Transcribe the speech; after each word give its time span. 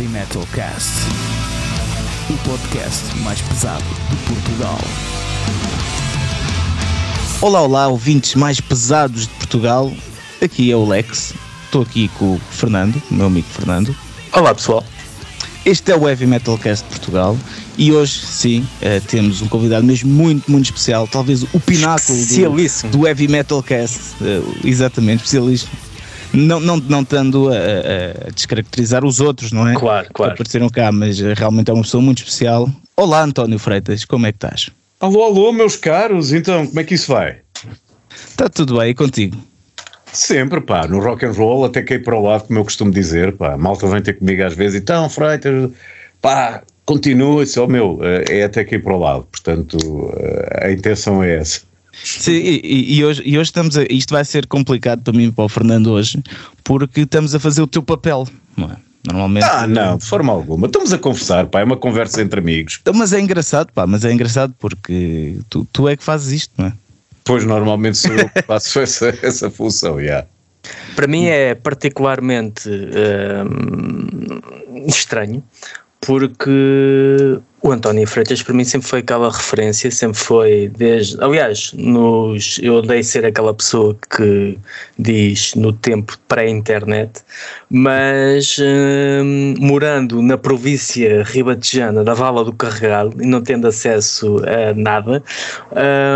Heavy 0.00 0.12
Metal 0.14 0.48
Cast, 0.54 0.92
o 2.30 2.48
podcast 2.48 3.18
mais 3.18 3.38
pesado 3.42 3.84
de 4.08 4.16
Portugal. 4.32 4.78
Olá, 7.42 7.60
olá, 7.60 7.88
ouvintes 7.88 8.34
mais 8.34 8.62
pesados 8.62 9.26
de 9.26 9.34
Portugal. 9.34 9.92
Aqui 10.40 10.70
é 10.70 10.76
o 10.76 10.86
Lex. 10.86 11.34
Estou 11.66 11.82
aqui 11.82 12.08
com 12.18 12.36
o 12.36 12.40
Fernando, 12.50 13.02
o 13.10 13.14
meu 13.14 13.26
amigo 13.26 13.46
Fernando. 13.48 13.94
Olá 14.32 14.54
pessoal. 14.54 14.82
Este 15.66 15.92
é 15.92 15.96
o 15.96 16.08
Heavy 16.08 16.26
Metal 16.26 16.56
Cast 16.56 16.82
de 16.84 16.90
Portugal 16.92 17.36
e 17.76 17.92
hoje, 17.92 18.24
sim, 18.24 18.60
uh, 18.80 19.06
temos 19.06 19.42
um 19.42 19.48
convidado 19.48 19.84
mesmo 19.84 20.10
muito, 20.10 20.50
muito 20.50 20.64
especial, 20.64 21.06
talvez 21.06 21.42
o 21.42 21.60
pináculo 21.60 22.18
do, 22.18 22.88
do 22.88 23.06
Heavy 23.06 23.28
Metal 23.28 23.62
Cast, 23.62 23.98
uh, 24.22 24.56
exatamente, 24.64 25.24
especialista. 25.24 25.68
Não, 26.32 26.60
não, 26.60 26.76
não 26.76 27.02
estando 27.02 27.48
a, 27.48 27.56
a, 27.56 28.30
descaracterizar 28.30 29.04
os 29.04 29.20
outros, 29.20 29.50
não 29.50 29.66
é? 29.66 29.74
Claro, 29.74 30.08
claro. 30.12 30.32
Que 30.32 30.42
apareceram 30.42 30.68
cá, 30.68 30.92
mas 30.92 31.18
realmente 31.18 31.70
é 31.70 31.74
uma 31.74 31.82
pessoa 31.82 32.02
muito 32.02 32.18
especial. 32.18 32.70
Olá, 32.96 33.22
António 33.22 33.58
Freitas, 33.58 34.04
como 34.04 34.26
é 34.26 34.32
que 34.32 34.36
estás? 34.36 34.70
Alô, 35.00 35.24
alô, 35.24 35.52
meus 35.52 35.76
caros, 35.76 36.32
então, 36.32 36.66
como 36.66 36.78
é 36.78 36.84
que 36.84 36.94
isso 36.94 37.12
vai? 37.12 37.38
Está 38.14 38.48
tudo 38.48 38.78
bem, 38.78 38.90
e 38.90 38.94
contigo? 38.94 39.36
Sempre, 40.12 40.60
pá, 40.60 40.86
no 40.86 41.00
rock 41.00 41.24
and 41.24 41.32
roll 41.32 41.64
até 41.64 41.82
caí 41.82 41.98
para 41.98 42.16
o 42.16 42.22
lado, 42.22 42.44
como 42.44 42.58
eu 42.58 42.64
costumo 42.64 42.90
dizer, 42.92 43.36
pá, 43.36 43.56
malta 43.56 43.86
vem 43.88 44.02
ter 44.02 44.14
comigo 44.14 44.44
às 44.44 44.54
vezes, 44.54 44.80
então, 44.80 45.08
Freitas, 45.08 45.70
pá, 46.20 46.62
continua, 46.84 47.44
só 47.46 47.66
meu, 47.66 47.98
é 48.28 48.44
até 48.44 48.64
cair 48.64 48.82
para 48.82 48.94
o 48.94 48.98
lado, 48.98 49.26
portanto, 49.30 49.78
a 50.60 50.70
intenção 50.70 51.22
é 51.24 51.38
essa. 51.38 51.69
Sim, 51.92 52.32
e, 52.32 52.96
e, 52.98 53.04
hoje, 53.04 53.22
e 53.24 53.38
hoje 53.38 53.50
estamos 53.50 53.76
a, 53.76 53.84
isto 53.90 54.12
vai 54.12 54.24
ser 54.24 54.46
complicado 54.46 55.02
para 55.02 55.12
mim 55.12 55.24
e 55.24 55.32
para 55.32 55.44
o 55.44 55.48
Fernando 55.48 55.90
hoje, 55.90 56.22
porque 56.64 57.02
estamos 57.02 57.34
a 57.34 57.40
fazer 57.40 57.62
o 57.62 57.66
teu 57.66 57.82
papel, 57.82 58.26
não 58.56 58.70
é? 58.70 58.76
Normalmente. 59.06 59.44
Ah, 59.44 59.66
não, 59.66 59.96
de 59.96 60.04
forma 60.04 60.32
alguma. 60.32 60.66
Estamos 60.66 60.92
a 60.92 60.98
conversar, 60.98 61.46
pá, 61.46 61.60
é 61.60 61.64
uma 61.64 61.76
conversa 61.76 62.20
entre 62.20 62.40
amigos. 62.40 62.78
Então, 62.80 62.92
mas 62.92 63.12
é 63.12 63.20
engraçado, 63.20 63.72
pá, 63.72 63.86
mas 63.86 64.04
é 64.04 64.12
engraçado 64.12 64.54
porque 64.58 65.38
tu, 65.48 65.66
tu 65.72 65.88
é 65.88 65.96
que 65.96 66.04
fazes 66.04 66.32
isto, 66.32 66.52
não 66.58 66.66
é? 66.66 66.72
Pois 67.24 67.44
normalmente 67.44 67.96
sou 67.96 68.12
eu 68.12 68.28
que 68.28 68.42
faço 68.42 68.80
essa, 68.80 69.16
essa 69.22 69.50
função, 69.50 69.96
já. 69.96 70.02
Yeah. 70.02 70.26
Para 70.94 71.06
mim 71.06 71.26
é 71.26 71.54
particularmente 71.54 72.68
hum, 72.68 74.40
estranho 74.86 75.42
porque 76.00 77.38
o 77.62 77.72
António 77.72 78.06
Freitas 78.06 78.42
para 78.42 78.54
mim 78.54 78.64
sempre 78.64 78.88
foi 78.88 78.98
aquela 79.00 79.30
referência, 79.30 79.90
sempre 79.90 80.18
foi 80.18 80.70
desde. 80.76 81.22
Aliás, 81.22 81.72
nos, 81.74 82.58
eu 82.62 82.76
odeio 82.76 83.04
ser 83.04 83.24
aquela 83.26 83.52
pessoa 83.52 83.96
que 84.16 84.58
diz 84.98 85.54
no 85.54 85.72
tempo 85.72 86.16
pré-internet, 86.26 87.20
mas 87.68 88.56
hum, 88.58 89.54
morando 89.58 90.22
na 90.22 90.38
província 90.38 91.22
ribatejana 91.22 92.02
da 92.02 92.14
Vala 92.14 92.44
do 92.44 92.52
Carregal 92.52 93.10
e 93.20 93.26
não 93.26 93.42
tendo 93.42 93.66
acesso 93.68 94.38
a 94.38 94.72
nada, 94.74 95.22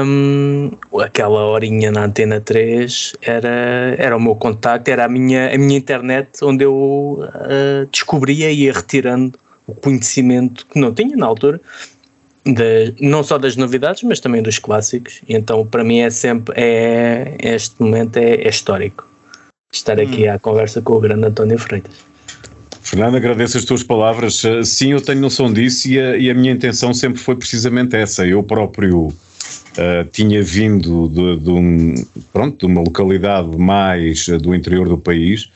hum, 0.06 0.70
aquela 0.98 1.44
horinha 1.46 1.90
na 1.92 2.04
antena 2.04 2.40
3 2.40 3.14
era, 3.20 3.94
era 3.98 4.16
o 4.16 4.20
meu 4.20 4.34
contacto, 4.34 4.90
era 4.90 5.04
a 5.04 5.08
minha, 5.08 5.54
a 5.54 5.58
minha 5.58 5.76
internet 5.76 6.42
onde 6.42 6.64
eu 6.64 7.20
uh, 7.20 7.86
descobria 7.90 8.50
e 8.50 8.64
ia 8.64 8.72
retirando 8.72 9.43
o 9.66 9.74
conhecimento 9.74 10.66
que 10.66 10.78
não 10.78 10.92
tinha 10.92 11.16
na 11.16 11.26
altura, 11.26 11.60
de, 12.44 12.94
não 13.00 13.22
só 13.22 13.38
das 13.38 13.56
novidades, 13.56 14.02
mas 14.02 14.20
também 14.20 14.42
dos 14.42 14.58
clássicos. 14.58 15.22
Então, 15.28 15.66
para 15.66 15.82
mim, 15.82 16.00
é 16.00 16.10
sempre, 16.10 16.54
é, 16.56 17.36
este 17.40 17.80
momento 17.80 18.16
é, 18.18 18.34
é 18.34 18.48
histórico. 18.48 19.08
Estar 19.72 19.98
aqui 19.98 20.28
hum. 20.28 20.32
à 20.32 20.38
conversa 20.38 20.80
com 20.82 20.94
o 20.94 21.00
grande 21.00 21.26
António 21.26 21.58
Freitas. 21.58 21.94
Fernando, 22.82 23.16
agradeço 23.16 23.56
as 23.56 23.64
tuas 23.64 23.82
palavras. 23.82 24.42
Sim, 24.64 24.92
eu 24.92 25.00
tenho 25.00 25.20
noção 25.20 25.50
disso 25.50 25.88
e 25.88 25.98
a, 25.98 26.16
e 26.18 26.30
a 26.30 26.34
minha 26.34 26.52
intenção 26.52 26.92
sempre 26.92 27.18
foi 27.18 27.34
precisamente 27.34 27.96
essa. 27.96 28.26
Eu 28.26 28.42
próprio 28.42 29.06
uh, 29.06 30.04
tinha 30.12 30.42
vindo 30.42 31.08
de, 31.08 31.38
de, 31.38 31.50
um, 31.50 31.94
pronto, 32.30 32.58
de 32.58 32.72
uma 32.72 32.82
localidade 32.82 33.56
mais 33.56 34.28
uh, 34.28 34.36
do 34.36 34.54
interior 34.54 34.86
do 34.86 34.98
país 34.98 35.48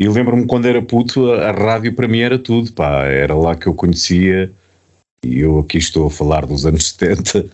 e 0.00 0.08
lembro-me 0.08 0.46
quando 0.46 0.64
era 0.66 0.80
puto, 0.80 1.30
a, 1.30 1.50
a, 1.50 1.52
rádio 1.52 1.94
para 1.94 2.08
mim 2.08 2.20
era 2.20 2.38
tudo, 2.38 2.72
pá, 2.72 3.04
era 3.04 3.34
lá 3.34 3.54
que 3.54 3.66
eu 3.66 3.74
conhecia, 3.74 4.50
e 5.22 5.40
eu 5.40 5.58
aqui 5.58 5.76
estou 5.76 6.06
a 6.06 6.10
falar 6.10 6.46
dos 6.46 6.64
anos 6.64 6.88
70, 6.98 7.46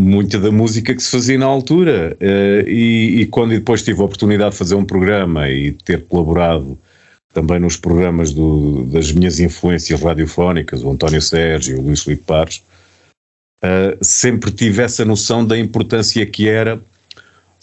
muita 0.00 0.38
da 0.38 0.52
música 0.52 0.94
que 0.94 1.02
se 1.02 1.10
fazia 1.10 1.36
na 1.36 1.46
altura. 1.46 2.16
Uh, 2.20 2.68
e, 2.68 3.22
e, 3.22 3.26
quando 3.26 3.50
depois 3.50 3.82
tive 3.82 4.00
a 4.00 4.04
oportunidade 4.04 4.52
de 4.52 4.56
fazer 4.56 4.76
um 4.76 4.84
programa 4.84 5.50
e 5.50 5.72
ter 5.72 6.04
colaborado 6.06 6.78
também 7.34 7.58
nos 7.58 7.76
programas 7.76 8.32
do, 8.32 8.84
das 8.84 9.10
minhas 9.10 9.40
influências 9.40 10.00
radiofónicas, 10.00 10.84
o 10.84 10.90
António 10.92 11.20
Sérgio, 11.20 11.80
o 11.80 11.82
Luís 11.82 12.04
Filipe 12.04 12.22
Pares, 12.22 12.62
uh, 13.64 13.98
sempre 14.00 14.52
tive 14.52 14.80
essa 14.80 15.04
noção 15.04 15.44
da 15.44 15.58
importância 15.58 16.24
que 16.24 16.48
era 16.48 16.80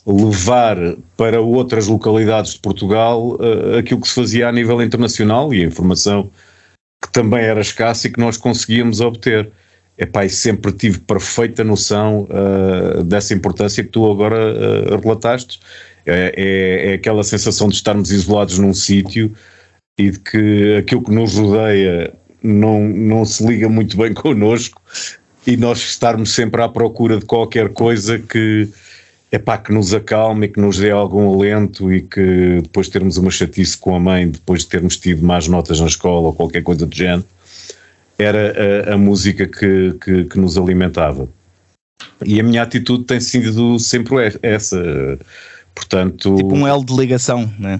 levar 0.05 0.77
para 1.17 1.41
outras 1.41 1.87
localidades 1.87 2.53
de 2.53 2.59
Portugal 2.59 3.35
uh, 3.35 3.77
aquilo 3.77 4.01
que 4.01 4.07
se 4.07 4.15
fazia 4.15 4.47
a 4.47 4.51
nível 4.51 4.81
internacional 4.81 5.53
e 5.53 5.61
a 5.61 5.67
informação 5.67 6.31
que 7.01 7.11
também 7.11 7.41
era 7.41 7.61
escassa 7.61 8.07
e 8.07 8.11
que 8.11 8.19
nós 8.19 8.37
conseguíamos 8.37 9.01
obter. 9.01 9.51
Epá, 9.97 10.23
e 10.23 10.29
sempre 10.29 10.71
tive 10.71 10.99
perfeita 10.99 11.61
noção 11.61 12.25
uh, 12.29 13.03
dessa 13.03 13.33
importância 13.33 13.83
que 13.83 13.89
tu 13.89 14.09
agora 14.09 14.37
uh, 14.37 14.97
relataste. 14.97 15.59
É, 16.05 16.33
é, 16.35 16.91
é, 16.91 16.93
aquela 16.93 17.23
sensação 17.23 17.67
de 17.67 17.75
estarmos 17.75 18.09
isolados 18.09 18.57
num 18.57 18.73
sítio 18.73 19.31
e 19.99 20.09
de 20.09 20.19
que 20.19 20.77
aquilo 20.77 21.03
que 21.03 21.11
nos 21.11 21.35
rodeia 21.35 22.13
não, 22.41 22.87
não 22.87 23.25
se 23.25 23.45
liga 23.45 23.67
muito 23.67 23.97
bem 23.97 24.13
connosco 24.15 24.81
e 25.45 25.57
nós 25.57 25.79
estarmos 25.79 26.33
sempre 26.33 26.61
à 26.61 26.69
procura 26.69 27.19
de 27.19 27.25
qualquer 27.25 27.69
coisa 27.69 28.17
que, 28.17 28.69
é 29.31 29.37
pá, 29.37 29.57
que 29.57 29.71
nos 29.71 29.93
acalme 29.93 30.47
e 30.47 30.49
que 30.49 30.59
nos 30.59 30.77
dê 30.77 30.89
algum 30.89 31.33
alento 31.33 31.93
e 31.93 32.01
que 32.01 32.61
depois 32.63 32.89
termos 32.89 33.17
uma 33.17 33.29
chatice 33.29 33.77
com 33.77 33.95
a 33.95 33.99
mãe, 33.99 34.29
depois 34.29 34.61
de 34.61 34.69
termos 34.69 34.97
tido 34.97 35.23
mais 35.23 35.47
notas 35.47 35.79
na 35.79 35.87
escola 35.87 36.27
ou 36.27 36.33
qualquer 36.33 36.63
coisa 36.63 36.85
do 36.85 36.95
género, 36.95 37.25
era 38.17 38.89
a, 38.89 38.93
a 38.93 38.97
música 38.97 39.45
que, 39.45 39.93
que, 40.03 40.23
que, 40.25 40.39
nos 40.39 40.57
alimentava. 40.57 41.27
E 42.25 42.39
a 42.39 42.43
minha 42.43 42.63
atitude 42.63 43.05
tem 43.05 43.19
sido 43.19 43.77
sempre 43.79 44.15
essa. 44.41 45.19
Portanto, 45.75 46.35
tipo 46.35 46.55
um 46.55 46.67
L 46.67 46.83
de 46.83 46.95
ligação, 46.95 47.51
né? 47.59 47.79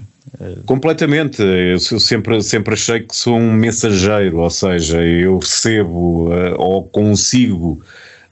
Completamente. 0.64 1.42
Eu 1.42 1.78
sempre, 1.78 2.40
sempre 2.42 2.74
achei 2.74 3.00
que 3.00 3.14
sou 3.14 3.36
um 3.36 3.52
mensageiro, 3.52 4.38
ou 4.38 4.50
seja, 4.50 5.02
eu 5.02 5.38
recebo 5.38 6.28
uh, 6.28 6.54
ou 6.56 6.84
consigo 6.84 7.82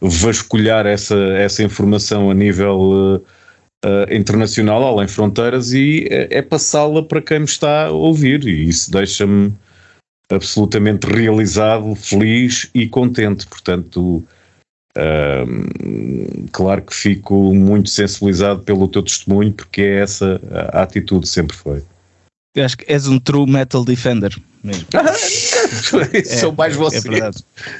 vasculhar 0.01 0.87
essa, 0.87 1.17
essa 1.17 1.63
informação 1.63 2.31
a 2.31 2.35
nível 2.35 3.23
uh, 3.85 4.15
internacional, 4.15 4.83
além 4.85 5.09
fronteiras, 5.09 5.73
e 5.73 6.07
é, 6.11 6.39
é 6.39 6.43
passá-la 6.43 7.03
para 7.03 7.23
quem 7.23 7.41
me 7.41 7.45
está 7.45 7.87
a 7.87 7.91
ouvir, 7.91 8.45
e 8.45 8.69
isso 8.69 8.91
deixa-me 8.91 9.53
absolutamente 10.31 11.07
realizado, 11.07 11.95
feliz 11.95 12.71
e 12.75 12.87
contente. 12.87 13.47
Portanto, 13.47 14.25
uh, 14.97 16.49
claro 16.53 16.83
que 16.83 16.95
fico 16.95 17.55
muito 17.55 17.89
sensibilizado 17.89 18.63
pelo 18.63 18.89
teu 18.89 19.03
testemunho, 19.03 19.53
porque 19.53 19.83
é 19.83 20.01
essa 20.01 20.41
a 20.73 20.83
atitude, 20.83 21.29
sempre 21.29 21.57
foi. 21.57 21.83
Eu 22.55 22.65
acho 22.65 22.77
que 22.77 22.91
és 22.91 23.07
um 23.07 23.19
true 23.19 23.49
metal 23.49 23.85
defender 23.85 24.35
mesmo. 24.63 24.87
é, 26.13 26.25
São 26.25 26.53
mais 26.53 26.75
vocês. 26.75 27.05
É 27.05 27.31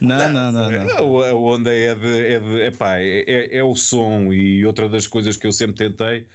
não, 0.01 0.33
não, 0.33 0.53
não, 0.53 0.71
não, 0.71 1.23
A 1.23 1.33
onda 1.33 1.75
é 1.75 1.95
de. 1.95 2.27
É, 2.27 2.41
de, 2.41 2.61
epá, 2.63 2.99
é, 2.99 3.21
é, 3.21 3.57
é 3.59 3.65
o 3.65 3.75
som 3.75 4.33
e 4.33 4.65
outra 4.65 4.89
das 4.89 5.07
coisas 5.07 5.37
que 5.37 5.47
eu 5.47 5.53
sempre 5.53 5.89
tentei 5.89 6.27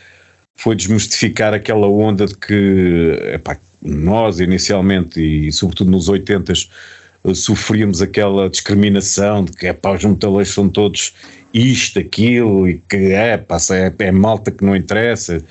foi 0.56 0.76
desmistificar 0.76 1.54
aquela 1.54 1.88
onda 1.88 2.26
de 2.26 2.36
que 2.36 3.18
epá, 3.34 3.58
nós 3.82 4.40
inicialmente 4.40 5.20
e 5.20 5.52
sobretudo 5.52 5.92
nos 5.92 6.10
80 6.10 6.54
sofríamos 7.34 8.02
aquela 8.02 8.50
discriminação 8.50 9.46
de 9.46 9.54
que 9.54 9.68
epá, 9.68 9.94
os 9.94 10.04
metaleiros 10.04 10.54
são 10.54 10.70
todos 10.70 11.14
isto, 11.54 12.00
aquilo 12.00 12.68
e 12.68 12.82
que 12.90 13.14
é, 13.14 13.36
é, 13.36 14.06
é 14.06 14.12
malta 14.12 14.52
que 14.52 14.64
não 14.66 14.76
interessa 14.76 15.36
eh, 15.36 15.42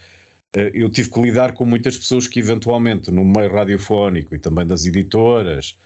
eu 0.55 0.91
tive 0.91 1.11
que 1.11 1.21
lidar 1.21 1.55
com 1.55 1.65
muitas 1.65 1.97
pessoas 1.97 2.29
que 2.29 2.39
eventualmente 2.39 3.11
no 3.11 3.25
meio 3.25 3.53
radiofónico 3.53 4.35
e 4.35 4.39
também 4.39 4.67
das 4.67 4.85
editoras 4.85 5.77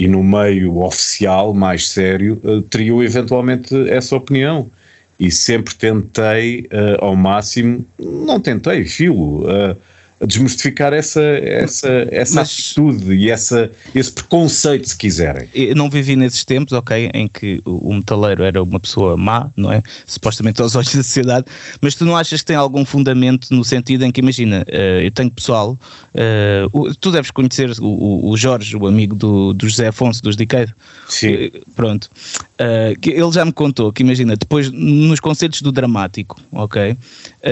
e 0.00 0.08
no 0.08 0.22
meio 0.24 0.78
oficial 0.78 1.52
mais 1.52 1.88
sério 1.90 2.40
eh, 2.42 2.62
teriam 2.70 3.02
eventualmente 3.02 3.74
essa 3.90 4.16
opinião. 4.16 4.70
E 5.18 5.30
sempre 5.30 5.74
tentei 5.74 6.60
uh, 6.72 7.04
ao 7.04 7.14
máximo, 7.14 7.84
não 7.98 8.40
tentei, 8.40 8.86
filo, 8.86 9.44
desmistificar 10.26 10.92
essa, 10.92 11.22
essa, 11.22 11.88
essa 12.10 12.34
Mas, 12.40 12.50
atitude 12.50 13.14
e 13.14 13.30
essa, 13.30 13.70
esse 13.94 14.12
preconceito, 14.12 14.88
se 14.88 14.96
quiserem. 14.96 15.48
Eu 15.54 15.74
não 15.74 15.88
vivi 15.88 16.14
nesses 16.14 16.44
tempos, 16.44 16.72
ok, 16.72 17.10
em 17.14 17.26
que 17.26 17.60
o 17.64 17.94
metaleiro 17.94 18.42
era 18.42 18.62
uma 18.62 18.78
pessoa 18.78 19.16
má, 19.16 19.50
não 19.56 19.72
é? 19.72 19.82
Supostamente 20.06 20.60
aos 20.60 20.76
olhos 20.76 20.94
da 20.94 21.02
sociedade, 21.02 21.46
mas 21.80 21.94
tu 21.94 22.04
não 22.04 22.16
achas 22.16 22.40
que 22.40 22.46
tem 22.46 22.56
algum 22.56 22.84
fundamento 22.84 23.48
no 23.50 23.64
sentido 23.64 24.04
em 24.04 24.12
que, 24.12 24.20
imagina, 24.20 24.64
uh, 24.68 25.00
eu 25.02 25.10
tenho 25.10 25.30
pessoal, 25.30 25.78
uh, 26.14 26.94
tu 26.96 27.10
deves 27.10 27.30
conhecer 27.30 27.70
o, 27.80 28.30
o, 28.30 28.36
Jorge, 28.36 28.76
o 28.76 28.86
amigo 28.86 29.14
do, 29.14 29.52
do 29.54 29.68
José 29.68 29.88
Afonso, 29.88 30.22
dos 30.22 30.36
Decade. 30.36 30.74
Sim. 31.08 31.50
Uh, 32.60 32.92
pronto. 33.00 33.08
ele 33.08 33.32
já 33.32 33.44
me 33.44 33.52
contou 33.52 33.92
que, 33.92 34.02
imagina, 34.02 34.36
depois, 34.36 34.70
nos 34.70 35.18
concertos 35.18 35.62
do 35.62 35.72
Dramático, 35.72 36.36
ok, 36.52 36.96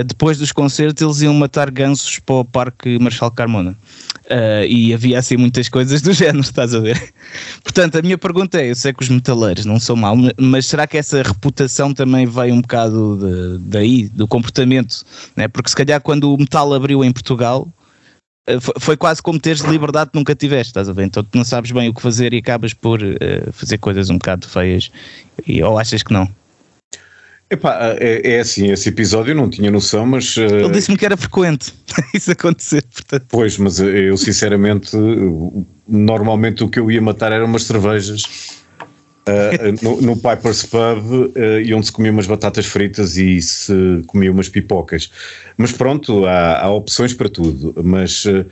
depois 0.06 0.36
dos 0.36 0.52
concertos 0.52 1.02
eles 1.02 1.22
iam 1.22 1.32
matar 1.32 1.70
gansos 1.70 2.18
para 2.18 2.34
o 2.36 2.44
Parque 2.44 2.98
Marshal 2.98 3.30
Carmona. 3.30 3.76
Uh, 4.28 4.68
e 4.68 4.92
havia 4.92 5.18
assim 5.18 5.38
muitas 5.38 5.70
coisas 5.70 6.02
do 6.02 6.12
género, 6.12 6.40
estás 6.40 6.74
a 6.74 6.80
ver? 6.80 7.14
Portanto, 7.64 7.96
a 7.96 8.02
minha 8.02 8.18
pergunta 8.18 8.60
é: 8.60 8.70
eu 8.70 8.74
sei 8.74 8.92
que 8.92 9.02
os 9.02 9.08
metaleiros 9.08 9.64
não 9.64 9.80
são 9.80 9.96
mal, 9.96 10.14
mas 10.38 10.66
será 10.66 10.86
que 10.86 10.98
essa 10.98 11.22
reputação 11.22 11.94
também 11.94 12.26
veio 12.26 12.54
um 12.54 12.60
bocado 12.60 13.16
de, 13.16 13.64
daí, 13.64 14.08
do 14.10 14.28
comportamento? 14.28 15.02
Né? 15.34 15.48
Porque 15.48 15.70
se 15.70 15.76
calhar 15.76 15.98
quando 16.02 16.34
o 16.34 16.38
metal 16.38 16.74
abriu 16.74 17.02
em 17.02 17.10
Portugal. 17.10 17.66
Uh, 18.56 18.80
foi 18.80 18.96
quase 18.96 19.22
como 19.22 19.38
teres 19.38 19.60
liberdade 19.60 20.10
que 20.10 20.18
nunca 20.18 20.34
tiveste, 20.34 20.70
estás 20.70 20.88
a 20.88 20.92
ver? 20.92 21.04
Então 21.04 21.22
tu 21.22 21.36
não 21.36 21.44
sabes 21.44 21.70
bem 21.70 21.88
o 21.88 21.94
que 21.94 22.00
fazer 22.00 22.32
e 22.32 22.38
acabas 22.38 22.72
por 22.72 23.02
uh, 23.02 23.52
fazer 23.52 23.78
coisas 23.78 24.10
um 24.10 24.18
bocado 24.18 24.48
feias, 24.48 24.90
e, 25.46 25.62
ou 25.62 25.78
achas 25.78 26.02
que 26.02 26.12
não? 26.12 26.28
Epá, 27.50 27.96
é, 27.98 28.34
é 28.34 28.40
assim, 28.40 28.70
esse 28.70 28.90
episódio 28.90 29.32
eu 29.32 29.36
não 29.36 29.48
tinha 29.48 29.70
noção, 29.70 30.04
mas. 30.04 30.36
Uh... 30.36 30.42
Ele 30.42 30.70
disse-me 30.70 30.98
que 30.98 31.06
era 31.06 31.16
frequente 31.16 31.72
isso 32.12 32.30
acontecer, 32.30 32.84
portanto. 32.84 33.26
Pois, 33.28 33.56
mas 33.56 33.80
eu 33.80 34.16
sinceramente, 34.18 34.94
normalmente 35.86 36.62
o 36.62 36.68
que 36.68 36.78
eu 36.78 36.90
ia 36.90 37.00
matar 37.00 37.32
eram 37.32 37.46
umas 37.46 37.64
cervejas 37.64 38.57
uh, 39.28 39.84
no, 39.84 40.00
no, 40.00 40.16
Piper's 40.16 40.64
Pub 40.64 41.32
uh, 41.36 41.60
e 41.60 41.72
onde 41.74 41.86
se 41.86 41.92
comia 41.92 42.10
umas 42.10 42.26
batatas 42.26 42.66
fritas 42.66 43.16
e 43.16 43.40
se 43.40 44.02
comia 44.06 44.32
umas 44.32 44.48
pipocas. 44.48 45.10
Mas 45.56 45.72
pronto, 45.72 46.26
há, 46.26 46.60
há 46.60 46.70
opções 46.70 47.14
para 47.14 47.28
tudo. 47.28 47.74
Mas. 47.82 48.24
Uh, 48.24 48.46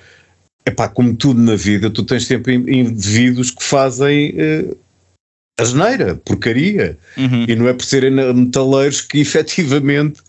epá, 0.67 0.89
como 0.89 1.15
tudo 1.15 1.41
na 1.41 1.55
vida, 1.55 1.89
tu 1.89 2.03
tens 2.03 2.27
sempre 2.27 2.55
indivíduos 2.55 3.53
que 3.53 3.63
fazem 3.63 4.35
uh, 4.35 4.77
asneira, 5.59 6.17
porcaria. 6.17 6.99
Uhum. 7.17 7.47
E 7.49 7.55
não 7.55 7.69
é 7.69 7.73
por 7.73 7.85
serem 7.85 8.11
metaleiros 8.11 9.01
que 9.01 9.21
efetivamente 9.21 10.21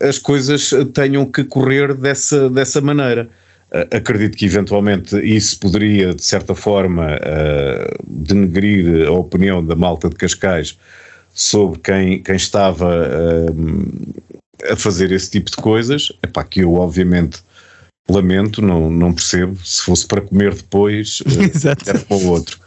as 0.00 0.18
coisas 0.18 0.70
tenham 0.94 1.24
que 1.24 1.42
correr 1.44 1.94
dessa, 1.94 2.48
dessa 2.50 2.80
maneira. 2.80 3.28
Uh, 3.72 3.96
acredito 3.96 4.36
que 4.36 4.46
eventualmente 4.46 5.16
isso 5.24 5.58
poderia, 5.60 6.12
de 6.12 6.24
certa 6.24 6.54
forma, 6.54 7.16
uh, 7.16 8.04
denegrir 8.06 9.06
a 9.06 9.12
opinião 9.12 9.64
da 9.64 9.76
malta 9.76 10.08
de 10.08 10.16
Cascais 10.16 10.76
sobre 11.32 11.78
quem, 11.78 12.22
quem 12.22 12.34
estava 12.34 12.88
uh, 12.88 14.72
a 14.72 14.76
fazer 14.76 15.12
esse 15.12 15.30
tipo 15.30 15.50
de 15.50 15.56
coisas. 15.56 16.12
Epá, 16.22 16.42
que 16.42 16.60
eu, 16.60 16.74
obviamente, 16.74 17.40
lamento, 18.08 18.60
não, 18.60 18.90
não 18.90 19.12
percebo. 19.12 19.56
Se 19.64 19.82
fosse 19.82 20.06
para 20.06 20.20
comer 20.20 20.54
depois, 20.54 21.22
era 21.86 21.98
para 22.00 22.16
o 22.16 22.26
outro. 22.26 22.58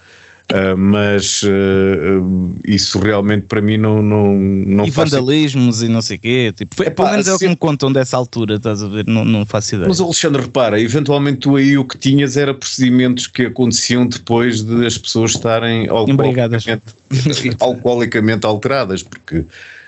Uh, 0.53 0.77
mas 0.77 1.41
uh, 1.41 2.55
isso 2.63 2.99
realmente 2.99 3.47
para 3.47 3.59
mim 3.59 3.75
não, 3.75 4.03
não, 4.03 4.35
não 4.35 4.85
E 4.85 4.91
vandalismos 4.91 5.81
e 5.81 5.87
não 5.87 5.99
sei 5.99 6.17
o 6.17 6.19
quê, 6.19 6.53
tipo, 6.55 6.83
Epá, 6.83 6.91
pelo 6.91 7.09
menos 7.09 7.27
é 7.27 7.33
o 7.33 7.39
que 7.39 7.47
me 7.47 7.55
contam 7.55 7.91
dessa 7.91 8.15
altura, 8.15 8.57
estás 8.57 8.83
a 8.83 8.87
ver? 8.87 9.07
Não, 9.07 9.25
não 9.25 9.47
faço 9.47 9.73
ideia. 9.73 9.89
Mas 9.89 9.99
Alexandre, 9.99 10.43
repara, 10.43 10.79
eventualmente 10.79 11.39
tu 11.39 11.55
aí 11.55 11.75
o 11.75 11.83
que 11.83 11.97
tinhas 11.97 12.37
era 12.37 12.53
procedimentos 12.53 13.25
que 13.25 13.47
aconteciam 13.47 14.05
depois 14.05 14.61
de 14.61 14.85
as 14.85 14.95
pessoas 14.95 15.31
estarem 15.31 15.89
alcoolicamente, 15.89 16.83
alcoolicamente 17.59 18.45
alteradas, 18.45 19.01
porque 19.01 19.45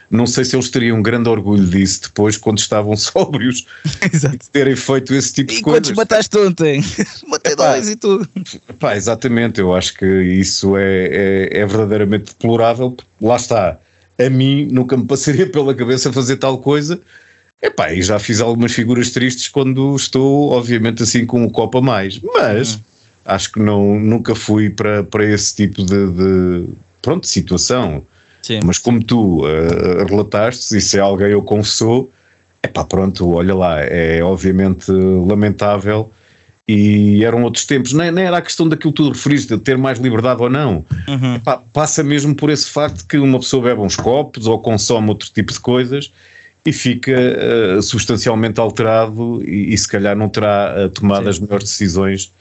não 0.10 0.28
sei 0.28 0.46
se 0.46 0.56
eles 0.56 0.70
teriam 0.70 1.02
grande 1.02 1.30
orgulho 1.30 1.66
disso 1.66 2.04
depois 2.04 2.38
quando 2.38 2.60
estavam 2.60 2.96
sóbrios 2.98 3.66
Exato. 4.14 4.38
de 4.38 4.50
terem 4.50 4.76
feito 4.76 5.14
esse 5.14 5.34
tipo 5.34 5.52
e 5.52 5.56
de 5.58 5.62
coisas. 5.62 5.90
E 5.90 5.94
quantos 5.94 5.98
mataste 5.98 6.38
ontem? 6.38 6.84
Matei 7.28 7.56
dois 7.56 7.90
e 7.90 7.96
tudo. 7.96 8.28
Pá, 8.80 8.96
exatamente, 8.96 9.60
eu 9.60 9.74
acho 9.74 9.94
que 9.96 10.06
isso 10.06 10.78
é, 10.78 11.08
é, 11.08 11.60
é 11.60 11.66
verdadeiramente 11.66 12.26
deplorável. 12.26 12.96
Lá 13.22 13.36
está, 13.36 13.80
a 14.20 14.30
mim 14.30 14.68
nunca 14.72 14.96
me 14.96 15.06
passaria 15.06 15.48
pela 15.52 15.74
cabeça 15.74 16.14
fazer 16.14 16.38
tal 16.38 16.60
coisa. 16.60 17.00
Epá, 17.62 17.92
e 17.92 18.02
já 18.02 18.20
fiz 18.20 18.42
algumas 18.42 18.74
figuras 18.74 19.10
tristes 19.10 19.48
quando 19.48 19.96
estou, 19.96 20.52
obviamente, 20.52 21.02
assim 21.02 21.26
com 21.26 21.44
um 21.44 21.50
copo 21.50 21.80
a 21.80 21.82
mais. 21.82 22.20
Mas 22.20 22.76
hum. 22.76 22.80
acho 23.26 23.52
que 23.54 23.60
não, 23.60 24.00
nunca 24.00 24.36
fui 24.36 24.70
para, 24.70 25.04
para 25.04 25.26
esse 25.26 25.56
tipo 25.56 25.84
de, 25.84 26.12
de 26.12 26.70
pronto, 27.02 27.26
situação. 27.26 28.06
Sim. 28.46 28.60
Mas 28.64 28.78
como 28.78 29.04
tu 29.04 29.44
uh, 29.44 30.06
relataste, 30.08 30.78
e 30.78 30.80
se 30.80 31.00
alguém 31.00 31.34
o 31.34 31.42
confessou, 31.42 32.12
é 32.62 32.68
pá, 32.68 32.84
pronto, 32.84 33.34
olha 33.34 33.56
lá, 33.56 33.82
é 33.82 34.24
obviamente 34.24 34.92
lamentável 34.92 36.12
e 36.68 37.26
eram 37.26 37.42
outros 37.42 37.66
tempos. 37.66 37.92
Nem, 37.92 38.12
nem 38.12 38.26
era 38.26 38.38
a 38.38 38.42
questão 38.44 38.70
daquilo 38.70 38.94
que 38.94 39.02
tu 39.02 39.10
referiste, 39.10 39.56
de 39.56 39.60
ter 39.60 39.80
mais 39.80 39.98
liberdade 39.98 40.44
ou 40.44 40.50
não. 40.52 40.86
Uhum. 41.08 41.36
Epá, 41.38 41.58
passa 41.74 42.04
mesmo 42.04 42.36
por 42.36 42.52
esse 42.52 42.70
facto 42.70 43.08
que 43.08 43.18
uma 43.18 43.40
pessoa 43.40 43.64
bebe 43.64 43.82
uns 43.82 43.96
copos 43.96 44.46
ou 44.46 44.60
consome 44.60 45.10
outro 45.10 45.28
tipo 45.34 45.52
de 45.52 45.60
coisas 45.60 46.14
e 46.64 46.72
fica 46.72 47.14
uh, 47.18 47.82
substancialmente 47.82 48.60
alterado 48.60 49.42
e, 49.44 49.74
e, 49.74 49.78
se 49.78 49.88
calhar 49.88 50.16
não 50.16 50.30
terá 50.30 50.86
uh, 50.86 50.90
tomado 50.92 51.24
Sim. 51.24 51.30
as 51.30 51.40
melhores 51.40 51.68
decisões 51.68 52.32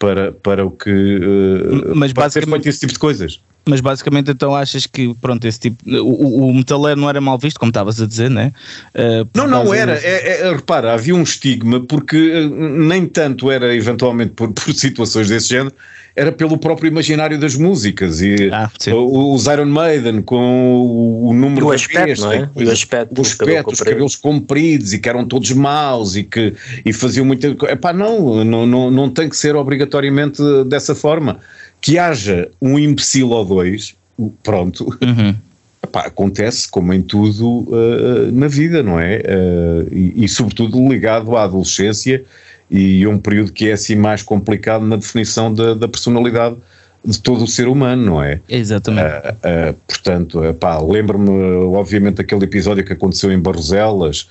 para, 0.00 0.32
para 0.32 0.66
o 0.66 0.72
que 0.72 0.90
uh, 0.90 1.94
Mas 1.94 2.12
para 2.12 2.24
basicamente, 2.24 2.68
esse 2.68 2.80
tipo 2.80 2.92
de 2.92 2.98
coisas. 2.98 3.40
Mas 3.66 3.80
basicamente 3.80 4.30
então 4.30 4.54
achas 4.54 4.86
que 4.86 5.14
pronto, 5.14 5.46
esse 5.46 5.58
tipo 5.58 5.82
o, 5.88 6.48
o 6.48 6.54
metaleiro 6.54 7.00
não 7.00 7.08
era 7.08 7.20
mal 7.20 7.38
visto, 7.38 7.58
como 7.58 7.70
estavas 7.70 8.00
a 8.00 8.06
dizer, 8.06 8.30
né? 8.30 8.52
Uh, 8.94 9.28
não, 9.34 9.46
não 9.46 9.72
era. 9.72 9.98
É, 9.98 10.42
é, 10.42 10.52
repara, 10.52 10.92
havia 10.92 11.14
um 11.14 11.22
estigma 11.22 11.80
porque 11.80 12.16
uh, 12.16 12.50
nem 12.50 13.06
tanto 13.06 13.50
era 13.50 13.74
eventualmente 13.74 14.32
por, 14.32 14.52
por, 14.52 14.74
situações 14.74 15.28
desse 15.28 15.48
género, 15.48 15.74
era 16.14 16.30
pelo 16.30 16.58
próprio 16.58 16.88
imaginário 16.88 17.38
das 17.38 17.56
músicas 17.56 18.20
e 18.20 18.50
ah, 18.52 18.70
os 18.92 19.46
Iron 19.46 19.66
Maiden 19.66 20.20
com 20.20 20.36
o, 20.80 21.28
o 21.28 21.32
número 21.32 21.66
o 21.66 21.72
aspecto, 21.72 22.04
vez, 22.04 22.20
não 22.20 22.32
é? 22.32 22.50
o 22.54 22.70
aspecto, 22.70 23.18
o 23.18 23.22
aspecto 23.22 23.72
os 23.72 23.80
cabelos 23.80 24.16
compridos 24.16 24.92
e 24.92 24.98
que 24.98 25.08
eram 25.08 25.24
todos 25.24 25.50
maus 25.52 26.16
e 26.16 26.22
que 26.22 26.52
e 26.84 26.92
faziam 26.92 27.24
muita. 27.24 27.48
Epá, 27.70 27.92
não, 27.94 28.44
não, 28.44 28.66
não, 28.66 28.90
não 28.90 29.10
tem 29.10 29.28
que 29.28 29.36
ser 29.36 29.56
obrigatoriamente 29.56 30.42
dessa 30.66 30.94
forma 30.94 31.40
que 31.84 31.98
haja 31.98 32.50
um 32.62 32.78
imbecil 32.78 33.28
ou 33.28 33.44
dois, 33.44 33.94
pronto, 34.42 34.84
uhum. 35.02 35.34
Epá, 35.84 36.06
acontece 36.06 36.66
como 36.66 36.94
em 36.94 37.02
tudo 37.02 37.68
uh, 37.68 38.32
na 38.32 38.48
vida, 38.48 38.82
não 38.82 38.98
é? 38.98 39.18
Uh, 39.18 39.94
e, 39.94 40.24
e, 40.24 40.28
sobretudo 40.30 40.88
ligado 40.88 41.36
à 41.36 41.44
adolescência 41.44 42.24
e 42.70 43.06
um 43.06 43.18
período 43.18 43.52
que 43.52 43.68
é 43.68 43.74
assim 43.74 43.94
mais 43.94 44.22
complicado 44.22 44.82
na 44.82 44.96
definição 44.96 45.52
da, 45.52 45.74
da 45.74 45.86
personalidade 45.86 46.56
de 47.04 47.20
todo 47.20 47.44
o 47.44 47.46
ser 47.46 47.68
humano, 47.68 48.02
não 48.02 48.22
é? 48.22 48.40
Exatamente. 48.48 49.06
Uh, 49.06 49.72
uh, 49.72 49.74
portanto, 49.86 50.40
uh, 50.40 50.90
lembro-me, 50.90 51.30
obviamente, 51.76 52.14
daquele 52.14 52.44
episódio 52.44 52.82
que 52.82 52.94
aconteceu 52.94 53.30
em 53.30 53.38
Barroselas, 53.38 54.26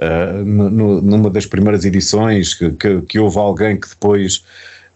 uh, 0.00 0.44
no, 0.44 1.00
numa 1.00 1.30
das 1.30 1.46
primeiras 1.46 1.84
edições, 1.84 2.52
que, 2.52 2.70
que, 2.70 3.00
que, 3.02 3.18
houve 3.20 3.38
alguém 3.38 3.76
que 3.76 3.88
depois 3.88 4.42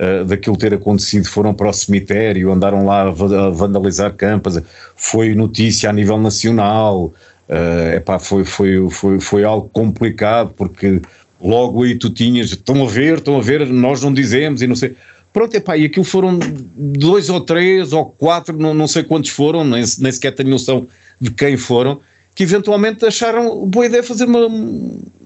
uh, 0.00 0.24
daquilo 0.24 0.56
ter 0.56 0.72
acontecido 0.72 1.26
foram 1.28 1.52
para 1.52 1.68
o 1.68 1.72
cemitério, 1.72 2.50
andaram 2.50 2.84
lá 2.84 3.02
a 3.02 3.10
vandalizar 3.50 4.14
campas, 4.14 4.60
foi 4.96 5.34
notícia 5.34 5.90
a 5.90 5.92
nível 5.92 6.18
nacional, 6.18 7.12
uh, 7.48 7.94
epá, 7.94 8.18
foi, 8.18 8.44
foi, 8.44 8.88
foi, 8.90 9.20
foi 9.20 9.44
algo 9.44 9.68
complicado 9.68 10.52
porque 10.56 11.00
logo 11.40 11.84
aí 11.84 11.94
tu 11.94 12.10
tinhas, 12.10 12.50
estão 12.50 12.82
a 12.84 12.88
ver, 12.88 13.18
estão 13.18 13.36
a 13.36 13.42
ver, 13.42 13.66
nós 13.66 14.02
não 14.02 14.12
dizemos 14.12 14.62
e 14.62 14.66
não 14.66 14.76
sei. 14.76 14.96
Pronto, 15.32 15.54
epá, 15.54 15.76
e 15.76 15.84
aquilo 15.84 16.04
foram 16.04 16.40
dois 16.74 17.30
ou 17.30 17.40
três 17.40 17.92
ou 17.92 18.06
quatro, 18.06 18.56
não, 18.58 18.74
não 18.74 18.88
sei 18.88 19.04
quantos 19.04 19.30
foram, 19.30 19.62
nem, 19.62 19.84
nem 19.98 20.12
sequer 20.12 20.32
tenho 20.32 20.50
noção 20.50 20.88
de 21.20 21.30
quem 21.30 21.56
foram, 21.56 22.00
que 22.40 22.44
eventualmente 22.44 23.04
acharam 23.04 23.66
boa 23.66 23.84
ideia 23.84 24.02
fazer 24.02 24.24
uma, 24.24 24.48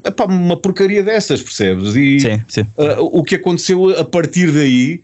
epá, 0.04 0.24
uma 0.24 0.56
porcaria 0.56 1.00
dessas, 1.00 1.40
percebes? 1.40 1.94
E 1.94 2.18
sim, 2.18 2.42
sim. 2.48 2.62
Uh, 2.76 3.20
o 3.20 3.22
que 3.22 3.36
aconteceu 3.36 3.96
a 3.96 4.04
partir 4.04 4.50
daí 4.50 5.00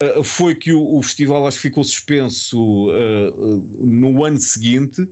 uh, 0.00 0.22
foi 0.22 0.54
que 0.54 0.72
o, 0.72 0.80
o, 0.80 1.02
festival 1.02 1.48
acho 1.48 1.56
que 1.56 1.62
ficou 1.62 1.82
suspenso 1.82 2.90
uh, 2.90 3.84
no 3.84 4.24
ano 4.24 4.38
seguinte 4.38 5.08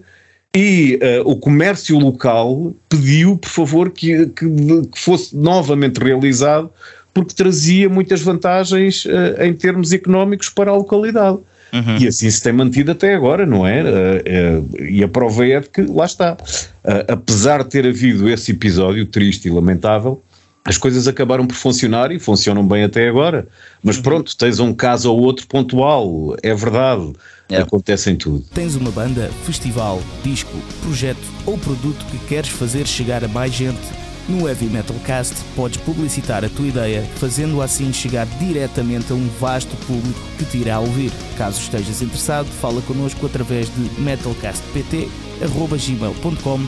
e 0.55 1.01
o 1.25 1.35
comércio 1.37 1.99
local 1.99 2.73
pediu, 2.89 3.37
por 3.37 3.51
favor, 3.51 3.91
que, 3.91 4.27
que, 4.27 4.47
que, 4.47 4.99
fosse 5.01 5.37
novamente 5.37 5.99
realizado 5.99 6.71
porque 7.13 7.35
trazia 7.35 7.89
muitas 7.91 8.23
vantagens 8.23 9.05
em 9.39 9.53
termos 9.53 9.93
económicos 9.93 10.49
para 10.49 10.71
a 10.71 10.75
localidade. 10.75 11.39
Uhum. 11.73 11.99
E 11.99 12.09
assim 12.09 12.31
se 12.31 12.43
tem 12.43 12.53
mantido 12.53 12.93
até 12.93 13.15
agora, 13.15 13.45
não 13.45 13.67
é? 13.67 13.83
Uh, 13.83 13.87
uh, 13.87 14.83
e 14.85 15.03
a 15.03 15.09
prova 15.09 15.47
é 15.47 15.61
de 15.61 15.69
que 15.69 15.83
lá 15.83 16.05
está. 16.05 16.35
Uh, 16.35 17.13
apesar 17.13 17.63
de 17.63 17.71
ter 17.71 17.87
havido 17.87 18.29
esse 18.29 18.53
episódio 18.53 19.05
triste 19.07 19.49
e 19.49 19.51
lamentável, 19.51 20.23
as 20.65 20.77
coisas 20.77 21.07
acabaram 21.07 21.47
por 21.47 21.55
funcionar 21.55 22.11
e 22.11 22.19
funcionam 22.19 22.67
bem 22.67 22.85
até 22.85 23.09
agora. 23.09 23.47
Mas 23.83 23.97
uhum. 23.97 24.03
pronto, 24.03 24.37
tens 24.37 24.59
um 24.59 24.73
caso 24.73 25.13
ou 25.13 25.21
outro 25.21 25.47
pontual, 25.47 26.37
é 26.43 26.55
verdade. 26.55 27.13
É. 27.49 27.59
Acontece 27.59 28.11
em 28.11 28.17
tudo. 28.17 28.45
Tens 28.53 28.75
uma 28.75 28.91
banda, 28.91 29.31
festival, 29.45 30.03
disco, 30.25 30.51
projeto 30.83 31.17
ou 31.45 31.57
produto 31.57 32.05
que 32.11 32.19
queres 32.27 32.49
fazer 32.49 32.87
chegar 32.87 33.23
a 33.23 33.29
mais 33.29 33.53
gente? 33.53 34.06
No 34.29 34.49
Heavy 34.49 34.67
Metal 34.67 34.97
Cast 35.05 35.35
podes 35.55 35.77
publicitar 35.79 36.45
a 36.45 36.49
tua 36.49 36.67
ideia, 36.67 37.03
fazendo 37.17 37.63
assim 37.63 37.93
chegar 37.93 38.27
diretamente 38.39 39.13
a 39.13 39.15
um 39.15 39.29
vasto 39.41 39.77
público 39.87 40.19
que 40.39 40.45
te 40.45 40.59
irá 40.59 40.81
ouvir. 40.81 41.13
Caso 41.39 41.61
estejas 41.61 42.03
interessado, 42.03 42.47
fala 42.47 42.83
connosco 42.83 43.25
através 43.27 43.73
de 43.75 44.01
metalcastpt.gmail.com 44.01 46.61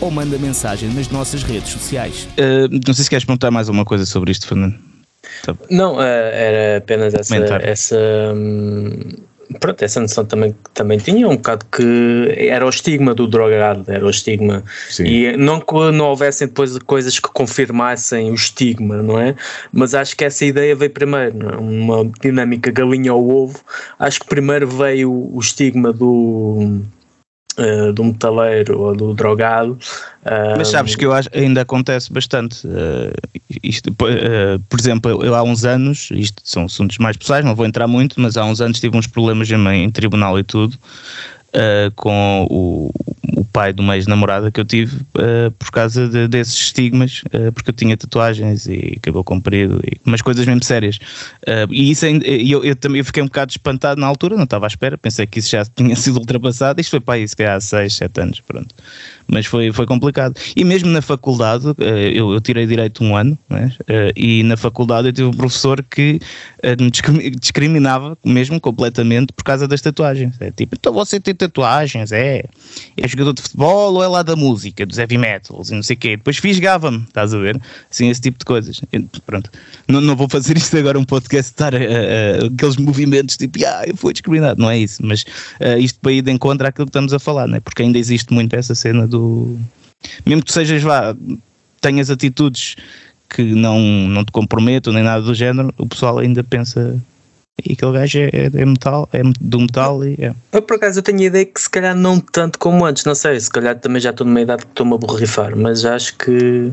ou 0.00 0.10
manda 0.10 0.38
mensagem 0.38 0.88
nas 0.90 1.08
nossas 1.08 1.42
redes 1.42 1.70
sociais. 1.70 2.28
Uh, 2.38 2.68
não 2.86 2.92
sei 2.92 3.04
se 3.04 3.10
queres 3.10 3.24
perguntar 3.24 3.50
mais 3.50 3.68
alguma 3.68 3.84
coisa 3.84 4.04
sobre 4.04 4.32
isto, 4.32 4.46
Fernando. 4.46 4.74
Não, 5.70 5.96
uh, 5.96 6.00
era 6.00 6.78
apenas 6.78 7.14
essa, 7.14 7.36
essa, 7.62 7.96
hum, 8.34 8.98
pronto, 9.60 9.82
essa 9.82 10.00
noção 10.00 10.24
também, 10.24 10.54
também 10.74 10.98
tinha 10.98 11.28
um 11.28 11.36
bocado 11.36 11.66
que 11.70 12.34
era 12.36 12.64
o 12.64 12.68
estigma 12.68 13.14
do 13.14 13.26
drogado, 13.26 13.84
era 13.90 14.04
o 14.04 14.10
estigma. 14.10 14.64
Sim. 14.90 15.04
E 15.04 15.36
não 15.36 15.60
que 15.60 15.74
não 15.92 16.06
houvessem 16.06 16.48
depois 16.48 16.76
coisas 16.78 17.18
que 17.18 17.28
confirmassem 17.30 18.30
o 18.30 18.34
estigma, 18.34 19.02
não 19.02 19.18
é? 19.18 19.34
Mas 19.72 19.94
acho 19.94 20.16
que 20.16 20.24
essa 20.24 20.44
ideia 20.44 20.74
veio 20.74 20.90
primeiro, 20.90 21.48
é? 21.48 21.56
uma 21.56 22.10
dinâmica 22.20 22.70
galinha 22.70 23.10
ao 23.12 23.26
ovo. 23.26 23.60
Acho 23.98 24.20
que 24.20 24.26
primeiro 24.26 24.66
veio 24.66 25.10
o 25.10 25.38
estigma 25.40 25.92
do 25.92 26.82
uh, 27.58 27.92
do 27.92 28.04
metaleiro 28.04 28.80
ou 28.80 28.94
do 28.94 29.14
drogado. 29.14 29.78
Uh, 30.24 30.56
Mas 30.56 30.68
sabes 30.68 30.96
que 30.96 31.04
eu 31.04 31.12
acho 31.12 31.28
ainda 31.32 31.62
acontece 31.62 32.12
bastante. 32.12 32.66
Uh, 32.66 33.12
isto, 33.62 33.92
por 33.92 34.78
exemplo, 34.78 35.10
eu, 35.10 35.22
eu, 35.22 35.34
há 35.34 35.42
uns 35.42 35.64
anos, 35.64 36.08
isto 36.12 36.42
são 36.44 36.64
assuntos 36.64 36.98
mais 36.98 37.16
pessoais, 37.16 37.44
não 37.44 37.54
vou 37.54 37.66
entrar 37.66 37.86
muito, 37.86 38.20
mas 38.20 38.36
há 38.36 38.44
uns 38.44 38.60
anos 38.60 38.80
tive 38.80 38.96
uns 38.96 39.06
problemas 39.06 39.50
em, 39.50 39.84
em 39.84 39.90
tribunal 39.90 40.38
e 40.38 40.44
tudo. 40.44 40.76
Uh, 41.56 41.90
com 41.96 42.46
o, 42.50 42.90
o, 43.34 43.44
pai 43.46 43.72
de 43.72 43.80
uma 43.80 43.96
ex-namorada 43.96 44.50
que 44.50 44.60
eu 44.60 44.64
tive 44.64 44.94
uh, 44.96 45.50
por 45.58 45.70
causa 45.70 46.06
de, 46.06 46.28
desses 46.28 46.54
estigmas, 46.54 47.22
uh, 47.32 47.50
porque 47.50 47.70
eu 47.70 47.74
tinha 47.74 47.96
tatuagens 47.96 48.66
e 48.66 48.98
cabelo 49.00 49.24
comprido, 49.24 49.80
e 49.82 49.98
umas 50.04 50.20
coisas 50.20 50.44
mesmo 50.44 50.62
sérias. 50.62 50.98
e 51.70 51.90
isso 51.90 52.04
eu, 52.04 52.62
eu, 52.62 52.76
também 52.76 53.02
fiquei 53.02 53.22
um 53.22 53.26
bocado 53.26 53.52
espantado 53.52 53.98
na 53.98 54.06
altura, 54.06 54.36
não 54.36 54.44
estava 54.44 54.66
à 54.66 54.68
espera, 54.68 54.98
pensei 54.98 55.26
que 55.26 55.38
isso 55.38 55.48
já 55.48 55.64
tinha 55.74 55.96
sido 55.96 56.18
ultrapassado. 56.18 56.78
Isto 56.78 56.90
foi 56.90 57.00
para 57.00 57.18
isso 57.18 57.34
que 57.34 57.44
há 57.44 57.58
6, 57.58 57.94
7 57.94 58.20
anos, 58.20 58.40
pronto 58.40 58.74
mas 59.28 59.46
foi, 59.46 59.72
foi 59.72 59.86
complicado. 59.86 60.38
E 60.54 60.64
mesmo 60.64 60.90
na 60.90 61.02
faculdade, 61.02 61.66
eh, 61.78 62.12
eu, 62.14 62.32
eu 62.32 62.40
tirei 62.40 62.66
direito 62.66 63.02
um 63.02 63.16
ano, 63.16 63.36
né? 63.48 63.72
e 64.14 64.42
na 64.44 64.56
faculdade 64.56 65.08
eu 65.08 65.12
tive 65.12 65.28
um 65.28 65.32
professor 65.32 65.82
que 65.82 66.20
eh, 66.62 66.76
me 66.78 66.90
discriminava 67.30 68.16
mesmo 68.24 68.60
completamente 68.60 69.32
por 69.32 69.44
causa 69.44 69.66
das 69.66 69.80
tatuagens. 69.80 70.36
É 70.40 70.50
tipo, 70.50 70.76
então 70.78 70.92
você 70.92 71.18
tem 71.18 71.34
tatuagens, 71.48 72.12
é, 72.12 72.44
é 72.96 73.08
jogador 73.08 73.32
de 73.32 73.42
futebol 73.42 73.94
ou 73.94 74.02
é 74.02 74.08
lá 74.08 74.22
da 74.22 74.36
música, 74.36 74.84
dos 74.84 74.98
heavy 74.98 75.18
metals 75.18 75.70
e 75.70 75.74
não 75.74 75.82
sei 75.82 75.94
o 75.94 75.98
quê. 75.98 76.16
Depois 76.16 76.36
fisgava-me, 76.36 77.04
estás 77.04 77.32
a 77.34 77.38
ver? 77.38 77.60
Assim, 77.90 78.08
esse 78.08 78.20
tipo 78.20 78.38
de 78.38 78.44
coisas. 78.44 78.80
pronto, 79.24 79.50
não, 79.88 80.00
não 80.00 80.16
vou 80.16 80.28
fazer 80.28 80.56
isto 80.58 80.76
agora 80.76 80.98
um 80.98 81.04
podcast, 81.04 81.52
estar 81.52 81.74
a, 81.74 81.78
a, 81.78 82.46
aqueles 82.46 82.76
movimentos 82.76 83.36
tipo, 83.36 83.58
ah, 83.66 83.84
eu 83.86 83.96
fui 83.96 84.12
discriminado, 84.12 84.60
não 84.60 84.70
é 84.70 84.78
isso, 84.78 85.04
mas 85.04 85.22
uh, 85.60 85.78
isto 85.78 85.98
para 86.00 86.12
ir 86.12 86.22
de 86.22 86.30
encontro 86.30 86.66
àquilo 86.66 86.86
que 86.86 86.90
estamos 86.90 87.12
a 87.12 87.18
falar, 87.18 87.48
né? 87.48 87.60
porque 87.60 87.82
ainda 87.82 87.98
existe 87.98 88.32
muito 88.32 88.54
essa 88.54 88.74
cena 88.74 89.06
do. 89.06 89.58
Mesmo 90.24 90.42
que 90.42 90.48
tu 90.48 90.52
sejas, 90.52 90.82
vá, 90.82 91.16
tenhas 91.80 92.10
atitudes 92.10 92.76
que 93.28 93.42
não, 93.42 93.80
não 93.80 94.24
te 94.24 94.32
comprometam 94.32 94.92
nem 94.92 95.02
nada 95.02 95.22
do 95.22 95.34
género, 95.34 95.72
o 95.78 95.86
pessoal 95.86 96.18
ainda 96.18 96.42
pensa. 96.44 97.00
E 97.64 97.72
aquele 97.72 97.92
gajo 97.92 98.18
é, 98.18 98.30
é, 98.32 98.50
é 98.54 98.64
metal, 98.66 99.08
é 99.14 99.22
do 99.40 99.60
metal 99.60 100.04
e 100.04 100.14
é. 100.18 100.34
Eu 100.52 100.60
por 100.60 100.76
acaso 100.76 100.98
eu 100.98 101.02
tenho 101.02 101.20
a 101.20 101.24
ideia 101.24 101.46
que 101.46 101.60
se 101.60 101.70
calhar 101.70 101.96
não 101.96 102.20
tanto 102.20 102.58
como 102.58 102.84
antes, 102.84 103.04
não 103.04 103.14
sei, 103.14 103.40
se 103.40 103.50
calhar 103.50 103.78
também 103.78 104.00
já 104.00 104.10
estou 104.10 104.26
numa 104.26 104.42
idade 104.42 104.64
que 104.64 104.72
estou-me 104.72 104.94
a 104.94 104.98
borrifar, 104.98 105.56
mas 105.56 105.86
acho 105.86 106.18
que 106.18 106.70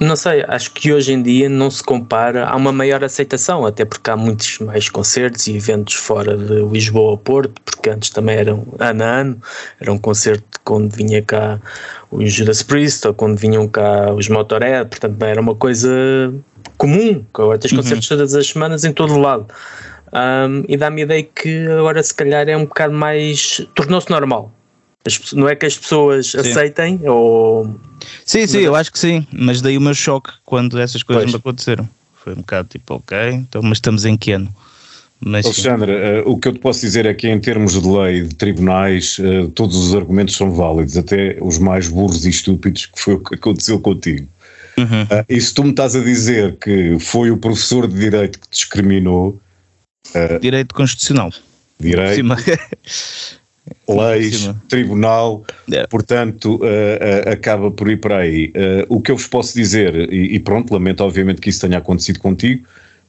não 0.00 0.16
sei, 0.16 0.44
acho 0.48 0.72
que 0.72 0.92
hoje 0.92 1.12
em 1.12 1.22
dia 1.22 1.48
não 1.48 1.70
se 1.70 1.84
compara, 1.84 2.46
há 2.46 2.56
uma 2.56 2.72
maior 2.72 3.04
aceitação, 3.04 3.64
até 3.64 3.84
porque 3.84 4.10
há 4.10 4.16
muitos 4.16 4.58
mais 4.58 4.88
concertos 4.88 5.46
e 5.46 5.56
eventos 5.56 5.94
fora 5.94 6.36
de 6.36 6.64
Lisboa 6.64 7.12
ou 7.12 7.18
Porto, 7.18 7.60
porque 7.64 7.88
antes 7.88 8.10
também 8.10 8.36
eram 8.36 8.66
ano 8.80 9.04
a 9.04 9.06
ano, 9.06 9.42
era 9.80 9.92
um 9.92 9.98
concerto 9.98 10.60
quando 10.64 10.92
vinha 10.92 11.22
cá 11.22 11.60
o 12.10 12.26
Judas 12.26 12.64
Priest 12.64 13.06
ou 13.06 13.14
quando 13.14 13.38
vinham 13.38 13.68
cá 13.68 14.12
os 14.12 14.28
Motorhead, 14.28 14.90
portanto 14.90 15.22
era 15.22 15.40
uma 15.40 15.54
coisa 15.54 16.34
comum, 16.76 17.24
agora 17.32 17.58
tens 17.58 17.70
uhum. 17.70 17.78
concertos 17.78 18.08
todas 18.08 18.34
as 18.34 18.48
semanas 18.48 18.84
em 18.84 18.92
todo 18.92 19.14
o 19.14 19.18
lado. 19.18 19.46
Um, 20.12 20.64
e 20.68 20.76
dá-me 20.76 21.02
a 21.02 21.04
ideia 21.04 21.22
que 21.22 21.66
agora 21.68 22.02
se 22.02 22.14
calhar 22.14 22.48
é 22.48 22.56
um 22.56 22.64
bocado 22.64 22.92
mais. 22.92 23.66
tornou-se 23.74 24.10
normal 24.10 24.52
as, 25.04 25.32
não 25.32 25.48
é 25.48 25.56
que 25.56 25.66
as 25.66 25.76
pessoas 25.76 26.28
sim. 26.28 26.38
aceitem 26.38 27.00
ou. 27.08 27.80
Sim, 28.24 28.46
sim, 28.46 28.58
mas, 28.58 28.64
eu 28.64 28.74
acho 28.74 28.92
que 28.92 28.98
sim, 28.98 29.26
mas 29.32 29.60
daí 29.60 29.76
o 29.76 29.80
meu 29.80 29.94
choque 29.94 30.30
quando 30.44 30.78
essas 30.78 31.02
coisas 31.02 31.24
pois. 31.24 31.34
me 31.34 31.38
aconteceram. 31.38 31.88
Foi 32.14 32.34
um 32.34 32.36
bocado 32.36 32.68
tipo, 32.68 32.94
ok, 32.94 33.18
então, 33.32 33.62
mas 33.62 33.78
estamos 33.78 34.04
em 34.04 34.16
que 34.16 34.32
ano? 34.32 34.54
Mas, 35.24 35.44
Alexandre, 35.44 35.92
uh, 35.92 36.28
o 36.28 36.36
que 36.36 36.48
eu 36.48 36.52
te 36.52 36.58
posso 36.58 36.80
dizer 36.80 37.06
é 37.06 37.14
que 37.14 37.28
em 37.28 37.38
termos 37.38 37.80
de 37.80 37.88
lei, 37.88 38.22
de 38.22 38.34
tribunais, 38.34 39.18
uh, 39.18 39.48
todos 39.50 39.76
os 39.76 39.94
argumentos 39.94 40.36
são 40.36 40.52
válidos, 40.52 40.96
até 40.96 41.36
os 41.40 41.58
mais 41.58 41.88
burros 41.88 42.26
e 42.26 42.30
estúpidos, 42.30 42.86
que 42.86 43.00
foi 43.00 43.14
o 43.14 43.20
que 43.20 43.36
aconteceu 43.36 43.78
contigo. 43.78 44.26
Uhum. 44.76 45.02
Uh, 45.02 45.24
e 45.28 45.40
se 45.40 45.54
tu 45.54 45.62
me 45.62 45.70
estás 45.70 45.94
a 45.94 46.00
dizer 46.00 46.56
que 46.56 46.98
foi 46.98 47.30
o 47.30 47.36
professor 47.36 47.86
de 47.86 47.98
Direito 47.98 48.38
que 48.38 48.46
discriminou... 48.50 49.40
direito 50.40 50.74
Constitucional. 50.74 51.32
Direito... 51.78 52.26
leis, 53.88 54.50
tribunal, 54.68 55.44
yeah. 55.68 55.88
portanto, 55.88 56.56
uh, 56.56 56.58
uh, 56.58 57.30
acaba 57.32 57.70
por 57.70 57.88
ir 57.88 58.00
para 58.00 58.18
aí. 58.18 58.52
Uh, 58.56 58.96
o 58.96 59.00
que 59.00 59.10
eu 59.10 59.16
vos 59.16 59.26
posso 59.26 59.54
dizer, 59.54 59.94
e, 60.12 60.34
e, 60.34 60.38
pronto, 60.38 60.72
lamento 60.72 61.02
obviamente 61.02 61.40
que 61.40 61.50
isso 61.50 61.60
tenha 61.60 61.78
acontecido 61.78 62.18
contigo, 62.18 62.64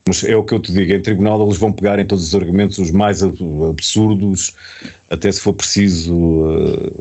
mas 0.05 0.23
é 0.23 0.35
o 0.35 0.43
que 0.43 0.53
eu 0.53 0.59
te 0.59 0.71
digo, 0.71 0.91
em 0.91 1.01
tribunal 1.01 1.41
eles 1.45 1.57
vão 1.57 1.71
pegar 1.71 1.97
em 1.97 2.05
todos 2.05 2.27
os 2.27 2.35
argumentos 2.35 2.77
os 2.77 2.91
mais 2.91 3.23
absurdos, 3.23 4.53
até 5.09 5.31
se 5.31 5.39
for 5.39 5.53
preciso 5.53 6.91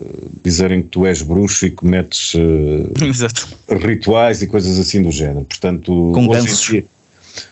dizerem 0.45 0.83
que 0.83 0.89
tu 0.89 1.05
és 1.05 1.21
bruxo 1.21 1.67
e 1.67 1.71
cometes 1.73 2.35
rituais 3.85 4.41
e 4.41 4.47
coisas 4.47 4.79
assim 4.79 5.03
do 5.03 5.11
género. 5.11 5.45
Portanto, 5.45 6.13
Com 6.15 6.29
gansos. 6.29 6.85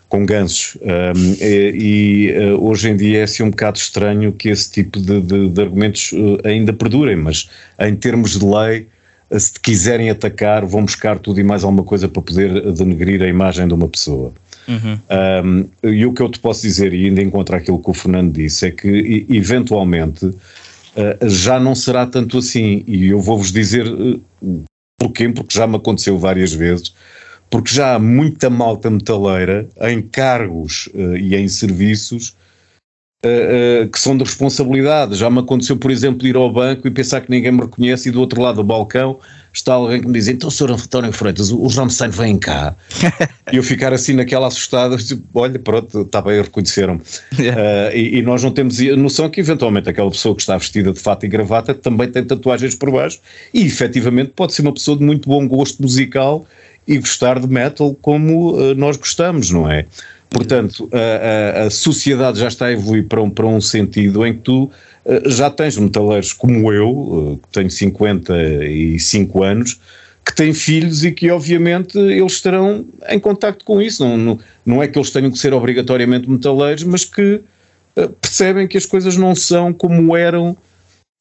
Com 0.09 0.27
gansos. 0.27 0.77
Um, 0.83 1.37
e, 1.41 2.33
e 2.35 2.39
uh, 2.39 2.65
hoje 2.65 2.91
em 2.91 2.97
dia 2.97 3.21
é 3.21 3.23
assim 3.23 3.43
um 3.43 3.51
bocado 3.51 3.79
estranho 3.79 4.33
que 4.33 4.49
esse 4.49 4.71
tipo 4.71 5.01
de, 5.01 5.21
de, 5.21 5.49
de 5.49 5.61
argumentos 5.61 6.13
uh, 6.13 6.39
ainda 6.45 6.73
perdurem, 6.73 7.17
mas 7.17 7.49
em 7.79 7.95
termos 7.95 8.39
de 8.39 8.45
lei, 8.45 8.89
uh, 9.31 9.39
se 9.39 9.53
quiserem 9.61 10.11
atacar, 10.11 10.65
vão 10.67 10.85
buscar 10.85 11.19
tudo 11.19 11.41
e 11.41 11.45
mais 11.45 11.63
alguma 11.65 11.85
coisa 11.85 12.09
para 12.09 12.23
poder 12.23 12.73
denegrir 12.73 13.23
a 13.23 13.29
imagem 13.29 13.69
de 13.69 13.75
uma 13.75 13.89
pessoa. 13.89 14.33
Uhum. 14.69 14.99
Um, 15.83 15.89
e 15.89 16.05
o 16.05 16.13
que 16.13 16.23
eu 16.23 16.29
te 16.29 16.39
posso 16.39 16.63
dizer, 16.63 16.93
e 16.93 17.07
ainda 17.07 17.23
encontro 17.23 17.57
aquilo 17.57 17.81
que 17.81 17.91
o 17.91 17.95
Fernando 17.95 18.33
disse, 18.33 18.67
é 18.67 18.71
que 18.71 19.27
eventualmente 19.29 20.31
já 21.23 21.59
não 21.59 21.75
será 21.75 22.07
tanto 22.07 22.39
assim. 22.39 22.85
E 22.87 23.09
eu 23.09 23.21
vou-vos 23.21 23.53
dizer 23.53 23.87
porquê, 24.99 25.29
porque 25.31 25.57
já 25.57 25.67
me 25.67 25.77
aconteceu 25.77 26.19
várias 26.19 26.53
vezes 26.53 26.93
porque 27.50 27.75
já 27.75 27.97
há 27.97 27.99
muita 27.99 28.49
malta 28.49 28.88
metaleira 28.88 29.69
em 29.83 30.00
cargos 30.00 30.88
uh, 30.95 31.16
e 31.16 31.35
em 31.35 31.49
serviços 31.49 32.37
uh, 33.25 33.85
uh, 33.85 33.88
que 33.88 33.99
são 33.99 34.16
de 34.16 34.23
responsabilidade. 34.23 35.16
Já 35.16 35.28
me 35.28 35.40
aconteceu, 35.40 35.76
por 35.76 35.90
exemplo, 35.90 36.26
ir 36.26 36.37
ao 36.37 36.50
banco 36.52 36.87
e 36.87 36.90
pensar 36.92 37.21
que 37.23 37.30
ninguém 37.30 37.50
me 37.50 37.62
reconhece 37.62 38.09
e 38.09 38.12
do 38.12 38.21
outro 38.21 38.40
lado 38.40 38.57
do 38.57 38.64
balcão 38.64 39.19
está 39.52 39.75
alguém 39.75 40.00
que 40.00 40.07
me 40.07 40.12
diz, 40.12 40.28
então 40.28 40.49
Sr. 40.49 40.71
António 40.71 41.12
Freitas, 41.12 41.50
os 41.50 41.75
Rammstein 41.75 42.11
vêm 42.11 42.38
cá. 42.38 42.76
e 43.52 43.57
eu 43.57 43.64
ficar 43.64 43.92
assim 43.92 44.12
naquela 44.12 44.47
assustada, 44.47 44.97
tipo, 44.97 45.25
olha, 45.35 45.59
pronto, 45.59 46.02
está 46.02 46.23
bem, 46.23 46.40
reconheceram-me. 46.40 47.00
Yeah. 47.37 47.92
E, 47.92 48.19
e, 48.19 48.23
nós 48.23 48.45
não 48.45 48.52
temos 48.52 48.78
noção 48.97 49.28
que 49.28 49.40
eventualmente 49.40 49.88
aquela 49.88 50.09
pessoa 50.09 50.37
que 50.37 50.42
está 50.42 50.57
vestida 50.57 50.92
de 50.92 51.00
fato 51.00 51.26
e 51.26 51.28
gravata 51.28 51.75
também 51.75 52.09
tem 52.09 52.25
tatuagens 52.25 52.76
por 52.76 52.92
baixo 52.92 53.19
e 53.52 53.66
efetivamente 53.66 54.35
pode 54.37 54.52
ser 54.52 54.62
uma 54.62 54.73
pessoa 54.73 54.97
de 54.97 55.02
muito 55.02 55.28
bom 55.28 55.49
gosto 55.49 55.83
musical 55.83 56.47
e 56.87 56.99
gostar 56.99 57.39
de 57.39 57.47
metal 57.47 57.95
como 58.01 58.55
uh, 58.55 58.75
nós 58.75 58.97
gostamos, 58.97 59.51
não 59.51 59.71
é? 59.71 59.87
Portanto, 60.31 60.89
a, 60.93 61.63
a, 61.63 61.67
a, 61.67 61.71
sociedade 61.71 62.39
já 62.39 62.47
está 62.47 62.67
a 62.67 62.73
evoluir 62.73 63.07
para 63.09 63.21
um, 63.21 63.29
para 63.29 63.47
um 63.47 63.61
sentido 63.61 64.25
em 64.25 64.35
que 64.35 64.41
tu 64.41 64.65
uh, 64.65 65.29
já 65.29 65.51
tens 65.51 65.77
metaleiros 65.77 66.33
como 66.33 66.73
eu, 66.73 66.89
uh, 66.89 67.37
que 67.39 67.49
tenho 67.49 67.71
55 67.71 69.43
anos, 69.43 69.81
que 70.25 70.35
têm 70.35 70.55
filhos 70.55 71.05
e 71.05 71.11
que 71.11 71.31
obviamente 71.31 71.99
eles 71.99 72.33
estarão 72.35 72.87
em 73.09 73.19
contacto 73.19 73.65
com 73.65 73.83
isso. 73.83 74.05
Não, 74.05 74.17
não, 74.17 74.39
não 74.65 74.83
é 74.83 74.87
que 74.87 74.97
eles 74.97 75.11
tenham 75.11 75.33
que 75.33 75.39
ser 75.39 75.53
obrigatoriamente 75.53 76.31
metaleiros, 76.31 76.85
mas 76.85 77.05
que 77.05 77.41
uh, 77.97 78.09
percebem 78.21 78.69
que 78.69 78.79
as 78.79 78.87
coisas 78.87 79.17
não 79.17 79.35
são 79.35 79.73
como 79.73 80.17
eram 80.17 80.57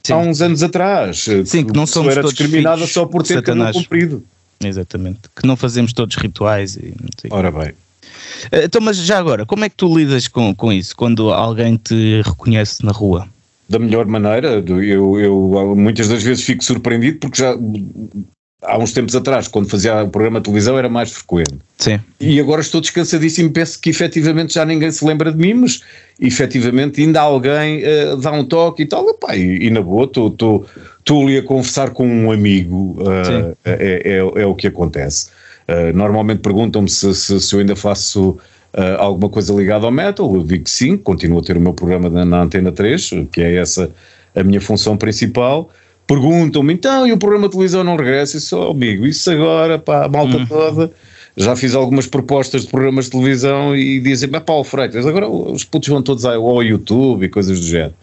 Sim. 0.06 0.14
há 0.14 0.18
uns 0.18 0.40
anos 0.40 0.62
atrás. 0.62 1.26
Sim, 1.46 1.66
que 1.66 1.74
não 1.74 1.88
somos 1.88 2.16
era 2.16 2.22
discriminada 2.22 2.86
só 2.86 3.08
por 3.08 3.24
ter 3.24 3.42
cabelo 3.42 3.74
comprido. 3.74 4.24
Exatamente. 4.64 5.22
Que 5.36 5.48
não 5.48 5.56
fazemos 5.56 5.94
todos 5.94 6.16
rituais 6.16 6.76
e 6.76 6.94
Ora 7.30 7.52
bem. 7.52 7.74
Eh, 8.52 8.66
então, 8.66 8.82
mas 8.82 8.98
já 8.98 9.18
agora, 9.18 9.46
como 9.46 9.66
é 9.66 9.70
que 9.70 9.76
tu 9.76 9.98
lidas 9.98 10.28
com, 10.28 10.54
com 10.54 10.72
isso 10.72 10.96
quando 10.96 11.32
alguém 11.32 11.78
te 11.78 12.22
reconhece 12.24 12.86
na 12.86 12.92
rua? 12.92 13.28
Da 13.68 13.78
melhor 13.78 14.06
maneira, 14.08 14.64
eu, 14.68 15.20
eu 15.20 15.76
muitas 15.76 16.08
das 16.08 16.24
vezes 16.24 16.44
fico 16.44 16.64
surpreendido 16.64 17.20
porque 17.20 17.42
já 17.42 17.56
há 18.64 18.78
uns 18.78 18.92
tempos 18.92 19.16
atrás, 19.16 19.48
quando 19.48 19.70
fazia 19.70 20.04
o 20.04 20.10
programa 20.10 20.40
de 20.40 20.46
televisão, 20.46 20.78
era 20.78 20.90
mais 20.90 21.12
frequente. 21.12 21.54
Sim. 21.78 22.00
E 22.20 22.40
agora 22.40 22.62
estou 22.62 22.82
descansadíssimo, 22.82 23.52
penso 23.52 23.80
que 23.80 23.90
efetivamente 23.90 24.56
já 24.56 24.66
ninguém 24.66 24.92
se 24.92 25.06
lembra 25.06 25.32
de 25.32 25.38
mim, 25.38 25.54
mas 25.54 25.82
efetivamente 26.20 27.00
ainda 27.00 27.22
alguém 27.22 27.84
uh, 27.84 28.18
dá 28.18 28.32
um 28.32 28.44
toque 28.44 28.84
e 28.84 28.86
tal, 28.86 29.08
epá, 29.10 29.36
e, 29.36 29.68
e 29.68 29.70
na 29.70 29.82
boa, 29.82 30.06
estou 30.06 30.66
ali 31.18 31.38
a 31.38 31.44
conversar 31.44 31.92
com 31.92 32.08
um 32.08 32.32
amigo, 32.32 32.98
uh, 33.02 33.56
é, 33.66 34.02
é, 34.04 34.42
é, 34.42 34.46
o 34.46 34.56
que 34.56 34.68
acontece. 34.68 35.30
Uh, 35.68 35.96
normalmente 35.96 36.40
perguntam-me 36.40 36.90
se, 36.90 37.14
se, 37.14 37.40
se, 37.40 37.54
eu 37.54 37.60
ainda 37.60 37.76
faço 37.76 38.38
alguma 39.00 39.30
coisa 39.30 39.52
ligada 39.52 39.88
ao 39.88 39.92
metal, 39.92 40.32
eu 40.36 40.44
digo 40.44 40.66
que 40.66 40.70
sim, 40.70 40.96
continuo 40.96 41.40
a 41.40 41.42
ter 41.42 41.58
o 41.58 41.60
meu 41.60 41.74
programa 41.74 42.08
na, 42.08 42.24
na 42.24 42.44
Antena 42.44 42.72
3, 42.72 43.10
que 43.32 43.42
é 43.42 43.56
essa 43.56 43.92
a 44.36 44.44
minha 44.44 44.62
função 44.62 44.96
principal, 44.96 45.72
perguntam-me, 46.06 46.74
então, 46.74 47.08
e 47.08 47.12
o 47.12 47.18
programa 47.18 47.48
de 47.48 47.54
televisão 47.54 47.84
não 47.84 47.96
regressa? 47.96 48.40
Sou, 48.40 48.68
oh, 48.68 48.72
amigo, 48.72 49.06
isso 49.06 49.30
agora, 49.32 49.78
pá, 49.78 50.06
a 50.06 50.08
malta 50.08 50.38
uhum. 50.38 50.46
toda. 50.46 50.92
Já 51.38 51.56
fiz 51.56 51.74
algumas 51.74 52.08
propostas 52.08 52.64
de 52.64 52.68
programas 52.68 53.06
de 53.06 53.12
televisão 53.12 53.76
e 53.76 54.00
dizem, 54.00 54.30
mas 54.30 54.44
Paulo 54.44 54.64
Freitas, 54.64 55.06
agora 55.06 55.30
os 55.30 55.64
putos 55.64 55.88
vão 55.88 56.02
todos 56.02 56.26
ao 56.26 56.64
YouTube 56.64 57.26
e 57.26 57.30
coisas 57.30 57.60
do 57.60 57.66
género. 57.66 57.94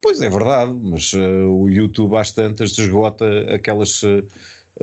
Pois 0.00 0.20
é 0.20 0.28
verdade, 0.28 0.72
mas 0.72 1.12
uh, 1.12 1.48
o 1.48 1.68
YouTube 1.68 2.16
às 2.16 2.30
tantas 2.30 2.76
esgota 2.78 3.26
aquelas 3.52 4.02
uh, 4.02 4.24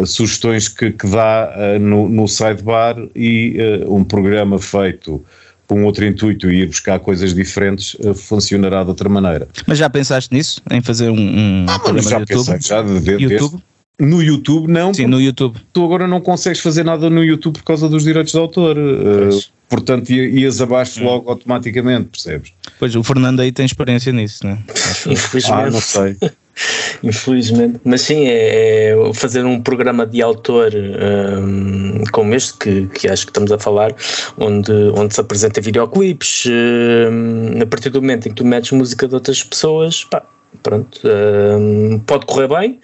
sugestões 0.05 0.67
que, 0.67 0.91
que 0.91 1.08
dá 1.08 1.53
uh, 1.55 1.79
no, 1.79 2.10
no 2.10 2.27
sidebar 2.27 2.96
e 3.15 3.58
um 3.88 4.03
programa 4.03 4.60
feito 4.60 5.24
com 5.67 5.86
outro 5.86 6.05
intuito 6.05 6.51
e 6.51 6.62
ir 6.62 6.67
buscar 6.67 7.00
coisas 7.00 7.34
diferentes, 7.34 7.96
funcionará 8.15 8.84
de 8.84 8.89
outra 8.89 9.08
maneira. 9.08 9.48
Mas 9.65 9.77
já 9.77 9.89
pensaste 9.89 10.34
nisso? 10.34 10.62
Em 10.70 10.82
fazer 10.82 11.10
um, 11.10 11.15
um 11.17 11.65
ah, 11.67 11.79
programa 11.79 12.10
já 12.10 12.20
YouTube? 12.20 12.46
Pensei, 12.46 12.60
já 12.62 12.82
de, 12.82 13.00
de, 13.00 13.12
YouTube? 13.24 13.63
no 14.00 14.22
YouTube 14.22 14.72
não. 14.72 14.93
Sim, 14.93 15.08
no 15.08 15.22
YouTube. 15.22 15.60
Tu 15.72 15.84
agora 15.84 16.08
não 16.08 16.22
consegues 16.22 16.60
fazer 16.60 16.84
nada 16.84 17.10
no 17.10 17.24
YouTube 17.24 17.58
por 17.58 17.63
causa 17.63 17.88
dos 17.88 18.03
direitos 18.03 18.34
de 18.34 18.39
autor. 18.39 18.77
Uh, 18.77 19.39
portanto, 19.73 20.11
ias 20.11 20.61
abaixo 20.61 21.01
hum. 21.01 21.05
logo 21.05 21.31
automaticamente, 21.31 22.09
percebes? 22.09 22.53
Pois, 22.77 22.95
o 22.95 23.03
Fernando 23.03 23.39
aí 23.39 23.51
tem 23.51 23.65
experiência 23.65 24.13
nisso, 24.13 24.45
né? 24.45 24.59
Infelizmente. 25.07 25.67
Ah, 25.67 25.71
não 25.71 25.81
sei. 25.81 26.15
Infelizmente, 27.01 27.79
mas 27.83 28.01
sim, 28.01 28.27
é, 28.27 28.91
é, 28.91 29.13
fazer 29.15 29.43
um 29.43 29.59
programa 29.59 30.05
de 30.05 30.21
autor 30.21 30.71
um, 30.75 32.03
como 32.11 32.35
este 32.35 32.53
que, 32.59 32.85
que 32.93 33.07
acho 33.09 33.25
que 33.25 33.31
estamos 33.31 33.51
a 33.51 33.57
falar, 33.57 33.91
onde, 34.37 34.71
onde 34.95 35.15
se 35.15 35.19
apresenta 35.19 35.59
videoclipes, 35.59 36.45
um, 36.45 37.59
a 37.59 37.65
partir 37.65 37.89
do 37.89 37.99
momento 37.99 38.27
em 38.27 38.29
que 38.29 38.35
tu 38.35 38.45
metes 38.45 38.71
música 38.71 39.07
de 39.07 39.15
outras 39.15 39.43
pessoas, 39.43 40.03
pá, 40.03 40.21
pronto, 40.61 41.01
um, 41.03 41.99
pode 42.05 42.27
correr 42.27 42.47
bem, 42.47 42.79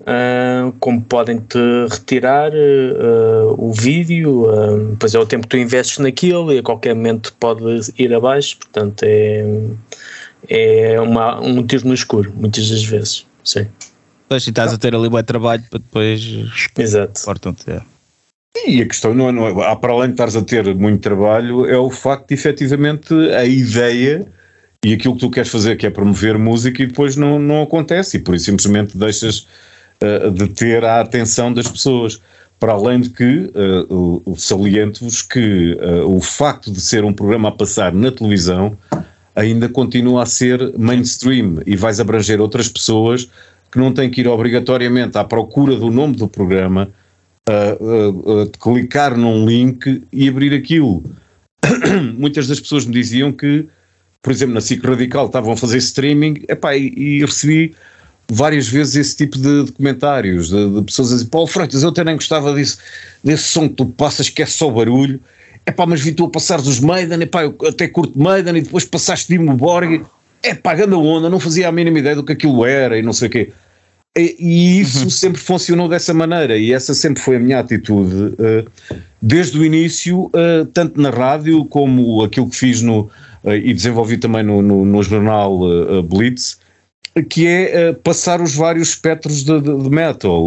Uh, 0.00 0.72
como 0.80 1.02
podem 1.02 1.38
te 1.40 1.58
retirar 1.90 2.50
uh, 2.52 3.54
o 3.58 3.70
vídeo, 3.70 4.46
uh, 4.46 4.96
pois 4.98 5.14
é 5.14 5.18
o 5.18 5.26
tempo 5.26 5.42
que 5.42 5.50
tu 5.50 5.56
investes 5.58 5.98
naquilo 5.98 6.50
e 6.52 6.58
a 6.58 6.62
qualquer 6.62 6.94
momento 6.94 7.34
pode 7.38 7.62
ir 7.98 8.14
abaixo, 8.14 8.56
portanto 8.56 9.02
é 9.02 9.44
é 10.48 11.00
uma, 11.00 11.40
um 11.40 11.64
tiro 11.66 11.86
no 11.86 11.94
escuro, 11.94 12.32
muitas 12.34 12.68
das 12.70 12.82
vezes. 12.82 13.26
Sim. 13.44 13.66
Pois, 14.28 14.46
e 14.46 14.50
estás 14.50 14.72
a 14.72 14.78
ter 14.78 14.94
ali 14.94 15.08
bom 15.08 15.22
trabalho 15.22 15.62
para 15.68 15.78
depois. 15.78 16.22
Exato. 16.78 17.20
Portam-te. 17.24 17.70
É. 17.70 17.82
E 18.66 18.82
a 18.82 18.86
questão, 18.86 19.14
não 19.14 19.28
é, 19.28 19.32
não 19.32 19.48
é, 19.48 19.76
para 19.76 19.92
além 19.92 20.08
de 20.08 20.14
estares 20.14 20.36
a 20.36 20.42
ter 20.42 20.74
muito 20.74 21.00
trabalho, 21.00 21.66
é 21.66 21.78
o 21.78 21.90
facto 21.90 22.28
de 22.28 22.34
efetivamente 22.34 23.12
a 23.32 23.44
ideia 23.44 24.26
e 24.84 24.94
aquilo 24.94 25.14
que 25.14 25.20
tu 25.20 25.30
queres 25.30 25.50
fazer, 25.50 25.76
que 25.76 25.86
é 25.86 25.90
promover 25.90 26.38
música, 26.38 26.82
e 26.82 26.86
depois 26.86 27.14
não, 27.14 27.38
não 27.38 27.62
acontece, 27.62 28.16
e 28.16 28.20
por 28.20 28.34
isso 28.34 28.46
simplesmente 28.46 28.96
deixas 28.96 29.46
uh, 30.02 30.30
de 30.30 30.48
ter 30.48 30.84
a 30.84 31.00
atenção 31.00 31.52
das 31.52 31.68
pessoas. 31.68 32.20
Para 32.58 32.72
além 32.72 33.00
de 33.00 33.08
que, 33.08 33.50
uh, 33.54 34.34
saliento-vos 34.36 35.22
que 35.22 35.78
uh, 35.80 36.14
o 36.14 36.20
facto 36.20 36.70
de 36.70 36.78
ser 36.78 37.04
um 37.04 37.12
programa 37.12 37.48
a 37.48 37.52
passar 37.52 37.90
na 37.90 38.12
televisão 38.12 38.76
ainda 39.34 39.66
continua 39.68 40.24
a 40.24 40.26
ser 40.26 40.76
mainstream 40.78 41.62
e 41.64 41.74
vais 41.74 42.00
abranger 42.00 42.38
outras 42.38 42.68
pessoas 42.68 43.30
que 43.70 43.78
não 43.78 43.92
têm 43.92 44.10
que 44.10 44.20
ir 44.20 44.28
obrigatoriamente 44.28 45.16
à 45.16 45.24
procura 45.24 45.76
do 45.76 45.90
nome 45.90 46.16
do 46.16 46.26
programa, 46.26 46.90
uh, 47.48 48.42
uh, 48.42 48.50
clicar 48.58 49.16
num 49.16 49.46
link 49.46 50.02
e 50.12 50.28
abrir 50.28 50.52
aquilo. 50.52 51.04
Muitas 52.18 52.48
das 52.48 52.58
pessoas 52.58 52.84
me 52.84 52.92
diziam 52.92 53.30
que, 53.32 53.66
por 54.22 54.32
exemplo, 54.32 54.54
na 54.54 54.60
SIC 54.60 54.84
Radical 54.84 55.26
estavam 55.26 55.52
a 55.52 55.56
fazer 55.56 55.78
streaming 55.78 56.42
epá, 56.48 56.76
e, 56.76 56.92
e 56.96 57.24
recebi 57.24 57.74
várias 58.32 58.68
vezes 58.68 58.96
esse 58.96 59.16
tipo 59.16 59.38
de, 59.38 59.64
de 59.64 59.72
comentários 59.72 60.48
de, 60.48 60.74
de, 60.74 60.82
pessoas 60.82 61.12
a 61.12 61.16
dizer 61.16 61.28
Paulo 61.28 61.46
Freitas, 61.46 61.82
eu 61.82 61.88
até 61.88 62.04
nem 62.04 62.14
gostava 62.14 62.54
disso, 62.54 62.78
desse 63.22 63.44
som 63.44 63.68
que 63.68 63.74
tu 63.74 63.86
passas 63.86 64.28
que 64.28 64.42
é 64.42 64.46
só 64.46 64.70
barulho 64.70 65.20
é 65.66 65.72
pá, 65.72 65.86
mas 65.86 66.00
vi 66.00 66.12
tu 66.12 66.24
a 66.24 66.30
passar 66.30 66.60
dos 66.60 66.80
Maiden, 66.80 67.22
é 67.22 67.26
pá, 67.26 67.44
eu 67.44 67.56
até 67.66 67.86
curto 67.88 68.18
Maiden 68.18 68.56
e 68.56 68.62
depois 68.62 68.84
passaste 68.84 69.36
de 69.36 69.38
Borg, 69.38 70.02
é 70.42 70.54
pá, 70.54 70.74
grande 70.74 70.94
onda, 70.94 71.28
não 71.28 71.38
fazia 71.38 71.68
a 71.68 71.72
mínima 71.72 71.98
ideia 71.98 72.16
do 72.16 72.24
que 72.24 72.32
aquilo 72.32 72.64
era 72.64 72.98
e 72.98 73.02
não 73.02 73.12
sei 73.12 73.28
o 73.28 73.30
quê. 73.30 73.52
E, 74.16 74.36
e 74.40 74.80
isso 74.80 75.04
uhum. 75.04 75.10
sempre 75.10 75.40
funcionou 75.40 75.88
dessa 75.88 76.12
maneira 76.12 76.56
e 76.56 76.72
essa 76.72 76.94
sempre 76.94 77.22
foi 77.22 77.36
a 77.36 77.38
minha 77.38 77.60
atitude 77.60 78.14
uh, 78.14 78.98
desde 79.22 79.56
o 79.58 79.64
início, 79.64 80.24
uh, 80.24 80.64
tanto 80.72 81.00
na 81.00 81.10
rádio 81.10 81.64
como 81.66 82.24
aquilo 82.24 82.50
que 82.50 82.56
fiz 82.56 82.82
no, 82.82 83.02
uh, 83.44 83.52
e 83.52 83.72
desenvolvi 83.72 84.18
também 84.18 84.42
no, 84.42 84.60
no, 84.60 84.84
no 84.84 85.02
jornal 85.02 85.60
Blitz, 86.02 86.58
que 87.28 87.46
é 87.46 87.92
passar 87.92 88.40
os 88.40 88.54
vários 88.54 88.90
espectros 88.90 89.42
de, 89.42 89.60
de, 89.60 89.82
de 89.82 89.90
metal. 89.90 90.46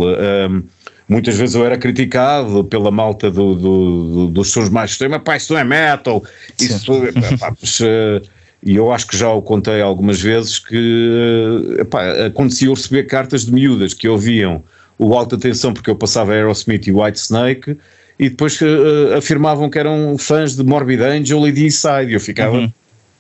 Muitas 1.08 1.36
vezes 1.36 1.56
eu 1.56 1.66
era 1.66 1.78
criticado 1.78 2.64
pela 2.64 2.90
malta 2.90 3.30
do, 3.30 3.56
do, 3.56 4.14
do, 4.14 4.28
dos 4.28 4.52
sons 4.52 4.70
mais 4.70 4.92
extremos, 4.92 5.20
pá, 5.24 5.36
isso 5.36 5.54
não 5.54 5.60
é 5.60 5.64
metal, 5.64 6.24
isso 6.60 6.92
pá, 7.40 7.54
mas, 7.62 7.80
uh, 7.82 8.22
e 8.64 8.76
eu 8.76 8.92
acho 8.92 9.08
que 9.08 9.18
já 9.18 9.30
o 9.30 9.42
contei 9.42 9.82
algumas 9.82 10.22
vezes 10.22 10.60
que 10.60 11.76
epá, 11.80 12.26
acontecia 12.26 12.68
eu 12.68 12.74
receber 12.74 13.04
cartas 13.04 13.46
de 13.46 13.52
miúdas 13.52 13.94
que 13.94 14.08
ouviam 14.08 14.64
o 14.98 15.14
alta 15.14 15.38
tensão 15.38 15.74
porque 15.74 15.90
eu 15.90 15.96
passava 15.96 16.34
Aerosmith 16.34 16.88
e 16.88 16.92
White 16.92 17.20
Snake 17.20 17.78
e 18.18 18.30
depois 18.30 18.60
uh, 18.62 19.18
afirmavam 19.18 19.70
que 19.70 19.78
eram 19.78 20.18
fãs 20.18 20.56
de 20.56 20.64
Morbid 20.64 21.02
Angel 21.02 21.48
e 21.48 21.52
de 21.52 21.66
Inside 21.66 22.12
e 22.12 22.14
eu 22.14 22.20
ficava, 22.22 22.58
uhum. 22.58 22.72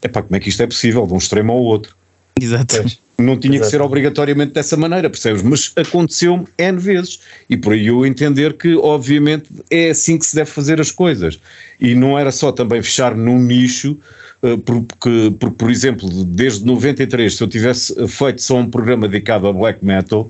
epá, 0.01 0.21
como 0.21 0.35
é 0.35 0.39
que 0.39 0.47
isto 0.47 0.63
é 0.63 0.67
possível, 0.67 1.05
de 1.05 1.13
um 1.13 1.17
extremo 1.17 1.51
ao 1.51 1.59
outro? 1.59 1.95
Exato. 2.39 2.85
Não 3.17 3.37
tinha 3.37 3.55
Exato. 3.55 3.69
que 3.69 3.77
ser 3.77 3.81
obrigatoriamente 3.81 4.53
dessa 4.53 4.75
maneira, 4.75 5.09
percebes? 5.09 5.43
Mas 5.43 5.71
aconteceu-me 5.75 6.45
N 6.57 6.79
vezes. 6.79 7.19
E 7.47 7.55
por 7.55 7.73
aí 7.73 7.87
eu 7.87 8.05
entender 8.05 8.53
que, 8.53 8.75
obviamente, 8.75 9.49
é 9.69 9.91
assim 9.91 10.17
que 10.17 10.25
se 10.25 10.35
deve 10.35 10.49
fazer 10.49 10.81
as 10.81 10.91
coisas. 10.91 11.39
E 11.79 11.93
não 11.93 12.17
era 12.17 12.31
só 12.31 12.51
também 12.51 12.81
fechar-me 12.81 13.23
num 13.23 13.37
nicho, 13.39 13.99
eh, 14.41 14.57
porque, 14.65 15.33
porque, 15.39 15.55
por 15.57 15.69
exemplo, 15.69 16.09
desde 16.25 16.65
93, 16.65 17.35
se 17.35 17.43
eu 17.43 17.47
tivesse 17.47 18.07
feito 18.07 18.41
só 18.41 18.57
um 18.57 18.69
programa 18.69 19.07
dedicado 19.07 19.47
a 19.47 19.53
black 19.53 19.85
metal, 19.85 20.29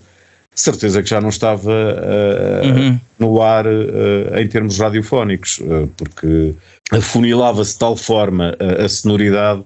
certeza 0.56 1.02
que 1.02 1.10
já 1.10 1.19
não 1.19 1.30
estava 1.30 1.72
uh, 1.72 2.67
uhum. 2.67 3.00
no 3.17 3.41
ar 3.41 3.65
uh, 3.65 4.38
em 4.39 4.48
termos 4.48 4.78
radiofónicos, 4.78 5.60
uh, 5.60 5.89
porque 5.98 6.54
afunilava-se 6.91 7.74
de 7.74 7.80
tal 7.80 7.96
forma 7.96 8.56
a 8.60 8.88
sonoridade 8.88 9.63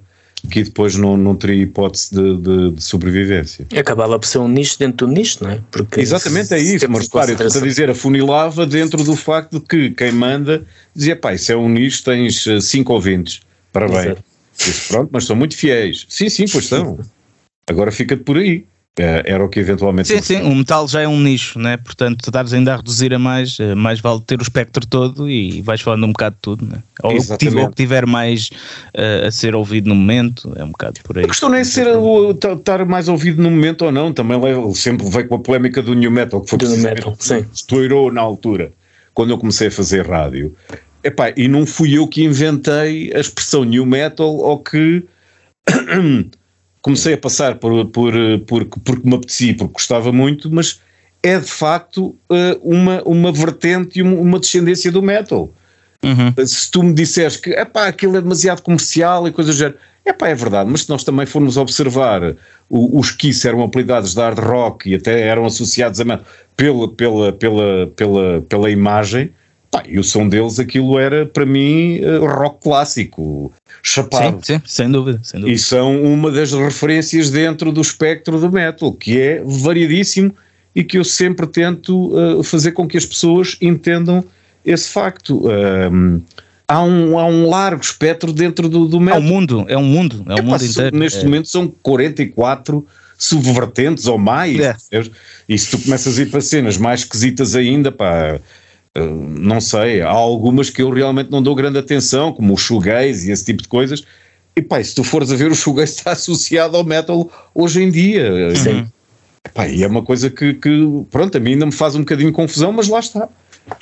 que 0.49 0.63
depois 0.63 0.95
não, 0.95 1.17
não 1.17 1.35
teria 1.35 1.63
hipótese 1.63 2.13
de, 2.13 2.37
de, 2.37 2.71
de 2.71 2.83
sobrevivência. 2.83 3.65
Acabava 3.77 4.19
por 4.19 4.27
ser 4.27 4.37
um 4.37 4.47
nicho 4.47 4.77
dentro 4.79 5.07
do 5.07 5.13
nicho, 5.13 5.43
não 5.43 5.51
é? 5.51 5.61
Porque 5.71 5.99
Exatamente, 5.99 6.53
é 6.53 6.59
isso, 6.59 6.89
mas 6.89 7.07
claro, 7.07 7.31
eu 7.31 7.47
estou 7.47 7.61
a 7.61 7.65
dizer, 7.65 7.89
afunilava 7.89 8.65
dentro 8.65 9.03
do 9.03 9.15
facto 9.15 9.59
de 9.59 9.65
que 9.65 9.89
quem 9.91 10.11
manda 10.11 10.65
dizia, 10.95 11.15
pá, 11.15 11.33
isso 11.33 11.51
é 11.51 11.55
um 11.55 11.69
nicho, 11.69 12.03
tens 12.03 12.45
eh, 12.47 12.59
cinco 12.61 12.93
ouvintes, 12.93 13.41
parabéns. 13.73 14.17
Isso, 14.59 14.87
pronto, 14.87 15.09
mas 15.11 15.25
são 15.25 15.35
muito 15.35 15.55
fiéis. 15.55 16.05
Sim, 16.09 16.29
sim, 16.29 16.45
pois 16.51 16.65
são. 16.65 16.99
Agora 17.69 17.91
fica 17.91 18.15
por 18.17 18.37
aí. 18.37 18.65
Eh, 18.99 19.23
era 19.25 19.45
o 19.45 19.47
que 19.49 19.59
eventualmente. 19.59 20.07
Sim, 20.07 20.21
sim, 20.21 20.41
o 20.41 20.55
metal 20.55 20.87
já 20.87 21.01
é 21.01 21.07
um 21.07 21.19
nicho, 21.19 21.59
né? 21.59 21.77
portanto, 21.77 22.23
tu 22.23 22.29
estares 22.29 22.51
ainda 22.51 22.73
a 22.73 22.77
reduzir 22.77 23.13
a 23.13 23.19
mais, 23.19 23.59
eh, 23.59 23.75
mais 23.75 23.99
vale 23.99 24.21
ter 24.21 24.39
o 24.39 24.41
espectro 24.41 24.85
todo 24.87 25.29
e 25.29 25.61
vais 25.61 25.81
falando 25.81 26.05
um 26.05 26.11
bocado 26.11 26.35
de 26.35 26.41
tudo, 26.41 26.65
né? 26.65 26.81
ou, 27.03 27.15
o 27.15 27.27
que 27.27 27.37
tiver, 27.37 27.61
ou 27.61 27.69
que 27.69 27.75
tiver 27.75 28.07
mais 28.07 28.49
uh, 28.95 29.27
a 29.27 29.31
ser 29.31 29.53
ouvido 29.55 29.89
no 29.89 29.95
momento, 29.95 30.51
é 30.55 30.63
um 30.63 30.71
bocado 30.71 30.99
por 31.03 31.17
aí. 31.17 31.25
A 31.25 31.27
questão 31.27 31.49
não 31.49 31.57
é 31.57 31.63
ser 31.63 31.85
estar 32.55 32.85
mais 32.85 33.07
ouvido 33.07 33.41
no 33.41 33.51
momento 33.51 33.85
ou 33.85 33.91
não, 33.91 34.11
também 34.11 34.39
leva, 34.39 34.73
sempre 34.73 35.07
veio 35.07 35.27
com 35.27 35.35
a 35.35 35.39
polémica 35.39 35.81
do 35.81 35.93
New 35.93 36.09
Metal, 36.09 36.41
que 36.41 36.49
foi 36.49 36.57
do 36.57 36.77
metal, 36.77 37.15
sim. 37.19 37.45
estourou 37.53 38.11
na 38.11 38.21
altura, 38.21 38.71
quando 39.13 39.29
eu 39.29 39.37
comecei 39.37 39.67
a 39.67 39.71
fazer 39.71 40.07
rádio. 40.07 40.55
Epá, 41.03 41.31
e 41.37 41.47
não 41.47 41.65
fui 41.65 41.97
eu 41.97 42.07
que 42.07 42.23
inventei 42.23 43.13
a 43.15 43.19
expressão 43.19 43.63
New 43.63 43.85
Metal 43.85 44.27
ou 44.27 44.57
que. 44.57 45.03
Comecei 46.87 47.15
a 47.15 47.17
passar 47.17 47.55
por, 47.55 47.85
por, 47.87 48.13
por, 48.47 48.63
porque 48.65 49.05
me 49.05 49.15
apetecia, 49.15 49.53
porque 49.57 49.73
gostava 49.73 50.09
muito, 50.13 50.49
mas 50.49 50.79
é 51.21 51.37
de 51.37 51.45
facto 51.45 52.15
uh, 52.29 52.57
uma, 52.61 53.03
uma 53.03 53.29
vertente 53.29 53.99
e 53.99 54.01
uma, 54.01 54.15
uma 54.15 54.39
descendência 54.39 54.89
do 54.89 55.03
metal. 55.03 55.53
Uhum. 56.01 56.45
Se 56.45 56.71
tu 56.71 56.81
me 56.83 56.93
disseres 56.93 57.35
que 57.35 57.49
epá, 57.49 57.87
aquilo 57.87 58.15
é 58.15 58.21
demasiado 58.21 58.61
comercial 58.61 59.27
e 59.27 59.33
coisas 59.33 59.55
do 59.55 59.59
género, 59.59 59.77
epá, 60.05 60.29
é 60.29 60.35
verdade, 60.35 60.69
mas 60.71 60.83
se 60.83 60.89
nós 60.89 61.03
também 61.03 61.25
formos 61.25 61.57
observar 61.57 62.35
o, 62.69 62.97
os 62.97 63.11
Kiss 63.11 63.45
eram 63.45 63.61
apelidados 63.63 64.13
de 64.13 64.21
hard 64.21 64.39
rock 64.39 64.89
e 64.89 64.95
até 64.95 65.23
eram 65.23 65.43
associados 65.43 65.99
a 65.99 66.05
metal 66.05 66.25
pela, 66.55 66.87
pela, 66.87 67.33
pela, 67.33 67.87
pela, 67.97 68.41
pela 68.47 68.71
imagem, 68.71 69.33
pá, 69.71 69.83
e 69.87 69.99
o 69.99 70.03
som 70.03 70.27
deles 70.27 70.59
aquilo 70.59 70.97
era 70.97 71.25
para 71.25 71.45
mim 71.45 71.99
uh, 71.99 72.25
rock 72.25 72.61
clássico, 72.63 73.51
chapado. 73.83 74.39
Sim, 74.43 74.55
sim, 74.55 74.61
sem 74.65 74.91
dúvida, 74.91 75.19
sem 75.23 75.39
dúvida. 75.39 75.55
E 75.55 75.59
são 75.59 76.01
uma 76.03 76.31
das 76.31 76.51
referências 76.51 77.29
dentro 77.29 77.71
do 77.71 77.81
espectro 77.81 78.39
do 78.39 78.51
metal, 78.51 78.91
que 78.93 79.19
é 79.19 79.43
variadíssimo 79.43 80.33
e 80.75 80.83
que 80.83 80.97
eu 80.97 81.03
sempre 81.03 81.47
tento 81.47 82.13
uh, 82.13 82.43
fazer 82.43 82.71
com 82.71 82.87
que 82.87 82.97
as 82.97 83.05
pessoas 83.05 83.57
entendam 83.61 84.23
esse 84.63 84.89
facto. 84.89 85.47
Um, 85.47 86.21
há, 86.67 86.83
um, 86.83 87.17
há 87.17 87.25
um 87.25 87.49
largo 87.49 87.81
espectro 87.81 88.33
dentro 88.33 88.67
do, 88.67 88.85
do 88.85 88.99
metal. 88.99 89.19
É 89.19 89.23
um 89.23 89.27
mundo, 89.27 89.65
é 89.67 89.77
um 89.77 89.83
mundo, 89.83 90.25
é 90.27 90.35
um 90.35 90.43
mundo 90.43 90.63
inteiro. 90.63 90.95
Neste 90.95 91.21
é. 91.21 91.23
momento 91.23 91.47
são 91.47 91.67
44 91.67 92.85
subvertentes 93.17 94.05
ou 94.05 94.17
mais. 94.17 94.59
É. 94.59 94.75
E 95.49 95.57
se 95.57 95.71
tu 95.71 95.79
começas 95.79 96.19
a 96.19 96.21
ir 96.21 96.29
para 96.29 96.41
cenas 96.41 96.77
mais 96.77 97.01
esquisitas 97.01 97.55
ainda, 97.55 97.91
pá, 97.91 98.15
eh, 98.15 98.41
não 99.05 99.61
sei, 99.61 100.01
há 100.01 100.09
algumas 100.09 100.69
que 100.69 100.81
eu 100.81 100.89
realmente 100.89 101.29
não 101.31 101.41
dou 101.41 101.55
grande 101.55 101.77
atenção, 101.77 102.33
como 102.33 102.53
o 102.53 102.57
shoegaze 102.57 103.29
e 103.29 103.31
esse 103.31 103.45
tipo 103.45 103.61
de 103.61 103.67
coisas. 103.67 104.03
E 104.55 104.61
pá, 104.61 104.83
se 104.83 104.95
tu 104.95 105.03
fores 105.03 105.31
a 105.31 105.35
ver, 105.35 105.51
o 105.51 105.55
shoegaze 105.55 105.93
está 105.97 106.11
associado 106.11 106.77
ao 106.77 106.83
metal 106.83 107.29
hoje 107.53 107.83
em 107.83 107.91
dia. 107.91 108.55
Sim. 108.55 108.87
Epá, 109.45 109.67
e 109.67 109.83
é 109.83 109.87
uma 109.87 110.03
coisa 110.03 110.29
que, 110.29 110.53
que, 110.55 111.05
pronto, 111.09 111.37
a 111.37 111.39
mim 111.39 111.53
ainda 111.53 111.65
me 111.65 111.71
faz 111.71 111.95
um 111.95 111.99
bocadinho 111.99 112.29
de 112.29 112.35
confusão, 112.35 112.71
mas 112.71 112.87
lá 112.87 112.99
está. 112.99 113.29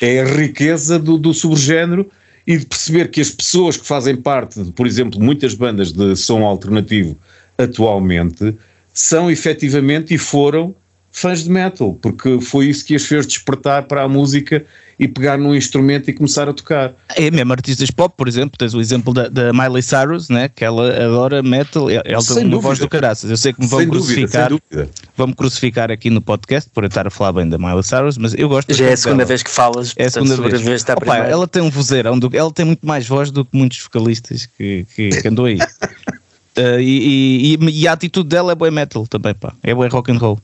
É 0.01 0.21
a 0.21 0.25
riqueza 0.25 0.99
do, 0.99 1.17
do 1.17 1.34
subgénero 1.34 2.10
e 2.45 2.58
de 2.58 2.65
perceber 2.65 3.10
que 3.10 3.21
as 3.21 3.32
pessoas 3.32 3.78
que 3.78 3.86
fazem 3.86 4.15
parte, 4.15 4.62
de, 4.62 4.71
por 4.71 4.86
exemplo, 4.86 5.19
muitas 5.19 5.56
bandas 5.56 5.91
de 5.91 6.15
som 6.15 6.43
alternativo 6.43 7.17
atualmente, 7.58 8.56
são 8.93 9.30
efetivamente 9.32 10.13
e 10.13 10.17
foram 10.17 10.75
fãs 11.12 11.43
de 11.43 11.49
metal, 11.49 11.97
porque 12.01 12.39
foi 12.41 12.67
isso 12.67 12.86
que 12.86 12.93
as 12.93 13.06
fez 13.06 13.25
despertar 13.25 13.84
para 13.84 14.04
a 14.04 14.10
música 14.10 14.65
e 14.98 15.08
pegar 15.08 15.38
num 15.38 15.54
instrumento 15.54 16.10
e 16.10 16.14
começar 16.14 16.48
a 16.50 16.54
tocar. 16.54 16.94
É 17.16 17.30
mesmo 17.30 17.52
artistas 17.52 17.92
pop, 17.92 18.14
por 18.16 18.28
exemplo, 18.28 18.58
tens 18.58 18.74
o 18.74 18.80
exemplo 18.80 19.14
da, 19.14 19.28
da 19.28 19.54
Miley 19.54 19.82
Cyrus, 19.82 20.30
né, 20.30 20.50
que 20.50 20.64
ela 20.64 20.88
adora 20.88 21.44
metal, 21.44 21.90
ela 21.90 22.04
tem 22.04 22.18
uma 22.18 22.24
dúvida. 22.24 22.58
voz 22.60 22.80
do 22.80 22.90
caraças. 22.90 23.30
Eu 23.30 23.38
sei 23.38 23.54
que 23.54 23.62
me 23.62 23.68
vão 23.68 23.80
sem 23.80 23.90
crucificar, 23.90 24.50
dúvida, 24.50 24.90
vão 25.16 25.28
me 25.28 25.36
crucificar 25.36 25.92
aqui 25.92 26.10
no 26.10 26.22
podcast 26.22 26.70
por 26.70 26.84
eu 26.84 26.88
estar 26.88 27.08
a 27.08 27.10
falar 27.10 27.34
bem 27.34 27.50
da 27.50 27.58
Miley 27.58 27.84
Cyrus, 27.84 28.18
mas 28.18 28.34
eu 28.34 28.48
gosto. 28.48 28.74
Já 28.74 28.86
é 28.86 28.94
a 28.94 28.98
segunda 28.98 29.18
dela. 29.18 29.28
vez 29.28 29.44
que 29.44 29.52
falas. 29.52 29.94
É 29.98 30.06
a 30.06 30.10
segunda 30.10 30.36
vez. 30.38 30.62
vez 30.62 30.82
está 30.82 30.94
Opa, 30.94 31.18
ela 31.18 31.48
tem 31.48 31.62
um 31.62 31.70
vozeirão, 31.70 32.18
do, 32.18 32.30
ela 32.34 32.52
tem 32.52 32.66
muito 32.66 32.86
mais 32.86 33.08
voz 33.08 33.32
do 33.32 33.44
que 33.44 33.58
muitos 33.58 33.80
vocalistas 33.80 34.46
que, 34.46 34.86
que, 34.96 35.10
que 35.10 35.28
andou 35.28 35.46
aí. 35.46 35.58
uh, 35.58 36.80
e, 36.80 37.56
e, 37.56 37.82
e, 37.82 37.88
a 37.88 37.94
atitude 37.94 38.30
dela 38.30 38.54
é 38.54 38.56
boa 38.56 38.72
metal 38.72 39.06
também, 39.08 39.34
pá. 39.34 39.54
É 39.62 39.74
boa 39.74 39.90
rock 39.90 40.12
and 40.12 40.18
roll. 40.18 40.40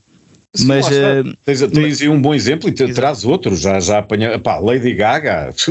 Sim, 0.54 0.66
mas 0.66 0.86
uh, 0.86 1.36
tens, 1.46 1.62
tens 1.62 2.02
um 2.02 2.20
bom 2.20 2.34
exemplo 2.34 2.68
e 2.68 2.72
te, 2.72 2.92
traz 2.92 3.24
outro, 3.24 3.56
já, 3.56 3.80
já 3.80 3.98
apanha, 3.98 4.38
pá, 4.38 4.58
Lady 4.58 4.92
Gaga, 4.92 5.54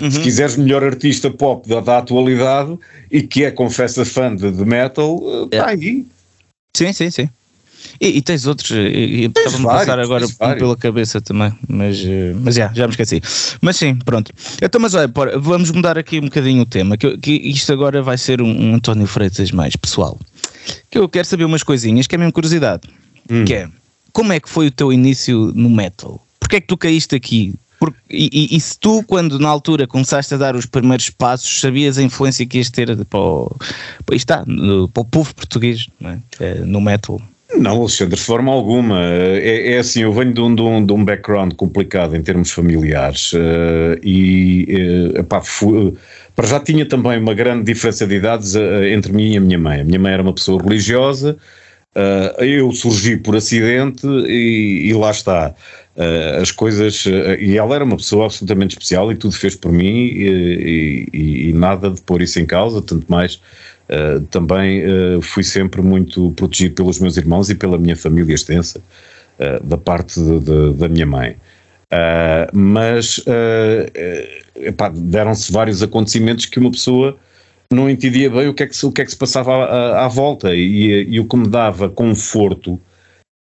uhum. 0.00 0.10
se 0.10 0.20
quiseres 0.20 0.56
melhor 0.56 0.82
artista 0.82 1.30
pop 1.30 1.68
da, 1.68 1.78
da, 1.78 1.98
atualidade 1.98 2.76
e 3.08 3.22
que 3.22 3.44
é, 3.44 3.52
confessa, 3.52 4.04
fã 4.04 4.34
de, 4.34 4.50
de 4.50 4.64
metal, 4.64 5.20
está 5.44 5.56
eh, 5.56 5.60
é. 5.60 5.70
aí. 5.70 6.06
Sim, 6.76 6.92
sim, 6.92 7.10
sim. 7.10 7.30
E, 8.00 8.18
e 8.18 8.20
tens 8.20 8.46
outros, 8.46 8.72
e 8.72 9.26
estava-me 9.26 9.64
a 9.64 9.68
passar 9.68 10.00
agora 10.00 10.26
pela 10.58 10.76
cabeça 10.76 11.20
também, 11.20 11.56
mas, 11.68 12.02
eh, 12.04 12.34
mas 12.34 12.56
já, 12.56 12.72
já 12.74 12.84
me 12.88 12.90
esqueci. 12.90 13.22
Mas 13.60 13.76
sim, 13.76 13.94
pronto. 14.04 14.32
Então, 14.60 14.80
mas 14.80 14.94
olha, 14.94 15.08
vamos 15.38 15.70
mudar 15.70 15.96
aqui 15.96 16.18
um 16.18 16.24
bocadinho 16.24 16.62
o 16.62 16.66
tema, 16.66 16.96
que, 16.96 17.16
que 17.18 17.30
isto 17.30 17.72
agora 17.72 18.02
vai 18.02 18.18
ser 18.18 18.42
um, 18.42 18.70
um 18.70 18.74
António 18.74 19.06
Freitas 19.06 19.52
mais 19.52 19.76
pessoal. 19.76 20.18
Que 20.90 20.98
eu 20.98 21.08
quero 21.08 21.28
saber 21.28 21.44
umas 21.44 21.62
coisinhas, 21.62 22.08
que 22.08 22.16
é 22.16 22.18
mesmo 22.18 22.32
curiosidade, 22.32 22.88
hum. 23.30 23.44
que 23.44 23.54
é 23.54 23.68
como 24.16 24.32
é 24.32 24.40
que 24.40 24.48
foi 24.48 24.68
o 24.68 24.70
teu 24.70 24.90
início 24.90 25.52
no 25.54 25.68
metal? 25.68 26.18
Porquê 26.40 26.56
é 26.56 26.60
que 26.62 26.66
tu 26.66 26.76
caíste 26.78 27.14
aqui? 27.14 27.54
Porque, 27.78 27.98
e, 28.08 28.56
e, 28.56 28.58
se 28.58 28.78
tu, 28.80 29.02
quando 29.02 29.38
na 29.38 29.50
altura 29.50 29.86
começaste 29.86 30.32
a 30.32 30.38
dar 30.38 30.56
os 30.56 30.64
primeiros 30.64 31.10
passos, 31.10 31.60
sabias 31.60 31.98
a 31.98 32.02
influência 32.02 32.46
que 32.46 32.56
ias 32.56 32.70
ter 32.70 32.96
para 33.04 33.20
o, 33.20 33.54
está, 34.12 34.42
para 34.42 35.00
o 35.02 35.04
povo 35.04 35.34
português 35.34 35.86
é? 36.40 36.54
no 36.60 36.80
metal? 36.80 37.20
Não, 37.58 37.82
Alexandre, 37.82 38.16
de 38.16 38.22
forma 38.22 38.50
alguma. 38.50 38.98
É, 39.04 39.74
é 39.74 39.78
assim, 39.78 40.00
eu 40.00 40.14
venho 40.14 40.32
de 40.32 40.40
um, 40.40 40.54
de, 40.54 40.62
um, 40.62 40.86
de 40.86 40.92
um, 40.94 41.04
background 41.04 41.52
complicado 41.52 42.16
em 42.16 42.22
termos 42.22 42.50
familiares 42.50 43.34
uh, 43.34 44.00
e 44.02 45.12
uh, 45.18 45.24
para 45.24 46.46
já 46.46 46.58
tinha 46.58 46.86
também 46.86 47.18
uma 47.18 47.34
grande 47.34 47.64
diferença 47.64 48.06
de 48.06 48.14
idades 48.14 48.54
uh, 48.54 48.82
entre 48.90 49.12
mim 49.12 49.34
e 49.34 49.36
a 49.36 49.40
minha 49.42 49.58
mãe. 49.58 49.82
A 49.82 49.84
minha 49.84 49.98
mãe 49.98 50.14
era 50.14 50.22
uma 50.22 50.32
pessoa 50.32 50.62
religiosa, 50.62 51.36
Uh, 51.96 52.44
eu 52.44 52.70
surgi 52.72 53.16
por 53.16 53.34
acidente 53.34 54.06
e, 54.06 54.90
e 54.90 54.92
lá 54.92 55.10
está. 55.10 55.54
Uh, 55.96 56.42
as 56.42 56.50
coisas. 56.50 57.06
Uh, 57.06 57.40
e 57.40 57.56
ela 57.56 57.74
era 57.74 57.84
uma 57.84 57.96
pessoa 57.96 58.26
absolutamente 58.26 58.72
especial 58.72 59.10
e 59.10 59.16
tudo 59.16 59.34
fez 59.34 59.56
por 59.56 59.72
mim 59.72 60.04
e, 60.04 61.08
e, 61.10 61.48
e 61.48 61.52
nada 61.54 61.88
de 61.88 62.02
pôr 62.02 62.20
isso 62.20 62.38
em 62.38 62.44
causa, 62.44 62.82
tanto 62.82 63.10
mais. 63.10 63.40
também 64.30 64.82
fui 65.22 65.44
sempre 65.44 65.80
muito 65.80 66.32
protegido 66.32 66.74
pelos 66.74 66.98
meus 66.98 67.16
irmãos 67.16 67.48
e 67.48 67.54
pela 67.54 67.78
minha 67.78 67.96
família 67.96 68.34
extensa, 68.34 68.80
da 69.62 69.78
parte 69.78 70.20
de, 70.20 70.40
de, 70.40 70.72
da 70.74 70.88
minha 70.88 71.06
mãe. 71.06 71.36
mas 72.52 73.24
deram-se 74.92 75.52
vários 75.52 75.82
acontecimentos 75.82 76.46
que 76.46 76.58
uma 76.58 76.72
pessoa 76.72 77.16
não 77.72 77.90
entendia 77.90 78.30
bem 78.30 78.48
o 78.48 78.54
que 78.54 78.62
é 78.62 78.66
que 78.66 78.76
se, 78.76 78.86
o 78.86 78.92
que 78.92 79.02
é 79.02 79.04
que 79.04 79.10
se 79.10 79.16
passava 79.16 79.52
à, 79.64 80.04
à 80.04 80.08
volta 80.08 80.54
e, 80.54 81.06
e, 81.08 81.20
o 81.20 81.26
que 81.26 81.36
me 81.36 81.48
dava 81.48 81.88
conforto 81.88 82.80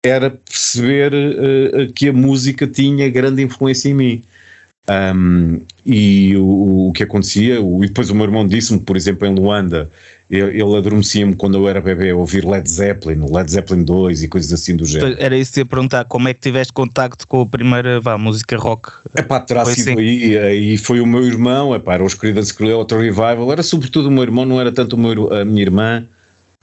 era 0.06 0.32
perceber 0.32 1.14
uh, 1.14 1.94
que 1.94 2.10
a 2.10 2.14
música 2.14 2.68
tinha 2.68 3.10
grande 3.10 3.44
influência 3.44 3.90
em 3.90 3.94
mim. 3.94 4.24
Um, 4.90 5.62
e 5.86 6.36
o, 6.38 6.88
o, 6.88 6.92
que 6.92 7.04
acontecia, 7.04 7.62
o, 7.62 7.84
e 7.84 7.88
depois 7.88 8.10
o 8.10 8.16
meu 8.16 8.26
irmão 8.26 8.46
disse-me, 8.46 8.80
por 8.80 8.96
exemplo, 8.96 9.28
em 9.28 9.34
Luanda, 9.34 9.90
ele, 10.30 10.62
adormecia-me 10.62 11.36
quando 11.36 11.58
eu 11.58 11.68
era 11.68 11.82
bebê 11.82 12.12
a 12.12 12.16
ouvir 12.16 12.46
Led 12.46 12.70
Zeppelin, 12.70 13.26
Led 13.30 13.52
Zeppelin 13.52 13.84
2 13.84 14.24
e 14.24 14.28
coisas 14.28 14.54
assim 14.54 14.76
do 14.76 14.86
género. 14.86 15.16
Era 15.20 15.36
isso 15.36 15.54
que 15.54 15.60
ia 15.60 15.66
perguntar, 15.66 16.06
como 16.06 16.30
é 16.30 16.34
que 16.34 16.40
tiveste 16.40 16.72
contacto 16.72 17.28
com 17.28 17.42
a 17.42 17.46
primeira 17.46 18.00
vá, 18.00 18.18
música 18.18 18.56
rock? 18.58 18.92
É 19.16 19.22
pá, 19.22 19.40
terá 19.40 19.66
foi 19.66 19.74
sido 19.74 19.90
assim? 19.90 20.00
aí, 20.00 20.38
aí 20.38 20.78
foi 20.78 21.02
o 21.02 21.06
meu 21.06 21.26
irmão, 21.26 21.74
é 21.74 21.80
pá, 21.80 21.96
era 21.96 22.04
os 22.04 22.14
Creedence 22.14 22.54
Clearwater 22.54 23.00
Revival, 23.00 23.52
era 23.52 23.64
sobretudo 23.64 24.08
o 24.08 24.12
meu 24.12 24.24
irmão, 24.24 24.46
não 24.46 24.62
era 24.62 24.72
tanto 24.72 24.98
meu, 24.98 25.34
a 25.34 25.44
minha 25.44 25.64
irmã, 25.64 26.08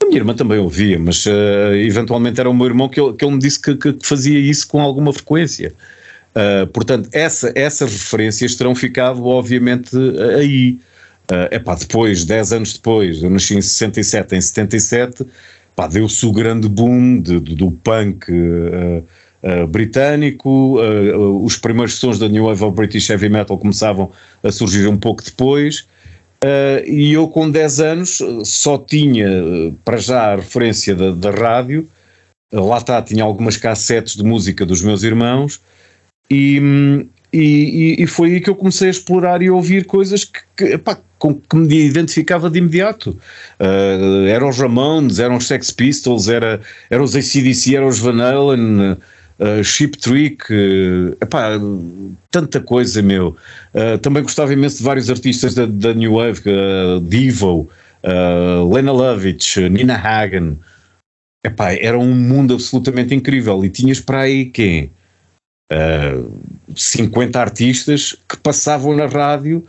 a 0.00 0.06
minha 0.06 0.18
irmã 0.18 0.32
também 0.32 0.58
ouvia, 0.58 0.98
mas 0.98 1.26
uh, 1.26 1.74
eventualmente 1.74 2.40
era 2.40 2.48
o 2.48 2.54
meu 2.54 2.66
irmão 2.66 2.88
que 2.88 3.00
ele, 3.00 3.12
que 3.14 3.24
ele 3.24 3.34
me 3.34 3.40
disse 3.40 3.60
que, 3.60 3.74
que 3.74 3.96
fazia 4.00 4.38
isso 4.38 4.66
com 4.68 4.80
alguma 4.80 5.12
frequência. 5.12 5.74
Uh, 6.34 6.66
portanto, 6.68 7.08
essa, 7.12 7.52
essas 7.54 7.92
referências 7.92 8.54
terão 8.54 8.74
ficado, 8.74 9.24
obviamente, 9.24 9.90
aí. 10.38 10.78
Uh, 11.30 11.54
epá, 11.54 11.74
depois, 11.74 12.24
10 12.24 12.52
anos 12.54 12.72
depois, 12.72 13.22
eu 13.22 13.28
nasci 13.28 13.54
em 13.54 13.60
67, 13.60 14.34
em 14.34 14.40
77, 14.40 15.26
deu-se 15.92 16.24
o 16.24 16.32
grande 16.32 16.66
boom 16.70 17.20
de, 17.20 17.38
de, 17.38 17.54
do 17.54 17.70
punk 17.70 18.32
uh, 18.32 19.04
uh, 19.42 19.66
britânico, 19.66 20.78
os 21.44 21.58
primeiros 21.58 21.96
sons 21.96 22.18
da 22.18 22.28
New 22.28 22.46
Wave 22.46 22.64
of 22.64 22.74
British 22.74 23.10
Heavy 23.10 23.28
Metal 23.28 23.58
começavam 23.58 24.10
a 24.42 24.50
surgir 24.50 24.88
um 24.88 24.96
pouco 24.96 25.22
depois, 25.22 25.86
e 26.86 27.12
eu 27.12 27.28
com 27.28 27.50
10 27.50 27.80
anos 27.80 28.22
só 28.44 28.78
tinha, 28.78 29.28
para 29.84 29.98
já, 29.98 30.32
a 30.32 30.36
referência 30.36 30.94
da, 30.94 31.10
da 31.10 31.30
rádio, 31.30 31.86
lá 32.50 32.78
está, 32.78 33.02
tinha 33.02 33.22
algumas 33.22 33.58
cassetes 33.58 34.16
de 34.16 34.24
música 34.24 34.64
dos 34.64 34.80
meus 34.80 35.02
irmãos, 35.02 35.60
e, 36.30 37.06
e, 37.32 37.96
e, 37.98 38.06
foi 38.06 38.34
aí 38.34 38.40
que 38.40 38.50
eu 38.50 38.54
comecei 38.54 38.88
a 38.88 38.90
explorar 38.90 39.42
e 39.42 39.50
ouvir 39.50 39.84
coisas 39.84 40.24
que, 40.24 40.40
que, 40.56 40.78
com 41.18 41.34
que 41.34 41.56
me 41.56 41.86
identificava 41.86 42.48
de 42.48 42.58
imediato. 42.58 43.18
Uh, 43.60 44.26
eram 44.28 44.48
os 44.48 44.58
Ramones, 44.58 45.18
eram 45.18 45.36
os 45.36 45.46
Sex 45.46 45.70
Pistols, 45.70 46.28
era, 46.28 46.60
eram 46.90 47.04
os 47.04 47.14
ACDC, 47.14 47.76
eram 47.76 47.88
os 47.88 47.98
Van 47.98 48.22
Halen, 48.22 48.92
uh, 49.38 49.64
Ship 49.64 49.96
Trick, 49.96 50.44
uh, 50.52 51.16
epá, 51.20 51.58
tanta 52.30 52.60
coisa, 52.60 53.02
meu. 53.02 53.36
Uh, 53.74 53.98
também 53.98 54.22
gostava 54.22 54.52
imenso 54.52 54.78
de 54.78 54.84
vários 54.84 55.10
artistas 55.10 55.54
da, 55.54 55.66
da 55.66 55.92
New 55.92 56.14
Wave, 56.14 56.40
uh, 56.46 57.00
Devo, 57.00 57.68
Lena 58.72 58.92
Lovitch, 58.92 59.56
Nina 59.56 59.96
Hagen. 59.96 60.58
Epá, 61.44 61.72
era 61.72 61.98
um 61.98 62.14
mundo 62.14 62.54
absolutamente 62.54 63.14
incrível 63.14 63.64
e 63.64 63.68
tinhas 63.68 64.00
para 64.00 64.20
aí 64.22 64.46
quem? 64.46 64.90
Uh, 65.72 66.30
50 66.74 67.40
artistas 67.40 68.16
que 68.28 68.36
passavam 68.36 68.94
na 68.96 69.06
rádio 69.06 69.64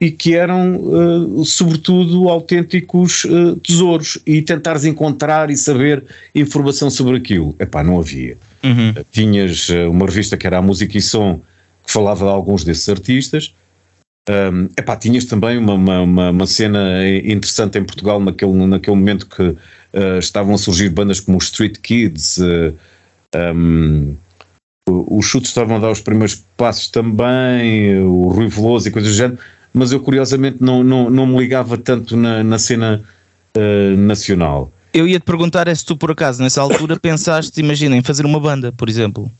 e 0.00 0.10
que 0.10 0.34
eram, 0.34 0.76
uh, 0.76 1.44
sobretudo, 1.44 2.28
autênticos 2.28 3.24
uh, 3.24 3.56
tesouros 3.56 4.18
e 4.24 4.40
tentares 4.40 4.84
encontrar 4.84 5.50
e 5.50 5.56
saber 5.56 6.04
informação 6.34 6.88
sobre 6.88 7.16
aquilo. 7.16 7.54
Epá, 7.58 7.82
não 7.82 7.98
havia. 7.98 8.38
Uhum. 8.62 8.90
Uh, 8.90 9.04
tinhas 9.10 9.68
uma 9.90 10.06
revista 10.06 10.36
que 10.36 10.46
era 10.46 10.58
a 10.58 10.62
Música 10.62 10.96
e 10.96 11.02
Som, 11.02 11.42
que 11.84 11.92
falava 11.92 12.24
de 12.24 12.30
alguns 12.30 12.62
desses 12.62 12.88
artistas. 12.88 13.54
Um, 14.30 14.68
epá, 14.78 14.94
tinhas 14.94 15.24
também 15.24 15.56
uma, 15.56 15.72
uma, 15.74 16.30
uma, 16.30 16.46
cena 16.46 17.00
interessante 17.24 17.78
em 17.78 17.84
Portugal 17.84 18.20
naquele, 18.20 18.52
naquele 18.66 18.96
momento 18.96 19.26
que 19.26 19.56
estavam 20.18 20.54
a 20.54 20.58
surgir 20.58 20.90
bandas 20.90 21.18
como 21.18 21.38
os 21.38 21.44
Street 21.44 21.78
Kids, 21.78 22.38
um, 23.34 24.14
os 24.88 25.24
chutes 25.26 25.50
estavam 25.50 25.76
a 25.76 25.78
dar 25.78 25.90
os 25.90 26.00
primeiros 26.00 26.42
passos 26.56 26.88
também, 26.88 27.98
o 28.00 28.28
Rui 28.28 28.48
Veloso 28.48 28.88
e 28.88 28.90
coisas 28.90 29.12
do 29.12 29.16
género 29.16 29.38
mas 29.72 29.92
eu 29.92 30.00
curiosamente 30.00 30.58
não, 30.60 30.82
não, 30.82 31.10
não 31.10 31.26
me 31.26 31.38
ligava 31.38 31.76
tanto 31.76 32.16
na, 32.16 32.42
na 32.42 32.58
cena 32.58 33.02
uh, 33.56 33.96
nacional. 33.96 34.72
Eu 34.92 35.06
ia 35.06 35.20
te 35.20 35.24
perguntar 35.24 35.68
é 35.68 35.74
se 35.74 35.84
tu 35.84 35.96
por 35.96 36.10
acaso 36.10 36.42
nessa 36.42 36.60
altura 36.60 36.98
pensaste, 37.00 37.60
imagina, 37.60 37.96
em 37.96 38.02
fazer 38.02 38.24
uma 38.24 38.40
banda, 38.40 38.72
por 38.72 38.88
exemplo. 38.88 39.30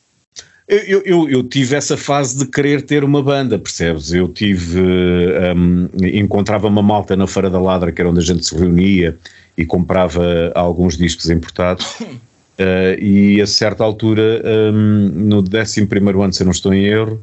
Eu, 0.69 1.01
eu, 1.07 1.31
eu, 1.31 1.43
tive 1.43 1.77
essa 1.77 1.97
fase 1.97 2.37
de 2.37 2.45
querer 2.45 2.83
ter 2.83 3.03
uma 3.03 3.23
banda, 3.23 3.59
percebes? 3.59 4.13
Eu 4.13 4.29
tive. 4.29 4.79
Um, 4.79 5.89
encontrava 6.15 6.69
uma 6.69 6.83
malta 6.83 7.17
na 7.17 7.27
Feira 7.27 7.49
da 7.49 7.59
Ladra, 7.59 7.91
que 7.91 8.03
era 8.03 8.11
onde 8.11 8.21
a 8.21 8.23
gente 8.23 8.45
se 8.45 8.55
reunia 8.55 9.17
e 9.57 9.65
comprava 9.65 10.53
alguns 10.55 10.99
discos 10.99 11.31
importados. 11.31 11.97
Uh, 12.61 12.99
e 13.01 13.41
a 13.41 13.47
certa 13.47 13.85
altura, 13.85 14.43
um, 14.73 15.09
no 15.09 15.39
11 15.39 15.81
ano, 16.21 16.33
se 16.33 16.43
eu 16.43 16.45
não 16.45 16.53
estou 16.53 16.75
em 16.75 16.87
erro, 16.87 17.23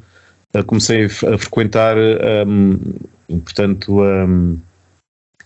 comecei 0.66 1.04
a, 1.04 1.08
frequentar, 1.10 1.96
um, 2.46 2.78
portanto, 3.44 4.02
um, 4.02 4.58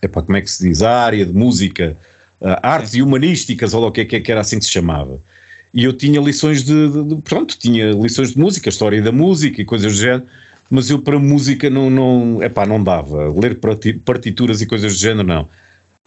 epá, 0.01 0.21
como 0.21 0.37
é 0.37 0.41
que 0.41 0.49
se 0.49 0.67
diz? 0.67 0.81
A 0.81 1.03
área 1.03 1.25
de 1.25 1.33
música, 1.33 1.97
uh, 2.39 2.55
artes 2.63 2.93
e 2.93 3.01
humanísticas, 3.01 3.73
ou 3.73 3.85
o 3.85 3.91
que 3.91 4.01
é 4.01 4.05
que 4.05 4.31
era 4.31 4.41
assim 4.41 4.59
que 4.59 4.65
se 4.65 4.71
chamava. 4.71 5.19
E 5.73 5.83
eu 5.83 5.93
tinha 5.93 6.19
lições 6.19 6.63
de, 6.63 6.89
de, 6.89 7.03
de, 7.03 7.15
pronto, 7.21 7.57
tinha 7.57 7.91
lições 7.91 8.33
de 8.33 8.39
música, 8.39 8.69
história 8.69 9.01
da 9.01 9.11
música 9.11 9.61
e 9.61 9.65
coisas 9.65 9.93
do 9.93 9.99
género, 9.99 10.25
mas 10.69 10.89
eu 10.89 11.01
para 11.01 11.19
música 11.19 11.69
não, 11.69 11.89
não, 11.89 12.43
epá, 12.43 12.65
não 12.65 12.83
dava. 12.83 13.31
Ler 13.37 13.59
partituras 14.05 14.61
e 14.61 14.65
coisas 14.65 14.93
do 14.93 14.99
género, 14.99 15.27
não. 15.27 15.49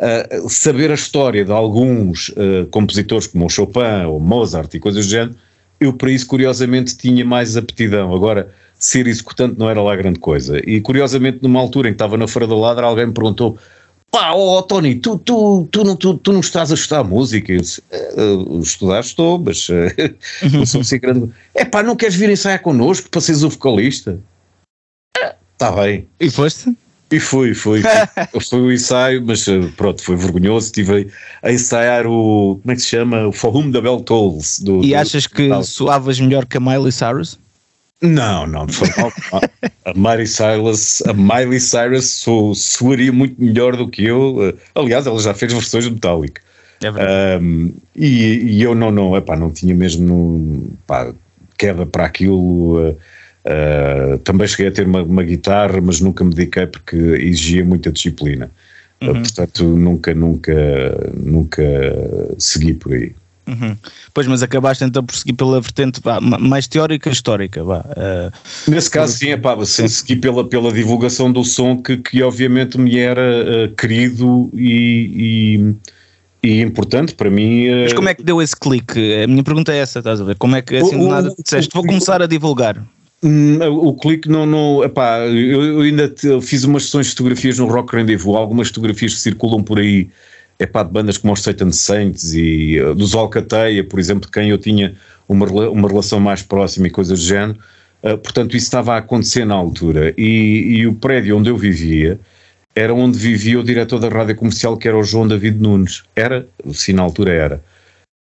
Uh, 0.00 0.48
saber 0.48 0.90
a 0.90 0.94
história 0.94 1.44
de 1.44 1.52
alguns 1.52 2.28
uh, 2.30 2.66
compositores 2.72 3.28
como 3.28 3.46
o 3.46 3.48
Chopin 3.48 4.06
ou 4.08 4.18
Mozart 4.18 4.74
e 4.74 4.80
coisas 4.80 5.06
do 5.06 5.10
género, 5.10 5.36
eu 5.78 5.92
para 5.92 6.10
isso 6.10 6.26
curiosamente 6.26 6.96
tinha 6.96 7.24
mais 7.24 7.56
aptidão. 7.56 8.12
Agora, 8.12 8.52
ser 8.76 9.06
executante 9.06 9.58
não 9.58 9.70
era 9.70 9.80
lá 9.80 9.94
grande 9.96 10.18
coisa. 10.18 10.58
E 10.68 10.80
curiosamente, 10.80 11.38
numa 11.42 11.60
altura 11.60 11.88
em 11.88 11.92
que 11.92 11.96
estava 11.96 12.16
na 12.16 12.26
Feira 12.26 12.46
da 12.46 12.56
Ladra, 12.56 12.86
alguém 12.86 13.06
me 13.06 13.12
perguntou: 13.12 13.56
pá, 14.10 14.32
oh, 14.32 14.62
Tony, 14.62 14.96
tu, 14.96 15.18
tu, 15.18 15.68
tu, 15.70 15.84
não, 15.84 15.96
tu, 15.96 16.14
tu 16.14 16.32
não 16.32 16.40
estás 16.40 16.70
a 16.70 16.74
estudar 16.74 17.04
música? 17.04 17.52
Eu 17.52 17.60
disse: 17.60 17.82
uh, 18.16 18.60
estudar 18.60 19.00
estou, 19.00 19.38
mas 19.38 19.68
uh, 19.68 19.72
não 20.52 20.66
sou 20.66 20.80
assim 20.80 20.98
grande. 20.98 21.30
É 21.54 21.64
pá, 21.64 21.82
não 21.82 21.96
queres 21.96 22.14
vir 22.14 22.30
ensaiar 22.30 22.60
connosco 22.62 23.08
para 23.10 23.20
seres 23.20 23.42
o 23.42 23.48
vocalista? 23.48 24.18
Está 25.52 25.70
bem. 25.72 26.06
E 26.18 26.30
foste? 26.30 26.76
E 27.14 27.20
fui, 27.20 27.54
fui. 27.54 27.80
foi 28.50 28.60
o 28.60 28.72
ensaio, 28.72 29.22
mas 29.24 29.46
pronto, 29.76 30.02
foi 30.02 30.16
vergonhoso. 30.16 30.66
Estive 30.66 31.08
a, 31.42 31.52
ensaiar 31.52 32.06
o. 32.06 32.58
Como 32.60 32.72
é 32.72 32.74
que 32.74 32.82
se 32.82 32.88
chama? 32.88 33.28
O 33.28 33.32
For 33.32 33.54
Whom 33.54 33.70
the 33.70 33.80
Bell 33.80 34.00
Tolls. 34.00 34.62
Do, 34.62 34.82
e 34.82 34.88
do, 34.88 34.96
achas 34.96 35.26
que 35.26 35.48
do... 35.48 35.62
soavas 35.62 36.18
melhor 36.18 36.44
que 36.44 36.56
a 36.56 36.60
Miley 36.60 36.90
Cyrus? 36.90 37.38
Não, 38.02 38.46
não, 38.46 38.66
de 38.66 38.74
forma 38.74 39.12
A 39.84 39.94
Miley 39.94 40.26
Cyrus, 40.26 41.02
a 41.02 41.12
Miley 41.12 41.60
Cyrus 41.60 42.10
so, 42.10 42.54
soaria 42.54 43.12
muito 43.12 43.40
melhor 43.40 43.76
do 43.76 43.88
que 43.88 44.04
eu. 44.04 44.48
Eh, 44.48 44.54
aliás, 44.74 45.06
ela 45.06 45.20
já 45.20 45.32
fez 45.32 45.52
versões 45.52 45.84
de 45.84 45.90
Metallica. 45.90 46.42
É 46.82 47.38
um, 47.40 47.72
e, 47.94 48.56
e, 48.56 48.62
eu 48.62 48.74
não, 48.74 48.90
não, 48.90 49.16
epá, 49.16 49.36
não 49.36 49.50
tinha 49.50 49.74
mesmo 49.74 50.70
pá, 50.86 51.14
queda 51.56 51.86
para 51.86 52.04
aquilo. 52.04 52.90
Uh, 52.90 52.96
uh, 53.44 54.18
também 54.18 54.48
cheguei 54.48 54.68
a 54.68 54.70
ter 54.70 54.86
uma, 54.86 55.02
uma, 55.02 55.22
guitarra, 55.22 55.80
mas 55.80 56.00
nunca 56.00 56.24
me 56.24 56.30
dediquei 56.30 56.66
porque 56.66 56.96
exigia 56.96 57.64
muita 57.64 57.92
disciplina. 57.92 58.50
Uhum. 59.02 59.10
Uh, 59.10 59.14
portanto, 59.14 59.64
nunca, 59.64 60.14
nunca, 60.14 61.12
nunca 61.14 61.62
segui 62.38 62.74
por 62.74 62.92
aí. 62.92 63.14
Uhum. 63.46 63.76
Pois, 64.14 64.26
mas 64.26 64.42
acabaste 64.42 64.84
então 64.84 65.04
por 65.04 65.14
seguir 65.14 65.34
pela 65.34 65.60
vertente 65.60 66.00
vá, 66.02 66.18
mais 66.18 66.66
teórica 66.66 67.10
histórica. 67.10 67.62
Vá. 67.62 67.80
Uh, 67.80 68.70
Nesse 68.70 68.90
caso, 68.90 69.18
sim, 69.18 69.30
epá, 69.30 69.62
sim. 69.66 69.86
segui 69.86 70.16
pela, 70.16 70.48
pela 70.48 70.72
divulgação 70.72 71.30
do 71.30 71.44
som 71.44 71.76
que, 71.76 71.98
que 71.98 72.22
obviamente 72.22 72.78
me 72.78 72.98
era 72.98 73.70
querido 73.76 74.50
e, 74.54 75.60
e, 76.42 76.48
e, 76.48 76.62
importante 76.62 77.14
para 77.14 77.28
mim. 77.28 77.68
Mas 77.82 77.92
como 77.92 78.08
é 78.08 78.14
que 78.14 78.22
deu 78.22 78.40
esse 78.40 78.56
clique? 78.56 79.22
A 79.22 79.26
minha 79.26 79.44
pergunta 79.44 79.74
é 79.74 79.76
essa, 79.76 79.98
estás 79.98 80.22
a 80.22 80.24
ver? 80.24 80.36
Como 80.36 80.56
é 80.56 80.62
que 80.62 80.76
assim 80.76 80.96
o, 80.96 81.08
nada 81.10 81.34
disseste, 81.38 81.74
vou 81.74 81.84
começar 81.84 82.22
a 82.22 82.26
divulgar? 82.26 82.82
Hum, 83.24 83.58
o 83.62 83.94
clique 83.94 84.28
não, 84.28 84.44
não 84.44 84.84
epá, 84.84 85.20
eu, 85.20 85.80
ainda 85.80 86.06
te, 86.10 86.38
fiz 86.42 86.62
umas 86.64 86.84
sessões 86.84 87.06
de 87.06 87.12
fotografias 87.12 87.58
no 87.58 87.66
Rock 87.66 87.96
Rendezvous, 87.96 88.36
algumas 88.36 88.68
fotografias 88.68 89.14
que 89.14 89.20
circulam 89.20 89.62
por 89.62 89.78
aí 89.78 90.10
é 90.58 90.66
pá, 90.66 90.82
de 90.82 90.92
bandas 90.92 91.16
como 91.16 91.32
os 91.32 91.42
Satan 91.42 91.72
Saints 91.72 92.34
e 92.34 92.78
uh, 92.80 92.94
dos 92.94 93.14
Alcateia, 93.14 93.82
por 93.82 93.98
exemplo, 93.98 94.26
de 94.26 94.30
quem 94.30 94.50
eu 94.50 94.58
tinha 94.58 94.94
uma, 95.26 95.46
uma 95.46 95.88
relação 95.88 96.20
mais 96.20 96.42
próxima 96.42 96.86
e 96.86 96.90
coisas 96.90 97.18
do 97.18 97.24
género. 97.24 97.58
Uh, 98.02 98.18
portanto, 98.18 98.56
isso 98.56 98.66
estava 98.66 98.94
a 98.94 98.98
acontecer 98.98 99.46
na 99.46 99.54
altura. 99.54 100.12
E, 100.18 100.80
e, 100.80 100.86
o 100.86 100.94
prédio 100.94 101.38
onde 101.38 101.48
eu 101.48 101.56
vivia 101.56 102.20
era 102.74 102.92
onde 102.92 103.18
vivia 103.18 103.58
o 103.58 103.64
diretor 103.64 103.98
da 103.98 104.08
rádio 104.08 104.36
comercial, 104.36 104.76
que 104.76 104.86
era 104.86 104.98
o 104.98 105.02
João 105.02 105.26
David 105.26 105.58
Nunes. 105.58 106.02
Era, 106.14 106.46
sim, 106.74 106.92
na 106.92 107.02
altura 107.02 107.32
era. 107.32 107.62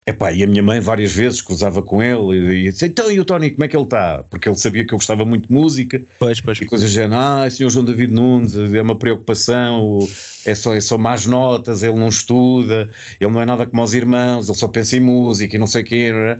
Epá, 0.06 0.32
e 0.32 0.42
a 0.42 0.46
minha 0.46 0.62
mãe 0.62 0.80
várias 0.80 1.12
vezes 1.12 1.42
cruzava 1.42 1.82
com 1.82 2.02
ele 2.02 2.66
e 2.66 2.72
dizia, 2.72 2.88
então 2.88 3.10
e 3.12 3.20
o 3.20 3.24
Tony, 3.24 3.50
como 3.50 3.64
é 3.64 3.68
que 3.68 3.76
ele 3.76 3.84
está? 3.84 4.24
Porque 4.30 4.48
ele 4.48 4.56
sabia 4.56 4.84
que 4.84 4.94
eu 4.94 4.98
gostava 4.98 5.26
muito 5.26 5.48
de 5.48 5.54
música 5.54 6.02
pois, 6.18 6.40
pois. 6.40 6.58
e 6.58 6.64
coisas 6.64 6.92
do 6.92 7.14
ah, 7.14 7.48
senhor 7.50 7.68
João 7.68 7.84
David 7.84 8.10
Nunes, 8.10 8.56
é 8.56 8.80
uma 8.80 8.98
preocupação, 8.98 9.98
é 10.46 10.54
só, 10.54 10.74
é 10.74 10.80
só 10.80 10.96
más 10.96 11.26
notas, 11.26 11.82
ele 11.82 11.98
não 11.98 12.08
estuda, 12.08 12.90
ele 13.20 13.30
não 13.30 13.42
é 13.42 13.44
nada 13.44 13.66
como 13.66 13.82
os 13.82 13.92
irmãos, 13.92 14.48
ele 14.48 14.56
só 14.56 14.68
pensa 14.68 14.96
em 14.96 15.00
música 15.00 15.54
e 15.54 15.58
não 15.58 15.66
sei 15.66 15.82
o 15.82 15.84
quê. 15.84 16.10
É? 16.12 16.38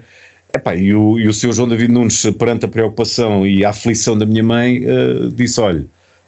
Epá, 0.57 0.75
e, 0.75 0.94
o, 0.94 1.18
e 1.20 1.29
o 1.29 1.35
senhor 1.35 1.53
João 1.53 1.68
David 1.68 1.92
Nunes, 1.92 2.23
perante 2.38 2.64
a 2.64 2.68
preocupação 2.68 3.46
e 3.46 3.62
a 3.62 3.70
aflição 3.70 4.16
da 4.16 4.25
minha 4.25 4.42
mãe, 4.42 4.85
uh, 4.87 5.29
disse, 5.31 5.61
olha, 5.61 5.87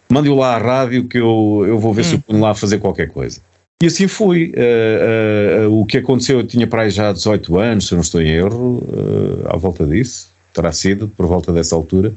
mande-o 0.09 0.35
lá 0.35 0.55
à 0.55 0.59
rádio 0.59 1.09
que 1.09 1.19
eu, 1.19 1.65
eu 1.67 1.79
vou 1.79 1.95
ver 1.95 2.03
hum. 2.03 2.05
se 2.05 2.15
eu 2.15 2.21
ponho 2.21 2.41
lá 2.41 2.55
fazer 2.55 2.79
qualquer 2.79 3.09
coisa. 3.09 3.41
E 3.83 3.87
assim 3.87 4.07
fui. 4.07 4.55
Uh, 4.55 5.69
uh, 5.69 5.81
o 5.81 5.85
que 5.85 5.99
aconteceu, 5.99 6.39
eu 6.39 6.47
tinha 6.47 6.69
para 6.69 6.83
aí 6.83 6.91
já 6.91 7.13
18 7.13 7.59
anos, 7.59 7.89
se 7.89 7.93
eu 7.93 7.97
não 7.97 8.03
estou 8.03 8.23
em 8.23 8.29
erro, 8.29 8.77
uh, 8.79 9.49
à 9.49 9.57
volta 9.57 9.85
disso, 9.85 10.29
terá 10.55 10.71
sido, 10.71 11.09
por 11.09 11.27
volta 11.27 11.53
dessa 11.53 11.75
altura, 11.75 12.15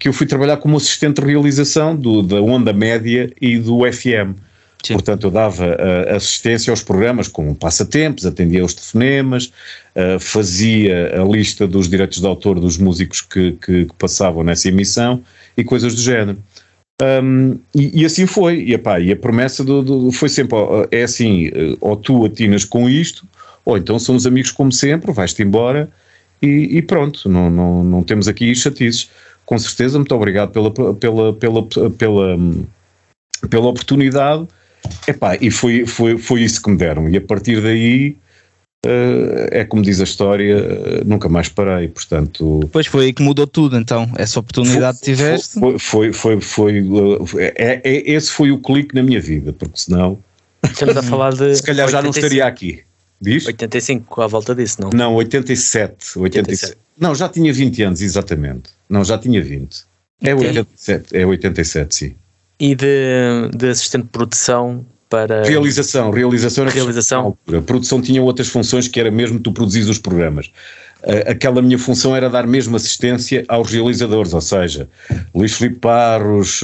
que 0.00 0.08
eu 0.08 0.12
fui 0.12 0.26
trabalhar 0.26 0.56
como 0.56 0.76
assistente 0.76 1.20
de 1.20 1.26
realização 1.28 1.94
do, 1.94 2.20
da 2.20 2.42
Onda 2.42 2.72
Média 2.72 3.32
e 3.40 3.56
do 3.56 3.80
FM. 3.90 4.36
Sim. 4.82 4.94
Portanto, 4.94 5.28
eu 5.28 5.30
dava 5.30 5.76
assistência 6.16 6.72
aos 6.72 6.82
programas 6.82 7.28
como 7.28 7.54
passatempos, 7.54 8.26
atendia 8.26 8.62
aos 8.62 8.74
telefonemas, 8.74 9.52
fazia 10.18 11.12
a 11.20 11.24
lista 11.24 11.64
dos 11.64 11.88
direitos 11.88 12.18
de 12.18 12.26
autor 12.26 12.58
dos 12.58 12.76
músicos 12.76 13.20
que, 13.20 13.52
que, 13.52 13.84
que 13.84 13.94
passavam 13.96 14.42
nessa 14.42 14.66
emissão 14.66 15.22
e 15.56 15.62
coisas 15.62 15.94
do 15.94 16.00
género. 16.00 16.38
Um, 17.00 17.58
e, 17.74 18.02
e, 18.02 18.04
assim 18.04 18.26
foi, 18.26 18.60
e, 18.60 18.74
epá, 18.74 19.00
e 19.00 19.10
a 19.10 19.16
promessa 19.16 19.64
do, 19.64 19.82
do, 19.82 20.12
foi 20.12 20.28
sempre: 20.28 20.56
é 20.90 21.02
assim, 21.02 21.48
eh, 21.48 21.76
ou 21.80 21.96
tu 21.96 22.24
atinas 22.24 22.64
com 22.64 22.88
isto, 22.88 23.26
ou 23.64 23.76
então 23.76 23.98
somos 23.98 24.26
amigos 24.26 24.52
como 24.52 24.70
sempre, 24.70 25.12
vais-te 25.12 25.42
embora 25.42 25.90
e, 26.42 26.76
e, 26.76 26.82
pronto, 26.82 27.28
não, 27.28 27.48
não, 27.48 27.84
não 27.84 28.02
temos 28.02 28.26
aqui 28.26 28.52
chatices. 28.54 29.08
Com 29.46 29.56
certeza, 29.58 29.98
muito 29.98 30.14
obrigado 30.14 30.50
pela, 30.50 30.70
pela, 30.72 31.32
pela, 31.32 31.62
pela, 31.96 32.38
pela 33.48 33.66
oportunidade. 33.68 34.46
Epá, 35.06 35.36
e 35.40 35.50
foi, 35.50 35.86
foi, 35.86 36.18
foi 36.18 36.42
isso 36.42 36.60
que 36.60 36.70
me 36.70 36.76
deram. 36.76 37.08
E 37.08 37.16
a 37.16 37.20
partir 37.20 37.60
daí 37.60 38.16
é 38.84 39.64
como 39.64 39.82
diz 39.82 40.00
a 40.00 40.04
história, 40.04 40.56
uh, 40.56 41.04
nunca 41.06 41.28
mais 41.28 41.48
parei, 41.48 41.86
portanto... 41.86 42.68
Pois 42.72 42.86
foi 42.86 43.06
aí 43.06 43.12
que 43.12 43.22
mudou 43.22 43.46
tudo, 43.46 43.76
então, 43.76 44.10
essa 44.16 44.40
oportunidade 44.40 44.98
foi, 44.98 45.06
que 45.06 45.16
tiveste? 45.16 45.60
Foi, 45.60 45.78
foi, 45.78 46.12
foi, 46.12 46.40
foi 46.40 46.82
uh, 46.82 47.24
é, 47.38 47.80
é, 47.84 48.10
esse 48.10 48.30
foi 48.30 48.50
o 48.50 48.58
clique 48.58 48.94
na 48.94 49.02
minha 49.02 49.20
vida, 49.20 49.52
porque 49.52 49.78
senão... 49.78 50.18
Estamos 50.64 50.96
a 50.96 51.02
falar 51.02 51.32
de... 51.32 51.54
Se 51.54 51.62
calhar 51.62 51.86
85. 51.86 51.90
já 51.90 52.02
não 52.02 52.10
estaria 52.10 52.46
aqui. 52.46 52.82
Diz? 53.20 53.46
85, 53.46 54.20
à 54.20 54.26
volta 54.26 54.52
disso, 54.52 54.78
não? 54.80 54.90
Não, 54.92 55.14
87, 55.14 56.18
87. 56.18 56.20
87. 56.20 56.78
Não, 56.98 57.14
já 57.14 57.28
tinha 57.28 57.52
20 57.52 57.82
anos, 57.82 58.02
exatamente. 58.02 58.70
Não, 58.88 59.04
já 59.04 59.16
tinha 59.16 59.40
20. 59.40 59.84
É 60.24 60.34
87, 60.34 61.16
é 61.16 61.24
87, 61.24 61.94
sim. 61.94 62.14
E 62.58 62.74
de, 62.74 63.48
de 63.56 63.68
assistente 63.68 64.04
de 64.04 64.10
produção 64.10 64.84
para. 65.12 65.44
Realização, 65.44 66.10
realização 66.10 66.64
era 66.64 66.72
realização. 66.72 67.36
A 67.54 67.60
produção 67.60 68.00
tinha 68.00 68.22
outras 68.22 68.48
funções 68.48 68.88
que 68.88 68.98
era 68.98 69.10
mesmo 69.10 69.38
tu 69.38 69.52
produzis 69.52 69.86
os 69.88 69.98
programas. 69.98 70.50
Aquela 71.26 71.60
minha 71.60 71.78
função 71.78 72.16
era 72.16 72.30
dar 72.30 72.46
mesmo 72.46 72.76
assistência 72.76 73.44
aos 73.48 73.70
realizadores, 73.70 74.32
ou 74.32 74.40
seja, 74.40 74.88
Luís 75.34 75.52
Filipe 75.52 75.80
Parros, 75.80 76.62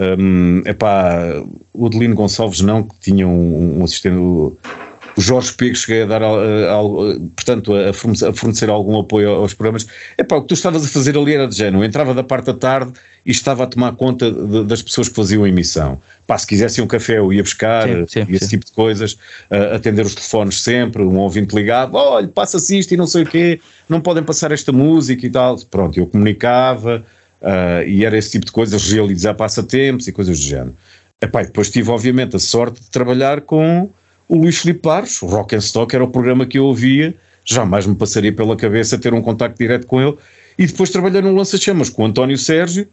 Um, 0.00 0.62
epá, 0.64 1.42
o 1.74 1.86
Adelino 1.86 2.14
Gonçalves 2.14 2.60
não, 2.60 2.84
que 2.84 2.94
tinha 3.00 3.26
um, 3.26 3.80
um 3.80 3.84
assistente. 3.84 4.16
O, 5.18 5.20
Jorge 5.20 5.52
Pego 5.52 5.74
cheguei 5.74 6.02
a 6.02 6.06
dar, 6.06 6.20
portanto, 7.34 7.74
a, 7.74 7.92
fornecer 7.92 8.70
algum 8.70 8.98
apoio 8.98 9.30
aos 9.30 9.52
programas. 9.52 9.86
Epá, 10.16 10.36
o 10.36 10.42
que 10.42 10.48
tu 10.48 10.54
estavas 10.54 10.84
a 10.84 10.88
fazer 10.88 11.18
ali 11.18 11.34
era 11.34 11.48
de 11.48 11.56
género. 11.56 11.78
Eu 11.78 11.84
entrava 11.84 12.14
da 12.14 12.22
parte 12.22 12.46
da 12.46 12.54
tarde 12.54 12.92
e 13.26 13.30
estava 13.30 13.64
a 13.64 13.66
tomar 13.66 13.96
conta 13.96 14.30
de, 14.30 14.64
das 14.64 14.80
pessoas 14.80 15.08
que 15.08 15.14
faziam 15.14 15.44
a 15.44 15.48
emissão. 15.48 16.00
Pá, 16.26 16.38
se 16.38 16.46
quisessem 16.46 16.82
um 16.82 16.86
café, 16.86 17.18
eu 17.18 17.32
ia 17.32 17.42
buscar 17.42 17.88
sim, 17.88 18.06
sim, 18.06 18.26
e 18.28 18.36
esse 18.36 18.44
sim. 18.44 18.50
tipo 18.50 18.66
de 18.66 18.72
coisas, 18.72 19.14
uh, 19.50 19.74
atender 19.74 20.06
os 20.06 20.14
telefones 20.14 20.62
sempre, 20.62 21.02
um 21.02 21.18
ouvinte 21.18 21.54
ligado, 21.54 21.94
olha, 21.96 22.28
passa-se 22.28 22.78
isto 22.78 22.94
e 22.94 22.96
não 22.96 23.06
sei 23.06 23.24
o 23.24 23.26
quê, 23.26 23.60
não 23.88 24.00
podem 24.00 24.22
passar 24.22 24.52
esta 24.52 24.72
música 24.72 25.26
e 25.26 25.30
tal. 25.30 25.58
Pronto, 25.70 25.98
eu 25.98 26.06
comunicava 26.06 27.04
uh, 27.42 27.82
e 27.86 28.04
era 28.04 28.16
esse 28.16 28.30
tipo 28.30 28.46
de 28.46 28.52
coisas, 28.52 28.90
realizar 28.90 29.34
passatempos 29.34 30.06
e 30.06 30.12
coisas 30.12 30.38
do 30.38 30.44
género. 30.44 30.74
Epá, 31.20 31.42
depois 31.42 31.68
tive, 31.68 31.90
obviamente, 31.90 32.36
a 32.36 32.38
sorte 32.38 32.80
de 32.80 32.88
trabalhar 32.90 33.40
com 33.40 33.90
o 34.28 34.36
Luís 34.36 34.58
Filipe 34.58 34.80
Pares, 34.80 35.22
o 35.22 35.26
Rock 35.26 35.56
and 35.56 35.60
Stock 35.60 35.94
era 35.94 36.04
o 36.04 36.08
programa 36.08 36.46
que 36.46 36.58
eu 36.58 36.64
ouvia, 36.66 37.14
jamais 37.44 37.86
me 37.86 37.94
passaria 37.94 38.32
pela 38.32 38.56
cabeça 38.56 38.98
ter 38.98 39.14
um 39.14 39.22
contacto 39.22 39.58
direto 39.58 39.86
com 39.86 40.00
ele, 40.00 40.16
e 40.58 40.66
depois 40.66 40.90
trabalhei 40.90 41.22
no 41.22 41.34
Lança-Chamas 41.34 41.88
com 41.88 42.02
o 42.02 42.06
António 42.06 42.36
Sérgio, 42.36 42.86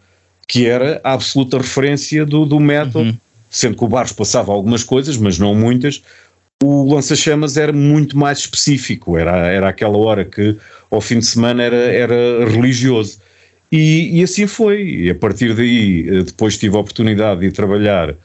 que 0.47 0.65
era 0.65 1.01
a 1.03 1.13
absoluta 1.13 1.57
referência 1.57 2.25
do, 2.25 2.45
do 2.45 2.59
metal, 2.59 3.01
uhum. 3.01 3.17
sendo 3.49 3.75
que 3.75 3.83
o 3.83 3.87
Barros 3.87 4.11
passava 4.11 4.51
algumas 4.51 4.83
coisas, 4.83 5.17
mas 5.17 5.37
não 5.37 5.53
muitas, 5.53 6.01
o 6.63 6.93
lança-chamas 6.93 7.57
era 7.57 7.73
muito 7.73 8.17
mais 8.17 8.39
específico, 8.39 9.17
era, 9.17 9.47
era 9.47 9.69
aquela 9.69 9.97
hora 9.97 10.23
que 10.23 10.57
ao 10.89 11.01
fim 11.01 11.19
de 11.19 11.25
semana 11.25 11.63
era, 11.63 11.75
era 11.75 12.49
religioso. 12.49 13.19
E, 13.71 14.19
e 14.19 14.23
assim 14.23 14.47
foi, 14.47 14.83
e 14.83 15.09
a 15.09 15.15
partir 15.15 15.53
daí 15.53 16.07
eh, 16.07 16.23
depois 16.23 16.57
tive 16.57 16.75
a 16.77 16.79
oportunidade 16.79 17.41
de 17.41 17.51
trabalhar 17.51 18.15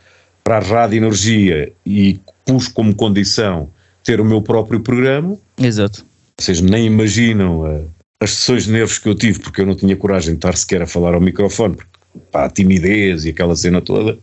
para 0.44 0.58
a 0.58 0.60
Rádio 0.60 0.98
Energia 0.98 1.72
e 1.84 2.20
pus 2.50 2.66
como 2.66 2.94
condição 2.94 3.70
ter 4.02 4.20
o 4.20 4.24
meu 4.24 4.42
próprio 4.42 4.80
programa. 4.80 5.38
Exato. 5.56 6.04
Vocês 6.36 6.60
nem 6.60 6.86
imaginam 6.86 7.60
uh, 7.60 7.88
as 8.18 8.30
sessões 8.30 8.64
de 8.64 8.72
nervos 8.72 8.98
que 8.98 9.08
eu 9.08 9.14
tive, 9.14 9.38
porque 9.38 9.60
eu 9.60 9.66
não 9.66 9.76
tinha 9.76 9.94
coragem 9.94 10.30
de 10.30 10.38
estar 10.38 10.56
sequer 10.56 10.82
a 10.82 10.86
falar 10.86 11.14
ao 11.14 11.20
microfone, 11.20 11.76
porque, 11.76 11.90
pá, 12.32 12.46
a 12.46 12.50
timidez 12.50 13.24
e 13.24 13.28
aquela 13.28 13.54
cena 13.54 13.80
toda. 13.80 14.18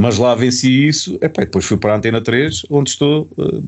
Mas 0.00 0.16
lá 0.16 0.34
venci 0.34 0.86
isso, 0.86 1.18
epá, 1.20 1.42
depois 1.42 1.66
fui 1.66 1.76
para 1.76 1.92
a 1.92 1.96
Antena 1.98 2.22
3, 2.22 2.62
onde 2.70 2.90
estou 2.90 3.28
uh, 3.36 3.62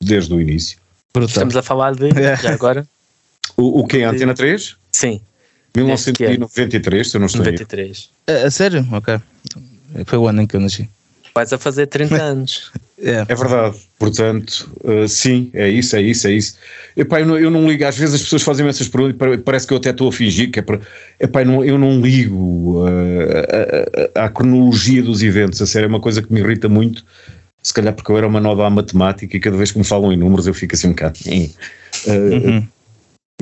desde 0.00 0.32
o 0.32 0.40
início. 0.40 0.78
Brutal. 1.12 1.28
Estamos 1.28 1.56
a 1.56 1.62
falar 1.62 1.94
de, 1.94 2.08
já 2.42 2.52
agora? 2.54 2.86
O, 3.54 3.80
o 3.80 3.86
que 3.86 3.98
é 3.98 4.04
a 4.06 4.10
Antena 4.10 4.32
3? 4.32 4.76
Sim. 4.92 5.20
1993, 5.76 7.10
se 7.10 7.16
eu 7.16 7.20
não 7.20 7.26
estou 7.26 7.44
93. 7.44 8.08
A, 8.26 8.32
a 8.46 8.50
sério? 8.50 8.86
Ok. 8.92 9.20
Foi 10.06 10.18
o 10.18 10.26
ano 10.26 10.42
em 10.42 10.46
que 10.46 10.56
eu 10.56 10.60
nasci. 10.60 10.88
Vais 11.34 11.52
a 11.52 11.58
fazer 11.58 11.86
30 11.86 12.16
anos. 12.22 12.72
É. 13.02 13.24
é 13.26 13.34
verdade. 13.34 13.76
Portanto, 13.98 14.70
uh, 14.84 15.08
sim, 15.08 15.50
é 15.54 15.68
isso, 15.68 15.96
é 15.96 16.02
isso, 16.02 16.26
é 16.26 16.32
isso. 16.32 16.56
Epá, 16.96 17.20
eu, 17.20 17.26
não, 17.26 17.38
eu 17.38 17.50
não 17.50 17.68
ligo, 17.68 17.84
às 17.84 17.96
vezes 17.96 18.16
as 18.16 18.22
pessoas 18.22 18.42
fazem 18.42 18.66
essas 18.66 18.88
perguntas, 18.88 19.40
parece 19.44 19.66
que 19.66 19.72
eu 19.72 19.78
até 19.78 19.90
estou 19.90 20.08
a 20.08 20.12
fingir 20.12 20.50
que 20.50 20.58
é 20.58 20.62
para. 20.62 20.80
Epá, 21.18 21.42
eu 21.42 21.46
não, 21.46 21.64
eu 21.64 21.78
não 21.78 22.00
ligo 22.00 22.84
uh, 22.84 24.10
à 24.14 24.28
cronologia 24.28 25.02
dos 25.02 25.22
eventos, 25.22 25.60
a 25.62 25.66
sério, 25.66 25.86
é 25.86 25.88
uma 25.88 26.00
coisa 26.00 26.22
que 26.22 26.32
me 26.32 26.40
irrita 26.40 26.68
muito. 26.68 27.04
Se 27.62 27.74
calhar 27.74 27.92
porque 27.94 28.10
eu 28.10 28.16
era 28.16 28.26
uma 28.26 28.40
nova 28.40 28.66
à 28.66 28.70
matemática 28.70 29.36
e 29.36 29.40
cada 29.40 29.56
vez 29.56 29.70
que 29.70 29.78
me 29.78 29.84
falam 29.84 30.12
em 30.12 30.16
números 30.16 30.46
eu 30.46 30.54
fico 30.54 30.74
assim 30.74 30.88
um 30.88 30.90
bocado. 30.90 31.18
Uh, 31.26 32.10
uhum. 32.10 32.68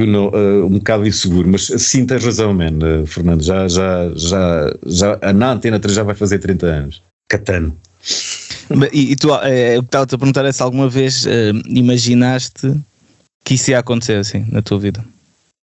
Não, 0.01 0.29
uh, 0.29 0.67
um 0.67 0.79
bocado 0.79 1.07
inseguro, 1.07 1.49
mas 1.49 1.67
sim 1.67 2.07
tens 2.07 2.25
razão, 2.25 2.53
man, 2.53 2.79
uh, 2.83 3.07
Fernando. 3.07 3.43
Já, 3.43 3.67
já, 3.69 4.13
já, 4.15 4.75
já, 4.87 5.19
a 5.23 5.33
na 5.33 5.53
Antena 5.53 5.81
3 5.81 5.95
já 5.95 6.03
vai 6.03 6.15
fazer 6.15 6.39
30 6.39 6.67
anos. 6.67 7.03
Catano. 7.29 7.77
E, 8.93 9.13
e 9.13 9.17
tu, 9.17 9.35
é, 9.35 9.77
eu 9.77 9.81
estava-te 9.81 10.15
a 10.15 10.19
perguntar 10.19 10.53
se 10.53 10.63
alguma 10.63 10.89
vez 10.89 11.25
uh, 11.25 11.29
imaginaste 11.67 12.75
que 13.45 13.55
isso 13.55 13.71
ia 13.71 13.79
acontecer 13.79 14.15
assim 14.15 14.45
na 14.51 14.61
tua 14.61 14.79
vida? 14.79 15.05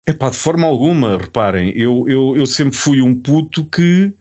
É 0.05 0.13
pá, 0.13 0.29
de 0.29 0.37
forma 0.37 0.67
alguma, 0.67 1.17
reparem, 1.17 1.71
eu, 1.75 2.05
eu, 2.07 2.37
eu 2.37 2.45
sempre 2.45 2.77
fui 2.77 3.01
um 3.01 3.15
puto 3.15 3.65
que 3.65 4.13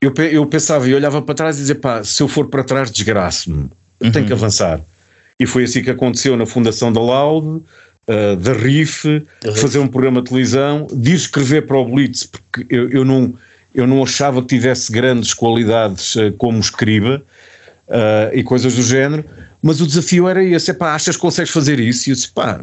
eu, 0.00 0.12
eu 0.30 0.46
pensava 0.46 0.88
e 0.88 0.94
olhava 0.94 1.20
para 1.22 1.34
trás 1.34 1.56
e 1.56 1.60
dizia 1.60 1.74
pá, 1.74 2.02
se 2.04 2.22
eu 2.22 2.28
for 2.28 2.48
para 2.48 2.64
trás 2.64 2.90
desgraço-me, 2.90 3.68
uhum. 4.02 4.10
tenho 4.12 4.26
que 4.26 4.32
avançar. 4.32 4.80
E 5.40 5.46
foi 5.46 5.64
assim 5.64 5.82
que 5.82 5.90
aconteceu 5.90 6.36
na 6.36 6.46
fundação 6.46 6.92
da 6.92 7.00
Loud, 7.00 7.46
uh, 8.08 8.36
da 8.36 8.52
RIF, 8.52 9.04
uhum. 9.04 9.54
fazer 9.56 9.78
um 9.78 9.88
programa 9.88 10.20
de 10.22 10.28
televisão, 10.28 10.86
de 10.92 11.14
escrever 11.14 11.66
para 11.66 11.76
o 11.76 11.84
Blitz, 11.84 12.24
porque 12.24 12.66
eu, 12.68 12.88
eu 12.90 13.04
não 13.04 13.34
eu 13.74 13.86
não 13.86 14.02
achava 14.02 14.40
que 14.40 14.48
tivesse 14.48 14.90
grandes 14.90 15.34
qualidades 15.34 16.16
uh, 16.16 16.32
como 16.32 16.58
escriba 16.58 17.22
uh, 17.88 18.34
e 18.34 18.42
coisas 18.42 18.74
do 18.74 18.82
género, 18.82 19.24
mas 19.62 19.80
o 19.80 19.86
desafio 19.86 20.28
era 20.28 20.42
esse: 20.42 20.72
pá, 20.72 20.94
achas 20.94 21.16
que 21.16 21.22
consegues 21.22 21.50
fazer 21.50 21.80
isso? 21.80 22.08
E 22.08 22.12
eu 22.12 22.14
disse, 22.14 22.30
pá, 22.30 22.60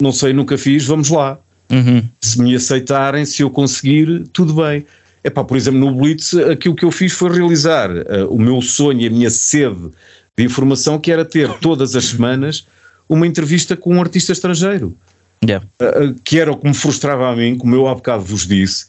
não 0.00 0.12
sei, 0.12 0.32
nunca 0.32 0.58
fiz, 0.58 0.84
vamos 0.86 1.10
lá. 1.10 1.38
Uhum. 1.70 2.02
Se 2.20 2.40
me 2.40 2.54
aceitarem, 2.54 3.24
se 3.24 3.42
eu 3.42 3.50
conseguir, 3.50 4.24
tudo 4.32 4.54
bem. 4.54 4.84
É 5.22 5.30
pá, 5.30 5.42
por 5.42 5.56
exemplo, 5.56 5.80
no 5.80 5.94
Blitz, 5.94 6.34
aquilo 6.34 6.74
que 6.74 6.84
eu 6.84 6.90
fiz 6.90 7.12
foi 7.12 7.30
realizar 7.32 7.90
uh, 7.90 8.26
o 8.28 8.38
meu 8.38 8.60
sonho 8.60 9.00
e 9.00 9.06
a 9.06 9.10
minha 9.10 9.30
sede 9.30 9.90
de 10.36 10.44
informação, 10.44 10.98
que 10.98 11.10
era 11.10 11.24
ter 11.24 11.48
todas 11.60 11.96
as 11.96 12.04
semanas 12.06 12.66
uma 13.08 13.26
entrevista 13.26 13.76
com 13.76 13.94
um 13.94 14.00
artista 14.00 14.32
estrangeiro. 14.32 14.94
Yeah. 15.42 15.66
Uh, 15.80 16.14
que 16.24 16.38
era 16.38 16.52
o 16.52 16.56
que 16.56 16.66
me 16.66 16.74
frustrava 16.74 17.28
a 17.28 17.36
mim, 17.36 17.56
como 17.56 17.74
eu 17.74 17.86
há 17.86 17.94
bocado 17.94 18.24
vos 18.24 18.46
disse, 18.46 18.86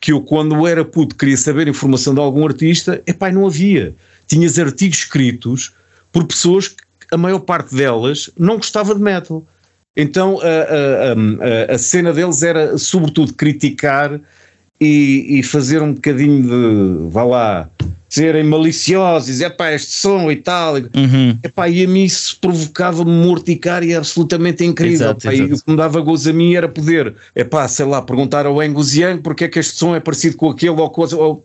que 0.00 0.12
eu, 0.12 0.20
quando 0.20 0.66
era 0.66 0.84
puto, 0.84 1.14
queria 1.14 1.36
saber 1.36 1.68
informação 1.68 2.14
de 2.14 2.20
algum 2.20 2.44
artista, 2.46 3.02
epá, 3.06 3.30
não 3.30 3.46
havia. 3.46 3.94
Tinhas 4.30 4.60
artigos 4.60 4.98
escritos 4.98 5.72
por 6.12 6.24
pessoas 6.24 6.68
que 6.68 6.76
a 7.10 7.16
maior 7.16 7.40
parte 7.40 7.74
delas 7.74 8.30
não 8.38 8.56
gostava 8.56 8.94
de 8.94 9.00
metal. 9.00 9.44
Então 9.96 10.38
a, 10.40 10.44
a, 10.46 11.72
a, 11.72 11.74
a 11.74 11.78
cena 11.78 12.12
deles 12.12 12.40
era, 12.44 12.78
sobretudo, 12.78 13.34
criticar 13.34 14.20
e, 14.80 15.40
e, 15.40 15.42
fazer 15.42 15.82
um 15.82 15.92
bocadinho 15.92 16.42
de, 16.44 17.10
vá 17.10 17.24
lá, 17.24 17.70
serem 18.08 18.44
maliciosos, 18.44 19.40
é 19.40 19.50
pá, 19.50 19.72
este 19.72 19.92
som 19.92 20.30
e 20.30 20.36
tal. 20.36 20.76
Uhum. 20.76 21.36
Epá, 21.42 21.68
e 21.68 21.84
a 21.84 21.88
mim 21.88 22.04
isso 22.04 22.38
provocava-me 22.40 23.10
morticária 23.10 23.98
absolutamente 23.98 24.64
incrível. 24.64 25.08
Exato, 25.08 25.26
epá, 25.26 25.34
exato. 25.34 25.50
E 25.50 25.54
o 25.54 25.62
que 25.62 25.70
me 25.70 25.76
dava 25.76 26.00
gozo 26.00 26.30
a 26.30 26.32
mim 26.32 26.54
era 26.54 26.68
poder, 26.68 27.14
é 27.34 27.42
pá, 27.42 27.66
sei 27.66 27.84
lá, 27.84 28.00
perguntar 28.00 28.46
ao 28.46 28.60
Angus 28.60 28.94
Young 28.94 29.18
porque 29.18 29.44
é 29.44 29.48
que 29.48 29.58
este 29.58 29.74
som 29.74 29.94
é 29.94 30.00
parecido 30.00 30.36
com 30.36 30.48
aquele 30.48 30.70
ou 30.70 30.88
com 30.88 31.02
ou, 31.16 31.44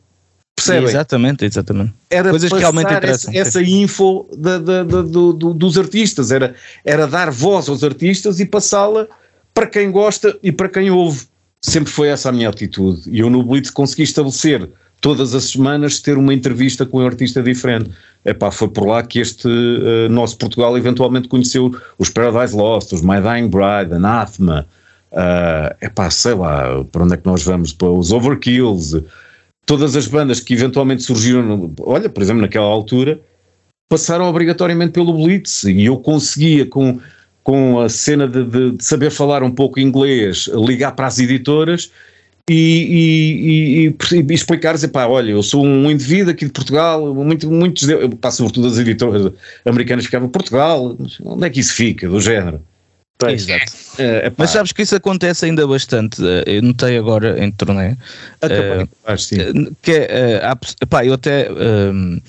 Percebem? 0.56 0.89
Exatamente, 0.89 1.46
exatamente. 1.46 1.94
Era 2.10 2.30
Coisas 2.30 2.52
que 2.52 2.58
realmente 2.58 2.94
interessam. 2.94 3.34
Essa, 3.34 3.60
essa 3.60 3.62
info 3.62 4.26
da, 4.38 4.58
da, 4.58 4.84
da, 4.84 5.02
do, 5.02 5.34
do, 5.34 5.54
dos 5.54 5.78
artistas, 5.78 6.32
era, 6.32 6.56
era 6.86 7.06
dar 7.06 7.30
voz 7.30 7.68
aos 7.68 7.84
artistas 7.84 8.39
e 8.39 8.46
passá-la 8.46 9.08
para 9.54 9.68
quem 9.68 9.91
gosta 9.91 10.38
e 10.41 10.52
para 10.52 10.70
quem 10.70 10.89
ouve. 10.89 11.26
Sempre 11.62 11.91
foi 11.91 12.08
essa 12.08 12.30
a 12.30 12.32
minha 12.32 12.50
atitude. 12.50 13.02
E 13.10 13.20
eu 13.20 13.30
no 13.30 13.44
Blitz 13.44 13.70
consegui 13.70 14.04
estabelecer 14.04 14.70
todas 15.02 15.36
as 15.36 15.52
semanas 15.52 16.00
ter 16.00 16.18
uma 16.18 16.34
entrevista 16.34 16.86
com 16.86 17.00
um 17.00 17.06
artista 17.06 17.44
diferente. 17.44 17.91
Epá, 18.24 18.50
foi 18.50 18.68
por 18.70 18.88
lá 18.88 19.04
que 19.04 19.20
este 19.20 19.48
uh, 19.48 20.10
nosso 20.10 20.38
Portugal 20.38 20.78
eventualmente 20.78 21.28
conheceu 21.28 21.76
os 21.98 22.10
Paradise 22.10 22.56
Lost, 22.56 22.91
os 22.91 23.02
My 23.02 23.22
Dying 23.22 23.50
Bride, 23.50 23.94
Anathema, 23.94 24.65
uh, 25.12 25.76
epá, 25.82 26.10
sei 26.10 26.34
lá, 26.34 26.84
para 26.91 27.04
onde 27.04 27.13
é 27.13 27.18
que 27.18 27.26
nós 27.26 27.44
vamos, 27.44 27.74
para 27.74 27.89
os 27.89 28.12
Overkills, 28.12 28.96
todas 29.65 29.95
as 29.95 30.08
bandas 30.08 30.39
que 30.39 30.54
eventualmente 30.54 31.04
surgiram, 31.04 31.73
olha, 31.80 32.10
por 32.10 32.21
exemplo, 32.21 32.41
naquela 32.41 32.65
altura, 32.65 33.19
passaram 33.89 34.25
obrigatoriamente 34.25 34.93
pelo 34.93 35.13
Blitz 35.13 35.63
e 35.63 35.86
eu 35.86 35.97
conseguia 35.97 36.65
com, 36.65 36.99
com 37.43 37.80
a 37.80 37.89
cena 37.89 38.28
de, 38.28 38.43
de, 38.43 38.71
de 38.71 38.84
saber 38.84 39.12
falar 39.12 39.43
um 39.43 39.51
pouco 39.51 39.80
inglês, 39.80 40.49
ligar 40.54 40.91
para 40.93 41.08
as 41.08 41.19
editoras 41.19 41.91
e, 42.49 42.54
e, 42.54 43.88
e, 43.88 44.21
e 44.30 44.34
explicar, 44.34 44.73
dizer, 44.73 44.89
pá, 44.89 45.08
olha, 45.08 45.32
eu 45.32 45.41
sou 45.41 45.65
um 45.65 45.89
indivíduo 45.89 46.32
aqui 46.32 46.45
de 46.45 46.51
Portugal, 46.51 47.13
muito, 47.15 47.49
muitos, 47.49 47.88
pá, 48.21 48.30
sobretudo 48.30 48.67
as 48.67 48.78
editoras 48.78 49.32
americanas 49.65 50.06
ficavam, 50.06 50.30
Portugal, 50.30 50.97
onde 51.23 51.45
é 51.45 51.49
que 51.49 51.60
isso 51.60 51.73
fica, 51.73 52.08
do 52.08 52.19
género? 52.19 52.62
Pois. 53.17 53.47
Exato. 53.47 53.71
É, 53.97 54.32
Mas 54.38 54.49
sabes 54.49 54.71
que 54.71 54.82
isso 54.82 54.95
acontece 54.95 55.45
ainda 55.45 55.65
bastante. 55.65 56.21
Eh, 56.21 56.58
eu 56.58 56.62
notei 56.62 56.97
agora 56.97 57.41
em 57.43 57.49
turnê. 57.51 57.91
Uh, 58.43 59.76
que 59.82 59.91
é, 59.91 60.51
uh, 60.51 60.88
pá, 60.88 61.05
eu 61.05 61.13
até. 61.13 61.49
Uh, 61.49 62.22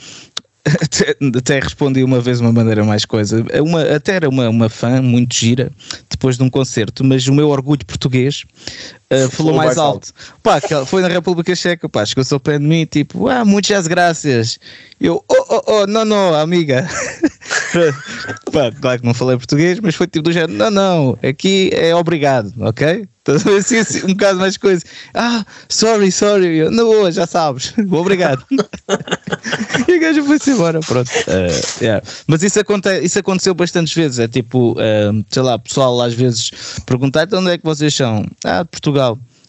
até, 0.83 1.17
até, 1.39 1.61
respondi 1.61 2.03
uma 2.03 2.21
vez 2.21 2.39
de 2.39 2.45
uma 2.45 2.53
maneira 2.53 2.85
mais 2.85 3.05
coisa. 3.05 3.45
Uma, 3.61 3.83
até 3.83 4.15
era 4.15 4.29
uma, 4.29 4.49
uma 4.49 4.69
fã 4.69 5.01
muito 5.03 5.35
gira 5.35 5.71
depois 6.11 6.37
de 6.37 6.43
um 6.43 6.51
concerto, 6.51 7.05
mas 7.05 7.27
o 7.27 7.35
meu 7.35 7.49
orgulho 7.49 7.85
português 7.85 8.45
uh, 9.27 9.31
falou 9.31 9.55
mais, 9.55 9.69
mais 9.69 9.79
alto. 9.79 10.13
alto. 10.13 10.41
Pá, 10.43 10.85
foi 10.87 11.03
na 11.03 11.09
República 11.09 11.55
Checa, 11.55 11.89
pá, 11.89 12.05
chegou-se 12.05 12.33
ao 12.33 12.41
pé 12.41 12.59
de 12.59 12.65
mim, 12.65 12.85
tipo, 12.87 13.29
ah, 13.29 13.45
muitas 13.45 13.87
graças. 13.87 14.59
Eu, 15.01 15.23
oh, 15.29 15.47
oh, 15.51 15.63
oh, 15.67 15.87
não, 15.87 16.05
não, 16.05 16.35
amiga. 16.35 16.89
Pá, 18.51 18.73
claro 18.81 19.01
que 19.01 19.07
não 19.07 19.13
falei 19.13 19.37
português, 19.37 19.79
mas 19.79 19.95
foi 19.95 20.07
tipo 20.07 20.23
do 20.23 20.33
género: 20.33 20.55
não, 20.55 20.71
não, 20.71 21.19
aqui 21.23 21.71
é 21.75 21.95
obrigado, 21.95 22.53
ok? 22.61 23.07
Assim, 23.59 23.79
assim, 23.79 24.05
um 24.05 24.15
bocado 24.15 24.39
mais 24.39 24.57
coisa. 24.57 24.85
Ah, 25.13 25.45
sorry, 25.69 26.13
sorry. 26.13 26.59
Eu, 26.59 26.71
não, 26.71 27.11
já 27.11 27.27
sabes. 27.27 27.75
Obrigado. 27.91 28.45
e 29.89 29.93
a 29.95 29.99
gaja 29.99 30.23
foi-se 30.23 30.53
embora. 30.53 30.79
Pronto. 30.79 31.09
Uh, 31.09 31.83
yeah. 31.83 32.07
Mas 32.29 32.45
isso, 32.45 32.61
aconte, 32.61 32.89
isso 33.01 33.19
aconteceu 33.19 33.53
bastantes 33.53 33.93
vezes. 33.93 34.21
É 34.21 34.29
tipo, 34.29 34.75
uh, 34.75 35.25
sei 35.29 35.43
lá, 35.43 35.59
pessoal 35.59 36.01
às 36.03 36.15
vezes 36.15 36.53
perguntar: 36.87 37.25
então 37.25 37.41
onde 37.41 37.51
é 37.51 37.59
que 37.59 37.65
vocês 37.65 37.93
são? 37.93 38.25
Ah, 38.45 38.65
Portugal. 38.65 38.96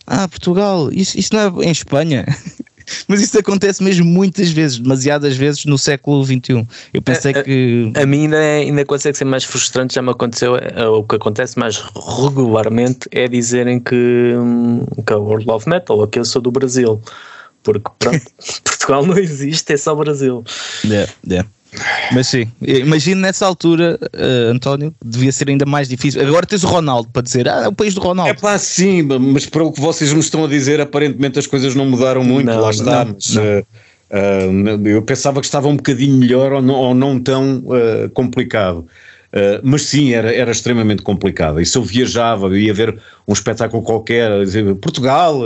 Ah, 0.06 0.28
Portugal. 0.28 0.90
Isso, 0.92 1.20
isso 1.20 1.34
não 1.34 1.62
é 1.62 1.66
em 1.66 1.72
Espanha? 1.72 2.26
Mas 3.08 3.22
isso 3.22 3.38
acontece 3.38 3.84
mesmo 3.84 4.06
muitas 4.06 4.50
vezes, 4.50 4.80
demasiadas 4.80 5.36
vezes 5.36 5.66
no 5.66 5.78
século 5.78 6.24
XXI. 6.24 6.66
Eu 6.94 7.02
pensei 7.02 7.32
a, 7.34 7.44
que. 7.44 7.92
A, 7.96 8.04
a 8.04 8.06
mim 8.06 8.24
ainda, 8.24 8.38
é, 8.38 8.60
ainda 8.60 8.86
consegue 8.86 9.18
ser 9.18 9.26
mais 9.26 9.44
frustrante, 9.44 9.96
já 9.96 10.02
me 10.02 10.12
aconteceu. 10.12 10.56
É, 10.56 10.88
o 10.88 11.04
que 11.04 11.16
acontece 11.16 11.60
mais 11.60 11.78
regularmente 11.78 13.08
é 13.12 13.28
dizerem 13.28 13.80
que, 13.80 14.34
hum, 14.38 14.86
que 15.06 15.12
é 15.12 15.16
o 15.16 15.24
World 15.24 15.50
of 15.52 15.68
Metal, 15.68 15.98
ou 15.98 16.08
que 16.08 16.20
eu 16.20 16.26
sou 16.26 16.42
do 16.42 16.52
Brasil. 16.52 17.02
Porque 17.62 17.92
pronto, 18.00 18.22
Portugal 18.64 19.06
não 19.06 19.18
existe, 19.18 19.74
é 19.74 19.78
só 19.78 19.94
Brasil. 19.94 20.44
Yeah, 20.86 21.12
yeah. 21.30 21.50
Mas 22.12 22.28
sim, 22.28 22.48
imagino 22.62 23.22
nessa 23.22 23.46
altura, 23.46 24.00
uh, 24.02 24.52
António, 24.52 24.94
devia 25.04 25.32
ser 25.32 25.50
ainda 25.50 25.66
mais 25.66 25.88
difícil. 25.88 26.26
Agora 26.26 26.46
tens 26.46 26.64
o 26.64 26.68
Ronaldo 26.68 27.10
para 27.12 27.22
dizer, 27.22 27.48
ah, 27.48 27.64
é 27.64 27.68
o 27.68 27.74
país 27.74 27.94
do 27.94 28.02
Ronaldo. 28.02 28.32
É 28.32 28.34
pá, 28.34 28.58
sim, 28.58 29.04
mas 29.04 29.46
para 29.46 29.64
o 29.64 29.72
que 29.72 29.82
vocês 29.82 30.14
me 30.14 30.20
estão 30.20 30.46
a 30.46 30.48
dizer, 30.48 30.80
aparentemente 30.80 31.40
as 31.40 31.48
coisas 31.48 31.76
não 31.76 31.86
mudaram 31.86 32.24
muito, 32.24 32.48
não, 32.48 32.62
lá 32.62 32.72
está. 32.72 33.06
Não, 33.06 33.14
mas, 33.14 33.36
não. 33.36 33.44
Uh, 33.44 34.78
uh, 34.80 34.88
eu 34.88 35.02
pensava 35.02 35.40
que 35.40 35.46
estava 35.46 35.68
um 35.68 35.76
bocadinho 35.76 36.18
melhor 36.18 36.54
ou 36.54 36.62
não, 36.62 36.76
ou 36.76 36.96
não 36.96 37.20
tão 37.20 37.64
complicado. 38.14 38.86
mas 39.64 39.84
sim, 39.84 40.14
era, 40.14 40.34
era 40.34 40.52
extremamente 40.52 41.02
complicado. 41.02 41.60
E 41.60 41.66
se 41.66 41.78
eu 41.78 41.84
viajava, 41.84 42.48
eu 42.48 42.58
ia 42.58 42.74
ver 42.74 42.98
um 43.28 43.34
espetáculo 43.34 43.84
qualquer, 43.84 44.44
dizer 44.44 44.74
Portugal, 44.76 45.42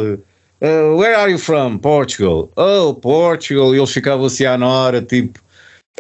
where 0.62 1.16
are 1.16 1.32
you 1.32 1.40
from? 1.40 1.78
Portugal. 1.78 2.52
Oh, 2.56 2.94
Portugal. 2.94 3.74
E 3.74 3.80
eles 3.80 3.92
ficavam 3.92 4.26
assim 4.26 4.46
à 4.46 4.56
hora, 4.58 5.02
tipo 5.02 5.40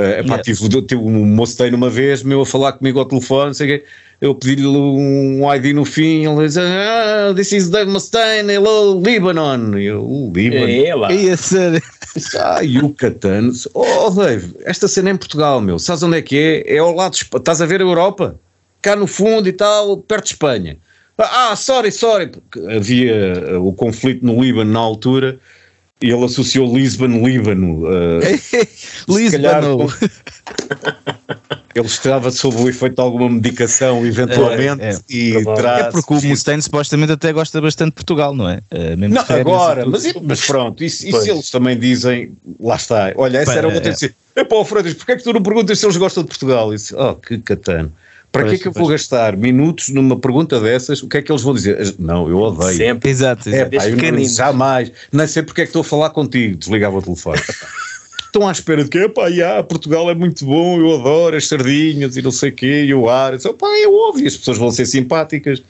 Uh, 0.02 0.20
epá, 0.20 0.24
yeah. 0.24 0.44
tive, 0.44 0.82
tive 0.82 1.02
um 1.02 1.26
moço 1.26 1.64
uma 1.64 1.90
vez, 1.90 2.24
meu 2.24 2.42
a 2.42 2.46
falar 2.46 2.72
comigo 2.74 2.98
ao 2.98 3.06
telefone, 3.06 3.54
sei 3.54 3.68
que, 3.68 3.86
eu 4.20 4.34
pedi-lhe 4.34 4.68
um 4.68 5.42
ID 5.54 5.76
no 5.76 5.86
fim, 5.86 6.26
ele 6.26 6.48
diz, 6.48 6.58
ah, 6.58 7.34
this 7.36 7.52
is 7.52 7.70
Dave 7.70 7.92
Mustaine, 7.92 8.52
hello, 8.52 9.00
Lebanon. 9.00 9.78
E 9.78 9.86
eu, 9.86 10.04
o 10.04 10.32
Líbano. 10.34 10.72
É 10.72 10.96
lá. 10.96 11.12
E 11.12 11.30
ah, 12.40 12.60
Yucatan. 12.62 13.52
Oh, 13.74 14.10
Dave, 14.10 14.56
esta 14.64 14.88
cena 14.88 15.10
é 15.10 15.14
em 15.14 15.18
Portugal, 15.18 15.62
meu, 15.62 15.78
sabes 15.78 16.02
onde 16.02 16.18
é 16.18 16.22
que 16.22 16.38
é? 16.38 16.76
É 16.76 16.78
ao 16.80 16.94
lado, 16.94 17.14
de, 17.14 17.28
estás 17.36 17.62
a 17.62 17.66
ver 17.66 17.82
a 17.82 17.84
Europa? 17.84 18.36
Cá 18.82 18.96
no 18.96 19.06
fundo 19.06 19.48
e 19.48 19.54
tal, 19.54 19.98
perto 19.98 20.26
de 20.26 20.34
Espanha. 20.34 20.78
Ah, 21.18 21.56
sorry, 21.56 21.92
sorry. 21.92 22.32
Havia 22.76 23.60
o 23.60 23.72
conflito 23.74 24.26
no 24.26 24.42
Líbano 24.42 24.72
na 24.72 24.80
altura 24.80 25.40
e 26.02 26.10
ele 26.10 26.26
associou 26.26 26.74
Lisbon, 26.76 27.26
Líbano. 27.26 27.82
Uh, 27.92 29.18
Lisbon. 29.18 29.88
ele 31.74 31.86
estava 31.86 32.32
sob 32.32 32.62
o 32.62 32.70
efeito 32.70 32.96
de 32.96 33.02
alguma 33.02 33.30
medicação, 33.30 34.06
eventualmente, 34.06 34.84
é, 34.84 34.90
é, 34.90 35.00
e 35.10 35.44
terá 35.56 35.80
é 35.80 35.84
porque 35.92 36.14
o 36.14 36.22
Mustaine 36.22 36.62
supostamente 36.62 37.12
até 37.12 37.32
gosta 37.32 37.62
bastante 37.62 37.90
de 37.90 37.96
Portugal, 37.96 38.36
não 38.36 38.50
é? 38.50 38.58
Uh, 38.72 38.98
não, 38.98 39.22
agora, 39.28 39.86
mas, 39.86 40.04
mas, 40.22 40.46
pronto, 40.46 40.84
isso, 40.84 41.08
isso 41.08 41.30
eles 41.30 41.50
também 41.50 41.78
dizem, 41.78 42.34
lá 42.60 42.76
está. 42.76 43.14
Olha, 43.16 43.40
essa 43.40 43.54
Pá, 43.54 43.58
era 43.58 43.68
outra. 43.68 43.92
É. 43.92 44.42
é. 44.42 44.44
Pá, 44.44 44.66
Freitas, 44.66 44.94
porquê 44.94 45.14
é 45.14 45.16
que 45.18 45.24
tu 45.24 45.34
não 45.34 45.42
perguntas 45.42 45.80
se 45.80 45.86
eles 45.86 45.98
gostam 45.98 46.24
de 46.24 46.30
Portugal? 46.30 46.74
Isso, 46.74 46.96
oh, 46.98 47.16
que 47.16 47.38
catano. 47.40 47.92
Para 48.32 48.46
que 48.46 48.56
é 48.56 48.58
que 48.58 48.68
eu 48.68 48.72
vou 48.72 48.88
gastar 48.88 49.36
minutos 49.36 49.90
numa 49.90 50.18
pergunta 50.18 50.60
dessas? 50.60 51.04
O 51.04 51.08
que 51.08 51.18
é 51.18 51.22
que 51.22 51.32
eles 51.32 51.42
vão 51.42 51.54
dizer? 51.54 51.96
Não, 52.00 52.30
eu 52.30 52.38
odeio. 52.40 52.78
Sempre, 52.78 53.10
exato. 53.10 53.50
exato. 53.50 53.76
É, 53.76 53.80
pá, 53.80 53.88
eu 53.90 54.14
não, 54.14 54.24
jamais. 54.24 54.92
Nem 55.12 55.28
sei 55.28 55.44
porque 55.44 55.62
é 55.62 55.64
que 55.66 55.70
estou 55.70 55.82
a 55.82 55.84
falar 55.84 56.12
contigo. 56.12 56.56
Desligava 56.56 56.98
o 56.98 57.02
telefone. 57.02 57.42
Estão 58.26 58.48
à 58.48 58.52
espera 58.54 58.82
de 58.86 58.90
que, 58.90 59.10
pá, 59.10 59.28
yeah, 59.28 59.62
Portugal 59.62 60.10
é 60.10 60.16
muito 60.16 60.46
bom, 60.46 60.80
eu 60.80 60.96
adoro 60.96 61.36
as 61.36 61.50
sardinhas 61.50 62.16
e 62.16 62.22
não 62.22 62.32
sei 62.32 62.50
o 62.50 62.54
quê, 62.54 62.86
e 62.86 62.94
o 62.94 63.10
ar. 63.10 63.34
Eu, 63.34 63.54
pá, 63.54 63.68
é 63.68 63.86
óbvio, 63.86 64.26
as 64.26 64.38
pessoas 64.38 64.58
vão 64.58 64.72
ser 64.72 64.86
simpáticas. 64.86 65.62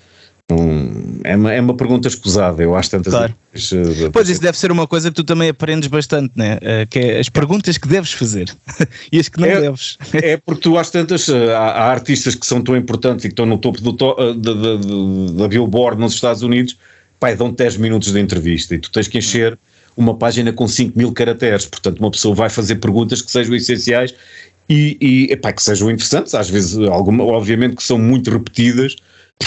Hum, 0.51 1.21
é, 1.23 1.35
uma, 1.35 1.53
é 1.53 1.61
uma 1.61 1.75
pergunta 1.75 2.07
escusada, 2.07 2.61
eu 2.61 2.75
acho 2.75 2.91
tantas 2.91 3.13
claro. 3.13 3.33
vezes, 3.53 3.71
uh, 3.71 4.11
Pois 4.11 4.27
isso 4.27 4.41
deve 4.41 4.57
ser 4.57 4.71
uma 4.71 4.85
coisa 4.85 5.09
que 5.09 5.15
tu 5.15 5.23
também 5.23 5.49
aprendes 5.49 5.87
bastante, 5.87 6.33
né? 6.35 6.55
Uh, 6.55 6.87
que 6.89 6.99
é 6.99 7.19
as 7.19 7.29
perguntas 7.29 7.77
que 7.77 7.87
deves 7.87 8.11
fazer 8.11 8.53
e 9.11 9.19
as 9.19 9.29
que 9.29 9.39
não 9.39 9.47
é, 9.47 9.61
deves. 9.61 9.97
é 10.13 10.37
porque 10.37 10.61
tu 10.61 10.77
às 10.77 10.89
tantas 10.89 11.27
uh, 11.29 11.51
há, 11.55 11.69
há, 11.69 11.91
artistas 11.91 12.35
que 12.35 12.45
são 12.45 12.61
tão 12.61 12.75
importantes 12.75 13.23
e 13.23 13.29
que 13.29 13.33
estão 13.33 13.45
no 13.45 13.57
topo 13.57 13.79
do 13.81 13.93
to, 13.93 14.15
da 15.37 15.47
Billboard 15.47 16.01
nos 16.01 16.13
Estados 16.15 16.41
Unidos, 16.41 16.77
pai, 17.19 17.35
dão 17.35 17.51
10 17.51 17.77
minutos 17.77 18.11
de 18.11 18.19
entrevista 18.19 18.75
e 18.75 18.79
tu 18.79 18.91
tens 18.91 19.07
que 19.07 19.17
encher 19.17 19.57
uma 19.95 20.17
página 20.17 20.51
com 20.51 20.67
5 20.67 20.97
mil 20.97 21.11
caracteres, 21.13 21.65
portanto 21.65 21.99
uma 21.99 22.11
pessoa 22.11 22.35
vai 22.35 22.49
fazer 22.49 22.75
perguntas 22.75 23.21
que 23.21 23.31
sejam 23.31 23.55
essenciais 23.55 24.13
e, 24.67 24.97
e 25.01 25.31
epá, 25.31 25.51
que 25.51 25.61
sejam 25.61 25.91
interessantes, 25.91 26.33
às 26.33 26.49
vezes 26.49 26.77
alguma, 26.87 27.23
obviamente 27.23 27.75
que 27.75 27.83
são 27.83 27.97
muito 27.97 28.31
repetidas, 28.31 28.95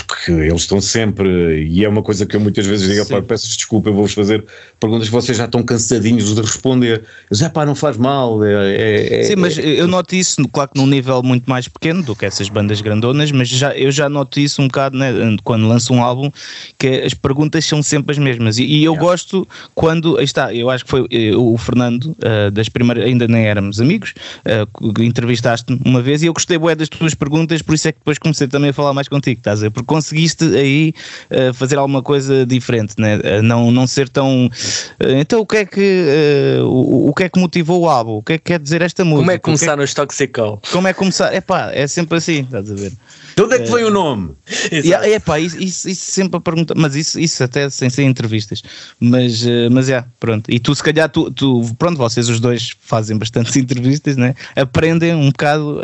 porque 0.03 0.33
eles 0.33 0.63
estão 0.63 0.81
sempre, 0.81 1.65
e 1.65 1.85
é 1.85 1.89
uma 1.89 2.03
coisa 2.03 2.27
que 2.27 2.37
eu 2.37 2.41
muitas 2.41 2.67
vezes 2.67 2.89
digo, 2.89 3.07
pá, 3.07 3.23
peço 3.23 3.47
desculpa, 3.49 3.89
eu 3.89 3.95
vou-vos 3.95 4.13
fazer 4.13 4.45
perguntas 4.81 5.09
que 5.09 5.13
vocês 5.13 5.37
já 5.37 5.45
estão 5.45 5.63
cansadinhos 5.63 6.35
de 6.35 6.41
responder. 6.41 7.05
Já 7.31 7.49
pá, 7.51 7.65
não 7.65 7.75
faz 7.75 7.97
mal. 7.97 8.45
É, 8.45 8.77
é, 8.77 9.21
é 9.21 9.25
Sim, 9.25 9.37
mas 9.37 9.59
eu 9.59 9.87
noto 9.87 10.15
isso, 10.15 10.47
claro 10.49 10.71
que 10.73 10.81
num 10.81 10.87
nível 10.87 11.23
muito 11.23 11.49
mais 11.49 11.69
pequeno 11.69 12.03
do 12.03 12.17
que 12.17 12.27
essas 12.27 12.49
bandas 12.49 12.81
grandonas, 12.81 13.31
mas 13.31 13.49
já, 13.49 13.75
eu 13.77 13.91
já 13.91 14.09
noto 14.09 14.41
isso 14.41 14.61
um 14.63 14.67
bocado 14.67 14.97
né, 14.97 15.13
quando 15.43 15.67
lanço 15.69 15.93
um 15.93 16.03
álbum, 16.03 16.31
que 16.79 17.03
as 17.03 17.15
perguntas 17.15 17.65
são 17.65 17.83
sempre 17.83 18.13
as 18.13 18.19
mesmas. 18.19 18.59
E, 18.59 18.65
e 18.65 18.85
eu 18.85 18.95
gosto 18.97 19.47
quando, 19.75 20.21
está, 20.21 20.53
eu 20.55 20.71
acho 20.71 20.85
que 20.85 20.91
foi 20.91 21.07
eh, 21.11 21.35
o 21.35 21.57
Fernando, 21.57 22.17
uh, 22.19 22.51
das 22.51 22.69
primeiras, 22.69 23.05
ainda 23.05 23.27
nem 23.29 23.47
éramos 23.47 23.81
amigos, 23.81 24.15
uh, 24.47 25.03
entrevistaste-me 25.03 25.81
uma 25.85 26.01
vez 26.01 26.23
e 26.23 26.27
eu 26.27 26.33
gostei 26.33 26.59
bué 26.59 26.75
das 26.75 26.89
tuas 26.89 27.15
perguntas, 27.15 27.63
por 27.63 27.75
isso 27.75 27.89
é 27.89 27.93
que 27.93 27.99
depois 27.99 28.19
comecei 28.19 28.47
também 28.47 28.71
a 28.71 28.73
falar 28.73 28.93
mais 28.93 29.09
contigo, 29.09 29.39
estás 29.39 29.61
a 29.61 29.63
ver? 29.63 29.71
Porque 29.85 29.95
conseguiste 29.95 30.45
aí 30.45 30.95
uh, 31.31 31.55
fazer 31.55 31.77
alguma 31.77 32.03
coisa 32.03 32.45
diferente, 32.47 32.95
né? 32.99 33.17
Uh, 33.17 33.43
não, 33.43 33.71
não 33.71 33.87
ser 33.87 34.09
tão. 34.09 34.47
Uh, 34.47 35.19
então, 35.21 35.41
o 35.41 35.47
que 35.47 35.57
é 35.59 35.65
que 35.67 36.59
o, 36.63 37.11
o, 37.11 37.15
que 37.15 37.25
é 37.25 37.29
que 37.29 37.39
motivou 37.39 37.83
o 37.83 37.89
álbum? 37.89 38.17
O 38.17 38.23
que 38.23 38.35
é 38.35 38.39
que 38.39 38.45
quer 38.45 38.59
dizer 38.59 38.83
esta 38.83 39.05
música? 39.05 39.21
Como 39.21 39.31
é 39.31 39.39
que 39.39 39.43
começaram 39.43 39.83
é 39.83 39.85
os 39.85 39.95
Toxical? 39.95 40.61
Como 40.73 40.89
é 40.89 40.93
que 40.93 40.99
começar? 40.99 41.33
É 41.33 41.41
pá, 41.41 41.71
é 41.73 41.87
sempre 41.87 42.19
assim, 42.19 42.41
estás 42.41 42.71
a 42.71 42.75
ver? 42.75 42.93
De 43.37 43.43
onde 43.43 43.57
é 43.57 43.59
que 43.59 43.67
foi 43.67 43.85
o 43.85 43.91
nome? 43.91 44.33
É 44.71 45.19
pá, 45.19 45.41
isso, 45.41 45.59
isso, 45.59 45.89
isso, 45.89 46.13
sempre 46.13 46.39
a 46.39 46.41
perguntar, 46.41 46.75
mas 46.77 46.95
isso, 46.95 47.19
isso 47.19 47.43
até 47.43 47.69
sem 47.69 47.91
ser 47.91 48.05
entrevistas. 48.05 48.63
Mas, 49.01 49.45
mas 49.71 49.89
é, 49.89 50.05
pronto. 50.21 50.51
E 50.51 50.61
tu, 50.61 50.75
se 50.75 50.83
calhar, 50.83 51.09
tu, 51.09 51.31
tu, 51.31 51.75
pronto, 51.79 51.99
vocês 51.99 52.29
os 52.29 52.39
dois 52.39 52.73
fazem 52.81 53.17
bastantes 53.17 53.55
entrevistas, 53.57 54.17
né? 54.17 54.35
Aprendem 54.55 55.15
um 55.15 55.29
bocado, 55.29 55.81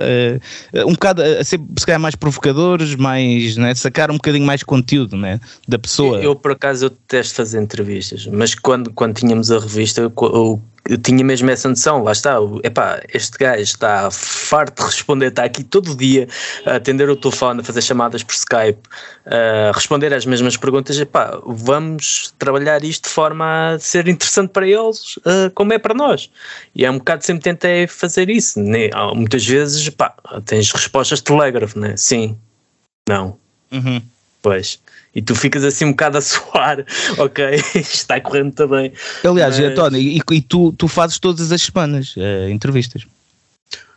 um 0.86 0.92
bocado 0.92 1.22
a 1.22 1.42
ser, 1.42 1.60
se 1.76 1.86
calhar, 1.86 2.00
mais 2.00 2.14
provocadores, 2.14 2.94
mais, 2.94 3.56
né? 3.56 3.74
Sacar 3.80 4.10
um 4.10 4.14
bocadinho 4.14 4.44
mais 4.44 4.62
conteúdo 4.62 5.16
né, 5.16 5.40
da 5.66 5.78
pessoa. 5.78 6.20
Eu, 6.20 6.36
por 6.36 6.52
acaso, 6.52 6.86
eu 6.86 6.90
detesto 6.90 7.34
fazer 7.36 7.60
entrevistas, 7.60 8.26
mas 8.26 8.54
quando, 8.54 8.92
quando 8.92 9.14
tínhamos 9.14 9.50
a 9.50 9.58
revista, 9.58 10.02
eu, 10.02 10.12
eu 10.88 10.98
tinha 10.98 11.24
mesmo 11.24 11.48
essa 11.50 11.68
noção, 11.68 12.02
lá 12.02 12.12
está, 12.12 12.36
epá, 12.64 13.00
este 13.12 13.38
gajo 13.38 13.62
está 13.62 14.10
farto 14.10 14.80
de 14.80 14.86
responder, 14.86 15.26
está 15.26 15.44
aqui 15.44 15.62
todo 15.62 15.94
dia 15.94 16.26
a 16.66 16.76
atender 16.76 17.08
o 17.08 17.16
telefone, 17.16 17.60
a 17.60 17.64
fazer 17.64 17.82
chamadas 17.82 18.22
por 18.22 18.34
Skype, 18.34 18.80
a 19.26 19.72
responder 19.74 20.12
às 20.12 20.24
mesmas 20.24 20.56
perguntas, 20.56 20.98
epá, 20.98 21.38
vamos 21.46 22.34
trabalhar 22.38 22.82
isto 22.82 23.04
de 23.04 23.14
forma 23.14 23.74
a 23.74 23.78
ser 23.78 24.08
interessante 24.08 24.50
para 24.50 24.66
eles, 24.66 25.16
uh, 25.18 25.50
como 25.54 25.72
é 25.72 25.78
para 25.78 25.94
nós. 25.94 26.30
E 26.74 26.84
é 26.84 26.90
um 26.90 26.98
bocado 26.98 27.24
sempre 27.24 27.44
tentei 27.44 27.86
fazer 27.86 28.30
isso, 28.30 28.60
né? 28.60 28.90
muitas 29.14 29.46
vezes, 29.46 29.86
epá, 29.86 30.14
tens 30.44 30.72
respostas 30.72 31.18
de 31.18 31.24
telégrafo, 31.24 31.78
né? 31.78 31.94
Sim, 31.96 32.36
não, 33.08 33.38
Uhum. 33.72 34.02
Pois. 34.42 34.80
E 35.14 35.20
tu 35.20 35.34
ficas 35.34 35.64
assim 35.64 35.86
um 35.86 35.90
bocado 35.90 36.18
a 36.18 36.20
suar, 36.22 36.84
ok, 37.18 37.44
está 37.74 38.20
correndo 38.20 38.52
também. 38.52 38.92
Aliás, 39.24 39.58
Mas... 39.58 39.74
Tony, 39.74 40.18
e, 40.18 40.20
e, 40.32 40.40
tu, 40.40 40.72
tu 40.72 40.88
fazes 40.88 41.18
todas 41.18 41.50
as 41.52 41.62
semanas 41.62 42.14
uh, 42.16 42.48
entrevistas? 42.48 43.06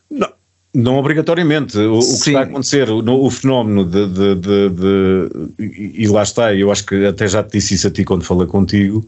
Não, 0.09 0.29
não 0.73 0.95
obrigatoriamente. 0.97 1.77
O, 1.77 1.99
o 1.99 2.01
que 2.01 2.29
está 2.29 2.39
a 2.39 2.43
acontecer, 2.43 2.89
o, 2.89 2.99
o 2.99 3.29
fenómeno 3.29 3.85
de, 3.85 4.07
de, 4.07 4.35
de, 4.35 4.69
de, 4.69 6.01
E 6.01 6.07
lá 6.07 6.23
está, 6.23 6.53
eu 6.53 6.71
acho 6.71 6.85
que 6.85 7.05
até 7.05 7.27
já 7.27 7.43
te 7.43 7.53
disse 7.53 7.75
isso 7.75 7.87
a 7.87 7.91
ti 7.91 8.03
quando 8.03 8.23
falei 8.23 8.47
contigo, 8.47 9.07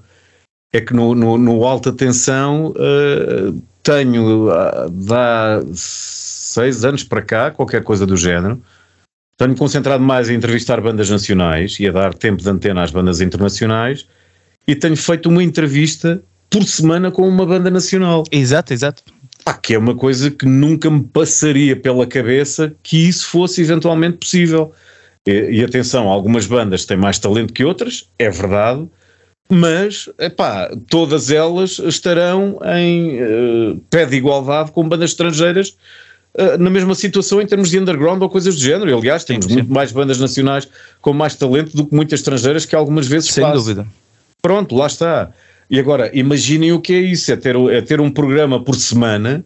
é 0.72 0.80
que 0.80 0.94
no, 0.94 1.16
no, 1.16 1.38
no 1.38 1.64
alta 1.66 1.92
tensão 1.92 2.68
uh, 2.68 3.62
tenho, 3.82 4.50
uh, 4.50 4.90
dá 4.90 5.62
seis 5.74 6.86
anos 6.86 7.04
para 7.04 7.22
cá, 7.22 7.52
qualquer 7.52 7.84
coisa 7.84 8.06
do 8.06 8.16
género 8.16 8.62
tenho 9.38 9.56
concentrado 9.56 10.04
mais 10.04 10.30
em 10.30 10.36
entrevistar 10.36 10.80
bandas 10.80 11.10
nacionais 11.10 11.78
e 11.80 11.88
a 11.88 11.92
dar 11.92 12.14
tempo 12.14 12.42
de 12.42 12.50
antena 12.50 12.84
às 12.84 12.92
bandas 12.92 13.22
internacionais 13.22 14.08
e 14.68 14.76
tenho 14.76 14.96
feito 14.96 15.30
uma 15.30 15.44
entrevista 15.44 16.22
por 16.50 16.64
semana 16.64 17.12
com 17.12 17.28
uma 17.28 17.46
banda 17.46 17.70
nacional. 17.70 18.24
Exato, 18.32 18.74
exato. 18.74 19.04
Pá, 19.44 19.54
que 19.54 19.74
é 19.74 19.78
uma 19.78 19.96
coisa 19.96 20.32
que 20.32 20.46
nunca 20.46 20.90
me 20.90 21.04
passaria 21.04 21.76
pela 21.76 22.08
cabeça 22.08 22.74
que 22.82 23.08
isso 23.08 23.28
fosse 23.28 23.62
eventualmente 23.62 24.18
possível. 24.18 24.72
E, 25.28 25.60
e 25.60 25.64
atenção, 25.64 26.08
algumas 26.08 26.48
bandas 26.48 26.86
têm 26.86 26.98
mais 26.98 27.20
talento 27.20 27.54
que 27.54 27.64
outras, 27.64 28.10
é 28.18 28.30
verdade, 28.30 28.88
mas 29.50 30.10
epá, 30.18 30.72
todas 30.90 31.30
elas 31.30 31.78
estarão 31.80 32.60
em 32.78 33.22
uh, 33.22 33.82
pé 33.90 34.06
de 34.06 34.16
igualdade 34.16 34.72
com 34.72 34.88
bandas 34.88 35.12
estrangeiras 35.12 35.78
uh, 36.36 36.58
na 36.58 36.70
mesma 36.70 36.94
situação 36.96 37.42
em 37.42 37.48
termos 37.48 37.70
de 37.70 37.80
underground 37.80 38.22
ou 38.22 38.30
coisas 38.30 38.56
do 38.56 38.62
género. 38.62 38.90
E, 38.90 38.94
aliás, 38.94 39.24
temos 39.24 39.46
sim, 39.46 39.54
muito 39.54 39.72
mais 39.72 39.92
bandas 39.92 40.20
nacionais 40.20 40.68
com 41.02 41.14
mais 41.14 41.36
talento 41.36 41.76
do 41.76 41.86
que 41.86 41.96
muitas 41.96 42.20
estrangeiras 42.20 42.66
que 42.66 42.76
algumas 42.76 43.08
vezes 43.08 43.30
Sem 43.30 43.50
dúvida. 43.52 43.88
Pronto, 44.42 44.76
lá 44.76 44.88
está. 44.88 45.32
E 45.70 45.80
agora, 45.80 46.12
imaginem 46.14 46.72
o 46.72 46.80
que 46.80 46.94
é 46.94 47.00
isso: 47.00 47.32
é 47.32 47.36
ter, 47.36 47.56
é 47.56 47.82
ter 47.82 48.00
um 48.00 48.12
programa 48.12 48.64
por 48.64 48.76
semana 48.76 49.44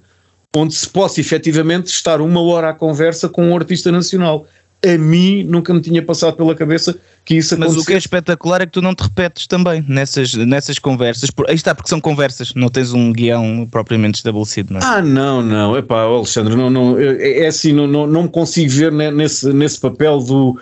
onde 0.56 0.74
se 0.74 0.90
possa 0.90 1.22
efetivamente 1.22 1.88
estar 1.88 2.22
uma 2.22 2.42
hora 2.42 2.70
à 2.70 2.74
conversa 2.74 3.30
com 3.30 3.50
um 3.50 3.56
artista 3.56 3.92
nacional 3.92 4.48
a 4.86 4.98
mim 4.98 5.44
nunca 5.44 5.74
me 5.74 5.82
tinha 5.82 6.02
passado 6.02 6.36
pela 6.36 6.56
cabeça 6.56 6.98
que 7.26 7.36
isso 7.36 7.54
acontecesse. 7.54 7.78
Mas 7.78 7.84
o 7.84 7.88
que 7.88 7.94
é 7.94 7.98
espetacular 7.98 8.62
é 8.62 8.66
que 8.66 8.72
tu 8.72 8.82
não 8.82 8.96
te 8.96 9.04
repetes 9.04 9.46
também 9.46 9.84
nessas, 9.88 10.34
nessas 10.34 10.80
conversas. 10.80 11.30
Por, 11.30 11.50
aí 11.50 11.56
está, 11.56 11.76
porque 11.76 11.90
são 11.90 12.00
conversas, 12.00 12.54
não 12.56 12.70
tens 12.70 12.94
um 12.94 13.12
guião 13.12 13.68
propriamente 13.70 14.16
estabelecido, 14.16 14.74
não 14.74 14.80
é? 14.80 14.84
Ah, 14.84 15.02
não, 15.02 15.42
não. 15.42 15.78
Epá, 15.78 16.04
Alexandre, 16.04 16.56
não, 16.56 16.70
não, 16.70 16.98
é, 16.98 17.40
é 17.40 17.48
assim, 17.48 17.74
não, 17.74 17.88
não, 17.88 18.08
não 18.08 18.24
me 18.24 18.30
consigo 18.30 18.72
ver 18.72 18.92
nesse, 18.92 19.52
nesse 19.52 19.80
papel 19.80 20.20
do 20.20 20.58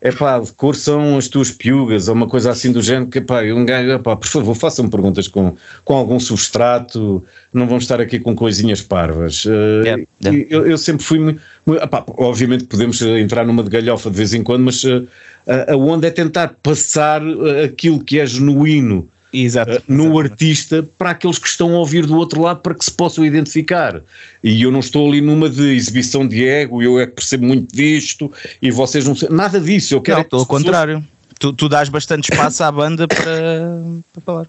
é 0.00 0.12
pá, 0.12 0.38
de 0.38 0.52
cor 0.52 0.74
são 0.74 1.16
as 1.16 1.26
tuas 1.26 1.50
piugas, 1.50 2.08
ou 2.08 2.14
uma 2.14 2.26
coisa 2.26 2.50
assim 2.50 2.70
do 2.70 2.82
género, 2.82 3.08
que 3.08 3.20
pá, 3.20 3.42
um 3.42 3.64
gajo, 3.64 3.90
epá, 3.90 4.14
por 4.14 4.26
favor, 4.26 4.54
façam 4.54 4.88
perguntas 4.88 5.26
com, 5.26 5.56
com 5.84 5.94
algum 5.94 6.20
substrato, 6.20 7.24
não 7.52 7.66
vão 7.66 7.78
estar 7.78 8.00
aqui 8.00 8.18
com 8.18 8.34
coisinhas 8.34 8.82
parvas. 8.82 9.44
Yeah, 9.44 10.04
yeah. 10.22 10.46
Eu, 10.50 10.66
eu, 10.66 10.78
sempre 10.78 11.04
fui 11.04 11.18
muito. 11.18 11.40
Epá, 11.82 12.04
obviamente 12.18 12.64
podemos 12.64 13.00
entrar 13.02 13.46
numa 13.46 13.62
de 13.62 13.70
galhofa 13.70 14.10
de 14.10 14.16
vez 14.16 14.34
em 14.34 14.42
quando, 14.42 14.64
mas 14.64 14.84
uh, 14.84 15.06
a, 15.46 15.72
a 15.72 15.76
onda 15.76 16.06
é 16.06 16.10
tentar 16.10 16.56
passar 16.62 17.22
aquilo 17.64 18.02
que 18.04 18.20
é 18.20 18.26
genuíno 18.26 19.08
Exato, 19.44 19.76
uh, 19.76 19.82
no 19.86 20.18
artista 20.18 20.82
para 20.96 21.10
aqueles 21.10 21.38
que 21.38 21.46
estão 21.46 21.74
a 21.74 21.78
ouvir 21.78 22.06
do 22.06 22.16
outro 22.16 22.40
lado 22.40 22.60
para 22.60 22.74
que 22.74 22.84
se 22.84 22.90
possam 22.90 23.24
identificar. 23.24 24.00
E 24.42 24.62
eu 24.62 24.70
não 24.70 24.80
estou 24.80 25.06
ali 25.08 25.20
numa 25.20 25.50
de 25.50 25.74
exibição 25.74 26.26
de 26.26 26.46
ego, 26.46 26.82
eu 26.82 26.98
é 26.98 27.06
que 27.06 27.12
percebo 27.12 27.44
muito 27.44 27.74
disto 27.74 28.32
e 28.62 28.70
vocês 28.70 29.06
não 29.06 29.14
sei. 29.14 29.28
Nada 29.28 29.60
disso, 29.60 29.94
eu 29.94 30.00
quero. 30.00 30.18
Não, 30.18 30.22
é 30.22 30.28
pelo 30.28 30.46
contrário. 30.46 31.04
Tu, 31.38 31.52
tu 31.52 31.68
dás 31.68 31.90
bastante 31.90 32.32
espaço 32.32 32.64
à 32.64 32.72
banda 32.72 33.06
para, 33.06 33.82
para 34.12 34.22
falar. 34.24 34.46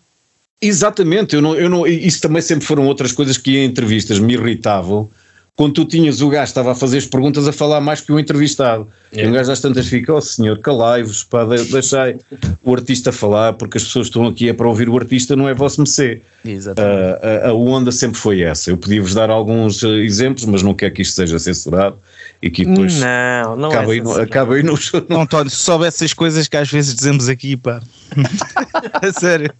Exatamente, 0.62 1.36
eu 1.36 1.42
não, 1.42 1.54
eu 1.54 1.70
não, 1.70 1.86
isso 1.86 2.20
também 2.20 2.42
sempre 2.42 2.66
foram 2.66 2.88
outras 2.88 3.12
coisas 3.12 3.38
que 3.38 3.58
em 3.58 3.66
entrevistas 3.66 4.18
me 4.18 4.34
irritavam 4.34 5.10
quando 5.58 5.74
tu 5.74 5.86
tinhas 5.86 6.22
o 6.22 6.30
gajo 6.30 6.44
estava 6.44 6.74
a 6.74 6.76
fazer 6.76 7.00
as 7.00 7.08
perguntas 7.08 7.48
a 7.48 7.52
falar 7.52 7.82
mais 7.82 8.00
que 8.00 8.12
o 8.12 8.20
entrevistado. 8.20 8.88
Yeah. 9.12 9.28
E 9.28 9.32
um 9.32 9.36
gajo 9.36 9.52
às 9.52 9.60
tantas 9.60 9.88
fica, 9.88 10.14
oh 10.14 10.22
senhor, 10.22 10.60
calai-vos, 10.60 11.24
pá, 11.24 11.44
deixai 11.72 12.18
o 12.64 12.76
artista 12.76 13.12
falar, 13.12 13.54
porque 13.54 13.80
as 13.80 13.84
pessoas 13.84 14.06
estão 14.06 14.28
aqui 14.28 14.50
é 14.50 14.54
para 14.54 14.68
ouvir 14.68 14.88
o 14.88 14.96
artista, 14.96 15.36
não 15.36 15.50
é 15.50 15.56
vosso 15.56 15.82
mercê. 15.82 16.22
Exatamente. 16.46 16.94
Uh, 16.94 17.46
a, 17.46 17.50
a, 17.50 17.54
onda 17.54 17.92
sempre 17.92 18.20
foi 18.20 18.42
essa. 18.42 18.70
Eu 18.70 18.78
podia-vos 18.78 19.16
dar 19.16 19.32
alguns 19.32 19.82
uh, 19.82 19.96
exemplos, 19.96 20.46
mas 20.46 20.62
não 20.62 20.76
quero 20.76 20.94
que 20.94 21.02
isto 21.02 21.16
seja 21.16 21.40
censurado 21.40 21.98
e 22.40 22.52
que 22.52 22.64
depois 22.64 23.00
não, 23.00 23.56
não 23.56 23.70
acaba, 23.70 23.96
é 23.96 24.00
aí, 24.00 24.22
acaba 24.22 24.54
aí 24.54 24.64
no... 24.64 24.78
Não, 25.10 25.22
António, 25.22 25.50
se 25.50 25.58
soubesse 25.58 26.04
essas 26.04 26.14
coisas 26.14 26.48
que 26.48 26.56
às 26.56 26.70
vezes 26.70 26.94
dizemos 26.94 27.28
aqui, 27.28 27.58
pá. 27.58 27.82
a 29.02 29.12
sério. 29.12 29.52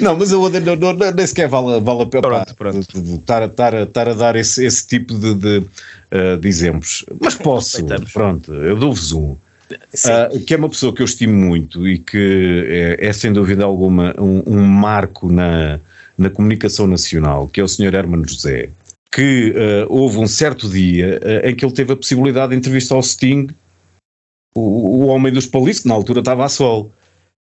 Não, 0.00 0.16
mas 0.16 0.30
eu 0.30 0.48
não, 0.48 0.76
não, 0.76 0.92
não, 0.92 1.10
nem 1.10 1.26
sequer 1.26 1.48
vale, 1.48 1.80
vale 1.80 2.02
a 2.02 2.06
pena. 2.06 2.44
Estar, 3.14 3.42
estar, 3.44 3.74
estar 3.74 4.08
a 4.08 4.14
dar 4.14 4.36
esse, 4.36 4.64
esse 4.64 4.86
tipo 4.86 5.14
de, 5.14 5.34
de, 5.34 5.58
uh, 5.58 6.36
de 6.38 6.48
exemplos. 6.48 7.04
Mas 7.20 7.34
posso, 7.36 7.84
pronto, 8.12 8.52
eu 8.54 8.76
dou-vos 8.76 9.12
um. 9.12 9.36
Uh, 9.70 10.40
que 10.46 10.54
é 10.54 10.56
uma 10.56 10.70
pessoa 10.70 10.94
que 10.94 11.02
eu 11.02 11.04
estimo 11.04 11.34
muito 11.34 11.86
e 11.86 11.98
que 11.98 12.96
é, 12.98 13.06
é 13.08 13.12
sem 13.12 13.32
dúvida 13.32 13.64
alguma 13.64 14.14
um, 14.18 14.42
um, 14.46 14.62
marco 14.62 15.30
na, 15.30 15.78
na 16.16 16.30
comunicação 16.30 16.86
nacional, 16.86 17.46
que 17.48 17.60
é 17.60 17.62
o 17.62 17.68
Sr. 17.68 17.94
Hermano 17.94 18.26
José, 18.26 18.70
que 19.12 19.50
uh, 19.50 19.92
houve 19.92 20.18
um 20.18 20.26
certo 20.26 20.70
dia 20.70 21.20
uh, 21.22 21.46
em 21.46 21.54
que 21.54 21.64
ele 21.64 21.74
teve 21.74 21.92
a 21.92 21.96
possibilidade 21.96 22.52
de 22.52 22.56
entrevistar 22.56 22.94
ao 22.94 23.02
Sting, 23.02 23.48
o, 24.56 24.60
o 24.60 25.06
homem 25.08 25.32
dos 25.32 25.46
palitos, 25.46 25.80
que 25.80 25.88
na 25.88 25.94
altura 25.94 26.20
estava 26.20 26.46
a 26.46 26.48
sol. 26.48 26.90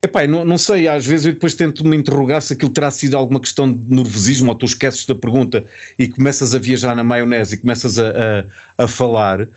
Epá, 0.03 0.25
não, 0.25 0.43
não 0.43 0.57
sei, 0.57 0.87
às 0.87 1.05
vezes 1.05 1.27
eu 1.27 1.33
depois 1.33 1.53
tento 1.53 1.85
me 1.85 1.95
interrogar 1.95 2.41
se 2.41 2.53
aquilo 2.53 2.71
terá 2.71 2.89
sido 2.89 3.15
alguma 3.15 3.39
questão 3.39 3.71
de 3.71 3.93
nervosismo 3.93 4.49
ou 4.49 4.55
tu 4.55 4.65
esqueces 4.65 5.05
da 5.05 5.13
pergunta 5.13 5.63
e 5.97 6.07
começas 6.07 6.55
a 6.55 6.59
viajar 6.59 6.95
na 6.95 7.03
maionese 7.03 7.53
e 7.53 7.57
começas 7.59 7.99
a, 7.99 8.09
a, 8.09 8.83
a 8.83 8.87
falar. 8.87 9.47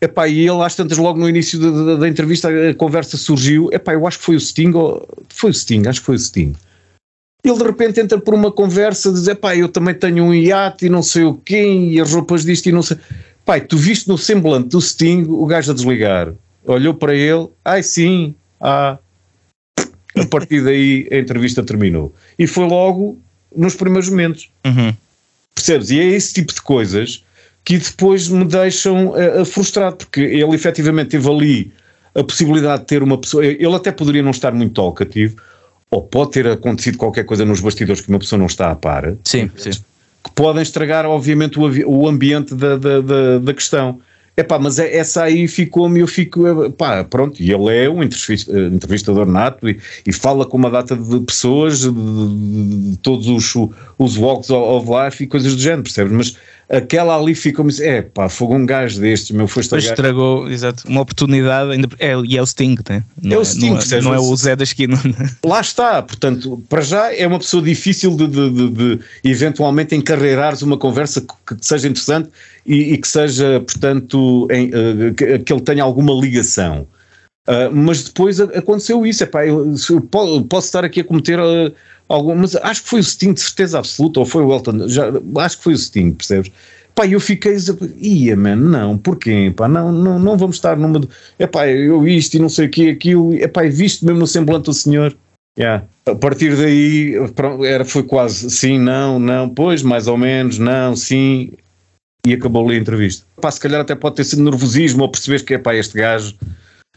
Epá, 0.00 0.26
e 0.26 0.40
ele 0.48 0.62
às 0.62 0.74
tantas 0.74 0.96
logo 0.96 1.18
no 1.18 1.28
início 1.28 1.58
da, 1.58 1.70
da, 1.70 1.96
da, 1.96 2.08
entrevista 2.08 2.48
a 2.48 2.74
conversa 2.74 3.18
surgiu, 3.18 3.68
epá, 3.70 3.92
eu 3.92 4.06
acho 4.06 4.18
que 4.18 4.24
foi 4.24 4.36
o 4.36 4.40
Sting, 4.40 4.72
ou, 4.72 5.06
foi 5.28 5.50
o 5.50 5.54
Sting, 5.54 5.86
acho 5.86 6.00
que 6.00 6.06
foi 6.06 6.16
o 6.16 6.18
Sting. 6.18 6.54
Ele 7.44 7.58
de 7.58 7.64
repente 7.64 8.00
entra 8.00 8.18
por 8.18 8.32
uma 8.32 8.50
conversa, 8.50 9.12
diz, 9.12 9.28
epá, 9.28 9.54
eu 9.54 9.68
também 9.68 9.94
tenho 9.94 10.24
um 10.24 10.32
iate 10.32 10.86
e 10.86 10.88
não 10.88 11.02
sei 11.02 11.24
o 11.24 11.34
quê, 11.34 11.62
e 11.62 12.00
as 12.00 12.14
roupas 12.14 12.42
disto 12.46 12.66
e 12.66 12.72
não 12.72 12.82
sei... 12.82 12.96
Pai, 13.44 13.60
tu 13.60 13.76
viste 13.76 14.08
no 14.08 14.16
semblante 14.16 14.68
do 14.68 14.80
Sting 14.80 15.26
o 15.28 15.44
gajo 15.44 15.72
a 15.72 15.74
desligar. 15.74 16.32
Olhou 16.64 16.94
para 16.94 17.14
ele, 17.14 17.48
ai 17.62 17.82
sim, 17.82 18.34
ah, 18.58 18.98
a 20.16 20.24
partir 20.26 20.62
daí 20.62 21.08
a 21.10 21.16
entrevista 21.16 21.62
terminou. 21.62 22.14
E 22.38 22.46
foi 22.46 22.66
logo 22.66 23.18
nos 23.54 23.74
primeiros 23.74 24.08
momentos. 24.08 24.50
Uhum. 24.64 24.94
Percebes? 25.54 25.90
E 25.90 26.00
é 26.00 26.04
esse 26.04 26.34
tipo 26.34 26.52
de 26.52 26.62
coisas 26.62 27.24
que 27.64 27.78
depois 27.78 28.28
me 28.28 28.44
deixam 28.44 29.10
uh, 29.10 29.44
frustrado, 29.44 29.96
porque 29.96 30.20
ele 30.20 30.54
efetivamente 30.54 31.10
teve 31.10 31.28
ali 31.28 31.72
a 32.14 32.24
possibilidade 32.24 32.82
de 32.82 32.86
ter 32.88 33.02
uma 33.02 33.18
pessoa. 33.18 33.44
Ele 33.44 33.74
até 33.74 33.92
poderia 33.92 34.22
não 34.22 34.30
estar 34.30 34.52
muito 34.52 34.74
talkativo, 34.74 35.36
ou 35.90 36.02
pode 36.02 36.32
ter 36.32 36.46
acontecido 36.46 36.98
qualquer 36.98 37.24
coisa 37.24 37.44
nos 37.44 37.60
bastidores 37.60 38.00
que 38.00 38.08
uma 38.08 38.18
pessoa 38.18 38.38
não 38.38 38.46
está 38.46 38.70
a 38.70 38.76
par. 38.76 39.14
Sim, 39.24 39.50
sim. 39.56 39.70
Que 39.70 40.30
podem 40.34 40.62
estragar, 40.62 41.06
obviamente, 41.06 41.58
o, 41.58 41.88
o 41.88 42.08
ambiente 42.08 42.54
da, 42.54 42.76
da, 42.76 43.00
da, 43.00 43.38
da 43.38 43.54
questão. 43.54 44.00
Epá, 44.40 44.58
mas 44.58 44.78
é, 44.78 44.96
essa 44.96 45.24
aí 45.24 45.46
ficou-me, 45.46 46.00
eu 46.00 46.06
fico, 46.06 46.70
pá, 46.72 47.04
pronto, 47.04 47.42
e 47.42 47.52
ele 47.52 47.76
é 47.76 47.90
um 47.90 48.02
entrevistador 48.02 49.26
nato 49.26 49.68
e, 49.68 49.78
e 50.06 50.12
fala 50.12 50.46
com 50.46 50.56
uma 50.56 50.70
data 50.70 50.96
de 50.96 51.20
pessoas, 51.20 51.80
de, 51.80 51.90
de, 51.92 52.90
de 52.92 52.96
todos 52.98 53.28
os, 53.28 53.54
os 53.98 54.16
walks 54.16 54.48
of 54.48 54.88
life 54.88 55.22
e 55.22 55.26
coisas 55.26 55.54
do 55.54 55.60
género, 55.60 55.82
percebes? 55.82 56.12
Mas 56.12 56.36
aquela 56.70 57.18
ali 57.18 57.34
ficou-me, 57.34 57.70
é 57.82 58.00
pá, 58.00 58.30
foi 58.30 58.48
um 58.48 58.64
gajo 58.64 58.98
destes, 58.98 59.30
meu, 59.32 59.46
foi 59.46 59.60
estragar. 59.60 59.90
estragou, 59.90 60.50
exato, 60.50 60.88
uma 60.88 61.02
oportunidade, 61.02 61.72
ainda, 61.72 61.88
é, 61.98 62.14
e 62.24 62.38
é 62.38 62.42
o 62.42 62.46
Sting, 62.46 62.76
né? 62.88 63.04
Não 63.20 63.36
é 63.36 63.38
o 63.40 63.44
Sting, 63.44 63.70
não, 63.70 63.78
é, 63.78 64.00
não 64.00 64.14
é 64.14 64.18
o 64.18 64.36
Zé 64.36 64.56
da 64.56 64.64
esquina. 64.64 64.98
Lá 65.44 65.60
está, 65.60 66.00
portanto, 66.00 66.64
para 66.66 66.80
já 66.80 67.14
é 67.14 67.26
uma 67.26 67.38
pessoa 67.38 67.62
difícil 67.62 68.16
de, 68.16 68.26
de, 68.26 68.50
de, 68.50 68.70
de 68.70 69.00
eventualmente 69.22 69.94
encarreirares 69.94 70.62
uma 70.62 70.78
conversa 70.78 71.20
que, 71.20 71.54
que 71.54 71.66
seja 71.66 71.88
interessante 71.88 72.30
e, 72.70 72.92
e, 72.94 72.98
que 72.98 73.08
seja, 73.08 73.60
portanto, 73.60 74.46
em, 74.50 74.68
uh, 74.68 75.14
que, 75.14 75.40
que 75.40 75.52
ele 75.52 75.60
tenha 75.62 75.82
alguma 75.82 76.12
ligação. 76.12 76.86
Uh, 77.48 77.74
mas 77.74 78.04
depois 78.04 78.38
aconteceu 78.40 79.04
isso, 79.04 79.24
epá, 79.24 79.44
eu, 79.44 79.74
eu 79.90 80.44
posso 80.48 80.66
estar 80.66 80.84
aqui 80.84 81.00
a 81.00 81.04
cometer 81.04 81.40
uh, 81.40 81.74
algum, 82.08 82.36
mas 82.36 82.54
acho 82.54 82.84
que 82.84 82.88
foi 82.88 83.00
o 83.00 83.04
Sting 83.04 83.32
de 83.32 83.40
certeza 83.40 83.78
absoluta, 83.78 84.20
ou 84.20 84.26
foi 84.26 84.44
o 84.44 84.52
Elton, 84.52 84.88
já, 84.88 85.10
acho 85.38 85.58
que 85.58 85.64
foi 85.64 85.72
o 85.72 85.78
Sting, 85.78 86.12
percebes? 86.12 86.52
Pá, 86.94 87.06
eu 87.06 87.18
fiquei, 87.18 87.56
ia, 87.96 88.36
man, 88.36 88.56
não, 88.56 88.96
porquê? 88.98 89.52
Pá, 89.56 89.66
não, 89.66 89.90
não, 89.90 90.18
não 90.18 90.36
vamos 90.36 90.56
estar 90.56 90.76
numa, 90.76 91.00
epá, 91.40 91.66
eu 91.66 92.06
isto 92.06 92.34
e 92.34 92.38
não 92.38 92.48
sei 92.48 92.66
o 92.66 92.70
que, 92.70 92.90
aquilo, 92.90 93.34
epá, 93.34 93.62
visto 93.64 94.04
mesmo 94.04 94.20
no 94.20 94.26
semblante 94.26 94.66
do 94.66 94.74
senhor. 94.74 95.16
Yeah. 95.58 95.84
A 96.06 96.14
partir 96.14 96.56
daí 96.56 97.14
era, 97.66 97.84
foi 97.84 98.04
quase 98.04 98.48
sim, 98.50 98.78
não, 98.78 99.18
não, 99.18 99.48
pois, 99.48 99.82
mais 99.82 100.06
ou 100.06 100.16
menos, 100.16 100.58
não, 100.58 100.94
sim, 100.94 101.52
e 102.26 102.34
acabou 102.34 102.66
ali 102.66 102.76
a 102.76 102.80
entrevista. 102.80 103.24
Pá, 103.40 103.50
se 103.50 103.60
calhar 103.60 103.80
até 103.80 103.94
pode 103.94 104.16
ter 104.16 104.24
sido 104.24 104.42
nervosismo 104.42 105.02
ou 105.02 105.08
perceberes 105.08 105.42
que 105.42 105.54
é 105.54 105.58
pá, 105.58 105.74
este 105.74 105.96
gajo 105.98 106.34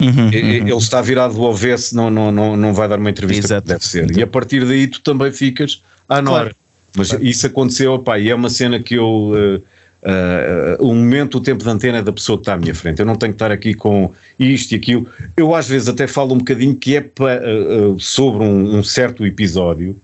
Uhum, 0.01 0.25
uhum. 0.25 0.29
Ele 0.31 0.73
está 0.73 1.01
virado 1.01 1.35
do 1.35 1.47
avesso, 1.47 1.95
não, 1.95 2.09
não, 2.09 2.31
não, 2.31 2.57
não 2.57 2.73
vai 2.73 2.87
dar 2.87 2.99
uma 2.99 3.09
entrevista 3.09 3.45
Exato. 3.45 3.67
deve 3.67 3.85
ser. 3.85 4.17
E 4.17 4.21
a 4.21 4.27
partir 4.27 4.65
daí 4.65 4.87
tu 4.87 5.01
também 5.01 5.31
ficas 5.31 5.83
à 6.09 6.21
nora. 6.21 6.45
Claro. 6.45 6.55
Mas 6.95 7.09
claro. 7.09 7.25
isso 7.25 7.47
aconteceu, 7.47 7.99
pá, 7.99 8.19
e 8.19 8.29
é 8.29 8.35
uma 8.35 8.49
cena 8.49 8.79
que 8.79 8.95
eu. 8.95 9.31
Uh, 9.31 9.57
uh, 9.57 10.83
o 10.83 10.93
momento, 10.93 11.37
o 11.37 11.41
tempo 11.41 11.63
de 11.63 11.69
antena 11.69 11.99
é 11.99 12.01
da 12.03 12.11
pessoa 12.11 12.37
que 12.37 12.41
está 12.41 12.53
à 12.53 12.57
minha 12.57 12.73
frente. 12.73 12.99
Eu 12.99 13.05
não 13.05 13.15
tenho 13.15 13.33
que 13.33 13.35
estar 13.35 13.51
aqui 13.51 13.73
com 13.73 14.11
isto 14.37 14.73
e 14.73 14.75
aquilo. 14.75 15.07
Eu 15.37 15.55
às 15.55 15.67
vezes 15.67 15.87
até 15.87 16.07
falo 16.07 16.33
um 16.33 16.39
bocadinho 16.39 16.75
que 16.75 16.95
é 16.95 17.01
pa, 17.01 17.37
uh, 17.37 17.99
sobre 17.99 18.43
um, 18.43 18.77
um 18.77 18.83
certo 18.83 19.25
episódio 19.25 19.99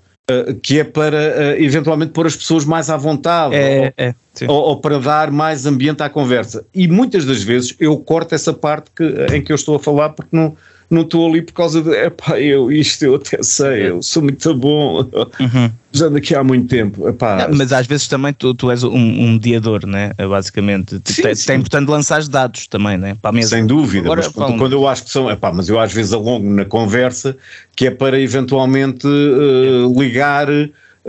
que 0.62 0.80
é 0.80 0.84
para 0.84 1.18
uh, 1.18 1.62
eventualmente 1.62 2.12
pôr 2.12 2.28
as 2.28 2.36
pessoas 2.36 2.66
mais 2.66 2.90
à 2.90 2.98
vontade 2.98 3.56
é, 3.56 3.94
ou, 3.98 4.06
é, 4.06 4.16
ou, 4.48 4.62
ou, 4.70 4.82
para 4.82 5.00
dar 5.00 5.32
mais 5.32 5.66
ambiente 5.66 6.02
à 6.02 6.10
conversa. 6.10 6.66
E 6.74 6.88
muitas 6.88 7.26
das 7.26 7.42
vezes 7.44 7.76
eu 7.80 7.98
corto 7.98 8.36
essa 8.36 8.54
parte 8.54 8.92
que, 8.96 9.04
em 9.34 9.42
que 9.42 9.52
eu 9.52 9.56
estou 9.56 9.76
a 9.76 9.80
falar 9.80 10.10
porque 10.10 10.36
não, 10.36 10.56
não 10.90 11.04
estou 11.04 11.30
ali 11.30 11.42
por 11.42 11.54
causa 11.54 11.82
de, 11.82 11.92
epá, 11.92 12.40
eu 12.40 12.72
isto 12.72 13.06
eu 13.06 13.16
até 13.16 13.44
sei, 13.44 13.90
eu 13.90 14.02
sou 14.02 14.24
muito 14.24 14.56
bom, 14.56 15.02
uhum. 15.40 15.72
já 15.92 16.10
daqui 16.10 16.34
há 16.34 16.44
muito 16.44 16.68
tempo. 16.68 17.08
Epá. 17.08 17.48
Não, 17.48 17.58
mas 17.58 17.72
às 17.72 17.86
vezes 17.86 18.08
também 18.08 18.34
tu, 18.34 18.56
tu 18.56 18.72
és 18.72 18.84
um, 18.84 18.92
um 18.92 19.34
mediador, 19.34 19.86
né? 19.86 20.12
basicamente. 20.18 21.00
Sim, 21.06 21.22
tem, 21.22 21.36
tem 21.36 21.56
importante 21.58 21.90
lançar 21.90 22.24
dados 22.24 22.68
também, 22.68 22.98
né? 22.98 23.16
para 23.22 23.30
a 23.30 23.34
mesa. 23.34 23.50
Sem 23.50 23.68
dúvida, 23.68 24.06
Agora, 24.08 24.22
mas 24.24 24.34
quando, 24.34 24.58
quando, 24.58 24.74
eu 24.74 24.88
acho 24.88 25.04
que 25.04 25.12
são, 25.12 25.30
epá, 25.30 25.52
mas 25.52 25.70
eu 25.70 25.80
às 25.80 25.94
vezes 25.94 26.12
alongo 26.12 26.50
na 26.50 26.66
conversa 26.66 27.38
que 27.76 27.88
é 27.88 27.92
para 27.92 28.20
eventualmente 28.20 29.06
uh, 29.08 30.00
ligar 30.00 30.48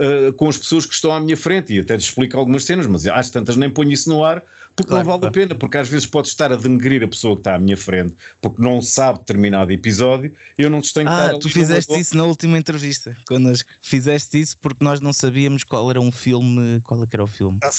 uh, 0.01 0.33
com 0.33 0.49
as 0.49 0.57
pessoas 0.57 0.85
que 0.85 0.93
estão 0.93 1.11
à 1.11 1.19
minha 1.19 1.37
frente 1.37 1.73
e 1.73 1.79
até 1.79 1.95
lhes 1.95 2.05
explico 2.05 2.37
algumas 2.37 2.63
cenas, 2.63 2.87
mas 2.87 3.05
às 3.07 3.29
tantas 3.29 3.55
nem 3.55 3.69
ponho 3.69 3.91
isso 3.91 4.09
no 4.09 4.23
ar 4.23 4.43
porque 4.75 4.89
claro, 4.89 5.03
não 5.03 5.11
vale 5.11 5.19
claro. 5.21 5.27
a 5.27 5.47
pena, 5.47 5.55
porque 5.59 5.77
às 5.77 5.89
vezes 5.89 6.05
pode 6.05 6.27
estar 6.29 6.51
a 6.51 6.55
denegrir 6.55 7.03
a 7.03 7.07
pessoa 7.07 7.35
que 7.35 7.41
está 7.41 7.55
à 7.55 7.59
minha 7.59 7.77
frente 7.77 8.15
porque 8.39 8.61
não 8.61 8.81
sabe 8.81 9.19
determinado 9.19 9.71
episódio 9.71 10.33
e 10.57 10.63
eu 10.63 10.69
não 10.69 10.81
te 10.81 10.93
tenho 10.93 11.07
que 11.07 11.13
Ah, 11.13 11.37
tu 11.39 11.49
fizeste 11.49 11.99
isso 11.99 12.15
na 12.17 12.23
última 12.23 12.57
entrevista, 12.57 13.15
quando 13.27 13.51
fizeste 13.81 14.39
isso 14.39 14.57
porque 14.59 14.83
nós 14.83 15.01
não 15.01 15.13
sabíamos 15.13 15.63
qual 15.63 15.89
era 15.89 15.99
um 15.99 16.11
filme, 16.11 16.79
qual 16.81 17.03
é 17.03 17.07
era 17.11 17.23
o 17.23 17.27
filme? 17.27 17.59
A 17.61 17.69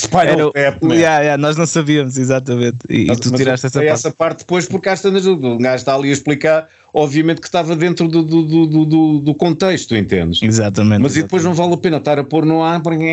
Tap, 0.53 0.83
yeah, 0.85 1.21
yeah, 1.21 1.37
nós 1.39 1.57
não 1.57 1.67
sabíamos, 1.67 2.19
exatamente, 2.19 2.79
e, 2.89 3.07
mas, 3.07 3.19
e 3.19 3.21
tu 3.21 3.33
tiraste 3.33 3.67
essa 3.67 3.79
parte. 3.79 3.93
essa 3.93 4.11
parte 4.11 4.39
depois 4.41 4.67
porque 4.67 4.89
às 4.89 5.01
tantas 5.01 5.27
o 5.27 5.37
gajo 5.57 5.77
está 5.77 5.95
ali 5.95 6.11
a 6.11 6.13
explicar 6.13 6.69
obviamente 6.93 7.41
que 7.41 7.47
estava 7.47 7.75
dentro 7.75 8.07
do, 8.07 8.23
do, 8.23 8.43
do, 8.43 8.85
do, 8.85 9.19
do 9.19 9.35
contexto, 9.35 9.97
entendes? 9.97 10.43
Exatamente. 10.43 11.03
Mas 11.03 11.13
exatamente. 11.13 11.19
e 11.19 11.23
depois 11.23 11.45
não 11.45 11.55
vale 11.55 11.75
a 11.75 11.77
pena 11.77 11.97
estar 11.97 12.19
a 12.19 12.25
pôr 12.25 12.45
no 12.45 12.63
ar 12.63 12.83
porque 12.83 13.05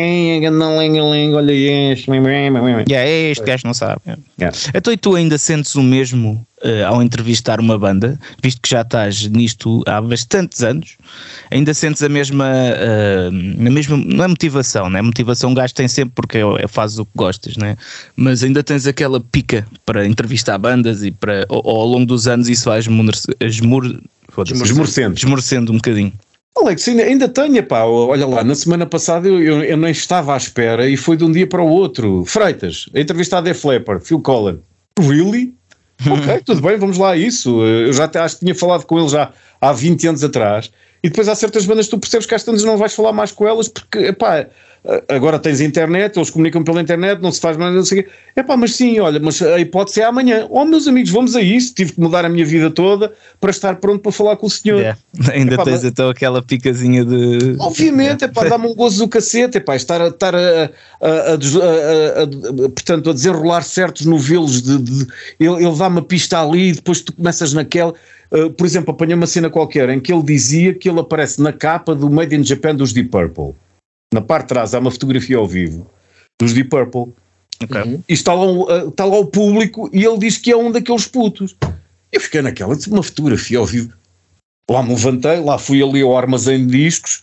olha 1.34 1.52
este, 1.52 2.10
yeah, 2.10 3.08
é 3.08 3.30
este 3.30 3.44
gajo 3.44 3.66
não 3.66 3.74
sabe. 3.74 4.00
Yeah. 4.38 4.56
Então 4.74 4.92
e 4.92 4.96
tu 4.96 5.14
ainda 5.14 5.38
sentes 5.38 5.74
o 5.74 5.82
mesmo 5.82 6.46
uh, 6.64 6.86
ao 6.86 7.02
entrevistar 7.02 7.60
uma 7.60 7.78
banda, 7.78 8.18
visto 8.42 8.60
que 8.60 8.70
já 8.70 8.82
estás 8.82 9.26
nisto 9.26 9.82
há 9.86 10.00
bastantes 10.00 10.62
anos, 10.62 10.96
ainda 11.50 11.74
sentes 11.74 12.02
a 12.02 12.08
mesma, 12.08 12.46
uh, 12.46 13.66
a 13.66 13.70
mesma 13.70 13.96
não 13.96 14.24
é 14.24 14.28
motivação, 14.28 14.88
né? 14.88 15.02
Motivação 15.02 15.50
um 15.50 15.54
gajo 15.54 15.74
tem 15.74 15.88
sempre 15.88 16.12
porque 16.14 16.38
é, 16.38 16.64
é, 16.64 16.68
fazes 16.68 16.98
o 16.98 17.04
que 17.04 17.12
gostas, 17.14 17.56
né? 17.56 17.76
Mas 18.16 18.42
ainda 18.42 18.62
tens 18.62 18.86
aquela 18.86 19.20
pica 19.20 19.66
para 19.84 20.06
entrevistar 20.06 20.58
bandas 20.58 21.02
e 21.02 21.10
para, 21.10 21.46
ou, 21.48 21.62
ou 21.64 21.80
ao 21.80 21.86
longo 21.86 22.06
dos 22.06 22.26
anos 22.28 22.48
isso 22.48 22.64
vai 22.68 22.78
esmor, 22.78 23.14
esmor, 23.40 23.98
esmorecendo. 24.52 25.16
esmorecendo 25.16 25.72
um 25.72 25.76
bocadinho. 25.76 26.12
Alex, 26.56 26.86
ainda, 26.88 27.02
ainda 27.04 27.28
tenho, 27.28 27.62
pá, 27.62 27.84
olha 27.84 28.26
lá, 28.26 28.44
na 28.44 28.54
semana 28.54 28.84
passada 28.84 29.26
eu, 29.28 29.40
eu, 29.40 29.64
eu, 29.64 29.76
nem 29.76 29.92
estava 29.92 30.34
à 30.34 30.36
espera 30.36 30.88
e 30.88 30.96
foi 30.96 31.16
de 31.16 31.24
um 31.24 31.32
dia 31.32 31.46
para 31.46 31.62
o 31.62 31.68
outro. 31.68 32.24
Freitas, 32.26 32.86
a 32.94 33.00
entrevista 33.00 33.38
a 33.38 33.40
Def 33.40 33.64
Leppard, 33.64 34.04
Phil 34.04 34.20
Collins. 34.20 34.58
Really? 34.98 35.54
Ok, 36.08 36.42
tudo 36.46 36.60
bem, 36.62 36.76
vamos 36.78 36.98
lá 36.98 37.10
a 37.10 37.16
isso. 37.16 37.62
Eu 37.64 37.92
já 37.92 38.04
até 38.04 38.20
acho 38.20 38.36
que 38.36 38.44
tinha 38.44 38.54
falado 38.54 38.84
com 38.84 38.98
ele 38.98 39.08
já 39.08 39.32
há 39.60 39.72
20 39.72 40.08
anos 40.08 40.24
atrás. 40.24 40.70
E 41.02 41.08
depois 41.08 41.28
há 41.28 41.34
certas 41.34 41.64
bandas 41.64 41.86
que 41.86 41.92
tu 41.92 41.98
percebes 41.98 42.26
que 42.26 42.34
às 42.34 42.44
tantas 42.44 42.62
não 42.62 42.76
vais 42.76 42.94
falar 42.94 43.12
mais 43.12 43.32
com 43.32 43.46
elas 43.46 43.68
porque, 43.68 44.12
pá, 44.12 44.46
agora 45.08 45.38
tens 45.38 45.60
internet, 45.60 46.16
eles 46.16 46.30
comunicam 46.30 46.64
pela 46.64 46.80
internet, 46.80 47.20
não 47.20 47.30
se 47.30 47.40
faz 47.40 47.56
mais, 47.56 47.74
não 47.74 47.84
sei 47.84 48.00
o 48.00 48.04
quê. 48.04 48.10
É 48.34 48.42
pá, 48.42 48.56
mas 48.56 48.74
sim, 48.74 48.98
olha, 48.98 49.20
mas 49.20 49.40
a 49.42 49.60
hipótese 49.60 50.00
é 50.00 50.04
amanhã. 50.04 50.46
Oh, 50.48 50.64
meus 50.64 50.88
amigos, 50.88 51.10
vamos 51.10 51.36
a 51.36 51.42
isso. 51.42 51.74
Tive 51.74 51.92
que 51.92 52.00
mudar 52.00 52.24
a 52.24 52.28
minha 52.28 52.44
vida 52.46 52.70
toda 52.70 53.12
para 53.38 53.50
estar 53.50 53.76
pronto 53.76 54.00
para 54.00 54.12
falar 54.12 54.36
com 54.36 54.46
o 54.46 54.50
senhor. 54.50 54.78
Yeah. 54.78 54.98
Ainda 55.32 55.54
Epá, 55.54 55.64
tens 55.64 55.74
mas... 55.74 55.84
então 55.84 56.08
aquela 56.08 56.42
picazinha 56.42 57.04
de. 57.04 57.56
Obviamente, 57.58 58.24
é 58.24 58.28
pá, 58.28 58.44
dá-me 58.44 58.68
um 58.68 58.74
gozo 58.74 59.04
do 59.04 59.08
cacete, 59.08 59.58
é 59.58 59.60
pá, 59.60 59.76
estar, 59.76 60.00
a, 60.00 60.08
estar 60.08 60.34
a, 60.34 60.70
a, 61.00 61.32
a, 62.22 62.68
portanto, 62.70 63.10
a 63.10 63.12
desenrolar 63.12 63.62
certos 63.62 64.06
novelos 64.06 64.62
de. 64.62 64.78
de 64.78 65.06
ele, 65.38 65.64
ele 65.64 65.76
dá 65.76 65.88
uma 65.88 66.02
pista 66.02 66.40
ali 66.40 66.70
e 66.70 66.72
depois 66.72 67.02
tu 67.02 67.12
começas 67.12 67.52
naquela. 67.52 67.92
Uh, 68.32 68.48
por 68.48 68.64
exemplo, 68.64 68.92
apanhei 68.92 69.14
uma 69.14 69.26
cena 69.26 69.50
qualquer 69.50 69.88
em 69.90 69.98
que 69.98 70.12
ele 70.12 70.22
dizia 70.22 70.72
que 70.72 70.88
ele 70.88 71.00
aparece 71.00 71.42
na 71.42 71.52
capa 71.52 71.96
do 71.96 72.08
Made 72.08 72.34
in 72.34 72.44
Japan 72.44 72.76
dos 72.76 72.92
Deep 72.92 73.10
Purple 73.10 73.54
na 74.12 74.20
parte 74.20 74.44
de 74.44 74.48
trás 74.48 74.74
há 74.74 74.78
uma 74.78 74.90
fotografia 74.90 75.36
ao 75.36 75.46
vivo 75.46 75.90
dos 76.40 76.52
Deep 76.52 76.70
Purple. 76.70 77.12
Okay. 77.62 77.82
Uhum. 77.82 78.02
E 78.08 78.12
está 78.12 78.32
lá, 78.32 78.46
um, 78.46 78.88
está 78.88 79.04
lá 79.04 79.18
o 79.18 79.26
público 79.26 79.90
e 79.92 80.04
ele 80.04 80.18
diz 80.18 80.38
que 80.38 80.50
é 80.50 80.56
um 80.56 80.72
daqueles 80.72 81.06
putos. 81.06 81.54
Eu 82.10 82.20
fiquei 82.20 82.42
naquela, 82.42 82.76
uma 82.88 83.02
fotografia 83.02 83.58
ao 83.58 83.66
vivo. 83.66 83.92
Lá 84.68 84.82
me 84.82 84.90
levantei, 84.90 85.40
lá 85.40 85.58
fui 85.58 85.82
ali 85.82 86.00
ao 86.00 86.16
armazém 86.16 86.66
de 86.66 86.84
discos 86.84 87.22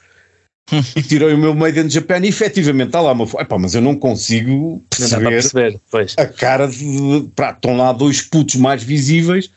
e 0.96 1.02
tirei 1.02 1.34
o 1.34 1.38
meu 1.38 1.56
Made 1.56 1.80
in 1.80 1.90
Japan 1.90 2.20
e 2.20 2.28
efetivamente 2.28 2.90
está 2.90 3.02
lá 3.02 3.14
uma 3.14 3.26
Epá, 3.42 3.58
mas 3.58 3.74
eu 3.74 3.82
não 3.82 3.96
consigo 3.96 4.84
perceber, 4.90 5.24
não 5.24 5.30
perceber 5.32 5.80
a 6.18 6.26
cara 6.26 6.68
de. 6.68 7.30
Pá, 7.36 7.52
estão 7.52 7.78
lá 7.78 7.92
dois 7.92 8.22
putos 8.22 8.56
mais 8.56 8.84
visíveis 8.84 9.50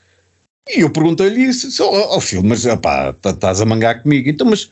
e 0.68 0.80
eu 0.80 0.90
perguntei-lhe 0.90 1.42
isso, 1.42 1.82
ó 1.82 2.16
oh, 2.16 2.20
filho, 2.20 2.44
mas 2.44 2.64
epá, 2.64 3.14
estás 3.24 3.60
a 3.60 3.66
mangar 3.66 4.02
comigo, 4.02 4.28
então 4.28 4.46
mas 4.46 4.70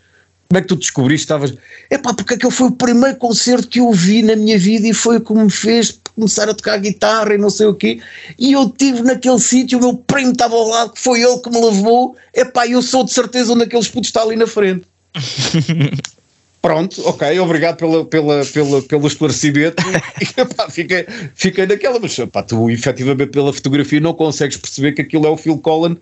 como 0.48 0.58
é 0.58 0.62
que 0.62 0.68
tu 0.68 0.76
descobriste? 0.76 1.24
Estavas. 1.24 1.54
Epá, 1.90 2.14
porque 2.14 2.34
aquele 2.34 2.52
foi 2.52 2.68
o 2.68 2.72
primeiro 2.72 3.16
concerto 3.18 3.68
que 3.68 3.80
eu 3.80 3.92
vi 3.92 4.22
na 4.22 4.34
minha 4.34 4.58
vida 4.58 4.88
e 4.88 4.94
foi 4.94 5.18
o 5.18 5.20
que 5.20 5.34
me 5.34 5.50
fez 5.50 6.00
começar 6.14 6.48
a 6.48 6.54
tocar 6.54 6.78
guitarra 6.78 7.34
e 7.34 7.38
não 7.38 7.50
sei 7.50 7.66
o 7.66 7.74
quê. 7.74 8.00
E 8.38 8.52
eu 8.52 8.64
estive 8.64 9.02
naquele 9.02 9.38
sítio, 9.38 9.78
o 9.78 9.82
meu 9.82 9.94
primo 9.94 10.32
estava 10.32 10.54
ao 10.54 10.66
lado, 10.66 10.92
que 10.94 11.00
foi 11.00 11.20
ele 11.20 11.38
que 11.38 11.50
me 11.50 11.60
levou. 11.60 12.16
Epá, 12.34 12.66
eu 12.66 12.80
sou 12.80 13.04
de 13.04 13.12
certeza 13.12 13.52
onde 13.52 13.64
aqueles 13.64 13.88
putos 13.88 14.08
está 14.08 14.22
ali 14.22 14.36
na 14.36 14.46
frente. 14.46 14.84
Pronto, 16.62 17.00
ok, 17.06 17.38
obrigado 17.38 17.76
pela, 17.76 18.04
pela, 18.06 18.44
pela, 18.44 18.82
pelo 18.82 19.06
esclarecimento. 19.06 19.82
e, 20.20 20.40
epá, 20.40 20.70
fiquei, 20.70 21.06
fiquei 21.34 21.66
naquela, 21.66 22.00
mas 22.00 22.18
epá, 22.18 22.42
tu 22.42 22.70
efetivamente 22.70 23.30
pela 23.30 23.52
fotografia 23.52 24.00
não 24.00 24.14
consegues 24.14 24.56
perceber 24.56 24.92
que 24.92 25.02
aquilo 25.02 25.26
é 25.26 25.30
o 25.30 25.36
Phil 25.36 25.58
Collins. 25.58 25.98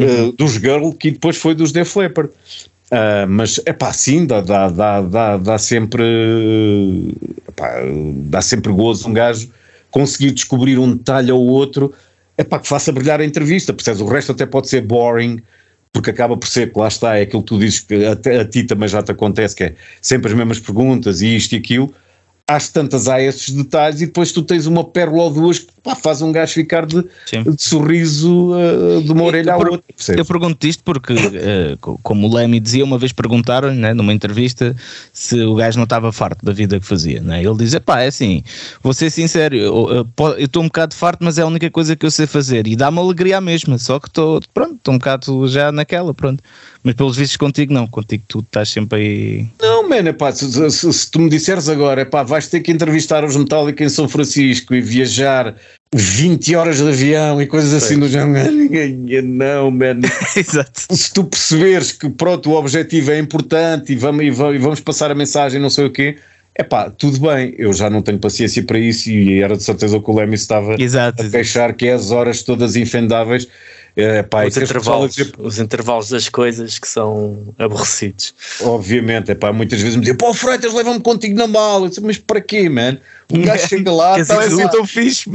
Uh, 0.00 0.32
dos 0.32 0.54
Girl, 0.54 0.90
que 0.90 1.12
depois 1.12 1.36
foi 1.36 1.54
dos 1.54 1.70
Def 1.70 1.94
Leppard. 1.94 2.32
Uh, 2.92 3.26
mas 3.28 3.60
é 3.64 3.72
pá, 3.72 3.92
sim, 3.92 4.26
dá, 4.26 4.40
dá, 4.40 4.68
dá, 4.68 5.00
dá, 5.00 5.36
dá 5.38 5.58
sempre 5.58 6.04
epá, 7.48 7.80
dá 8.26 8.42
sempre 8.42 8.70
gozo 8.72 9.08
um 9.08 9.12
gajo 9.12 9.50
conseguir 9.90 10.32
descobrir 10.32 10.78
um 10.78 10.94
detalhe 10.94 11.32
ou 11.32 11.42
outro 11.46 11.94
é 12.36 12.44
pá, 12.44 12.58
que 12.58 12.68
faça 12.68 12.92
brilhar 12.92 13.20
a 13.20 13.24
entrevista, 13.24 13.72
percebes? 13.72 14.00
O 14.00 14.06
resto 14.06 14.32
até 14.32 14.44
pode 14.44 14.68
ser 14.68 14.82
boring, 14.82 15.40
porque 15.92 16.10
acaba 16.10 16.36
por 16.36 16.48
ser 16.48 16.72
que 16.72 16.78
lá 16.78 16.88
está, 16.88 17.16
é 17.16 17.22
aquilo 17.22 17.42
que 17.42 17.48
tu 17.48 17.58
dizes 17.58 17.80
que 17.80 18.04
até 18.04 18.40
a 18.40 18.44
ti 18.44 18.64
também 18.64 18.88
já 18.88 19.02
te 19.02 19.12
acontece, 19.12 19.54
que 19.54 19.64
é 19.64 19.74
sempre 20.02 20.30
as 20.30 20.36
mesmas 20.36 20.58
perguntas 20.58 21.22
e 21.22 21.36
isto 21.36 21.54
e 21.54 21.58
aquilo 21.58 21.94
às 22.46 22.68
tantas 22.68 23.08
há 23.08 23.20
esses 23.20 23.50
detalhes 23.50 24.00
e 24.00 24.06
depois 24.06 24.32
tu 24.32 24.42
tens 24.42 24.66
uma 24.66 24.84
pérola 24.84 25.24
ou 25.24 25.30
duas 25.30 25.58
que 25.60 25.72
pá, 25.84 25.94
faz 25.94 26.22
um 26.22 26.32
gajo 26.32 26.54
ficar 26.54 26.86
de, 26.86 27.02
de 27.02 27.62
sorriso 27.62 28.52
uh, 28.54 29.02
de 29.02 29.12
uma 29.12 29.22
orelha 29.22 29.52
à 29.52 29.56
outra. 29.58 29.82
Percebes? 29.94 30.18
Eu 30.18 30.24
pergunto 30.24 30.66
isto 30.66 30.82
porque, 30.82 31.12
uh, 31.12 31.98
como 32.02 32.26
o 32.26 32.34
Lemmy 32.34 32.58
dizia, 32.58 32.82
uma 32.82 32.98
vez 32.98 33.12
perguntaram 33.12 33.72
né, 33.72 33.92
numa 33.92 34.12
entrevista 34.12 34.74
se 35.12 35.40
o 35.42 35.54
gajo 35.54 35.76
não 35.76 35.84
estava 35.84 36.10
farto 36.10 36.44
da 36.44 36.52
vida 36.52 36.80
que 36.80 36.86
fazia. 36.86 37.20
Né? 37.20 37.44
Ele 37.44 37.56
diz: 37.56 37.78
pá, 37.78 38.00
é 38.00 38.06
assim, 38.06 38.42
vou 38.82 38.94
ser 38.94 39.10
sincero, 39.10 39.54
eu 39.54 40.06
estou 40.38 40.62
um 40.62 40.66
bocado 40.66 40.94
farto, 40.94 41.22
mas 41.22 41.38
é 41.38 41.42
a 41.42 41.46
única 41.46 41.70
coisa 41.70 41.94
que 41.94 42.06
eu 42.06 42.10
sei 42.10 42.26
fazer 42.26 42.66
e 42.66 42.74
dá-me 42.74 42.98
alegria 42.98 43.36
à 43.36 43.40
mesma, 43.40 43.76
só 43.76 44.00
que 44.00 44.08
estou, 44.08 44.40
pronto, 44.54 44.76
estou 44.76 44.94
um 44.94 44.98
bocado 44.98 45.46
já 45.48 45.70
naquela, 45.70 46.14
pronto. 46.14 46.42
Mas 46.82 46.94
pelos 46.94 47.16
vistos 47.16 47.36
contigo 47.38 47.72
não, 47.72 47.86
contigo 47.86 48.24
tu 48.28 48.40
estás 48.40 48.68
sempre 48.68 48.98
aí. 48.98 49.48
Não, 49.60 49.88
mano, 49.88 50.12
pá, 50.12 50.32
se, 50.32 50.70
se, 50.70 50.92
se, 50.92 51.10
tu 51.10 51.20
me 51.20 51.30
disseres 51.30 51.68
agora, 51.68 52.04
pá, 52.04 52.22
vais 52.22 52.46
ter 52.48 52.60
que 52.60 52.70
entrevistar 52.70 53.24
os 53.24 53.36
Metallica 53.36 53.82
em 53.82 53.88
São 53.88 54.06
Francisco 54.06 54.74
e 54.74 54.82
viajar 54.82 55.56
20 55.94 56.56
horas 56.56 56.78
de 56.78 56.88
avião 56.88 57.40
e 57.40 57.46
coisas 57.46 57.72
assim 57.72 57.98
do 57.98 58.08
género, 58.08 58.52
não, 59.24 59.70
mano. 59.70 60.02
Exato. 60.36 60.86
Se 60.90 61.12
tu 61.12 61.24
perceberes 61.24 61.92
que 61.92 62.10
pronto, 62.10 62.50
o 62.50 62.54
objetivo 62.54 63.12
é 63.12 63.18
importante 63.18 63.92
e 63.92 63.96
vamos, 63.96 64.24
e 64.24 64.30
vamos 64.30 64.80
passar 64.80 65.10
a 65.10 65.14
mensagem, 65.14 65.60
não 65.60 65.70
sei 65.70 65.86
o 65.86 65.90
quê. 65.90 66.16
É 66.56 66.62
pá, 66.62 66.88
tudo 66.88 67.18
bem, 67.18 67.54
eu 67.58 67.72
já 67.72 67.90
não 67.90 68.00
tenho 68.00 68.18
paciência 68.18 68.62
para 68.62 68.78
isso 68.78 69.10
e 69.10 69.42
era 69.42 69.56
de 69.56 69.62
certeza 69.64 69.98
que 69.98 70.08
o 70.08 70.14
Leme 70.14 70.34
estava 70.34 70.80
Exato. 70.80 71.22
a 71.22 71.28
queixar 71.28 71.74
que 71.74 71.88
é 71.88 71.92
as 71.92 72.12
horas 72.12 72.44
todas 72.44 72.76
infendáveis 72.76 73.48
é, 73.96 74.22
pá, 74.24 74.44
os, 74.44 74.56
intervalos, 74.56 75.14
dizer... 75.14 75.32
os 75.38 75.58
intervalos 75.58 76.08
das 76.08 76.28
coisas 76.28 76.78
que 76.78 76.88
são 76.88 77.54
aborrecidos. 77.58 78.34
Obviamente, 78.62 79.30
é 79.30 79.34
pá, 79.34 79.52
muitas 79.52 79.80
vezes 79.80 79.94
me 79.94 80.02
dizem, 80.02 80.16
pô, 80.16 80.34
Freitas, 80.34 80.74
leva-me 80.74 81.00
contigo 81.00 81.36
na 81.36 81.46
mala. 81.46 81.88
Disse, 81.88 82.00
mas 82.00 82.18
para 82.18 82.40
quê, 82.40 82.68
man? 82.68 82.98
Um 83.32 83.42
gajo 83.46 83.68
chega 83.68 83.92
lá, 83.92 84.18
está 84.18 84.42
assim 84.42 84.68
tão 84.68 84.84
fixe, 84.84 85.30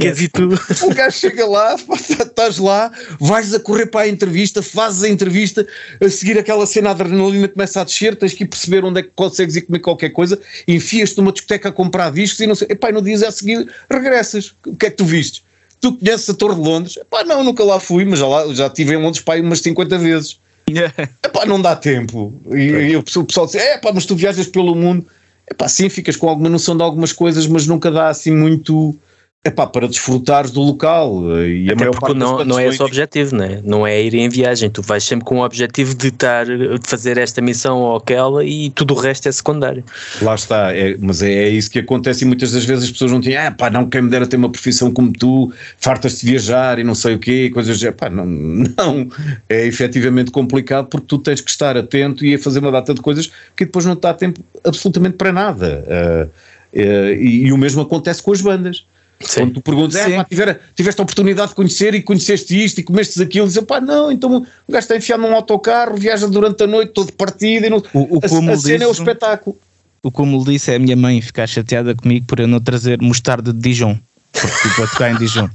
Um 0.84 0.94
gajo 0.94 1.16
chega 1.16 1.46
lá, 1.46 1.74
estás 2.08 2.58
lá, 2.58 2.92
vais 3.18 3.54
a 3.54 3.60
correr 3.60 3.86
para 3.86 4.02
a 4.02 4.08
entrevista, 4.08 4.62
fazes 4.62 5.02
a 5.04 5.08
entrevista, 5.08 5.66
a 6.00 6.08
seguir 6.10 6.38
aquela 6.38 6.66
cena 6.66 6.90
a 6.90 6.92
adrenalina 6.92 7.48
começa 7.48 7.80
a 7.80 7.84
descer, 7.84 8.14
tens 8.14 8.34
que 8.34 8.44
ir 8.44 8.46
perceber 8.46 8.84
onde 8.84 9.00
é 9.00 9.02
que 9.02 9.10
consegues 9.14 9.56
ir 9.56 9.62
comer 9.62 9.80
qualquer 9.80 10.10
coisa, 10.10 10.38
enfias-te 10.68 11.16
numa 11.16 11.32
discoteca 11.32 11.70
a 11.70 11.72
comprar 11.72 12.12
discos 12.12 12.40
e 12.40 12.46
não 12.46 12.54
sei, 12.54 12.68
epá, 12.70 12.90
e 12.90 12.92
no 12.92 13.00
dia 13.00 13.26
a 13.26 13.32
seguir 13.32 13.68
regressas. 13.90 14.54
O 14.66 14.76
que 14.76 14.86
é 14.86 14.90
que 14.90 14.96
tu 14.96 15.04
vistes? 15.04 15.42
Tu 15.80 15.96
conheces 15.96 16.28
a 16.28 16.34
Torre 16.34 16.54
de 16.54 16.60
Londres? 16.60 16.98
Pá, 17.08 17.24
não, 17.24 17.42
nunca 17.42 17.64
lá 17.64 17.80
fui, 17.80 18.04
mas 18.04 18.18
já, 18.18 18.26
lá, 18.26 18.54
já 18.54 18.66
estive 18.66 18.94
em 18.94 19.02
Londres 19.02 19.22
pá, 19.22 19.36
umas 19.36 19.60
50 19.60 19.98
vezes. 19.98 20.38
Yeah. 20.68 20.94
Epá, 21.24 21.46
não 21.46 21.60
dá 21.60 21.74
tempo. 21.74 22.40
E, 22.52 22.60
e 22.60 22.96
o 22.96 23.02
pessoal 23.02 23.46
diz: 23.46 23.56
é 23.56 23.78
pá, 23.78 23.90
mas 23.92 24.06
tu 24.06 24.14
viajas 24.14 24.46
pelo 24.46 24.74
mundo. 24.74 25.06
Epá, 25.50 25.68
sim, 25.68 25.88
ficas 25.88 26.16
com 26.16 26.28
alguma 26.28 26.48
noção 26.48 26.76
de 26.76 26.82
algumas 26.82 27.12
coisas, 27.12 27.46
mas 27.46 27.66
nunca 27.66 27.90
dá 27.90 28.08
assim 28.08 28.30
muito. 28.30 28.96
É 29.42 29.50
pá, 29.50 29.66
para 29.66 29.88
desfrutares 29.88 30.50
do 30.50 30.60
local. 30.60 31.22
E 31.40 31.64
Até 31.64 31.72
a 31.72 31.76
maior 31.76 31.98
parte 31.98 32.18
não, 32.18 32.44
não 32.44 32.58
é 32.58 32.66
esse 32.66 32.82
o 32.82 32.84
objetivo, 32.84 33.34
né? 33.34 33.62
não 33.64 33.86
é 33.86 34.02
ir 34.02 34.14
em 34.14 34.28
viagem. 34.28 34.68
Tu 34.68 34.82
vais 34.82 35.02
sempre 35.02 35.24
com 35.24 35.38
o 35.38 35.44
objetivo 35.44 35.94
de 35.94 36.08
estar, 36.08 36.44
de 36.44 36.78
fazer 36.86 37.16
esta 37.16 37.40
missão 37.40 37.78
ou 37.78 37.96
aquela 37.96 38.44
e 38.44 38.68
tudo 38.68 38.92
o 38.92 38.98
resto 38.98 39.30
é 39.30 39.32
secundário. 39.32 39.82
Lá 40.20 40.34
está, 40.34 40.76
é, 40.76 40.94
mas 40.98 41.22
é, 41.22 41.32
é, 41.32 41.48
isso 41.48 41.70
que 41.70 41.78
acontece 41.78 42.22
e 42.22 42.26
muitas 42.26 42.52
das 42.52 42.66
vezes 42.66 42.84
as 42.84 42.90
pessoas 42.90 43.12
não 43.12 43.20
têm, 43.22 43.34
ah 43.34 43.50
pá, 43.50 43.70
não, 43.70 43.88
quem 43.88 44.02
me 44.02 44.10
dera 44.10 44.26
ter 44.26 44.36
uma 44.36 44.50
profissão 44.50 44.92
como 44.92 45.10
tu, 45.10 45.50
fartas 45.78 46.20
de 46.20 46.26
viajar 46.26 46.78
e 46.78 46.84
não 46.84 46.94
sei 46.94 47.14
o 47.14 47.18
quê, 47.18 47.48
coisas 47.48 47.82
assim. 47.82 47.92
Pá, 47.92 48.10
não, 48.10 48.26
não, 48.76 49.08
é 49.48 49.66
efetivamente 49.66 50.30
complicado 50.30 50.88
porque 50.88 51.06
tu 51.06 51.16
tens 51.16 51.40
que 51.40 51.50
estar 51.50 51.78
atento 51.78 52.26
e 52.26 52.34
a 52.34 52.38
fazer 52.38 52.58
uma 52.58 52.70
data 52.70 52.92
de 52.92 53.00
coisas 53.00 53.30
que 53.56 53.64
depois 53.64 53.86
não 53.86 53.96
te 53.96 54.02
dá 54.02 54.12
tempo 54.12 54.44
absolutamente 54.62 55.16
para 55.16 55.32
nada. 55.32 55.82
Uh, 55.88 56.78
uh, 56.78 57.12
e, 57.14 57.46
e 57.46 57.52
o 57.54 57.56
mesmo 57.56 57.80
acontece 57.80 58.22
com 58.22 58.32
as 58.32 58.42
bandas 58.42 58.84
Sim. 59.20 59.40
Quando 59.40 59.54
tu 59.54 59.60
perguntas, 59.60 60.00
pá, 60.00 60.24
tiver, 60.24 60.60
tiveste 60.74 61.00
a 61.00 61.04
oportunidade 61.04 61.50
de 61.50 61.54
conhecer 61.54 61.94
e 61.94 62.02
conheceste 62.02 62.64
isto 62.64 62.78
e 62.78 62.82
comestes 62.82 63.20
aquilo, 63.20 63.46
dizes, 63.46 63.62
pá, 63.64 63.80
não, 63.80 64.10
então 64.10 64.46
o 64.66 64.72
gajo 64.72 64.84
está 64.84 64.96
enfiado 64.96 65.22
num 65.22 65.34
autocarro, 65.34 65.96
viaja 65.96 66.26
durante 66.26 66.62
a 66.64 66.66
noite 66.66 66.92
todo 66.92 67.12
partido 67.12 67.66
e 67.66 67.70
não, 67.70 67.82
o, 67.92 68.16
o 68.16 68.20
a, 68.22 68.52
a 68.52 68.56
cena 68.56 68.84
é 68.84 68.86
o 68.86 68.92
espetáculo. 68.92 69.56
O 70.02 70.10
como 70.10 70.38
lhe 70.38 70.52
disse 70.52 70.72
é 70.72 70.76
a 70.76 70.78
minha 70.78 70.96
mãe 70.96 71.20
ficar 71.20 71.46
chateada 71.46 71.94
comigo 71.94 72.24
por 72.26 72.40
eu 72.40 72.48
não 72.48 72.58
trazer 72.58 73.00
mostarda 73.02 73.52
de 73.52 73.60
Dijon 73.60 73.98
porque 74.32 74.68
para 74.76 74.86
tocar 74.86 75.10
em 75.10 75.16
Dijon. 75.16 75.48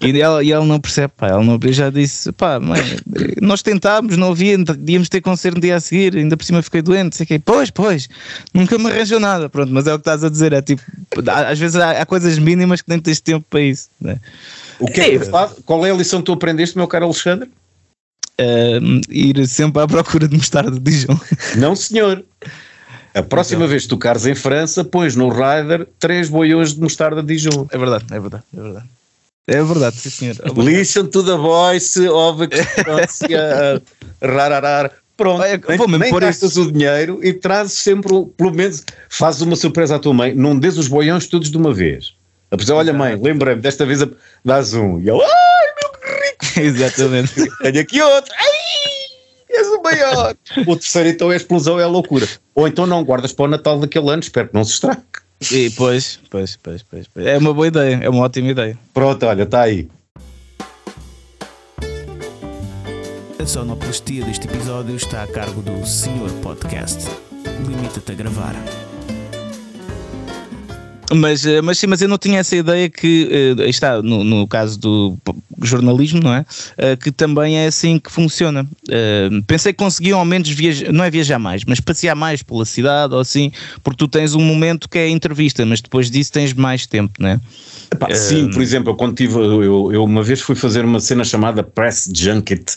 E 0.00 0.20
ela, 0.20 0.42
e 0.42 0.52
ela 0.52 0.64
não 0.64 0.80
percebe, 0.80 1.12
pá, 1.16 1.28
ela 1.28 1.42
não, 1.42 1.58
eu 1.62 1.72
já 1.72 1.90
disse, 1.90 2.30
pá, 2.32 2.60
mãe, 2.60 2.80
nós 3.40 3.62
tentámos, 3.62 4.16
não 4.16 4.30
havia, 4.30 4.56
íamos 4.86 5.08
ter 5.08 5.20
concerto 5.20 5.56
no 5.56 5.60
dia 5.60 5.76
a 5.76 5.80
seguir, 5.80 6.16
ainda 6.16 6.36
por 6.36 6.44
cima 6.44 6.62
fiquei 6.62 6.82
doente, 6.82 7.16
sei 7.16 7.26
que, 7.26 7.38
pois, 7.38 7.70
pois, 7.70 8.08
nunca 8.54 8.78
me 8.78 8.90
arranjou 8.90 9.18
nada, 9.18 9.48
pronto, 9.48 9.72
mas 9.72 9.86
é 9.86 9.92
o 9.92 9.98
que 9.98 10.02
estás 10.02 10.24
a 10.24 10.28
dizer, 10.28 10.52
é 10.52 10.62
tipo, 10.62 10.82
às 11.26 11.58
vezes 11.58 11.76
há, 11.76 12.02
há 12.02 12.06
coisas 12.06 12.38
mínimas 12.38 12.80
que 12.80 12.88
nem 12.88 13.00
tens 13.00 13.20
tempo 13.20 13.44
para 13.50 13.60
isso. 13.60 13.88
Né? 14.00 14.18
O 14.78 14.86
que 14.86 15.00
é, 15.00 15.14
é 15.16 15.20
Qual 15.64 15.84
é 15.84 15.90
a 15.90 15.94
lição 15.94 16.20
que 16.20 16.26
tu 16.26 16.32
aprendeste, 16.32 16.76
meu 16.76 16.86
caro 16.86 17.06
Alexandre? 17.06 17.50
Uh, 18.40 19.00
ir 19.10 19.46
sempre 19.46 19.82
à 19.82 19.86
procura 19.86 20.26
de 20.26 20.34
mostarda 20.34 20.70
de 20.70 20.80
Dijon. 20.80 21.18
Não, 21.56 21.76
senhor. 21.76 22.24
A 23.14 23.22
próxima 23.22 23.60
então. 23.60 23.68
vez 23.68 23.82
que 23.82 23.88
tocares 23.88 24.26
em 24.26 24.34
França, 24.34 24.84
pões 24.84 25.16
no 25.16 25.28
rider 25.28 25.86
três 25.98 26.28
boiões 26.28 26.74
de 26.74 26.80
mostarda 26.80 27.22
de 27.22 27.34
Dijon. 27.34 27.66
É 27.70 27.78
verdade, 27.78 28.04
é 28.10 28.20
verdade, 28.20 28.44
é 28.56 28.60
verdade. 28.60 28.86
É 29.46 29.62
verdade, 29.64 29.96
sim 29.96 30.10
senhor. 30.10 30.36
Listen 30.56 31.06
to 31.06 31.24
the 31.24 31.36
voice 31.36 31.98
of 32.08 32.44
a 32.44 33.80
rararar. 34.26 34.92
Pronto, 35.16 35.42
Olha, 35.42 35.60
nem, 35.68 35.98
nem 35.98 36.14
gastas 36.18 36.52
isso. 36.52 36.62
o 36.62 36.72
dinheiro 36.72 37.20
e 37.22 37.32
trazes 37.34 37.78
sempre, 37.78 38.10
pelo 38.38 38.54
menos, 38.54 38.84
fazes 39.08 39.42
uma 39.42 39.54
surpresa 39.54 39.96
à 39.96 39.98
tua 39.98 40.14
mãe, 40.14 40.34
não 40.34 40.58
dês 40.58 40.78
os 40.78 40.88
boiões 40.88 41.26
todos 41.26 41.50
de 41.50 41.56
uma 41.58 41.74
vez. 41.74 42.14
A 42.50 42.56
pessoa, 42.56 42.78
olha 42.78 42.92
mãe, 42.92 43.16
lembrei-me, 43.20 43.60
desta 43.60 43.84
vez 43.84 44.00
dás 44.44 44.72
um. 44.72 44.98
E 44.98 45.10
ela, 45.10 45.22
ai 45.22 45.66
meu 45.82 45.90
que 45.92 46.60
rico! 46.60 46.60
Exatamente. 46.78 47.34
Tenho 47.34 47.80
aqui 47.80 48.00
outro. 48.00 48.32
Ai! 48.38 48.99
És 49.50 49.66
o 49.68 49.82
maior. 49.82 50.34
o 50.66 50.76
terceiro 50.76 51.08
então 51.08 51.30
é 51.30 51.34
a 51.34 51.36
explosão, 51.36 51.78
é 51.78 51.84
a 51.84 51.88
loucura. 51.88 52.28
Ou 52.54 52.68
então 52.68 52.86
não 52.86 53.04
guardas 53.04 53.32
para 53.32 53.44
o 53.44 53.48
Natal 53.48 53.78
daquele 53.78 54.10
ano, 54.10 54.22
espero 54.22 54.48
que 54.48 54.54
não 54.54 54.64
se 54.64 54.72
estrague. 54.72 55.02
E, 55.50 55.70
pois, 55.70 56.20
pois, 56.28 56.56
pois, 56.56 56.82
pois, 56.82 57.08
pois. 57.08 57.26
É 57.26 57.38
uma 57.38 57.54
boa 57.54 57.66
ideia, 57.66 58.00
é 58.02 58.08
uma 58.08 58.24
ótima 58.24 58.48
ideia. 58.48 58.78
Pronto, 58.92 59.24
olha, 59.24 59.44
está 59.44 59.62
aí. 59.62 59.88
A 63.38 63.46
sonoplastia 63.46 64.22
deste 64.24 64.46
episódio 64.46 64.94
está 64.94 65.22
a 65.22 65.26
cargo 65.26 65.62
do 65.62 65.86
Senhor 65.86 66.30
Podcast. 66.42 67.08
Limita-te 67.66 68.12
a 68.12 68.14
gravar. 68.14 68.54
Mas, 71.12 71.44
eh, 71.44 71.60
mas 71.60 71.78
sim, 71.78 71.86
mas 71.86 72.00
eu 72.00 72.08
não 72.08 72.18
tinha 72.18 72.38
essa 72.38 72.54
ideia 72.54 72.88
que 72.88 73.56
uh, 73.58 73.62
está 73.62 74.00
no, 74.00 74.22
no, 74.22 74.46
caso 74.46 74.78
do 74.78 75.18
jornalismo, 75.60 76.20
não 76.22 76.32
é? 76.32 76.40
Uh, 76.40 76.96
que 76.96 77.10
também 77.10 77.58
é 77.58 77.66
assim 77.66 77.98
que 77.98 78.10
funciona. 78.10 78.62
Uh, 78.88 79.42
pensei 79.44 79.72
que 79.72 79.78
conseguiam 79.78 80.20
ao 80.20 80.24
menos 80.24 80.48
viajar, 80.48 80.92
não 80.92 81.02
é 81.02 81.10
viajar 81.10 81.38
mais, 81.38 81.64
mas 81.64 81.80
passear 81.80 82.14
mais 82.14 82.42
pela 82.42 82.64
cidade 82.64 83.12
ou 83.12 83.20
assim, 83.20 83.50
porque 83.82 83.98
tu 83.98 84.06
tens 84.06 84.34
um 84.34 84.40
momento 84.40 84.88
que 84.88 84.98
é 84.98 85.04
a 85.04 85.08
entrevista, 85.08 85.66
mas 85.66 85.80
depois 85.80 86.10
disso 86.10 86.32
tens 86.32 86.52
mais 86.52 86.86
tempo, 86.86 87.14
não 87.18 87.30
é? 87.30 87.40
Epá, 87.92 88.14
sim, 88.14 88.48
por 88.50 88.62
exemplo, 88.62 88.94
quando 88.94 89.14
tive, 89.14 89.34
eu, 89.34 89.92
eu 89.92 90.04
uma 90.04 90.22
vez 90.22 90.40
fui 90.40 90.54
fazer 90.54 90.84
uma 90.84 91.00
cena 91.00 91.24
chamada 91.24 91.62
Press 91.62 92.08
Junket 92.14 92.76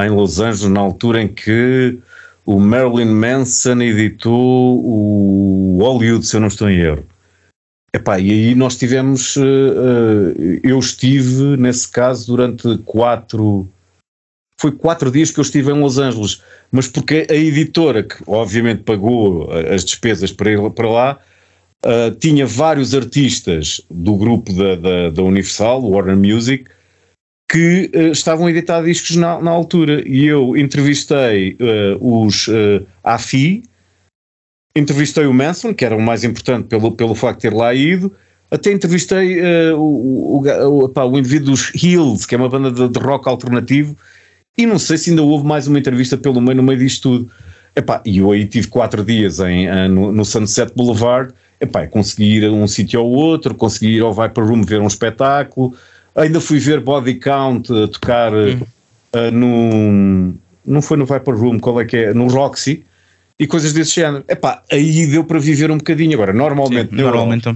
em 0.00 0.10
Los 0.10 0.38
Angeles, 0.38 0.70
na 0.70 0.80
altura 0.80 1.22
em 1.22 1.28
que 1.28 1.98
o 2.46 2.60
Marilyn 2.60 3.06
Manson 3.06 3.80
editou 3.80 4.80
o 4.84 5.78
Hollywood, 5.80 6.24
se 6.24 6.36
eu 6.36 6.40
não 6.40 6.48
estou 6.48 6.70
em 6.70 6.78
erro. 6.78 7.04
Epá, 7.94 8.18
e 8.18 8.28
aí 8.28 8.54
nós 8.56 8.76
tivemos, 8.76 9.36
uh, 9.36 9.40
uh, 9.40 10.60
eu 10.64 10.80
estive 10.80 11.56
nesse 11.56 11.88
caso 11.88 12.26
durante 12.26 12.76
quatro, 12.78 13.68
foi 14.58 14.72
quatro 14.72 15.12
dias 15.12 15.30
que 15.30 15.38
eu 15.38 15.42
estive 15.42 15.70
em 15.70 15.80
Los 15.80 15.96
Angeles, 15.96 16.42
mas 16.72 16.88
porque 16.88 17.24
a 17.30 17.34
editora, 17.34 18.02
que 18.02 18.16
obviamente 18.26 18.82
pagou 18.82 19.48
as 19.72 19.84
despesas 19.84 20.32
para 20.32 20.50
ir 20.50 20.70
para 20.70 20.90
lá, 20.90 21.20
uh, 21.86 22.12
tinha 22.18 22.44
vários 22.44 22.96
artistas 22.96 23.80
do 23.88 24.16
grupo 24.16 24.52
da, 24.52 24.74
da, 24.74 25.10
da 25.10 25.22
Universal, 25.22 25.88
Warner 25.88 26.16
Music, 26.16 26.64
que 27.48 27.92
estavam 28.10 28.46
a 28.46 28.50
editar 28.50 28.82
discos 28.82 29.14
na, 29.14 29.40
na 29.40 29.52
altura, 29.52 30.02
e 30.04 30.24
eu 30.24 30.56
entrevistei 30.56 31.56
os 32.00 32.48
AFI, 33.04 33.62
entrevistei 34.74 35.26
o 35.26 35.32
Manson, 35.32 35.72
que 35.72 35.84
era 35.84 35.96
o 35.96 36.00
mais 36.00 36.24
importante 36.24 36.66
pelo, 36.66 36.92
pelo 36.92 37.14
facto 37.14 37.40
de 37.40 37.50
ter 37.50 37.54
lá 37.54 37.72
ido, 37.72 38.12
até 38.50 38.72
entrevistei 38.72 39.40
uh, 39.40 39.76
o, 39.76 40.40
o, 40.40 40.84
o, 40.86 41.10
o 41.10 41.18
indivíduo 41.18 41.50
dos 41.50 41.72
Hills, 41.74 42.26
que 42.26 42.34
é 42.34 42.38
uma 42.38 42.48
banda 42.48 42.70
de, 42.70 42.88
de, 42.88 42.98
rock 42.98 43.28
alternativo, 43.28 43.96
e 44.56 44.66
não 44.66 44.78
sei 44.78 44.98
se 44.98 45.10
ainda 45.10 45.22
houve 45.22 45.46
mais 45.46 45.66
uma 45.66 45.78
entrevista 45.78 46.16
pelo 46.16 46.40
meio, 46.40 46.56
no 46.56 46.62
meio 46.62 46.78
disto 46.78 47.18
tudo. 47.18 47.30
Epá, 47.76 48.00
e 48.04 48.18
eu 48.18 48.30
aí 48.30 48.46
tive 48.46 48.68
quatro 48.68 49.04
dias 49.04 49.40
em, 49.40 49.68
uh, 49.68 49.88
no, 49.88 50.12
no, 50.12 50.24
Sunset 50.24 50.72
Boulevard, 50.76 51.32
epá, 51.60 51.86
consegui 51.86 52.36
ir 52.36 52.44
a 52.44 52.52
um 52.52 52.66
sítio 52.68 53.02
ou 53.02 53.12
outro, 53.12 53.54
consegui 53.54 53.96
ir 53.96 54.02
ao 54.02 54.14
Viper 54.14 54.44
Room 54.44 54.62
ver 54.62 54.80
um 54.80 54.86
espetáculo, 54.86 55.74
ainda 56.14 56.40
fui 56.40 56.60
ver 56.60 56.80
Body 56.80 57.14
Count 57.14 57.72
uh, 57.72 57.88
tocar 57.88 58.32
uh, 58.32 59.30
no... 59.32 60.34
Não 60.66 60.80
foi 60.80 60.96
no 60.96 61.04
Viper 61.04 61.34
Room, 61.34 61.58
qual 61.58 61.80
é 61.80 61.84
que 61.84 61.96
é? 61.96 62.14
No 62.14 62.26
Roxy, 62.28 62.84
e 63.38 63.46
coisas 63.46 63.72
desse 63.72 63.94
género. 63.96 64.24
Epá, 64.28 64.62
aí 64.70 65.06
deu 65.06 65.24
para 65.24 65.38
viver 65.38 65.70
um 65.70 65.78
bocadinho. 65.78 66.14
Agora, 66.14 66.32
normalmente, 66.32 66.90
sim, 66.90 66.96
normalmente 66.96 67.48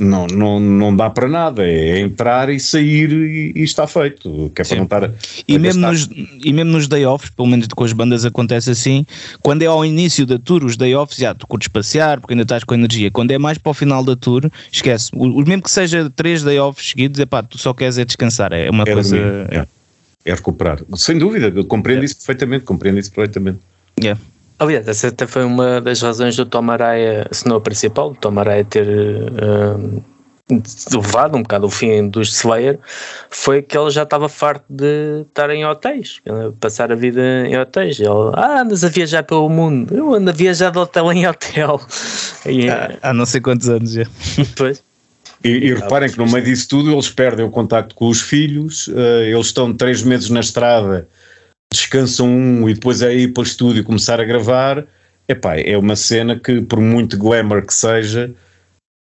não, 0.00 0.26
não, 0.26 0.58
não 0.58 0.96
dá 0.96 1.10
para 1.10 1.28
nada, 1.28 1.66
é 1.66 2.00
entrar 2.00 2.48
e 2.48 2.58
sair 2.58 3.12
e, 3.12 3.52
e 3.54 3.62
está 3.62 3.86
feito. 3.86 4.50
Que 4.54 4.62
é 4.62 4.64
para 4.64 4.76
não 4.76 4.84
estar 4.84 5.10
e, 5.46 5.58
mesmo 5.58 5.86
nos, 5.86 6.08
e 6.12 6.52
mesmo 6.52 6.72
nos 6.72 6.88
day 6.88 7.04
offs, 7.04 7.30
pelo 7.30 7.48
menos 7.48 7.66
com 7.68 7.84
as 7.84 7.92
bandas 7.92 8.24
acontece 8.24 8.70
assim, 8.70 9.06
quando 9.40 9.62
é 9.62 9.66
ao 9.66 9.84
início 9.84 10.26
da 10.26 10.38
tour, 10.38 10.64
os 10.64 10.76
day 10.76 10.94
offs, 10.94 11.18
já 11.18 11.34
tu 11.34 11.46
curtes 11.46 11.68
passear 11.68 12.20
porque 12.20 12.32
ainda 12.32 12.42
estás 12.42 12.64
com 12.64 12.74
energia. 12.74 13.10
Quando 13.10 13.30
é 13.30 13.38
mais 13.38 13.58
para 13.58 13.70
o 13.70 13.74
final 13.74 14.02
da 14.02 14.16
tour, 14.16 14.50
esquece. 14.72 15.10
O, 15.14 15.42
mesmo 15.42 15.62
que 15.62 15.70
seja 15.70 16.10
três 16.10 16.42
day 16.42 16.58
offs 16.58 16.90
seguidos, 16.90 17.20
é 17.20 17.26
pá, 17.26 17.42
tu 17.42 17.58
só 17.58 17.72
queres 17.74 17.98
é 17.98 18.04
descansar, 18.04 18.52
é 18.52 18.70
uma 18.70 18.84
é 18.84 18.92
coisa. 18.92 19.16
É. 19.50 19.66
é. 20.24 20.34
recuperar, 20.34 20.80
sem 20.96 21.18
dúvida, 21.18 21.52
eu 21.54 21.64
compreendo 21.64 22.02
é. 22.02 22.04
isso 22.06 22.16
perfeitamente, 22.16 22.64
compreendo 22.64 22.98
isso 22.98 23.12
perfeitamente. 23.12 23.58
Yeah. 24.02 24.20
Aliás, 24.60 24.86
essa 24.86 25.08
até 25.08 25.26
foi 25.26 25.42
uma 25.42 25.80
das 25.80 26.02
razões 26.02 26.36
do 26.36 26.44
Tom 26.44 26.70
Araya, 26.70 27.26
se 27.32 27.48
não 27.48 27.56
a 27.56 27.60
principal, 27.62 28.10
do 28.10 28.16
Tom 28.16 28.38
Araya 28.38 28.62
ter 28.62 28.86
uh, 28.86 30.04
levado 30.92 31.34
um 31.38 31.42
bocado 31.42 31.64
o 31.64 31.70
fim 31.70 32.06
dos 32.10 32.28
Slayer, 32.28 32.78
foi 33.30 33.62
que 33.62 33.76
ele 33.76 33.90
já 33.90 34.02
estava 34.02 34.28
farto 34.28 34.64
de 34.68 35.22
estar 35.22 35.48
em 35.48 35.64
hotéis, 35.64 36.20
passar 36.60 36.92
a 36.92 36.94
vida 36.94 37.22
em 37.46 37.58
hotéis. 37.58 37.98
Ele, 37.98 38.10
ah, 38.34 38.60
andas 38.60 38.84
a 38.84 38.90
viajar 38.90 39.22
pelo 39.22 39.48
mundo, 39.48 39.94
eu 39.94 40.14
ando 40.14 40.28
a 40.28 40.34
viajar 40.34 40.70
de 40.70 40.78
hotel 40.78 41.10
em 41.12 41.26
hotel. 41.26 41.80
E, 42.46 42.70
há, 42.70 42.98
há 43.02 43.12
não 43.12 43.26
sei 43.26 43.40
quantos 43.40 43.68
anos 43.68 43.92
já. 43.92 44.04
Pois. 44.56 44.82
E, 45.42 45.48
e, 45.48 45.74
reparem 45.74 46.10
que 46.10 46.18
no 46.18 46.26
meio 46.26 46.44
disso 46.44 46.68
tudo 46.68 46.92
eles 46.92 47.08
perdem 47.08 47.46
o 47.46 47.50
contacto 47.50 47.94
com 47.94 48.08
os 48.08 48.20
filhos, 48.20 48.88
uh, 48.88 49.22
eles 49.24 49.46
estão 49.46 49.72
três 49.72 50.02
meses 50.02 50.28
na 50.28 50.40
estrada 50.40 51.08
descansam 51.72 52.28
um 52.28 52.68
e 52.68 52.74
depois 52.74 53.02
é 53.02 53.14
ir 53.14 53.32
para 53.32 53.42
o 53.42 53.44
estúdio 53.44 53.84
começar 53.84 54.20
a 54.20 54.24
gravar, 54.24 54.86
epá, 55.28 55.56
é 55.56 55.76
uma 55.78 55.96
cena 55.96 56.38
que, 56.38 56.60
por 56.60 56.80
muito 56.80 57.16
glamour 57.16 57.64
que 57.64 57.72
seja, 57.72 58.32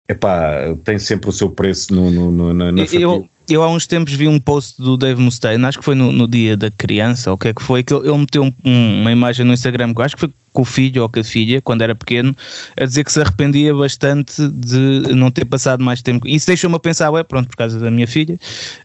epá, 0.09 0.75
tem 0.83 0.99
sempre 0.99 1.29
o 1.29 1.33
seu 1.33 1.49
preço 1.49 1.93
no, 1.93 2.11
no, 2.11 2.31
no 2.31 2.53
na, 2.53 2.71
na 2.71 2.83
eu, 2.91 3.27
eu 3.49 3.63
há 3.63 3.69
uns 3.69 3.87
tempos 3.87 4.13
vi 4.13 4.27
um 4.27 4.39
post 4.39 4.81
do 4.81 4.97
Dave 4.97 5.21
Mustaine, 5.21 5.63
acho 5.65 5.79
que 5.79 5.85
foi 5.85 5.95
no, 5.95 6.11
no 6.11 6.27
dia 6.27 6.57
da 6.57 6.69
criança, 6.69 7.29
ou 7.29 7.35
o 7.35 7.37
que 7.37 7.47
é 7.47 7.53
que 7.53 7.63
foi, 7.63 7.83
que 7.83 7.93
ele, 7.93 8.09
ele 8.09 8.17
meteu 8.17 8.43
um, 8.43 8.53
um, 8.65 9.01
uma 9.01 9.11
imagem 9.11 9.45
no 9.45 9.53
Instagram, 9.53 9.93
que 9.93 10.01
eu 10.01 10.05
acho 10.05 10.15
que 10.15 10.21
foi 10.21 10.33
com 10.57 10.63
o 10.63 10.65
filho 10.65 11.03
ou 11.03 11.09
com 11.09 11.19
a 11.19 11.23
filha, 11.23 11.61
quando 11.61 11.83
era 11.83 11.93
pequeno, 11.93 12.35
a 12.75 12.83
dizer 12.83 13.03
que 13.03 13.11
se 13.11 13.21
arrependia 13.21 13.75
bastante 13.75 14.41
de 14.49 15.13
não 15.13 15.29
ter 15.29 15.45
passado 15.45 15.83
mais 15.83 16.01
tempo. 16.01 16.27
Isso 16.27 16.47
deixou-me 16.47 16.75
a 16.75 16.79
pensar, 16.79 17.11
ué, 17.11 17.23
pronto, 17.23 17.47
por 17.47 17.55
causa 17.55 17.79
da 17.79 17.91
minha 17.91 18.07
filha, 18.07 18.39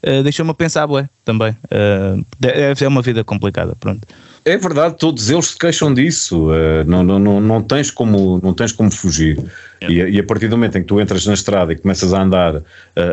uh, 0.06 0.22
deixou-me 0.22 0.50
a 0.50 0.54
pensar, 0.54 0.86
ué, 0.90 1.08
também. 1.24 1.52
Uh, 1.64 2.22
é, 2.42 2.74
é 2.78 2.88
uma 2.88 3.00
vida 3.00 3.24
complicada, 3.24 3.74
pronto. 3.80 4.06
É 4.44 4.58
verdade, 4.58 4.96
todos 4.98 5.30
eles 5.30 5.46
se 5.46 5.58
queixam 5.58 5.94
disso. 5.94 6.50
Uh, 6.50 6.84
não, 6.86 7.02
não, 7.02 7.18
não, 7.18 7.40
não, 7.40 7.62
tens 7.62 7.90
como, 7.90 8.38
não 8.42 8.52
tens 8.52 8.70
como 8.70 8.90
fugir. 8.90 9.42
É. 9.80 9.90
E, 9.90 10.10
e, 10.10 10.18
a 10.18 10.24
partir 10.24 10.48
do 10.48 10.58
momento 10.58 10.76
em 10.76 10.82
que 10.82 10.88
tu 10.88 11.00
entras 11.00 11.24
na 11.24 11.32
estrada 11.32 11.72
e 11.72 11.76
começas 11.76 12.12
a 12.12 12.20
andar 12.20 12.56
uh, 12.56 12.62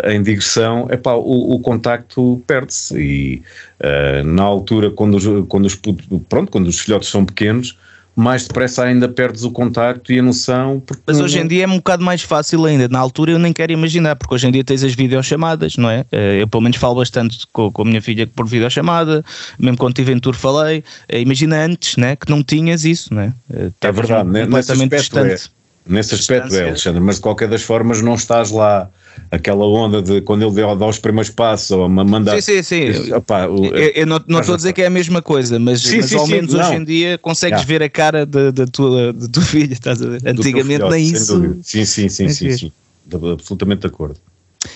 em 0.10 0.22
digressão, 0.22 0.90
epá, 0.92 1.14
o, 1.14 1.56
o 1.56 1.60
contacto 1.62 2.44
perde-se. 2.46 3.00
E 3.00 3.44
uh, 3.80 4.28
na 4.28 4.44
altura, 4.44 4.92
quando 4.92 5.16
os, 5.16 5.24
quando, 5.48 5.66
os, 5.66 5.80
pronto, 6.28 6.52
quando 6.52 6.68
os 6.68 6.78
filhotes 6.78 7.08
são 7.08 7.24
pequenos, 7.24 7.78
mais 8.20 8.46
depressa 8.48 8.84
ainda 8.84 9.08
perdes 9.08 9.44
o 9.44 9.52
contacto 9.52 10.12
e 10.12 10.20
a 10.20 10.22
noção. 10.22 10.84
Mas 11.08 11.20
hoje 11.20 11.40
em 11.40 11.48
dia 11.48 11.64
é 11.64 11.68
um 11.68 11.78
bocado 11.78 12.04
mais 12.04 12.22
fácil 12.22 12.66
ainda. 12.66 12.88
Na 12.88 13.00
altura 13.00 13.32
eu 13.32 13.40
nem 13.40 13.54
quero 13.54 13.72
imaginar, 13.72 14.16
porque 14.16 14.36
hoje 14.36 14.48
em 14.48 14.52
dia 14.52 14.64
tens 14.64 14.84
as 14.84 14.94
videochamadas, 14.94 15.78
não 15.78 15.90
é? 15.90 16.06
Eh, 16.12 16.42
eu 16.42 16.48
pelo 16.48 16.62
menos 16.62 16.78
falo 16.78 16.96
bastante 16.96 17.48
com, 17.54 17.72
com 17.72 17.82
a 17.82 17.86
minha 17.86 18.02
filha 18.02 18.28
por 18.28 18.46
videochamada, 18.46 19.24
mesmo 19.58 19.78
quando 19.78 19.94
estive 19.94 20.12
em 20.12 20.20
tour 20.20 20.36
falei. 20.36 20.84
Eh, 21.08 21.22
imagina 21.22 21.64
antes, 21.64 21.96
né? 21.96 22.16
Que 22.16 22.30
não 22.30 22.44
tinhas 22.44 22.84
isso, 22.84 23.14
não 23.14 23.22
é? 23.22 23.34
Eh, 23.54 23.72
é 23.82 23.92
verdade, 23.92 24.30
nesse 24.30 24.72
aspecto, 24.72 24.94
é. 24.94 24.98
distante. 24.98 25.52
é. 25.56 25.60
Nesse 25.92 26.14
aspecto 26.14 26.56
é, 26.56 26.68
Alexandre, 26.68 27.02
mas 27.02 27.16
de 27.16 27.22
qualquer 27.22 27.48
das 27.48 27.64
formas 27.64 28.00
não 28.00 28.14
estás 28.14 28.52
lá 28.52 28.90
aquela 29.32 29.66
onda 29.66 30.02
de 30.02 30.22
quando 30.22 30.44
ele 30.44 30.76
dá 30.76 30.88
os 30.88 31.00
primeiros 31.00 31.30
passos 31.30 31.72
ou 31.72 31.88
mandar. 31.88 32.42
Sim, 32.42 32.64
sim, 32.64 32.94
sim. 32.94 33.14
Opa, 33.14 33.48
o, 33.48 33.66
eu, 33.66 33.92
eu, 33.96 34.08
não, 34.08 34.22
não 34.28 34.40
estou 34.40 34.54
a 34.54 34.58
dizer 34.58 34.74
que 34.74 34.82
é 34.82 34.88
a 34.88 34.90
mesma 34.90 35.22
coisa, 35.22 35.60
mas, 35.60 35.82
sim, 35.82 35.98
mas 35.98 36.10
sim, 36.10 36.18
ao 36.18 36.28
menos 36.28 36.54
não. 36.54 36.60
hoje 36.60 36.76
em 36.76 36.84
dia 36.84 37.18
consegues 37.18 37.64
ver 37.64 37.84
a 37.84 37.90
cara 37.90 38.26
da, 38.26 38.52
tua, 38.66 39.14
da 39.14 39.28
tua 39.28 39.44
filha, 39.44 39.74
estás 39.74 40.02
a 40.02 40.08
ver? 40.08 40.22
Antigamente 40.26 40.78
filhote, 40.78 40.96
nem 40.96 41.04
isso. 41.04 41.62
Sim, 41.64 41.86
sim, 41.86 42.10
sim, 42.10 42.30
sim, 42.30 42.58
sim, 42.58 42.72
absolutamente 43.32 43.82
de 43.82 43.88
acordo. 43.88 44.16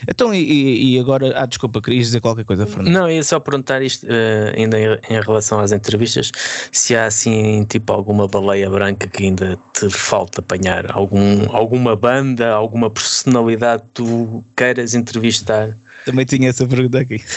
Então, 0.07 0.33
e, 0.33 0.95
e, 0.95 0.99
agora, 0.99 1.37
ah, 1.37 1.45
desculpa, 1.45 1.81
querias 1.81 2.07
dizer 2.07 2.21
qualquer 2.21 2.45
coisa, 2.45 2.65
Fernando? 2.65 2.93
Não, 2.93 3.09
ia 3.11 3.21
só 3.21 3.37
perguntar 3.37 3.81
isto, 3.81 4.07
uh, 4.07 4.57
ainda 4.57 4.79
em, 4.79 4.85
em, 5.09 5.21
relação 5.21 5.59
às 5.59 5.73
entrevistas, 5.73 6.31
se 6.71 6.95
há 6.95 7.05
assim, 7.05 7.65
tipo, 7.65 7.91
alguma 7.91 8.25
baleia 8.25 8.69
branca 8.69 9.07
que 9.07 9.25
ainda 9.25 9.59
te 9.73 9.89
falta 9.89 10.39
apanhar, 10.39 10.89
algum, 10.89 11.53
alguma 11.53 11.97
banda, 11.97 12.49
alguma 12.51 12.89
personalidade 12.89 13.83
que 13.83 13.89
tu 13.95 14.43
queiras 14.55 14.95
entrevistar? 14.95 15.77
Também 16.05 16.25
tinha 16.25 16.49
essa 16.49 16.65
pergunta 16.65 16.99
aqui. 16.99 17.21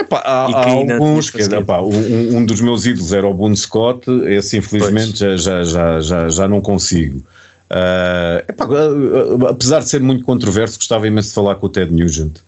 Epá, 0.00 0.22
há, 0.24 0.46
há 0.46 0.70
alguns, 0.70 1.28
que, 1.28 1.42
epá, 1.42 1.82
um, 1.82 2.38
um, 2.38 2.46
dos 2.46 2.62
meus 2.62 2.86
ídolos 2.86 3.12
era 3.12 3.26
o 3.26 3.34
Boone 3.34 3.56
Scott, 3.56 4.10
esse 4.26 4.56
infelizmente 4.56 5.18
já, 5.18 5.36
já, 5.36 5.62
já, 5.62 6.00
já, 6.00 6.28
já 6.30 6.48
não 6.48 6.62
consigo. 6.62 7.22
Uh, 7.70 8.42
epá, 8.48 8.66
uh, 8.66 9.46
apesar 9.46 9.78
de 9.78 9.88
ser 9.88 10.00
muito 10.00 10.24
controverso, 10.24 10.76
gostava 10.76 11.06
imenso 11.06 11.28
de 11.28 11.34
falar 11.34 11.54
com 11.54 11.66
o 11.66 11.68
Ted 11.68 11.92
Nugent, 11.92 12.38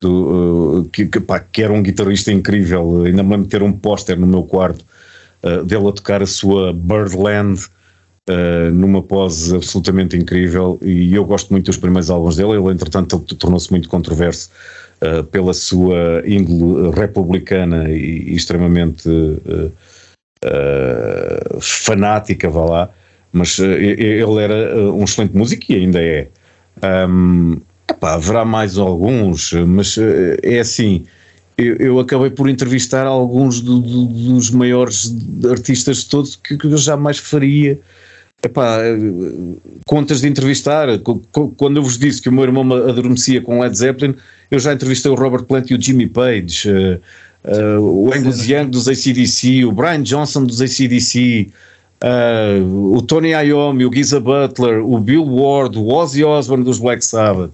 do, 0.00 0.82
uh, 0.82 0.84
que, 0.90 1.06
que, 1.06 1.18
pá, 1.18 1.40
que, 1.40 1.62
era 1.62 1.72
um 1.72 1.82
guitarrista 1.82 2.30
incrível. 2.30 3.04
Ainda 3.04 3.24
me 3.24 3.44
ter 3.46 3.62
um 3.62 3.72
póster 3.72 4.18
no 4.18 4.26
meu 4.26 4.44
quarto 4.44 4.84
dele 5.66 5.88
a 5.88 5.92
tocar 5.92 6.22
a 6.22 6.26
sua 6.26 6.72
Birdland 6.72 7.60
numa 8.72 9.02
pose 9.02 9.56
absolutamente 9.56 10.16
incrível. 10.16 10.78
E 10.80 11.12
eu 11.12 11.24
gosto 11.24 11.50
muito 11.50 11.66
dos 11.66 11.76
primeiros 11.76 12.10
álbuns 12.10 12.36
dele. 12.36 12.52
Ele, 12.52 12.70
entretanto, 12.70 13.18
tornou-se 13.18 13.68
muito 13.68 13.88
controverso 13.88 14.50
pela 15.32 15.52
sua 15.52 16.22
índole 16.24 16.92
republicana 16.94 17.90
e, 17.90 18.30
e 18.30 18.36
extremamente 18.36 19.10
fanática, 21.60 22.48
vá 22.48 22.64
lá 22.64 22.90
mas 23.32 23.58
uh, 23.58 23.64
ele 23.64 24.42
era 24.42 24.76
uh, 24.76 24.94
um 24.94 25.04
excelente 25.04 25.36
músico 25.36 25.64
e 25.70 25.76
ainda 25.76 26.00
é. 26.00 26.28
Um, 27.08 27.58
epá, 27.90 28.14
haverá 28.14 28.44
mais 28.44 28.76
alguns, 28.78 29.52
mas 29.52 29.96
uh, 29.96 30.36
é 30.42 30.60
assim. 30.60 31.04
Eu, 31.56 31.76
eu, 31.76 32.00
acabei 32.00 32.30
por 32.30 32.48
entrevistar 32.48 33.06
alguns 33.06 33.60
do, 33.60 33.78
do, 33.78 34.06
dos 34.06 34.50
maiores 34.50 35.14
artistas 35.48 35.98
de 35.98 36.06
todos 36.06 36.34
que, 36.36 36.56
que 36.56 36.66
eu 36.66 36.76
jamais 36.76 37.18
faria. 37.18 37.78
Epá, 38.44 38.78
contas 39.86 40.20
de 40.20 40.28
entrevistar. 40.28 40.88
Quando 41.56 41.76
eu 41.76 41.82
vos 41.82 41.96
disse 41.96 42.20
que 42.20 42.28
o 42.28 42.32
meu 42.32 42.42
irmão 42.42 42.64
adormecia 42.72 43.40
com 43.40 43.60
Led 43.60 43.76
Zeppelin, 43.76 44.16
eu 44.50 44.58
já 44.58 44.72
entrevistei 44.72 45.12
o 45.12 45.14
Robert 45.14 45.44
Plant 45.44 45.70
e 45.70 45.74
o 45.74 45.80
Jimmy 45.80 46.08
Page, 46.08 46.68
uh, 46.68 47.00
uh, 47.44 47.80
o 47.80 48.12
Angus 48.12 48.48
Young 48.48 48.68
dos 48.68 48.88
ACDC, 48.88 49.64
o 49.64 49.72
Brian 49.72 50.02
Johnson 50.02 50.44
dos 50.44 50.60
ACDC, 50.60 51.52
Uh, 52.02 52.96
o 52.96 53.02
Tony 53.02 53.30
Iommi, 53.30 53.86
o 53.86 53.92
Giza 53.94 54.18
Butler, 54.18 54.84
o 54.84 54.98
Bill 54.98 55.24
Ward, 55.24 55.78
o 55.78 55.86
Ozzy 55.86 56.24
Osbourne 56.24 56.64
dos 56.64 56.80
Black 56.80 57.04
Sabbath, 57.04 57.52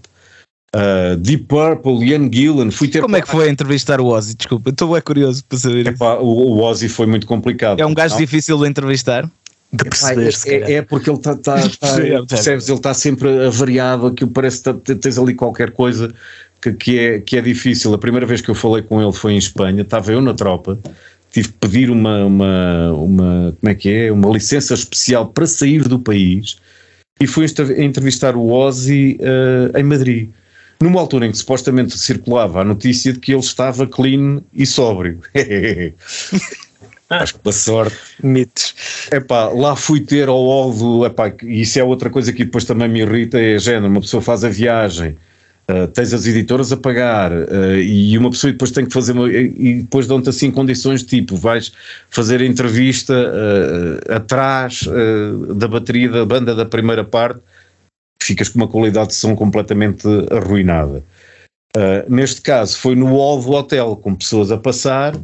uh, 0.75 1.17
Deep 1.19 1.45
Purple, 1.45 2.03
Ian 2.03 2.31
Gillan. 2.33 2.71
Fui 2.71 2.89
ter 2.89 3.03
Como 3.03 3.17
é 3.17 3.21
que 3.21 3.29
foi 3.29 3.51
entrevistar 3.51 4.01
o 4.01 4.07
Ozzy? 4.07 4.35
Desculpa, 4.35 4.71
estou 4.71 4.93
bem 4.93 5.03
curioso 5.03 5.45
para 5.45 5.59
saber 5.59 5.87
Epá, 5.89 6.15
o, 6.15 6.27
o, 6.27 6.63
Ozzy 6.63 6.89
foi 6.89 7.07
muito 7.07 7.27
complicado. 7.27 7.79
É 7.79 7.85
um 7.85 7.93
gajo 7.93 8.15
não? 8.15 8.21
difícil 8.21 8.57
de 8.59 8.69
entrevistar? 8.69 9.31
De 9.71 9.85
perceber, 9.85 10.35
é, 10.47 10.55
é, 10.55 10.73
é, 10.77 10.83
porque 10.83 11.11
ele 11.11 11.19
está, 11.19 11.37
tá, 11.37 11.57
tá, 11.79 11.97
percebes, 12.27 12.69
ele 12.69 12.79
está 12.79 12.95
sempre 12.95 13.47
avariado, 13.47 14.07
aquilo 14.07 14.31
parece 14.31 14.63
que 14.63 14.73
tá, 14.73 14.95
tens 14.95 15.19
ali 15.19 15.35
qualquer 15.35 15.73
coisa 15.73 16.11
que, 16.63 16.73
que, 16.73 16.99
é, 16.99 17.21
que 17.21 17.37
é 17.37 17.43
difícil. 17.43 17.93
A 17.93 17.99
primeira 17.99 18.25
vez 18.25 18.41
que 18.41 18.49
eu 18.49 18.55
falei 18.55 18.83
com 18.83 19.03
ele 19.03 19.13
foi 19.13 19.35
em 19.35 19.37
Espanha, 19.37 19.83
estava 19.83 20.11
eu 20.11 20.23
na 20.23 20.33
tropa, 20.33 20.79
tive 21.31 21.49
que 21.49 21.55
pedir 21.55 21.91
uma, 21.91 22.25
uma, 22.25 22.93
uma, 22.93 23.57
como 23.61 23.71
é 23.71 23.75
que 23.75 23.91
é, 23.91 24.13
uma 24.13 24.31
licença 24.31 24.75
especial 24.75 25.27
para 25.27 25.47
sair 25.47 25.87
do 25.87 25.99
país 25.99 26.57
e 27.21 27.27
fui 27.27 27.47
entrevistar 27.79 28.37
o 28.37 28.51
Ozzy 28.51 29.19
uh, 29.21 29.77
em 29.77 29.83
Madrid. 29.83 30.31
Numa 30.81 31.01
altura 31.01 31.27
em 31.27 31.33
que 31.33 31.39
supostamente 31.39 31.99
circulava 31.99 32.61
a 32.61 32.65
notícia 32.65 33.13
de 33.13 33.19
que 33.19 33.33
ele 33.33 33.41
estava 33.41 33.87
clean 33.87 34.43
e 34.55 34.65
sóbrio. 34.65 35.21
Acho 37.11 37.35
que 37.35 37.41
pela 37.41 37.53
sorte. 37.53 37.97
Mitos. 38.23 38.75
Epá, 39.11 39.49
lá 39.49 39.75
fui 39.75 40.01
ter 40.01 40.29
ao 40.29 40.51
Aldo, 40.51 41.07
epá, 41.07 41.33
isso 41.43 41.81
é 41.81 41.83
outra 41.83 42.11
coisa 42.11 42.33
que 42.33 42.45
depois 42.45 42.65
também 42.65 42.89
me 42.89 43.01
irrita, 43.01 43.41
é 43.41 43.59
género, 43.59 43.87
uma 43.87 44.01
pessoa 44.03 44.23
faz 44.23 44.45
a 44.45 44.49
viagem, 44.51 45.17
Uh, 45.71 45.87
tens 45.89 46.15
as 46.15 46.27
editoras 46.27 46.73
a 46.73 46.79
pagar 46.79 47.31
uh, 47.31 47.77
e 47.77 48.17
uma 48.17 48.31
pessoa 48.31 48.51
depois 48.51 48.71
tem 48.71 48.87
que 48.87 48.93
fazer 48.93 49.13
uma, 49.13 49.31
e 49.31 49.83
depois 49.83 50.07
dão-te 50.07 50.31
assim 50.31 50.51
condições 50.51 51.03
tipo 51.03 51.37
vais 51.37 51.71
fazer 52.09 52.41
a 52.41 52.47
entrevista 52.47 53.13
uh, 53.13 54.15
atrás 54.15 54.89
da 55.57 55.69
bateria 55.69 56.09
da 56.09 56.25
banda 56.25 56.55
da 56.55 56.65
primeira 56.65 57.05
parte 57.05 57.41
ficas 58.23 58.49
com 58.49 58.61
uma 58.61 58.69
qualidade 58.69 59.09
de 59.09 59.17
som 59.17 59.37
completamente 59.37 60.09
arruinada. 60.31 61.05
Neste 62.09 62.41
caso 62.41 62.77
foi 62.77 62.97
no 62.97 63.07
do 63.07 63.53
hotel 63.53 63.95
com 63.97 64.15
pessoas 64.15 64.51
a 64.51 64.57
passar 64.57 65.15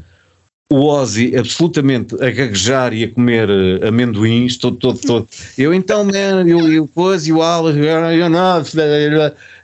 o 0.71 0.87
Ozzy 0.87 1.37
absolutamente 1.37 2.15
a 2.17 2.31
gaguejar 2.31 2.93
e 2.95 3.05
a 3.05 3.11
comer 3.11 3.49
uh, 3.51 3.87
amendoins, 3.87 4.57
todo, 4.57 4.77
todo, 4.77 4.99
todo. 4.99 5.29
Eu 5.59 5.75
então, 5.75 6.05
man, 6.05 6.49
eu, 6.49 6.73
eu 6.73 6.89
coisa, 6.89 7.29
e 7.29 7.33
o 7.33 7.43
Alex, 7.43 7.77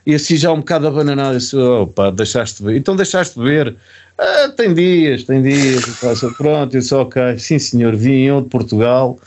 e 0.05 0.13
assim 0.15 0.35
já 0.35 0.51
um 0.51 0.59
bocado 0.59 0.87
abananado, 0.87 1.37
disse, 1.37 1.55
opa, 1.55 2.11
deixaste 2.11 2.63
ver. 2.63 2.77
Então 2.77 2.95
deixaste 2.95 3.39
ver. 3.39 3.75
Ah, 4.17 4.49
tem 4.55 4.73
dias, 4.73 5.23
tem 5.23 5.41
dias. 5.41 5.83
Pronto, 6.37 6.75
eu 6.75 6.79
disse, 6.79 6.93
ok, 6.93 7.37
sim 7.39 7.57
senhor, 7.57 7.95
vim 7.95 8.25
eu 8.25 8.41
de 8.41 8.49
Portugal, 8.49 9.17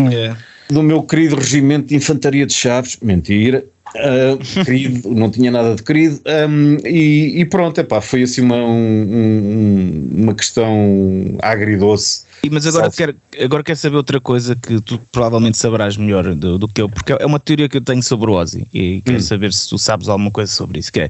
yeah. 0.00 0.36
do 0.68 0.82
meu 0.82 1.02
querido 1.02 1.36
regimento 1.36 1.86
de 1.88 1.96
infantaria 1.96 2.44
de 2.44 2.52
Chaves, 2.52 2.98
mentira, 3.00 3.64
Uh, 3.94 4.64
querido, 4.64 5.10
não 5.10 5.30
tinha 5.30 5.50
nada 5.50 5.74
de 5.74 5.82
querido, 5.82 6.20
um, 6.48 6.76
e, 6.86 7.40
e, 7.40 7.44
pronto, 7.44 7.78
epá, 7.78 8.00
foi 8.00 8.22
assim 8.22 8.40
uma, 8.40 8.56
um, 8.56 10.08
uma 10.12 10.34
questão 10.34 11.36
agridoce. 11.42 12.24
Mas 12.50 12.66
agora 12.66 12.90
quero, 12.90 13.16
agora 13.38 13.62
quero 13.62 13.78
saber 13.78 13.96
outra 13.96 14.20
coisa 14.20 14.56
que 14.56 14.80
tu 14.80 14.98
provavelmente 15.12 15.58
saberás 15.58 15.96
melhor 15.96 16.34
do, 16.34 16.58
do, 16.58 16.68
que 16.68 16.80
eu, 16.80 16.88
porque 16.88 17.12
é 17.12 17.26
uma 17.26 17.38
teoria 17.38 17.68
que 17.68 17.76
eu 17.76 17.80
tenho 17.82 18.02
sobre 18.02 18.30
o 18.30 18.34
Ozzy 18.34 18.66
e 18.72 19.02
quero 19.02 19.18
hum. 19.18 19.20
saber 19.20 19.52
se 19.52 19.68
tu 19.68 19.76
sabes 19.76 20.08
alguma 20.08 20.30
coisa 20.30 20.50
sobre 20.50 20.78
isso. 20.78 20.90
Que 20.92 21.00
é, 21.00 21.08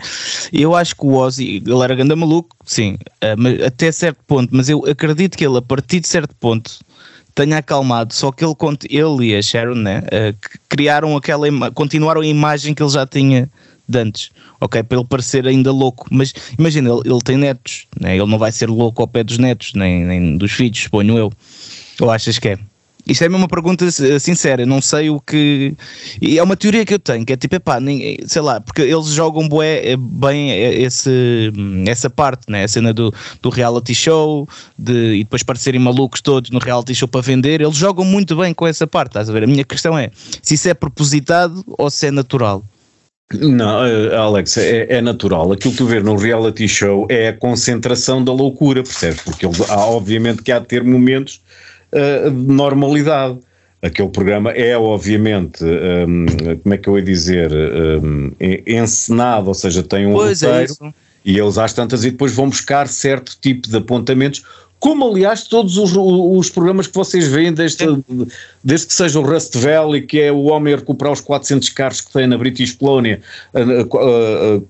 eu 0.52 0.74
acho 0.74 0.96
que 0.96 1.04
o 1.04 1.14
Ozzy, 1.14 1.62
ele 1.64 1.84
era 1.84 1.94
grande 1.94 2.14
maluco, 2.14 2.56
sim, 2.64 2.96
mas, 3.38 3.62
até 3.62 3.92
certo 3.92 4.18
ponto, 4.26 4.48
mas 4.52 4.68
eu 4.68 4.84
acredito 4.86 5.36
que 5.36 5.46
ele, 5.46 5.58
a 5.58 5.62
partir 5.62 6.00
de 6.00 6.08
certo 6.08 6.34
ponto, 6.40 6.80
tenha 7.34 7.58
acalmado, 7.58 8.12
só 8.14 8.30
que 8.32 8.44
ele, 8.44 8.54
ele 8.88 9.30
e 9.30 9.36
a 9.36 9.42
Sharon 9.42 9.74
né, 9.74 10.00
uh, 10.00 10.36
criaram 10.68 11.16
aquela, 11.16 11.46
continuaram 11.72 12.20
a 12.20 12.26
imagem 12.26 12.74
que 12.74 12.82
ele 12.82 12.90
já 12.90 13.06
tinha 13.06 13.48
de 13.88 13.98
antes, 13.98 14.30
ok? 14.60 14.82
Para 14.82 14.98
ele 14.98 15.06
parecer 15.06 15.46
ainda 15.46 15.72
louco, 15.72 16.06
mas 16.10 16.32
imagina, 16.58 16.90
ele, 16.90 17.00
ele 17.04 17.20
tem 17.24 17.36
netos, 17.36 17.86
né? 18.00 18.16
ele 18.16 18.26
não 18.26 18.38
vai 18.38 18.52
ser 18.52 18.68
louco 18.68 19.02
ao 19.02 19.08
pé 19.08 19.24
dos 19.24 19.38
netos, 19.38 19.72
nem, 19.74 20.04
nem 20.04 20.36
dos 20.36 20.52
filhos, 20.52 20.82
suponho 20.82 21.18
eu. 21.18 21.32
Ou 22.00 22.10
achas 22.10 22.38
que 22.38 22.50
é? 22.50 22.58
Isto 23.06 23.24
é 23.24 23.28
uma 23.28 23.48
pergunta 23.48 23.84
eh, 23.86 24.18
sincera, 24.18 24.66
não 24.66 24.80
sei 24.80 25.10
o 25.10 25.20
que. 25.20 25.74
E 26.20 26.38
é 26.38 26.42
uma 26.42 26.56
teoria 26.56 26.84
que 26.84 26.94
eu 26.94 26.98
tenho, 26.98 27.24
que 27.24 27.32
é 27.32 27.36
tipo, 27.36 27.56
epá, 27.56 27.80
nem, 27.80 28.18
sei 28.26 28.42
lá, 28.42 28.60
porque 28.60 28.82
eles 28.82 29.08
jogam 29.08 29.48
bué, 29.48 29.92
eh, 29.92 29.96
bem 29.96 30.50
eh, 30.50 30.82
esse, 30.82 31.52
essa 31.86 32.10
parte, 32.10 32.50
né? 32.50 32.64
a 32.64 32.68
cena 32.68 32.92
do, 32.92 33.12
do 33.42 33.48
reality 33.48 33.94
show, 33.94 34.48
de, 34.78 35.16
e 35.16 35.24
depois 35.24 35.42
parecerem 35.42 35.80
malucos 35.80 36.20
todos 36.20 36.50
no 36.50 36.58
reality 36.58 36.94
show 36.94 37.08
para 37.08 37.20
vender, 37.20 37.60
eles 37.60 37.76
jogam 37.76 38.04
muito 38.04 38.36
bem 38.36 38.52
com 38.52 38.66
essa 38.66 38.86
parte, 38.86 39.10
estás 39.10 39.30
a 39.30 39.32
ver? 39.32 39.44
A 39.44 39.46
minha 39.46 39.64
questão 39.64 39.98
é 39.98 40.10
se 40.42 40.54
isso 40.54 40.68
é 40.68 40.74
propositado 40.74 41.64
ou 41.66 41.90
se 41.90 42.06
é 42.06 42.10
natural. 42.10 42.64
Não, 43.32 43.78
Alex, 44.18 44.56
é, 44.56 44.86
é, 44.88 45.00
natural. 45.00 45.52
Aquilo 45.52 45.70
que 45.72 45.78
tu 45.78 45.86
vês 45.86 46.02
no 46.02 46.16
reality 46.16 46.66
show 46.66 47.06
é 47.08 47.28
a 47.28 47.32
concentração 47.32 48.24
da 48.24 48.32
loucura, 48.32 48.82
percebes? 48.82 49.22
Porque 49.22 49.46
ele, 49.46 49.54
há, 49.68 49.86
obviamente 49.86 50.42
que 50.42 50.50
há 50.50 50.58
de 50.58 50.66
ter 50.66 50.82
momentos 50.82 51.40
uh, 51.92 52.30
de 52.30 52.52
normalidade. 52.52 53.38
Aquele 53.82 54.08
programa 54.08 54.50
é, 54.50 54.76
obviamente, 54.76 55.64
um, 55.64 56.26
como 56.62 56.74
é 56.74 56.76
que 56.76 56.86
eu 56.86 56.98
ia 56.98 57.04
dizer, 57.04 57.50
um, 58.02 58.30
encenado, 58.66 59.48
ou 59.48 59.54
seja, 59.54 59.82
tem 59.82 60.06
um 60.06 60.12
pois 60.12 60.42
é 60.42 60.50
roteiro 60.50 60.74
é 60.82 61.10
e 61.24 61.38
eles 61.38 61.58
às 61.58 61.72
tantas 61.72 62.04
e 62.04 62.10
depois 62.10 62.32
vão 62.32 62.48
buscar 62.48 62.88
certo 62.88 63.36
tipo 63.40 63.68
de 63.68 63.76
apontamentos 63.76 64.42
como 64.80 65.06
aliás 65.06 65.46
todos 65.46 65.76
os, 65.76 65.92
os 65.94 66.48
programas 66.48 66.86
que 66.86 66.94
vocês 66.94 67.28
veem, 67.28 67.52
desde, 67.52 67.84
desde 68.64 68.86
que 68.86 68.94
seja 68.94 69.20
o 69.20 69.22
Rust 69.22 69.54
Valley, 69.54 70.00
que 70.00 70.18
é 70.18 70.32
o 70.32 70.44
homem 70.44 70.72
a 70.72 70.78
recuperar 70.78 71.12
os 71.12 71.20
400 71.20 71.68
carros 71.68 72.00
que 72.00 72.10
tem 72.10 72.26
na 72.26 72.38
British 72.38 72.72
Colônia, 72.72 73.20
uh, 73.52 74.56
uh, 74.56 74.68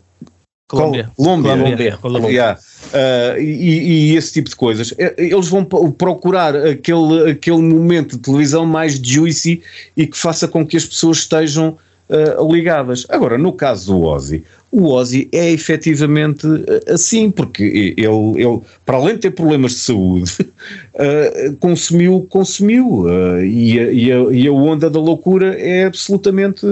Colômbia. 0.71 1.11
Colômbia. 1.17 1.57
Colômbia. 1.57 1.97
Colômbia. 1.97 2.31
Yeah. 2.31 2.61
Uh, 2.91 3.41
e, 3.41 4.13
e, 4.13 4.17
esse 4.17 4.35
tipo 4.35 4.49
de 4.49 4.55
coisas. 4.55 4.95
Eles 5.19 5.49
vão 5.49 5.65
procurar 5.65 6.55
aquele, 6.55 7.33
aquele 7.33 7.61
momento 7.61 8.17
de 8.17 8.23
televisão 8.23 8.65
mais 8.65 8.95
juicy 8.95 9.63
e 9.97 10.07
que 10.07 10.17
faça 10.17 10.47
com 10.47 10.65
que 10.65 10.77
as 10.77 10.87
pessoas 10.87 11.19
estejam 11.19 11.77
uh, 12.09 12.53
ligadas. 12.53 13.05
Agora, 13.09 13.37
no 13.37 13.53
caso 13.53 13.93
do 13.93 14.03
Ozzy, 14.03 14.45
o 14.73 14.89
Ozzy 14.89 15.29
é 15.33 15.51
efetivamente 15.51 16.47
eh, 16.47 16.93
assim, 16.93 17.31
porque 17.31 17.95
ele, 17.97 18.43
ele 18.43 18.61
para 18.87 18.99
além 18.99 19.15
de 19.15 19.23
ter 19.23 19.33
problemas 19.33 19.73
de 19.73 19.79
saúde, 19.79 20.33
uh, 20.41 21.57
consumiu, 21.59 22.27
consumiu, 22.31 23.03
uh, 23.03 23.43
e, 23.43 23.81
a, 23.81 23.93
e, 23.93 24.13
a, 24.13 24.17
e, 24.33 24.47
a, 24.47 24.53
onda 24.53 24.89
da 24.89 25.01
loucura 25.01 25.59
é 25.59 25.87
absolutamente 25.87 26.65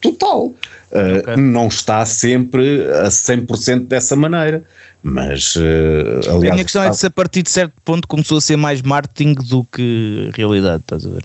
total. 0.00 0.46
Uh, 0.92 1.20
okay. 1.20 1.36
Não 1.36 1.68
está 1.68 2.04
sempre 2.04 2.84
a 2.92 3.08
100% 3.08 3.86
dessa 3.86 4.14
maneira, 4.14 4.62
mas 5.02 5.54
aliás. 5.56 6.26
A 6.28 6.38
minha 6.38 6.64
questão 6.64 6.82
é 6.82 6.92
se 6.92 7.06
a 7.06 7.10
partir 7.10 7.42
de 7.42 7.50
certo 7.50 7.72
ponto 7.84 8.06
começou 8.06 8.36
a 8.36 8.40
ser 8.40 8.56
mais 8.56 8.82
marketing 8.82 9.34
do 9.34 9.64
que 9.64 10.30
realidade, 10.34 10.82
estás 10.82 11.06
a 11.06 11.08
ver? 11.08 11.22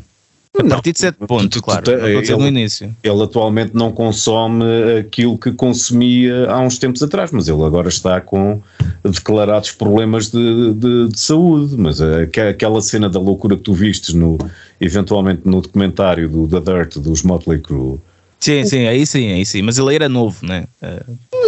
A 0.60 0.64
partir 0.64 0.94
de 0.94 1.00
7 1.00 1.18
pontos, 1.28 1.62
claro. 1.62 1.84
Tu, 1.84 1.92
ele, 1.92 2.36
no 2.36 2.48
início. 2.48 2.96
Ele 3.04 3.24
atualmente 3.24 3.72
não 3.74 3.92
consome 3.92 4.64
aquilo 5.00 5.38
que 5.38 5.52
consumia 5.52 6.50
há 6.50 6.60
uns 6.60 6.78
tempos 6.78 7.04
atrás, 7.04 7.32
mas 7.32 7.48
ele 7.48 7.64
agora 7.64 7.90
está 7.90 8.22
com 8.22 8.62
declarados 9.04 9.72
problemas 9.72 10.32
de, 10.32 10.74
de, 10.74 11.10
de 11.10 11.20
saúde. 11.20 11.76
Mas 11.78 12.00
aquela 12.02 12.82
cena 12.82 13.10
da 13.10 13.20
loucura 13.20 13.56
que 13.56 13.64
tu 13.64 13.74
vistes 13.74 14.14
no, 14.14 14.38
eventualmente 14.80 15.42
no 15.46 15.62
documentário 15.62 16.30
do 16.30 16.48
The 16.48 16.60
Dirt 16.60 16.98
dos 16.98 17.24
Motley 17.24 17.60
Crue 17.60 18.00
Sim, 18.46 18.64
sim, 18.64 18.88
aí 18.88 19.06
sim, 19.08 19.32
aí 19.32 19.44
sim. 19.44 19.64
Mas 19.64 19.80
ele 19.80 19.96
era 19.96 20.08
novo, 20.08 20.46
né? 20.46 20.66
É, 20.80 21.02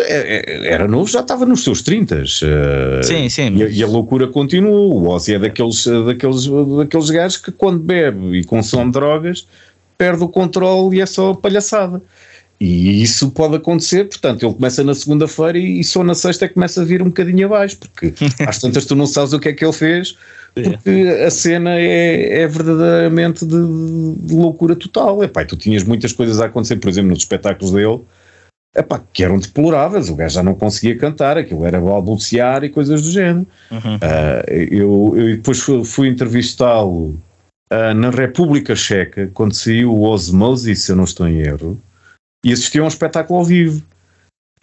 é, 0.08 0.68
era 0.74 0.88
novo, 0.88 1.08
já 1.08 1.20
estava 1.20 1.46
nos 1.46 1.64
seus 1.64 1.84
30. 1.84 2.16
Uh, 2.16 3.04
sim, 3.04 3.30
sim. 3.30 3.56
E, 3.56 3.80
e, 3.80 3.84
a 3.84 3.88
loucura 3.88 4.28
continuou. 4.28 4.94
O 4.94 5.10
Ozzy 5.10 5.36
é 5.36 5.40
daqueles, 5.40 5.86
daqueles, 5.86 6.48
daqueles 6.78 7.10
gajos 7.12 7.38
que 7.38 7.52
quando 7.52 7.78
bebe 7.78 8.40
e 8.40 8.44
consome 8.44 8.92
drogas 8.92 9.46
perde 9.96 10.24
o 10.24 10.28
controle 10.28 10.98
e 10.98 11.02
é 11.02 11.06
só 11.06 11.36
palhaçada. 11.36 12.02
E 12.60 13.04
isso 13.04 13.30
pode 13.30 13.56
acontecer, 13.56 14.06
portanto, 14.06 14.44
ele 14.44 14.54
começa 14.56 14.84
na 14.84 14.96
segunda-feira 14.96 15.60
e, 15.60 15.80
e 15.80 15.84
só 15.84 16.04
na 16.04 16.16
sexta 16.16 16.46
é 16.46 16.48
que 16.48 16.56
começa 16.56 16.82
a 16.82 16.86
vir 16.86 17.04
um 17.04 17.08
bocadinho 17.08 17.46
abaixo, 17.46 17.78
porque 17.78 18.14
às 18.48 18.58
tantas 18.58 18.86
tu 18.86 18.96
não 18.96 19.06
sabes 19.06 19.34
o 19.34 19.40
que 19.40 19.50
é 19.50 19.54
que 19.54 19.64
ele 19.64 19.74
fez, 19.74 20.18
porque 20.56 21.24
a 21.26 21.30
cena 21.30 21.76
é, 21.76 22.42
é 22.42 22.48
verdadeiramente 22.48 23.46
de, 23.46 23.56
de, 23.56 24.34
loucura 24.34 24.76
total. 24.76 25.24
Epá, 25.24 25.46
tu 25.46 25.56
tinhas 25.56 25.84
muitas 25.84 26.14
coisas 26.14 26.42
a 26.42 26.46
acontecer, 26.46 26.78
por 26.78 26.90
exemplo, 26.90 27.12
nos 27.12 27.20
espetáculos 27.20 27.72
dele, 27.72 28.02
epá, 28.76 29.02
que 29.14 29.24
eram 29.24 29.38
deploráveis, 29.38 30.10
o 30.10 30.16
gajo 30.16 30.36
já 30.36 30.44
não 30.44 30.56
conseguia 30.56 30.98
cantar, 30.98 31.38
aquilo 31.38 31.64
era 31.64 31.80
balbuciar 31.80 32.64
e 32.64 32.70
coisas 32.70 33.04
do 33.04 33.12
género. 33.12 33.46
Uhum. 33.70 33.96
Uh, 33.98 34.50
eu, 34.50 35.14
eu 35.16 35.36
depois 35.36 35.60
fui, 35.60 35.84
fui 35.84 36.08
entrevistá-lo 36.08 37.20
uh, 37.72 37.94
na 37.96 38.10
República 38.10 38.76
Checa, 38.76 39.30
quando 39.34 39.54
saiu 39.54 39.94
o 39.94 40.02
Osmose, 40.02 40.76
se 40.76 40.92
eu 40.92 40.96
não 40.96 41.04
estou 41.04 41.28
em 41.28 41.40
erro, 41.40 41.80
e 42.48 42.54
assisti 42.54 42.80
a 42.80 42.84
um 42.84 42.88
espetáculo 42.88 43.40
ao 43.40 43.46
vivo. 43.46 43.84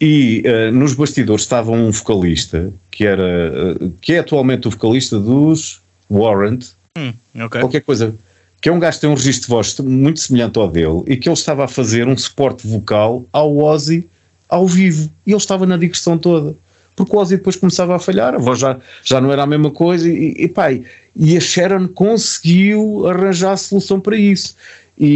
E 0.01 0.43
uh, 0.45 0.71
nos 0.73 0.93
bastidores 0.93 1.43
estava 1.43 1.71
um 1.71 1.91
vocalista 1.91 2.73
que 2.89 3.05
era 3.05 3.77
uh, 3.79 3.93
que 4.01 4.13
é 4.13 4.19
atualmente 4.19 4.67
o 4.67 4.71
vocalista 4.71 5.19
dos 5.19 5.81
Warrant, 6.09 6.65
hum, 6.97 7.13
okay. 7.45 7.61
qualquer 7.61 7.81
coisa, 7.81 8.13
que 8.59 8.67
é 8.67 8.71
um 8.71 8.79
gajo 8.79 8.97
que 8.97 9.01
tem 9.01 9.09
um 9.09 9.13
registro 9.13 9.47
de 9.47 9.53
voz 9.53 9.79
muito 9.79 10.19
semelhante 10.19 10.59
ao 10.59 10.67
dele 10.67 11.03
e 11.07 11.15
que 11.15 11.29
ele 11.29 11.33
estava 11.33 11.63
a 11.63 11.67
fazer 11.67 12.07
um 12.07 12.17
suporte 12.17 12.67
vocal 12.67 13.25
ao 13.31 13.55
Ozzy 13.57 14.09
ao 14.49 14.67
vivo 14.67 15.09
e 15.25 15.31
ele 15.31 15.37
estava 15.37 15.65
na 15.65 15.77
digressão 15.77 16.17
toda. 16.17 16.55
Porque 16.95 17.15
o 17.15 17.19
Ozzy 17.19 17.37
depois 17.37 17.55
começava 17.55 17.95
a 17.95 17.99
falhar, 17.99 18.35
a 18.35 18.37
voz 18.37 18.59
já, 18.59 18.77
já 19.03 19.21
não 19.21 19.31
era 19.31 19.43
a 19.43 19.47
mesma 19.47 19.71
coisa 19.71 20.09
e, 20.09 20.33
e, 20.37 20.47
pá, 20.47 20.71
e 20.71 21.37
a 21.37 21.39
Sharon 21.39 21.87
conseguiu 21.87 23.07
arranjar 23.07 23.53
a 23.53 23.57
solução 23.57 23.99
para 23.99 24.17
isso 24.17 24.55
e, 24.97 25.07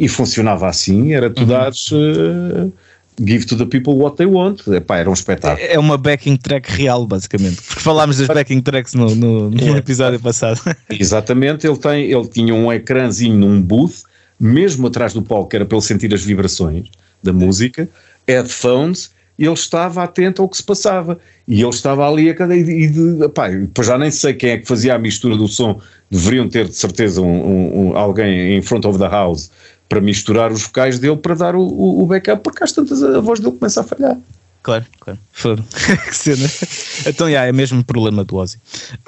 e, 0.00 0.04
e 0.04 0.08
funcionava 0.08 0.68
assim, 0.68 1.12
era 1.12 1.30
tu 1.30 1.42
uhum. 1.42 1.46
dares 1.46 1.90
uh, 1.92 2.72
give 3.20 3.46
to 3.46 3.56
the 3.56 3.66
people 3.66 3.94
what 3.94 4.16
they 4.16 4.26
want, 4.26 4.66
Epá, 4.66 4.98
era 4.98 5.10
um 5.10 5.12
espetáculo. 5.12 5.66
É, 5.66 5.74
é 5.74 5.78
uma 5.78 5.96
backing 5.96 6.36
track 6.36 6.70
real, 6.70 7.06
basicamente, 7.06 7.60
porque 7.62 7.80
falámos 7.80 8.18
das 8.18 8.26
backing 8.26 8.60
tracks 8.60 8.94
no, 8.94 9.14
no, 9.14 9.50
no 9.50 9.74
é. 9.74 9.78
episódio 9.78 10.20
passado. 10.20 10.60
Exatamente, 10.90 11.66
ele, 11.66 11.76
tem, 11.76 12.10
ele 12.10 12.28
tinha 12.28 12.54
um 12.54 12.72
ecrãzinho 12.72 13.36
num 13.36 13.60
booth, 13.60 14.02
mesmo 14.38 14.86
atrás 14.86 15.12
do 15.12 15.22
palco, 15.22 15.48
que 15.48 15.56
era 15.56 15.64
para 15.64 15.76
ele 15.76 15.84
sentir 15.84 16.12
as 16.14 16.22
vibrações 16.22 16.88
da 17.22 17.32
música, 17.32 17.88
headphones, 18.26 19.10
ele 19.38 19.52
estava 19.52 20.02
atento 20.02 20.42
ao 20.42 20.48
que 20.48 20.56
se 20.56 20.62
passava. 20.62 21.18
E 21.46 21.60
ele 21.60 21.70
estava 21.70 22.08
ali 22.08 22.28
a 22.28 22.34
cada. 22.34 22.56
E, 22.56 22.88
de, 22.88 23.14
depois 23.14 23.86
já 23.86 23.96
nem 23.96 24.10
sei 24.10 24.34
quem 24.34 24.50
é 24.50 24.58
que 24.58 24.66
fazia 24.66 24.94
a 24.94 24.98
mistura 24.98 25.36
do 25.36 25.46
som, 25.46 25.80
deveriam 26.10 26.48
ter 26.48 26.66
de 26.66 26.74
certeza 26.74 27.22
um, 27.22 27.90
um, 27.90 27.96
alguém 27.96 28.56
em 28.56 28.62
front 28.62 28.84
of 28.84 28.98
the 28.98 29.08
house 29.08 29.50
para 29.88 30.00
misturar 30.00 30.52
os 30.52 30.62
vocais 30.62 30.98
dele 30.98 31.16
para 31.16 31.34
dar 31.34 31.54
o, 31.54 31.62
o, 31.62 32.02
o 32.02 32.06
backup, 32.06 32.42
porque 32.42 32.62
às 32.62 32.72
tantas 32.72 33.02
a 33.02 33.20
voz 33.20 33.40
dele 33.40 33.56
começa 33.56 33.80
a 33.80 33.84
falhar. 33.84 34.18
Claro, 34.62 34.84
claro. 35.00 35.18
Foram. 35.32 35.64
que 36.08 36.16
cena. 36.16 36.48
Então, 37.06 37.30
já, 37.30 37.46
é 37.46 37.52
mesmo 37.52 37.82
problema 37.84 38.24
do 38.24 38.36
Ozzy. 38.36 38.58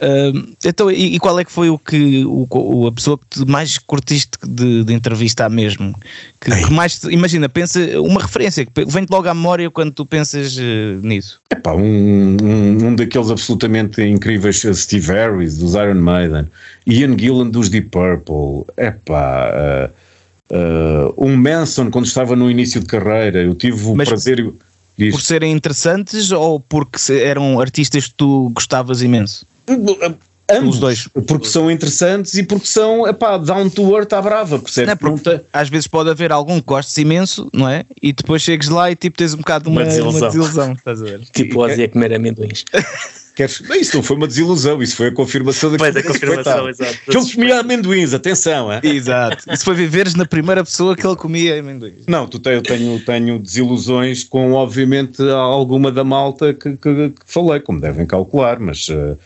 Uh, 0.00 0.54
então, 0.64 0.90
e, 0.90 1.16
e, 1.16 1.18
qual 1.18 1.38
é 1.38 1.44
que 1.44 1.52
foi 1.52 1.68
o 1.68 1.78
que 1.78 2.24
o, 2.24 2.46
o 2.50 2.86
a 2.86 2.92
pessoa 2.92 3.18
que 3.28 3.44
mais 3.44 3.76
curtiste 3.78 4.38
de, 4.46 4.84
de 4.84 4.94
entrevistar 4.94 5.50
mesmo? 5.50 5.94
Que, 6.40 6.50
que, 6.50 6.72
mais, 6.72 7.02
imagina, 7.04 7.48
pensa 7.48 7.80
uma 8.00 8.22
referência 8.22 8.64
que 8.64 8.72
vem-te 8.86 9.10
logo 9.10 9.28
à 9.28 9.34
memória 9.34 9.70
quando 9.70 9.92
tu 9.92 10.06
pensas 10.06 10.56
uh, 10.56 11.00
nisso. 11.02 11.40
É 11.50 11.56
pá, 11.56 11.72
um, 11.72 12.36
um, 12.40 12.86
um, 12.86 12.94
daqueles 12.94 13.30
absolutamente 13.30 14.02
incríveis 14.02 14.62
uh, 14.64 14.74
Steve 14.74 15.08
Harris 15.08 15.58
dos 15.58 15.74
Iron 15.74 16.00
Maiden, 16.00 16.46
Ian 16.86 17.18
Gillan 17.18 17.50
dos 17.50 17.68
Deep 17.68 17.88
Purple, 17.90 18.72
é 18.76 18.90
pá. 18.90 19.50
Uh, 19.88 20.10
Uh, 20.52 21.14
um 21.16 21.36
Manson, 21.36 21.92
quando 21.92 22.06
estava 22.06 22.34
no 22.34 22.50
início 22.50 22.80
de 22.80 22.86
carreira, 22.86 23.40
eu 23.40 23.54
tive 23.54 23.86
o 23.86 23.94
Mas 23.94 24.08
prazer. 24.08 24.52
Diz, 25.00 25.14
por 25.14 25.22
serem 25.22 25.52
interessantes 25.52 26.30
ou 26.30 26.60
porque 26.60 26.98
eram 27.12 27.58
artistas 27.58 28.06
que 28.06 28.14
tu 28.14 28.50
gostavas 28.54 29.00
imenso? 29.00 29.46
Ambos, 29.66 30.74
Os 30.74 30.80
dois. 30.80 31.08
Porque 31.26 31.46
são 31.46 31.70
interessantes 31.70 32.34
e 32.34 32.42
porque 32.42 32.66
são, 32.66 33.06
epá, 33.06 33.38
down 33.38 33.70
to 33.70 33.96
earth 33.96 34.12
à 34.12 34.20
brava, 34.20 34.58
percebe? 34.58 34.88
Não, 34.88 34.96
porque 34.96 35.40
às 35.52 35.68
vezes 35.68 35.86
pode 35.86 36.10
haver 36.10 36.32
algum 36.32 36.58
que 36.58 36.66
gostes 36.66 36.98
imenso, 36.98 37.48
não 37.52 37.68
é? 37.68 37.84
E 38.02 38.12
depois 38.12 38.42
chegas 38.42 38.68
lá 38.68 38.90
e 38.90 38.96
tipo 38.96 39.16
tens 39.16 39.32
um 39.32 39.38
bocado 39.38 39.70
uma, 39.70 39.82
uma 39.82 39.86
desilusão. 39.86 40.18
Uma 40.18 40.26
desilusão 40.26 40.72
estás 40.72 41.00
a 41.00 41.04
ver? 41.04 41.20
Tipo, 41.32 41.60
o 41.60 41.64
a 41.64 41.88
comer 41.88 42.12
amendoins. 42.12 42.64
Queres... 43.40 43.62
Não, 43.62 43.74
isso 43.74 43.96
não 43.96 44.02
foi 44.02 44.16
uma 44.16 44.26
desilusão, 44.26 44.82
isso 44.82 44.96
foi 44.96 45.06
a 45.06 45.12
confirmação 45.12 45.72
da 45.72 45.78
Pois, 45.78 45.96
a 45.96 46.02
confirmação, 46.02 46.68
exato. 46.68 46.98
Que 47.10 47.16
ele 47.16 47.32
comia 47.32 47.60
amendoins, 47.60 48.12
atenção. 48.12 48.70
É? 48.70 48.82
Exato. 48.82 49.50
Isso 49.50 49.64
foi 49.64 49.74
viveres 49.74 50.14
na 50.14 50.26
primeira 50.26 50.62
pessoa 50.62 50.94
que 50.94 51.06
ele 51.06 51.16
comia 51.16 51.58
amendoins. 51.58 52.04
Não, 52.06 52.26
tu 52.26 52.38
te, 52.38 52.50
eu 52.50 52.62
tenho, 52.62 53.00
tenho 53.00 53.38
desilusões 53.38 54.24
com, 54.24 54.52
obviamente, 54.52 55.22
alguma 55.22 55.90
da 55.90 56.04
malta 56.04 56.52
que, 56.52 56.76
que, 56.76 57.08
que 57.08 57.14
falei, 57.24 57.60
como 57.60 57.80
devem 57.80 58.04
calcular, 58.04 58.60
mas 58.60 58.90
uh, 58.90 59.16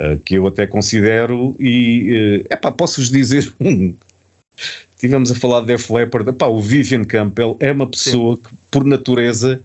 uh, 0.00 0.18
que 0.24 0.34
eu 0.36 0.46
até 0.46 0.68
considero 0.68 1.56
e, 1.58 2.44
é 2.48 2.54
uh, 2.54 2.60
pá, 2.60 2.70
posso-vos 2.70 3.10
dizer 3.10 3.52
um. 3.58 3.92
Tivemos 4.96 5.32
a 5.32 5.34
falar 5.34 5.62
de 5.62 5.66
Def 5.66 5.90
Leppard, 5.90 6.30
epá, 6.30 6.46
o 6.46 6.60
Vivian 6.60 7.02
Campbell 7.02 7.56
é 7.58 7.72
uma 7.72 7.90
pessoa 7.90 8.36
Sim. 8.36 8.42
que, 8.42 8.50
por 8.70 8.84
natureza, 8.84 9.60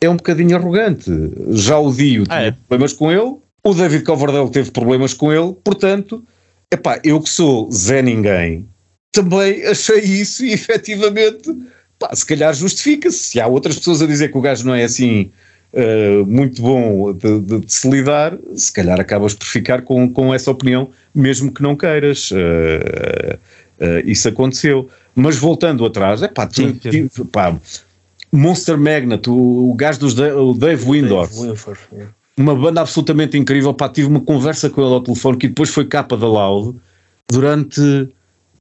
é 0.00 0.10
um 0.10 0.16
bocadinho 0.16 0.56
arrogante. 0.56 1.08
Já 1.50 1.78
o 1.78 1.92
Dio 1.92 2.24
tinha 2.24 2.36
ah, 2.36 2.42
é? 2.42 2.50
problemas 2.50 2.92
com 2.92 3.12
ele, 3.12 3.36
o 3.64 3.74
David 3.74 4.04
Coverdale 4.04 4.50
teve 4.50 4.70
problemas 4.70 5.14
com 5.14 5.32
ele, 5.32 5.54
portanto, 5.64 6.24
epá, 6.70 7.00
eu 7.04 7.20
que 7.20 7.28
sou 7.28 7.70
Zé 7.70 8.02
Ninguém, 8.02 8.66
também 9.12 9.64
achei 9.66 10.00
isso 10.00 10.44
e 10.44 10.52
efetivamente, 10.54 11.54
pá, 11.98 12.14
se 12.14 12.26
calhar 12.26 12.52
justifica-se. 12.54 13.18
Se 13.18 13.40
há 13.40 13.46
outras 13.46 13.76
pessoas 13.76 14.02
a 14.02 14.06
dizer 14.06 14.30
que 14.30 14.38
o 14.38 14.40
gajo 14.40 14.66
não 14.66 14.74
é 14.74 14.84
assim 14.84 15.30
uh, 15.72 16.26
muito 16.26 16.60
bom 16.60 17.12
de, 17.12 17.40
de, 17.40 17.60
de, 17.60 17.72
se 17.72 17.88
lidar, 17.88 18.36
se 18.56 18.72
calhar 18.72 18.98
acabas 18.98 19.34
por 19.34 19.46
ficar 19.46 19.82
com, 19.82 20.10
com 20.12 20.34
essa 20.34 20.50
opinião, 20.50 20.90
mesmo 21.14 21.52
que 21.52 21.62
não 21.62 21.76
queiras. 21.76 22.30
Uh, 22.30 23.34
uh, 23.78 24.02
isso 24.04 24.28
aconteceu. 24.28 24.88
Mas 25.14 25.36
voltando 25.36 25.84
atrás, 25.84 26.22
é 26.22 26.28
pá, 26.28 26.48
pá 27.30 27.60
Monster 28.32 28.78
Magnet, 28.78 29.28
o, 29.28 29.70
o 29.70 29.74
gajo 29.74 30.00
dos 30.00 30.18
o 30.18 30.54
Dave 30.54 30.82
Windorf. 30.82 31.34
Uma 32.36 32.54
banda 32.54 32.80
absolutamente 32.80 33.36
incrível. 33.36 33.74
Pá, 33.74 33.88
tive 33.88 34.08
uma 34.08 34.20
conversa 34.20 34.70
com 34.70 34.80
ele 34.82 34.94
ao 34.94 35.02
telefone 35.02 35.36
que 35.36 35.48
depois 35.48 35.70
foi 35.70 35.86
capa 35.86 36.16
da 36.16 36.26
Loud 36.26 36.78
durante. 37.28 37.80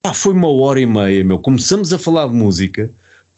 Pá, 0.02 0.14
foi 0.14 0.34
uma 0.34 0.50
hora 0.50 0.80
e 0.80 0.86
meia, 0.86 1.24
meu. 1.24 1.40
Começamos 1.40 1.94
a 1.94 2.00
falar 2.00 2.28
de 2.28 2.34
música, 2.34 2.92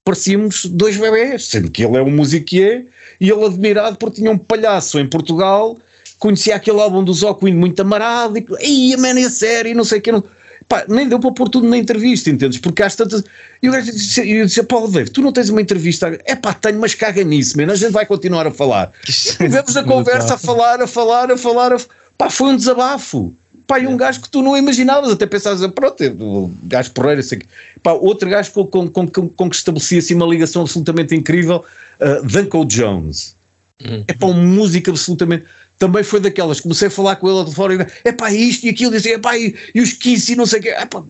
parecíamos 0.04 0.66
dois 0.66 0.98
bebés, 0.98 1.46
sendo 1.46 1.70
que 1.70 1.84
ele 1.84 1.98
é 1.98 2.02
um 2.02 2.12
musiquier 2.12 2.86
e 3.20 3.30
ele 3.30 3.46
admirado 3.46 3.98
porque 3.98 4.22
tinha 4.22 4.32
um 4.32 4.38
palhaço 4.38 5.00
em 5.00 5.08
Portugal, 5.08 5.78
conhecia 6.20 6.56
aquele 6.56 6.80
álbum 6.80 7.04
do 7.04 7.14
Zoquin 7.14 7.54
muito 7.54 7.82
amarado 7.82 8.38
e, 8.62 8.94
a 8.94 8.98
man, 8.98 9.20
é 9.20 9.30
sério, 9.30 9.76
não 9.76 9.84
sei 9.84 10.00
o 10.00 10.02
que. 10.02 10.12
Não 10.12 10.24
Pá, 10.68 10.86
nem 10.88 11.08
deu 11.08 11.20
para 11.20 11.32
pôr 11.32 11.50
tudo 11.50 11.68
na 11.68 11.78
entrevista, 11.78 12.30
entendes? 12.30 12.60
Porque 12.60 12.84
às 12.84 12.96
tantas. 12.96 13.24
E 13.62 13.70
o 13.70 13.72
gajo 13.72 13.92
disse, 13.92 14.30
eu 14.30 14.46
disse, 14.46 14.64
Paulo 14.64 14.90
Dave, 14.90 15.10
tu 15.10 15.22
não 15.22 15.32
tens 15.32 15.50
uma 15.50 15.62
entrevista? 15.62 16.18
É 16.26 16.36
pá, 16.36 16.54
tenho, 16.54 16.80
mas 16.80 16.96
caga 16.96 17.24
nisso, 17.24 17.58
man. 17.58 17.72
a 17.72 17.76
gente 17.76 17.92
vai 17.92 18.06
continuar 18.06 18.48
a 18.48 18.52
falar. 18.52 18.92
Tivemos 19.04 19.76
a 19.76 19.84
conversa 19.84 20.36
a 20.36 20.38
falar, 20.38 20.82
a 20.82 20.88
falar, 20.88 21.32
a 21.32 21.38
falar. 21.38 21.74
A... 21.74 21.78
Pá, 22.18 22.30
foi 22.30 22.50
um 22.50 22.56
desabafo. 22.56 23.36
Pá, 23.66 23.80
e 23.80 23.88
um 23.88 23.96
gajo 23.96 24.22
que 24.22 24.30
tu 24.30 24.42
não 24.42 24.58
imaginavas, 24.58 25.12
até 25.12 25.26
pensavas, 25.26 25.66
pronto, 25.72 26.02
é 26.04 26.10
o 26.10 26.52
gajo 26.64 26.92
porreiro, 26.92 27.24
sei 27.24 27.40
que. 27.40 27.48
Pá, 27.82 27.94
outro 27.94 28.30
gajo 28.30 28.52
com, 28.52 28.68
com, 28.68 29.08
com, 29.08 29.30
com 29.30 29.50
que 29.50 29.56
estabelecia 29.56 30.00
assim, 30.00 30.16
uma 30.16 30.26
ligação 30.26 30.64
absolutamente 30.64 31.16
incrível, 31.16 31.64
uh, 32.00 32.28
Duncan 32.28 32.66
Jones. 32.66 33.36
Uhum. 33.84 34.04
É 34.08 34.14
para 34.14 34.28
uma 34.28 34.42
música 34.42 34.92
absolutamente 34.92 35.46
também 35.78 36.04
foi 36.04 36.20
daquelas, 36.20 36.62
comecei 36.62 36.88
a 36.88 36.92
falar 36.92 37.16
com 37.18 37.30
ele 37.30 37.46
de 37.46 37.56
fora, 37.56 37.88
é 38.04 38.12
pá, 38.12 38.32
isto 38.32 38.66
e 38.66 38.70
aquilo, 38.70 38.92
dizia, 38.92 39.16
é 39.16 39.18
pá, 39.18 39.38
e, 39.38 39.56
e 39.74 39.82
os 39.82 39.94
Kiss 39.94 40.32
e 40.32 40.36
não 40.36 40.46
sei 40.46 40.60
o 40.60 40.64
quê, 40.64 40.70
é 40.70 40.86
pá, 40.86 41.04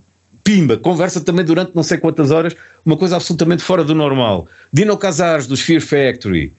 pimba, 0.44 0.78
conversa 0.78 1.22
também 1.22 1.46
durante 1.46 1.76
não 1.76 1.84
sei 1.84 1.98
quantas 1.98 2.32
horas, 2.32 2.56
uma 2.86 2.98
coisa 2.98 3.16
absolutamente 3.16 3.64
fora 3.64 3.84
do 3.84 3.96
normal. 3.96 4.48
Dino 4.72 4.98
Casares, 4.98 5.48
dos 5.48 5.62
Fear 5.62 5.82
Factory, 5.82 6.54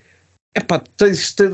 é 0.54 0.60
pá, 0.60 0.80
tens, 0.96 1.32
tens, 1.32 1.50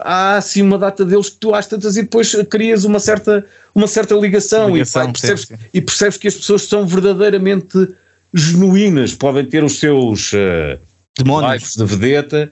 há 0.00 0.36
assim 0.36 0.62
uma 0.62 0.78
data 0.78 1.04
deles 1.04 1.28
que 1.30 1.36
tu 1.36 1.54
às 1.54 1.66
tantas 1.66 1.96
e 1.96 2.02
depois 2.02 2.34
crias 2.50 2.84
uma 2.84 2.98
certa, 2.98 3.44
uma 3.74 3.86
certa 3.86 4.14
ligação, 4.14 4.70
ligação 4.70 5.02
e, 5.02 5.06
pá, 5.06 5.12
percebes, 5.12 5.42
sim, 5.42 5.56
sim. 5.56 5.62
e 5.74 5.80
percebes 5.80 6.16
que 6.16 6.28
as 6.28 6.34
pessoas 6.34 6.62
são 6.62 6.86
verdadeiramente 6.86 7.88
genuínas, 8.32 9.14
podem 9.14 9.44
ter 9.44 9.62
os 9.62 9.78
seus 9.78 10.32
uh, 10.32 10.78
demónios 11.18 11.74
de 11.74 11.84
vedeta, 11.84 12.50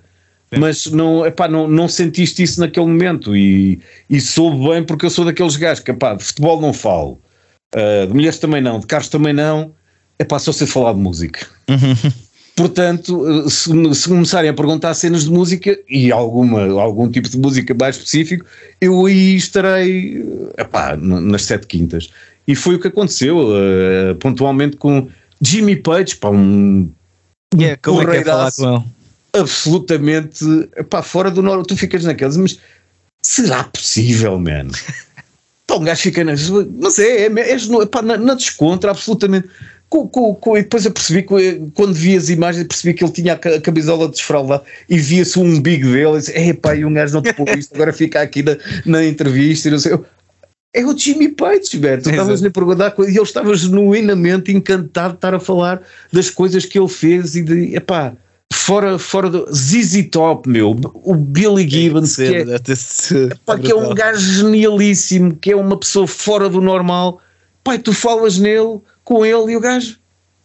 mas 0.58 0.86
não, 0.86 1.24
epá, 1.26 1.48
não, 1.48 1.68
não 1.68 1.88
sentiste 1.88 2.42
isso 2.42 2.60
naquele 2.60 2.86
momento 2.86 3.36
e, 3.36 3.80
e 4.08 4.20
soube 4.20 4.68
bem 4.68 4.84
porque 4.84 5.06
eu 5.06 5.10
sou 5.10 5.24
daqueles 5.24 5.56
gajos 5.56 5.82
que 5.82 5.90
epá, 5.90 6.14
de 6.14 6.24
futebol 6.24 6.60
não 6.60 6.72
falo, 6.72 7.20
uh, 7.74 8.06
de 8.06 8.14
mulheres 8.14 8.38
também 8.38 8.60
não, 8.60 8.80
de 8.80 8.86
carros 8.86 9.08
também 9.08 9.32
não, 9.32 9.72
epá, 10.18 10.38
só 10.38 10.52
sei 10.52 10.66
falar 10.66 10.92
de 10.92 11.00
música. 11.00 11.46
Uhum. 11.68 12.12
Portanto, 12.56 13.50
se, 13.50 13.94
se, 13.94 14.08
começarem 14.08 14.48
a 14.48 14.54
perguntar 14.54 14.94
cenas 14.94 15.24
de 15.24 15.30
música 15.30 15.78
e 15.90 16.10
alguma, 16.10 16.62
algum 16.80 17.10
tipo 17.10 17.28
de 17.28 17.38
música 17.38 17.76
mais 17.78 17.96
específico, 17.96 18.46
eu 18.80 19.04
aí 19.04 19.36
estarei 19.36 20.24
epá, 20.56 20.96
nas 20.96 21.42
sete 21.42 21.66
quintas. 21.66 22.10
E 22.48 22.54
foi 22.54 22.76
o 22.76 22.80
que 22.80 22.88
aconteceu, 22.88 23.38
uh, 23.38 24.14
pontualmente 24.18 24.78
com 24.78 25.06
Jimmy 25.42 25.76
Page, 25.76 26.16
pá, 26.16 26.30
um. 26.30 26.90
Yeah, 27.54 27.78
como 27.82 28.00
é 28.02 28.06
que 28.06 28.16
é 28.16 28.24
falar 28.24 28.52
com 28.52 28.74
ele? 28.74 28.84
Absolutamente 29.36 30.44
pá, 30.88 31.02
fora 31.02 31.30
do 31.30 31.42
normal. 31.42 31.64
Tu 31.64 31.76
ficas 31.76 32.04
naquelas, 32.04 32.36
mas 32.36 32.58
será 33.22 33.64
possível, 33.64 34.38
man? 34.38 34.68
Pá, 35.66 35.74
um 35.76 35.84
gajo 35.84 36.02
fica 36.02 36.24
nas. 36.24 36.48
Mas 36.50 36.98
é, 36.98 37.26
é, 37.26 37.52
é 37.52 37.86
pá, 37.86 38.02
na, 38.02 38.16
na 38.16 38.34
descontra, 38.34 38.90
absolutamente. 38.90 39.48
Com, 39.88 40.08
com, 40.08 40.34
com, 40.34 40.58
e 40.58 40.62
depois 40.62 40.84
eu 40.84 40.90
percebi 40.90 41.22
que 41.22 41.70
quando 41.72 41.94
vi 41.94 42.16
as 42.16 42.28
imagens 42.28 42.66
percebi 42.66 42.92
que 42.92 43.04
ele 43.04 43.12
tinha 43.12 43.34
a 43.34 43.60
camisola 43.60 44.08
desfraldada 44.08 44.64
e 44.88 44.98
via-se 44.98 45.38
o 45.38 45.42
umbigo 45.42 45.86
dele 45.86 46.16
e 46.16 46.18
disse, 46.18 46.32
é 46.32 46.52
pá, 46.52 46.74
e 46.74 46.84
um 46.84 46.92
gajo 46.92 47.14
não 47.14 47.22
te 47.22 47.32
pôs 47.32 47.56
isto, 47.56 47.72
agora 47.72 47.92
fica 47.92 48.20
aqui 48.20 48.42
na, 48.42 48.56
na 48.84 49.04
entrevista 49.04 49.68
e 49.68 49.70
não 49.70 49.78
sei. 49.78 49.96
é 50.74 50.84
o 50.84 50.98
Jimmy 50.98 51.28
Page, 51.28 51.78
velho. 51.78 52.02
Tu 52.02 52.10
estavas-lhe 52.10 52.48
a 52.48 52.50
perguntar 52.50 52.94
e 52.98 53.02
ele 53.02 53.22
estava 53.22 53.54
genuinamente 53.54 54.50
encantado 54.50 55.10
de 55.10 55.18
estar 55.18 55.34
a 55.34 55.40
falar 55.40 55.80
das 56.12 56.30
coisas 56.30 56.66
que 56.66 56.76
ele 56.76 56.88
fez 56.88 57.36
e 57.36 57.42
de, 57.42 57.76
epá, 57.76 58.16
fora, 58.52 58.98
fora 58.98 59.30
do 59.30 59.46
ZZ 59.52 60.08
Top, 60.10 60.48
meu, 60.48 60.76
o 60.94 61.14
Billy 61.14 61.68
Gibbons, 61.68 62.16
que, 62.16 62.22
é, 62.22 62.44
pá, 63.44 63.58
que 63.58 63.70
é 63.70 63.74
um 63.74 63.94
gajo 63.94 64.20
genialíssimo, 64.20 65.36
que 65.36 65.52
é 65.52 65.56
uma 65.56 65.76
pessoa 65.78 66.06
fora 66.06 66.48
do 66.48 66.60
normal. 66.60 67.20
Pai, 67.62 67.78
tu 67.78 67.92
falas 67.92 68.38
nele, 68.38 68.80
com 69.04 69.24
ele, 69.24 69.52
e 69.52 69.56
o 69.56 69.60
gajo, 69.60 69.98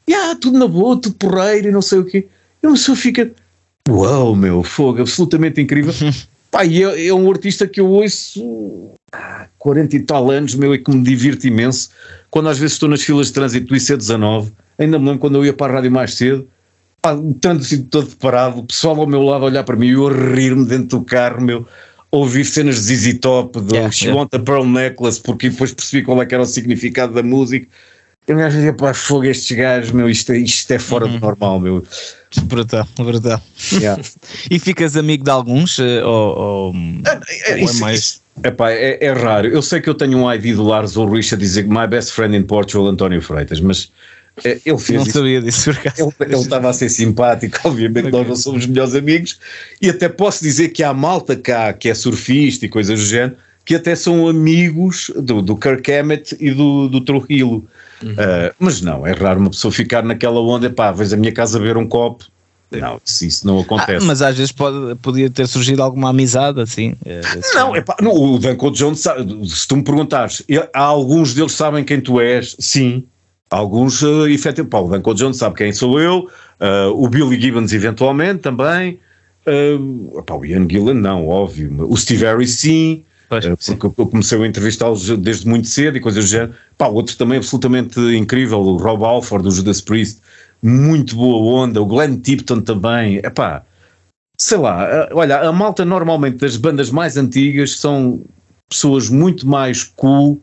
yeah, 0.10 0.36
tudo 0.36 0.58
na 0.58 0.68
boa, 0.68 1.00
tudo 1.00 1.16
porreiro 1.16 1.70
e 1.70 1.72
não 1.72 1.82
sei 1.82 2.00
o 2.00 2.06
quê. 2.06 2.28
E 2.62 2.68
uma 2.68 2.76
pessoa 2.76 2.96
fica, 2.96 3.32
uau, 3.90 4.36
meu, 4.36 4.64
fogo, 4.64 5.02
absolutamente 5.02 5.62
incrível. 5.62 5.94
Pai, 6.52 6.84
é, 6.84 7.08
é, 7.08 7.14
um 7.14 7.30
artista 7.32 7.66
que 7.66 7.80
eu 7.80 7.88
ouço 7.88 8.92
há 9.14 9.48
40 9.58 9.96
e 9.96 10.00
tal 10.02 10.30
anos, 10.30 10.54
meu, 10.54 10.76
e 10.76 10.78
que 10.78 10.92
me 10.92 11.02
divirto 11.02 11.48
imenso. 11.48 11.90
Quando 12.30 12.50
às 12.50 12.60
vezes 12.60 12.74
estou 12.74 12.90
nas 12.90 13.02
filas 13.02 13.28
de 13.28 13.34
trânsito 13.34 13.68
do 13.68 13.76
IC19, 13.76 14.52
ainda 14.78 15.00
me 15.00 15.06
lembro 15.06 15.20
quando 15.20 15.36
eu 15.36 15.46
ia 15.46 15.54
para 15.54 15.72
a 15.72 15.76
rádio 15.78 15.92
mais 15.92 16.14
cedo, 16.14 16.48
o 17.04 17.34
trânsito 17.34 17.86
todo 17.90 18.16
parado, 18.18 18.60
o 18.60 18.64
pessoal 18.64 19.00
ao 19.00 19.08
meu 19.08 19.24
lado 19.24 19.44
a 19.44 19.48
olhar 19.48 19.64
para 19.64 19.76
mim 19.76 19.88
e 19.88 19.92
eu 19.92 20.08
a 20.08 20.12
rir-me 20.12 20.66
dentro 20.66 21.00
do 21.00 21.06
carro, 21.06 21.42
meu, 21.42 21.66
ouvir 22.12 22.46
cenas 22.46 22.86
de 22.86 22.96
ZZ 22.96 23.20
Top, 23.20 23.60
do 23.60 23.74
yeah, 23.74 23.92
She 23.92 24.06
yeah. 24.06 24.20
Want 24.20 24.34
a 24.34 24.40
Pearl 24.40 24.66
Necklace, 24.66 25.20
porque 25.20 25.50
depois 25.50 25.74
percebi 25.74 26.04
qual 26.04 26.22
é 26.22 26.26
que 26.26 26.34
era 26.36 26.44
o 26.44 26.46
significado 26.46 27.14
da 27.14 27.24
música. 27.24 27.68
Eu 28.28 28.36
me 28.36 28.48
dizia, 28.48 28.72
pá, 28.72 28.94
fogo 28.94 29.26
estes 29.26 29.58
gajos, 29.58 29.92
meu, 29.92 30.08
isto, 30.08 30.32
é, 30.32 30.38
isto 30.38 30.72
é 30.72 30.78
fora 30.78 31.06
uhum. 31.06 31.14
do 31.14 31.20
normal, 31.20 31.60
meu. 31.60 31.84
Brutal, 32.44 32.88
brutal. 32.98 33.42
Yeah. 33.74 34.02
e 34.50 34.60
ficas 34.60 34.96
amigo 34.96 35.24
de 35.24 35.32
alguns? 35.32 35.80
Eh, 35.80 36.04
ou, 36.04 36.38
ou, 36.38 36.74
é, 37.06 37.60
é, 37.60 37.64
ou 37.64 37.70
é 37.70 37.74
mais. 37.74 38.22
Epá, 38.44 38.72
é, 38.72 39.04
é, 39.04 39.12
raro. 39.12 39.48
Eu 39.48 39.62
sei 39.62 39.82
que 39.82 39.90
eu 39.90 39.96
tenho 39.96 40.20
um 40.20 40.32
ID 40.32 40.56
do 40.56 40.64
Lars 40.64 40.96
Ulrich 40.96 41.34
a 41.34 41.38
dizer 41.38 41.68
My 41.68 41.88
best 41.88 42.14
friend 42.14 42.38
in 42.38 42.44
Portugal, 42.44 42.88
António 42.88 43.22
Freitas, 43.22 43.60
mas 43.60 43.92
ele 44.44 44.78
fez 44.78 45.00
não 45.00 45.02
isso. 45.04 45.12
sabia 45.12 45.42
disso 45.42 45.72
por 45.72 45.80
acaso. 45.80 46.14
Ele, 46.20 46.34
ele 46.34 46.42
estava 46.42 46.70
a 46.70 46.74
ser 46.74 46.90
simpático, 46.90 47.60
obviamente 47.68 48.08
okay. 48.08 48.20
nós 48.20 48.28
não 48.28 48.36
somos 48.36 48.66
melhores 48.66 48.96
amigos, 48.96 49.40
e 49.82 49.90
até 49.90 50.10
posso 50.10 50.44
dizer 50.44 50.70
que 50.70 50.84
há 50.84 50.94
malta 50.94 51.36
cá 51.36 51.74
que 51.74 51.90
é 51.90 51.94
surfista 51.94 52.66
e 52.66 52.70
coisas 52.70 53.00
do 53.00 53.06
género, 53.06 53.36
que 53.66 53.76
até 53.76 53.96
são 53.96 54.28
amigos 54.28 55.12
do, 55.16 55.42
do 55.42 55.56
Kirk 55.56 55.92
Hammett 55.92 56.36
e 56.40 56.52
do, 56.52 56.90
do 56.90 57.02
Trujillo. 57.02 57.66
Uhum. 58.04 58.14
Uh, 58.14 58.54
mas 58.60 58.82
não, 58.82 59.06
é 59.06 59.12
raro 59.14 59.40
uma 59.40 59.50
pessoa 59.50 59.72
ficar 59.72 60.04
naquela 60.04 60.42
onda, 60.42 60.70
pá, 60.70 60.92
vês 60.92 61.14
a 61.14 61.18
minha 61.18 61.32
casa 61.32 61.60
ver 61.60 61.78
um 61.78 61.88
copo. 61.88 62.26
Não, 62.72 63.02
isso, 63.06 63.26
isso 63.26 63.46
não 63.46 63.60
acontece. 63.60 64.04
Ah, 64.04 64.08
mas 64.08 64.22
às 64.22 64.38
vezes 64.38 64.52
pode, 64.52 64.96
podia 64.96 65.30
ter 65.30 65.46
surgido 65.46 65.84
alguma 65.84 66.10
amizade 66.10 66.62
assim. 66.62 66.96
É, 67.06 67.22
não, 67.54 67.76
é 67.76 67.82
pá, 67.82 67.98
no, 68.02 68.14
o 68.14 68.40
Danko 68.40 68.72
Jones, 68.72 69.02
se 69.02 69.68
tu 69.68 69.76
me 69.76 69.84
perguntares, 69.84 70.42
há 70.74 70.82
alguns 70.82 71.34
deles 71.34 71.52
sabem 71.52 71.84
quem 71.84 72.00
tu 72.00 72.22
és, 72.22 72.56
sim, 72.60 73.04
Alguns, 73.52 74.02
uh, 74.02 74.30
efetivamente, 74.30 74.70
Paulo 74.70 74.90
Danko 74.90 75.14
Jones 75.14 75.36
sabe 75.36 75.58
quem 75.58 75.74
sou 75.74 76.00
eu, 76.00 76.30
uh, 76.62 76.90
o 76.96 77.10
Billy 77.10 77.40
Gibbons 77.40 77.74
eventualmente 77.74 78.40
também, 78.40 78.98
uh, 79.46 80.18
opa, 80.18 80.36
o 80.36 80.46
Ian 80.46 80.66
Gillan 80.70 80.94
não, 80.94 81.28
óbvio, 81.28 81.86
o 81.86 81.98
Steve 81.98 82.24
Harris 82.24 82.52
sim, 82.52 83.04
Pois, 83.28 83.44
uh, 83.46 83.58
porque 83.78 84.02
eu 84.02 84.08
comecei 84.08 84.42
a 84.42 84.48
entrevistá-los 84.48 85.06
desde 85.20 85.50
muito 85.50 85.68
cedo 85.68 85.98
e 85.98 86.00
coisas 86.00 86.24
do 86.24 86.30
género. 86.30 86.54
Pá, 86.78 86.88
outro 86.88 87.18
também 87.18 87.38
absolutamente 87.38 88.00
incrível, 88.16 88.62
o 88.62 88.78
Rob 88.78 89.04
Alford, 89.04 89.44
do 89.44 89.52
Judas 89.52 89.82
Priest, 89.82 90.22
muito 90.64 91.14
boa 91.14 91.64
onda, 91.64 91.82
o 91.82 91.86
Glenn 91.86 92.20
Tipton 92.22 92.62
também, 92.62 93.20
é 93.22 93.30
pá, 93.30 93.64
sei 94.38 94.60
lá, 94.60 95.10
olha, 95.12 95.40
a 95.42 95.52
malta 95.52 95.84
normalmente 95.84 96.38
das 96.38 96.56
bandas 96.56 96.90
mais 96.90 97.18
antigas 97.18 97.78
são 97.78 98.22
pessoas 98.70 99.10
muito 99.10 99.46
mais 99.46 99.84
cool 99.84 100.42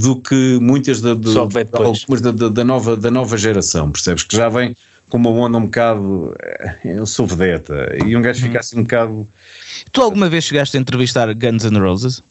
do 0.00 0.16
que 0.16 0.58
muitas 0.60 1.00
da, 1.00 1.14
de, 1.14 1.36
algumas 1.36 2.20
da, 2.20 2.30
da, 2.30 2.64
nova, 2.64 2.96
da 2.96 3.10
nova 3.10 3.36
geração, 3.36 3.90
percebes? 3.90 4.24
Que 4.24 4.36
já 4.36 4.48
vem 4.48 4.74
com 5.10 5.18
uma 5.18 5.30
onda 5.30 5.58
um 5.58 5.64
bocado. 5.64 6.34
Eh, 6.40 6.76
eu 6.84 7.04
sou 7.04 7.26
vedeta, 7.26 7.94
e 8.02 8.16
um 8.16 8.22
gajo 8.22 8.40
hum. 8.40 8.46
fica 8.46 8.60
assim 8.60 8.78
um 8.78 8.82
bocado. 8.82 9.28
Tu 9.92 10.00
alguma 10.00 10.28
vez 10.28 10.44
chegaste 10.44 10.76
a 10.76 10.80
entrevistar 10.80 11.32
Guns 11.34 11.64
N' 11.64 11.78
Roses? 11.78 12.22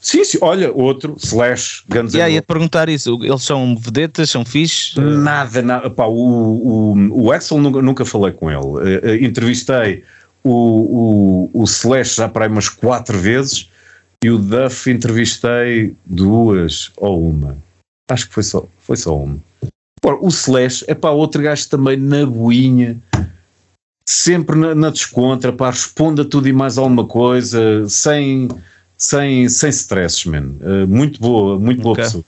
Sim, 0.00 0.22
sim, 0.24 0.38
olha, 0.40 0.70
outro, 0.72 1.16
Slash, 1.18 1.82
Guns 1.88 2.14
N' 2.14 2.20
Roses. 2.20 2.34
ia-te 2.34 2.46
perguntar 2.46 2.88
isso, 2.88 3.18
eles 3.20 3.42
são 3.42 3.76
vedetas, 3.76 4.30
são 4.30 4.44
fixes? 4.44 4.94
Nada, 4.96 5.62
nada, 5.62 5.90
pá, 5.90 6.06
o, 6.06 6.12
o, 6.94 7.24
o 7.24 7.32
Axel 7.32 7.58
nunca, 7.58 7.82
nunca 7.82 8.04
falei 8.04 8.32
com 8.32 8.48
ele, 8.48 8.60
uh, 8.60 9.24
entrevistei 9.24 10.04
o, 10.44 11.50
o, 11.52 11.62
o 11.62 11.64
Slash 11.64 12.18
já 12.18 12.28
para 12.28 12.44
aí 12.44 12.50
umas 12.50 12.68
quatro 12.68 13.18
vezes, 13.18 13.68
e 14.24 14.30
o 14.30 14.38
Duff 14.38 14.90
entrevistei 14.90 15.94
duas 16.04 16.90
ou 16.96 17.28
uma. 17.28 17.56
Acho 18.10 18.28
que 18.28 18.34
foi 18.34 18.42
só, 18.42 18.66
foi 18.78 18.96
só 18.96 19.16
uma. 19.16 19.38
o 20.20 20.28
Slash 20.28 20.84
é 20.88 20.94
para 20.94 21.10
outro 21.10 21.42
gajo 21.42 21.68
também 21.68 21.96
na 21.96 22.24
boinha, 22.24 23.00
sempre 24.08 24.56
na, 24.56 24.74
na 24.74 24.90
descontra, 24.90 25.52
pá, 25.52 25.70
responda 25.70 26.24
tudo 26.24 26.48
e 26.48 26.52
mais 26.52 26.78
alguma 26.78 27.04
coisa, 27.06 27.86
sem, 27.88 28.48
sem, 28.96 29.48
sem 29.48 29.70
stresses, 29.70 30.24
man. 30.24 30.52
Uh, 30.60 30.86
muito 30.86 31.20
boa, 31.20 31.58
muito 31.58 31.82
boa 31.82 31.92
okay. 31.92 32.04
pessoa. 32.04 32.24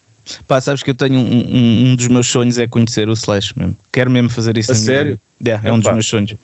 Pá, 0.47 0.61
sabes 0.61 0.83
que 0.83 0.91
eu 0.91 0.95
tenho 0.95 1.19
um, 1.19 1.23
um, 1.23 1.87
um, 1.87 1.97
dos 1.97 2.09
meus 2.09 2.27
sonhos 2.27 2.59
é 2.59 2.67
conhecer 2.67 3.09
o 3.09 3.13
Slash 3.13 3.59
mesmo. 3.59 3.77
Quero 3.91 4.11
mesmo 4.11 4.29
fazer 4.29 4.59
isso. 4.59 4.73
A 4.73 4.75
sério? 4.75 5.19
Yeah, 5.43 5.67
é, 5.67 5.71
é 5.71 5.73
um 5.73 5.79
dos 5.79 5.91
meus 5.91 6.07
sonhos. 6.07 6.35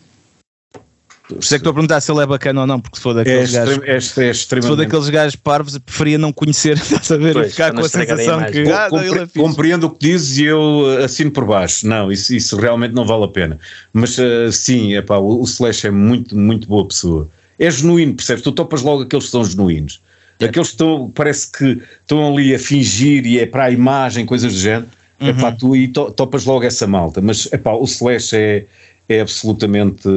Por 1.28 1.38
isso 1.38 1.54
é 1.54 1.58
que 1.58 1.60
estou 1.60 1.70
a 1.70 1.74
perguntar 1.74 2.00
se 2.02 2.12
ele 2.12 2.20
é 2.20 2.26
bacana 2.26 2.60
ou 2.60 2.66
não, 2.66 2.78
porque 2.78 2.96
se 2.96 3.02
for 3.02 3.14
daqueles 3.14 3.54
é 3.54 3.58
gajos. 3.58 3.82
É, 3.84 4.26
é 4.28 4.34
se 4.34 4.60
for 4.60 4.76
daqueles 4.76 5.08
gajos 5.08 5.36
parvos, 5.36 5.78
preferia 5.78 6.18
não 6.18 6.32
conhecer, 6.32 6.76
estás 6.76 7.10
a 7.10 7.16
ver? 7.16 7.32
Pois, 7.32 7.52
ficar 7.52 7.72
com 7.72 7.80
a 7.80 7.88
sensação 7.88 8.40
a 8.40 8.44
que. 8.44 8.70
Ah, 8.70 8.88
Compre, 8.90 9.18
é 9.20 9.26
compreendo 9.26 9.86
o 9.86 9.90
que 9.90 10.06
dizes 10.06 10.38
e 10.38 10.44
eu 10.44 11.02
assino 11.02 11.30
por 11.30 11.46
baixo. 11.46 11.86
Não, 11.86 12.12
isso, 12.12 12.34
isso 12.34 12.56
realmente 12.56 12.92
não 12.92 13.06
vale 13.06 13.24
a 13.24 13.28
pena. 13.28 13.58
Mas 13.92 14.18
uh, 14.18 14.52
sim, 14.52 14.94
epá, 14.94 15.16
o, 15.16 15.40
o 15.40 15.44
Slash 15.44 15.86
é 15.86 15.90
muito, 15.90 16.36
muito 16.36 16.68
boa 16.68 16.86
pessoa. 16.86 17.28
É 17.58 17.70
genuíno, 17.70 18.14
percebes? 18.14 18.42
Tu 18.42 18.52
topas 18.52 18.82
logo 18.82 19.04
aqueles 19.04 19.24
que 19.24 19.30
são 19.30 19.44
genuínos. 19.44 20.02
É. 20.38 20.46
Aqueles 20.46 20.68
que 20.68 20.74
estão, 20.74 21.10
parece 21.14 21.50
que 21.50 21.80
estão 22.00 22.26
ali 22.26 22.54
a 22.54 22.58
fingir 22.58 23.24
e 23.26 23.38
é 23.38 23.46
para 23.46 23.64
a 23.64 23.70
imagem, 23.70 24.26
coisas 24.26 24.52
do 24.52 24.58
género. 24.58 24.88
Uhum. 25.20 25.28
Epá, 25.28 25.52
tu 25.52 25.76
e 25.76 25.88
to, 25.88 26.10
topas 26.10 26.44
logo 26.44 26.64
essa 26.64 26.86
malta. 26.86 27.20
Mas 27.22 27.50
epá, 27.50 27.72
o 27.72 27.84
Slash 27.84 28.36
é 28.36 28.66
é 29.08 29.20
absolutamente 29.20 30.08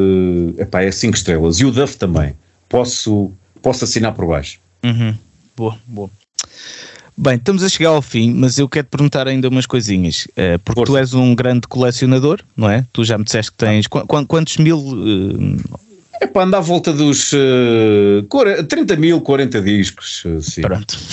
epá, 0.57 0.81
é 0.81 0.91
5 0.91 1.15
estrelas. 1.15 1.59
E 1.59 1.65
o 1.65 1.71
Duff 1.71 1.97
também. 1.97 2.33
Posso, 2.69 3.31
posso 3.61 3.83
assinar 3.83 4.13
por 4.13 4.27
baixo. 4.27 4.59
Uhum. 4.83 5.15
Boa, 5.55 5.77
boa. 5.85 6.09
Bem, 7.19 7.35
estamos 7.35 7.63
a 7.63 7.69
chegar 7.69 7.89
ao 7.89 8.01
fim, 8.01 8.31
mas 8.31 8.59
eu 8.59 8.69
quero 8.69 8.85
te 8.85 8.91
perguntar 8.91 9.27
ainda 9.27 9.49
umas 9.49 9.65
coisinhas. 9.65 10.27
Uh, 10.31 10.59
porque 10.63 10.81
Força. 10.81 10.93
tu 10.93 10.97
és 10.97 11.13
um 11.15 11.33
grande 11.33 11.67
colecionador, 11.67 12.41
não 12.55 12.69
é? 12.69 12.85
Tu 12.93 13.03
já 13.03 13.17
me 13.17 13.23
disseste 13.23 13.51
que 13.51 13.57
tens. 13.57 13.87
Qu 13.87 14.05
quantos 14.27 14.57
mil. 14.57 14.79
É 16.21 16.27
para 16.27 16.43
andar 16.43 16.59
à 16.59 16.61
volta 16.61 16.93
dos 16.93 17.31
uh, 17.33 18.67
30 18.67 18.95
mil, 18.97 19.21
40 19.21 19.61
discos. 19.61 20.23
Sim. 20.41 20.61
Pronto. 20.61 20.95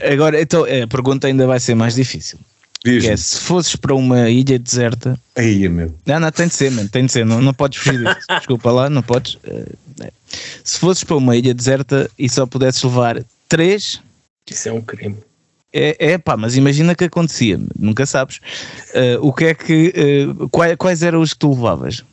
Agora, 0.00 0.40
então, 0.40 0.64
a 0.64 0.86
pergunta 0.86 1.26
ainda 1.26 1.46
vai 1.46 1.58
ser 1.58 1.74
mais 1.74 1.94
difícil. 1.94 2.38
É, 2.84 3.16
se 3.16 3.40
fosses 3.40 3.76
para 3.76 3.94
uma 3.94 4.28
ilha 4.28 4.58
deserta. 4.58 5.18
Aí, 5.34 5.66
meu. 5.68 5.94
Não, 6.04 6.20
não, 6.20 6.30
tem 6.30 6.48
de 6.48 6.54
ser, 6.54 6.70
mano, 6.70 6.88
tem 6.88 7.06
de 7.06 7.12
ser, 7.12 7.24
não, 7.24 7.40
não 7.40 7.54
podes 7.54 7.78
fugir 7.78 7.98
disso. 7.98 8.26
Desculpa 8.38 8.70
lá, 8.70 8.90
não 8.90 9.02
podes. 9.02 9.34
Uh, 9.36 9.74
é. 10.02 10.12
Se 10.62 10.78
fosses 10.78 11.02
para 11.02 11.16
uma 11.16 11.34
ilha 11.34 11.54
deserta 11.54 12.10
e 12.18 12.28
só 12.28 12.44
pudesses 12.44 12.82
levar 12.82 13.24
três. 13.48 14.02
Isso 14.50 14.68
é 14.68 14.72
um 14.72 14.82
crime. 14.82 15.16
É, 15.72 16.12
é 16.12 16.18
pá, 16.18 16.36
mas 16.36 16.56
imagina 16.56 16.94
que 16.94 17.04
acontecia, 17.04 17.58
nunca 17.76 18.04
sabes. 18.04 18.36
Uh, 18.94 19.26
o 19.26 19.32
que 19.32 19.46
é 19.46 19.54
que. 19.54 20.28
Uh, 20.38 20.48
quais, 20.50 20.76
quais 20.76 21.02
eram 21.02 21.20
os 21.20 21.32
que 21.32 21.38
tu 21.38 21.50
levavas? 21.54 22.04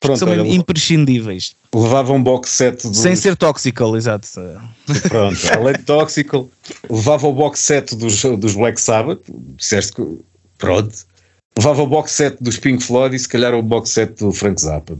Pronto, 0.00 0.18
são 0.18 0.28
olha, 0.28 0.46
imprescindíveis. 0.46 1.56
Levava 1.74 2.12
um 2.12 2.22
box 2.22 2.50
set 2.50 2.86
dos... 2.86 2.98
Sem 2.98 3.16
ser 3.16 3.34
tóxico, 3.36 3.96
exato. 3.96 4.28
Pronto, 5.08 5.38
além 5.52 5.74
de 5.74 5.82
tóxico, 5.82 6.50
levava 6.88 7.26
o 7.26 7.32
box 7.32 7.60
set 7.60 7.94
dos, 7.96 8.22
dos 8.22 8.54
Black 8.54 8.80
Sabbath, 8.80 9.22
disseste 9.56 9.92
que. 9.94 10.18
Pronto. 10.58 10.94
Levava 11.56 11.82
o 11.82 11.86
box 11.86 12.12
set 12.12 12.36
dos 12.40 12.58
Pink 12.58 12.82
Floyd 12.82 13.16
e 13.16 13.18
se 13.18 13.28
calhar 13.28 13.54
o 13.54 13.62
box 13.62 13.90
set 13.90 14.14
do 14.18 14.32
Frank 14.32 14.60
Zappa. 14.60 14.96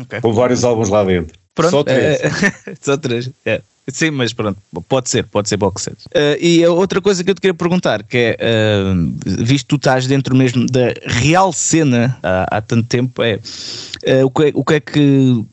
Okay. 0.00 0.20
Com 0.20 0.32
vários 0.32 0.64
álbuns 0.64 0.88
lá 0.88 1.04
dentro. 1.04 1.38
Pronto, 1.54 1.70
só 1.70 1.84
três. 1.84 2.20
É, 2.20 2.74
só 2.80 2.96
três. 2.96 3.30
É. 3.44 3.60
Sim, 3.90 4.10
mas 4.10 4.32
pronto, 4.32 4.60
pode 4.88 5.08
ser, 5.08 5.24
pode 5.24 5.48
ser 5.48 5.56
box 5.56 5.82
set. 5.82 5.96
Uh, 6.06 6.36
e 6.40 6.62
a 6.62 6.70
outra 6.70 7.00
coisa 7.00 7.24
que 7.24 7.30
eu 7.30 7.34
te 7.34 7.40
queria 7.40 7.54
perguntar, 7.54 8.02
que 8.02 8.36
é, 8.38 8.38
uh, 8.92 9.44
visto 9.44 9.64
que 9.64 9.68
tu 9.68 9.76
estás 9.76 10.06
dentro 10.06 10.36
mesmo 10.36 10.66
da 10.66 10.92
real 11.06 11.52
cena 11.52 12.18
há, 12.22 12.58
há 12.58 12.60
tanto 12.60 12.86
tempo, 12.86 13.22
é, 13.22 13.36
uh, 13.36 14.26
o, 14.26 14.30
que 14.30 14.42
é 14.44 14.52
o 14.54 14.64
que 14.64 14.74
é 14.74 14.80
que 14.80 15.44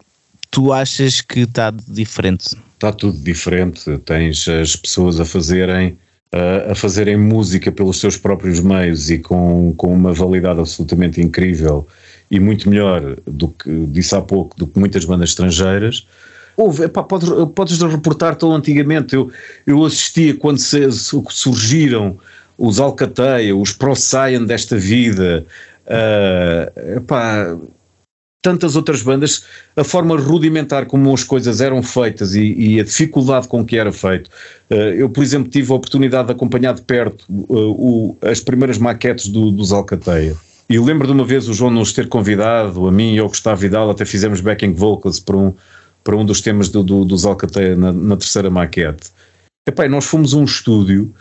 tu 0.52 0.74
achas 0.74 1.22
que 1.22 1.42
está 1.42 1.74
diferente? 1.88 2.58
Está 2.74 2.92
tudo 2.92 3.18
diferente, 3.18 3.98
tens 4.00 4.48
as 4.48 4.76
pessoas 4.76 5.20
a 5.20 5.26
fazerem 5.26 5.98
a 6.70 6.76
fazerem 6.76 7.16
música 7.16 7.72
pelos 7.72 7.98
seus 7.98 8.18
próprios 8.18 8.60
meios 8.60 9.10
e 9.10 9.18
com, 9.20 9.74
com 9.78 9.94
uma 9.94 10.12
validade 10.12 10.60
absolutamente 10.60 11.22
incrível 11.22 11.88
e 12.30 12.42
muito 12.42 12.70
melhor 12.70 13.16
do 13.26 13.48
que 13.48 13.86
disse 13.86 14.14
há 14.16 14.22
pouco 14.22 14.58
do 14.58 14.68
que 14.68 14.78
muitas 14.78 15.06
bandas 15.06 15.30
estrangeiras 15.30 16.06
Houve, 16.58 16.86
epá, 16.86 17.04
podes, 17.04 17.30
podes 17.54 17.82
reportar 17.82 18.36
tão 18.36 18.54
antigamente. 18.54 19.16
Eu, 19.16 19.32
eu 19.66 19.84
assistia 19.84 20.36
quando 20.36 20.60
se, 20.60 20.80
surgiram 21.30 22.18
os 22.58 22.80
Alcateia, 22.80 23.56
os 23.56 23.74
Pro 23.74 23.96
Saiyan 23.96 24.46
desta 24.46 24.78
vida, 24.78 25.46
uh, 25.86 26.98
epá, 26.98 27.58
tantas 28.42 28.76
outras 28.76 29.02
bandas, 29.02 29.44
a 29.76 29.84
forma 29.84 30.16
rudimentar 30.16 30.86
como 30.86 31.12
as 31.12 31.24
coisas 31.24 31.62
eram 31.62 31.82
feitas 31.82 32.36
e, 32.36 32.54
e 32.54 32.80
a 32.80 32.84
dificuldade 32.84 33.48
com 33.48 33.66
que 33.66 33.76
era 33.76 33.92
feito. 33.92 34.30
Uh, 34.70 34.76
eu, 34.96 35.10
por 35.10 35.24
exemplo, 35.24 35.50
tive 35.50 35.72
a 35.72 35.76
oportunidade 35.76 36.28
de 36.28 36.34
acompanhar 36.34 36.76
de 36.76 36.84
perto 36.84 37.26
uh, 37.28 37.46
o, 37.50 38.18
as 38.22 38.40
primeiras 38.40 38.78
maquetes 38.78 39.28
do, 39.28 39.52
dos 39.52 39.72
Alcateia. 39.72 40.36
E 40.70 40.80
lembro 40.80 41.06
de 41.08 41.14
uma 41.14 41.26
vez 41.26 41.48
o 41.48 41.54
João 41.54 41.72
nos 41.72 41.92
ter 41.94 42.08
convidado, 42.08 42.88
a 42.88 42.92
mim 42.92 43.16
e 43.16 43.20
ao 43.20 43.28
Gustavo 43.28 43.62
Vidal, 43.62 43.90
até 43.90 44.06
fizemos 44.06 44.42
backing 44.42 44.74
vocals 44.74 45.20
para 45.20 45.38
um, 45.38 45.54
para 46.06 46.16
um 46.16 46.24
dos 46.24 46.40
temas 46.40 46.70
do, 46.70 46.84
do, 46.84 47.04
dos 47.04 47.26
Alcateia 47.26 47.76
na, 47.76 47.92
na, 47.92 48.16
terceira 48.16 48.50
maquete. 48.50 49.10
Epá, 49.68 49.90
nós 49.90 50.06
fomos 50.06 50.34
um 50.34 50.44
estúdio, 50.44 51.12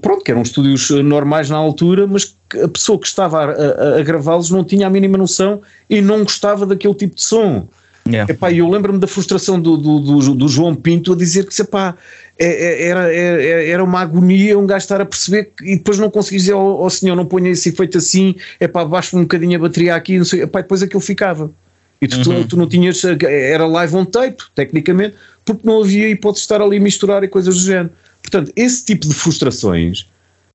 pronto, 0.00 0.22
que 0.22 0.30
eram 0.30 0.42
estúdios 0.42 0.88
eh, 0.92 1.02
normais 1.02 1.50
na 1.50 1.56
altura, 1.56 2.06
mas 2.06 2.36
a 2.62 2.68
pessoa 2.68 3.00
que 3.00 3.08
estava 3.08 3.44
a, 3.44 3.50
a, 3.50 3.98
a 3.98 4.02
gravá-los 4.04 4.48
não 4.50 4.62
tinha 4.62 4.86
a 4.86 4.90
mínima 4.90 5.18
noção 5.18 5.60
e 5.90 6.00
não 6.00 6.22
gostava 6.22 6.64
daquele 6.64 6.94
tipo 6.94 7.16
de 7.16 7.22
som. 7.22 7.68
Yeah. 8.06 8.32
Epá, 8.32 8.52
eu 8.52 8.68
lembro-me 8.68 9.00
da 9.00 9.08
frustração 9.08 9.60
do, 9.60 9.76
do, 9.76 9.98
do, 9.98 10.34
do, 10.34 10.48
João 10.48 10.74
Pinto 10.74 11.12
a 11.12 11.16
dizer 11.16 11.44
que 11.44 11.60
epá, 11.60 11.96
é, 12.38 12.46
é, 12.46 12.88
era, 12.88 13.12
era, 13.12 13.42
é, 13.42 13.70
era 13.70 13.84
uma 13.84 14.00
agonia 14.00 14.58
um 14.58 14.66
gajo 14.66 14.84
estar 14.84 15.00
a 15.00 15.04
perceber 15.04 15.52
que, 15.54 15.72
e 15.72 15.76
depois 15.76 15.98
não 15.98 16.08
conseguir 16.08 16.38
dizer 16.38 16.52
ao, 16.52 16.84
ao 16.84 16.88
senhor 16.88 17.14
não 17.14 17.26
ponha 17.26 17.50
esse 17.50 17.68
efeito 17.68 17.98
assim, 17.98 18.36
é 18.58 18.66
pá, 18.66 18.82
baixo 18.82 19.14
um 19.14 19.22
bocadinho 19.22 19.58
a 19.58 19.58
bateria 19.58 19.94
aqui, 19.94 20.16
não 20.16 20.24
sei, 20.24 20.42
epá, 20.42 20.62
depois 20.62 20.82
aquilo 20.82 21.02
ficava. 21.02 21.50
E 22.00 22.06
tu, 22.06 22.30
uhum. 22.30 22.46
tu, 22.46 22.56
não 22.56 22.68
tinhas. 22.68 23.02
Era 23.04 23.66
live 23.66 23.96
on 23.96 24.04
tape, 24.04 24.42
tecnicamente, 24.54 25.16
porque 25.44 25.66
não 25.66 25.82
havia 25.82 26.08
hipótese 26.08 26.42
de 26.42 26.44
estar 26.44 26.62
ali 26.62 26.76
a 26.76 26.80
misturar 26.80 27.24
e 27.24 27.28
coisas 27.28 27.54
do 27.54 27.60
género. 27.60 27.90
Portanto, 28.22 28.52
esse 28.54 28.84
tipo 28.84 29.06
de 29.06 29.14
frustrações 29.14 30.06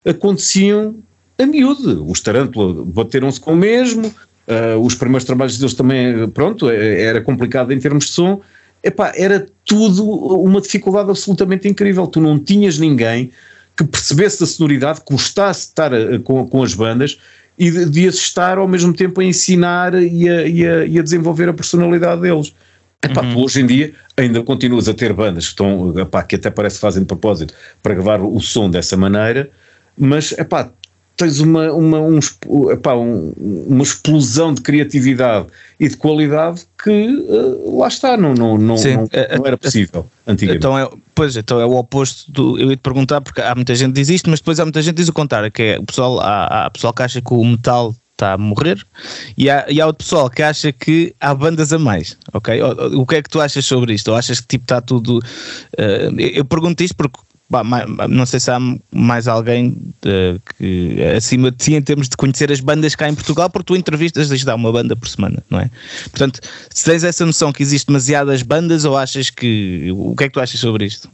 aconteciam 0.06 0.96
a 1.38 1.46
miúdo. 1.46 2.10
Os 2.10 2.22
Tarântula 2.22 2.84
bateram-se 2.86 3.40
com 3.40 3.54
o 3.54 3.56
mesmo, 3.56 4.08
uh, 4.08 4.80
os 4.80 4.96
primeiros 4.96 5.26
trabalhos 5.26 5.58
deles 5.58 5.74
também, 5.74 6.30
pronto, 6.30 6.70
é, 6.70 7.02
era 7.02 7.22
complicado 7.22 7.72
em 7.72 7.80
termos 7.80 8.06
de 8.06 8.12
som. 8.12 8.42
Epá, 8.84 9.14
era 9.16 9.46
tudo 9.66 10.06
uma 10.06 10.62
dificuldade 10.62 11.10
absolutamente 11.10 11.68
incrível. 11.68 12.06
Tu 12.08 12.20
não 12.20 12.38
tinhas 12.38 12.78
ninguém 12.78 13.32
que 13.76 13.84
percebesse 13.84 14.40
da 14.40 14.46
sonoridade, 14.46 15.02
que 15.02 15.12
gostasse 15.12 15.62
de 15.62 15.68
estar 15.68 15.94
a, 15.94 16.20
com, 16.20 16.48
com 16.48 16.62
as 16.62 16.74
bandas 16.74 17.18
e 17.58 17.70
de, 17.70 17.86
de 17.86 18.06
estar 18.08 18.58
ao 18.58 18.68
mesmo 18.68 18.94
tempo 18.94 19.22
a 19.22 19.24
ensinar 19.24 19.94
e 19.94 20.30
a, 20.30 20.48
e 20.48 20.68
a, 20.68 20.86
e 20.86 21.00
a 21.00 21.04
desenvolver 21.04 21.50
a 21.50 21.54
personalidade 21.54 22.22
deles. 22.22 22.54
Epá, 23.04 23.22
uhum. 23.22 23.44
hoje 23.44 23.62
em 23.62 23.66
dia 23.66 23.94
ainda 24.16 24.42
continuas 24.44 24.88
a 24.88 24.94
ter 24.94 25.12
bandas 25.12 25.46
que, 25.46 25.52
estão, 25.52 26.00
epá, 26.00 26.24
que 26.24 26.36
até 26.36 26.50
parece 26.50 26.76
que 26.76 26.82
fazem 26.82 27.02
de 27.02 27.08
propósito 27.08 27.54
para 27.82 27.94
gravar 27.94 28.22
o 28.22 28.40
som 28.40 28.70
dessa 28.70 28.96
maneira, 28.96 29.50
mas 29.98 30.32
epá, 30.34 30.72
tens 31.16 31.40
uma, 31.40 31.72
uma, 31.72 32.00
um, 32.00 32.20
epá, 32.72 32.96
um, 32.96 33.34
uma 33.68 33.84
explosão 33.84 34.54
de 34.54 34.62
criatividade 34.62 35.48
e 35.80 35.88
de 35.88 35.96
qualidade 35.96 36.62
que 36.84 37.08
uh, 37.08 37.78
lá 37.80 37.88
está, 37.88 38.18
não, 38.18 38.34
não, 38.34 38.58
não, 38.58 38.78
Sim, 38.78 38.98
não, 38.98 39.10
é, 39.12 39.38
não, 39.38 39.46
era 39.46 39.58
possível 39.58 40.08
antigamente. 40.26 40.58
Então 40.58 40.78
é, 40.78 40.90
pois, 41.14 41.38
então 41.38 41.60
é 41.60 41.66
o 41.66 41.76
oposto 41.76 42.32
do. 42.32 42.58
Eu 42.58 42.70
ia 42.72 42.76
te 42.76 42.82
perguntar, 42.82 43.22
porque 43.22 43.42
há 43.42 43.54
muita 43.54 43.76
gente 43.76 43.94
que 43.94 44.02
diz 44.02 44.10
isto, 44.10 44.30
mas 44.30 44.40
depois 44.40 44.60
há 44.60 44.66
muita 44.66 44.82
gente 44.82 44.96
que 44.96 45.02
diz 45.02 45.10
o 45.10 45.14
contrário, 45.14 45.52
que 45.52 45.62
é 45.62 45.80
o 45.80 45.84
pessoal, 45.84 46.20
há, 46.20 46.66
há 46.66 46.70
pessoal 46.70 46.94
que 46.94 47.04
acha 47.04 47.22
que 47.22 47.34
o 47.34 47.44
metal 47.44 47.96
está 48.14 48.34
a 48.34 48.38
morrer 48.38 48.86
e 49.38 49.50
há, 49.50 49.66
e 49.70 49.82
há 49.82 49.88
outro 49.88 50.04
pessoal 50.04 50.30
que 50.30 50.42
acha 50.42 50.72
que 50.72 51.14
há 51.20 51.34
bandas 51.34 51.74
a 51.74 51.80
mais, 51.80 52.18
ok? 52.34 52.62
O, 52.62 53.02
o 53.02 53.06
que 53.06 53.16
é 53.16 53.22
que 53.22 53.30
tu 53.30 53.42
achas 53.42 53.66
sobre 53.66 53.94
isto? 53.94 54.10
Ou 54.10 54.18
achas 54.18 54.40
que 54.40 54.48
tipo 54.48 54.66
está 54.66 54.82
tudo. 54.82 55.18
Uh, 55.18 56.20
eu 56.20 56.46
pergunto 56.46 56.82
isto 56.82 56.96
porque 56.96 57.20
Bah, 57.54 57.64
não 58.10 58.26
sei 58.26 58.40
se 58.40 58.50
há 58.50 58.58
mais 58.92 59.28
alguém 59.28 59.78
uh, 60.06 60.42
que 60.58 60.98
acima 61.16 61.52
de 61.52 61.58
ti 61.58 61.76
em 61.76 61.82
termos 61.84 62.10
de 62.10 62.18
conhecer 62.18 62.52
as 62.52 62.60
bandas 62.60 62.96
cá 62.96 63.08
em 63.08 63.14
Portugal, 63.14 63.48
porque 63.48 63.66
tu 63.68 63.76
entrevistas 63.76 64.28
deixa 64.28 64.44
dar 64.44 64.56
uma 64.56 64.72
banda 64.72 64.96
por 64.96 65.08
semana, 65.08 65.44
não 65.52 65.60
é? 65.60 65.70
Portanto, 66.10 66.40
se 66.74 66.84
tens 66.84 67.04
essa 67.04 67.24
noção 67.24 67.54
que 67.54 67.62
existe 67.62 67.86
demasiadas 67.86 68.42
bandas 68.42 68.86
ou 68.86 68.98
achas 68.98 69.30
que. 69.30 69.92
O 69.92 70.16
que 70.16 70.24
é 70.24 70.28
que 70.30 70.34
tu 70.34 70.40
achas 70.40 70.60
sobre 70.60 70.86
isto? 70.86 71.08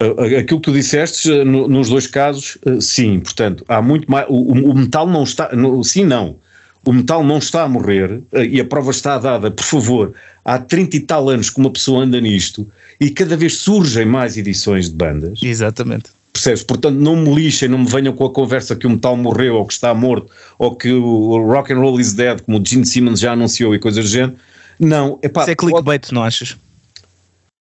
Aquilo 0.00 0.60
que 0.60 0.70
tu 0.70 0.72
disseste, 0.72 1.30
eh, 1.30 1.44
nos 1.44 1.90
dois 1.90 2.08
casos, 2.08 2.58
eh, 2.66 2.80
sim. 2.80 3.20
Portanto, 3.20 3.64
há 3.68 3.80
muito 3.80 4.10
mais. 4.10 4.26
O, 4.28 4.52
o 4.52 4.74
metal 4.74 5.06
não 5.06 5.22
está. 5.22 5.54
No, 5.54 5.84
sim, 5.84 6.04
não. 6.04 6.38
O 6.84 6.92
metal 6.92 7.22
não 7.22 7.38
está 7.38 7.62
a 7.62 7.68
morrer 7.68 8.20
e 8.32 8.60
a 8.60 8.64
prova 8.64 8.90
está 8.90 9.16
dada, 9.16 9.48
por 9.48 9.64
favor. 9.64 10.14
Há 10.44 10.58
30 10.58 10.96
e 10.96 11.00
tal 11.00 11.28
anos 11.28 11.48
que 11.48 11.60
uma 11.60 11.70
pessoa 11.70 12.02
anda 12.02 12.20
nisto 12.20 12.68
e 13.02 13.10
cada 13.10 13.36
vez 13.36 13.56
surgem 13.56 14.06
mais 14.06 14.36
edições 14.36 14.88
de 14.88 14.94
bandas. 14.94 15.40
Exatamente. 15.42 16.10
Percebes? 16.32 16.62
Portanto, 16.62 16.94
não 16.94 17.16
me 17.16 17.34
lixem, 17.34 17.68
não 17.68 17.78
me 17.78 17.90
venham 17.90 18.12
com 18.12 18.24
a 18.24 18.30
conversa 18.30 18.76
que 18.76 18.86
o 18.86 18.90
metal 18.90 19.16
morreu 19.16 19.56
ou 19.56 19.66
que 19.66 19.72
está 19.72 19.92
morto 19.92 20.32
ou 20.56 20.76
que 20.76 20.92
o 20.92 21.36
rock 21.44 21.72
and 21.72 21.80
roll 21.80 21.98
is 22.00 22.12
dead, 22.12 22.40
como 22.42 22.60
o 22.60 22.64
Gene 22.64 22.86
Simmons 22.86 23.18
já 23.18 23.32
anunciou 23.32 23.74
e 23.74 23.80
coisas 23.80 24.04
do 24.04 24.08
género. 24.08 24.36
Não, 24.78 25.18
epá, 25.20 25.42
Isso 25.42 25.50
é 25.50 25.54
clickbait, 25.56 26.02
pode... 26.02 26.14
não 26.14 26.22
achas? 26.22 26.56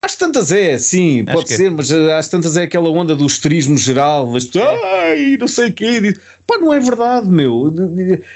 Às 0.05 0.17
tantas 0.17 0.51
é, 0.51 0.77
sim, 0.77 1.23
Acho 1.25 1.39
pode 1.39 1.53
é. 1.53 1.57
ser, 1.57 1.71
mas 1.71 1.93
eh, 1.93 2.19
às 2.19 2.29
tantas 2.29 2.57
é 2.57 2.65
aquela 2.65 2.91
onda 2.91 3.15
do 3.15 3.25
esterismo 3.25 3.79
geral, 3.79 4.27
mas 4.27 4.51
ai, 4.57 5.37
não 5.39 5.47
sei 5.47 5.69
o 5.69 5.73
quê. 5.73 6.15
Pá, 6.45 6.59
não 6.59 6.75
é 6.75 6.81
verdade, 6.81 7.29
meu. 7.29 7.73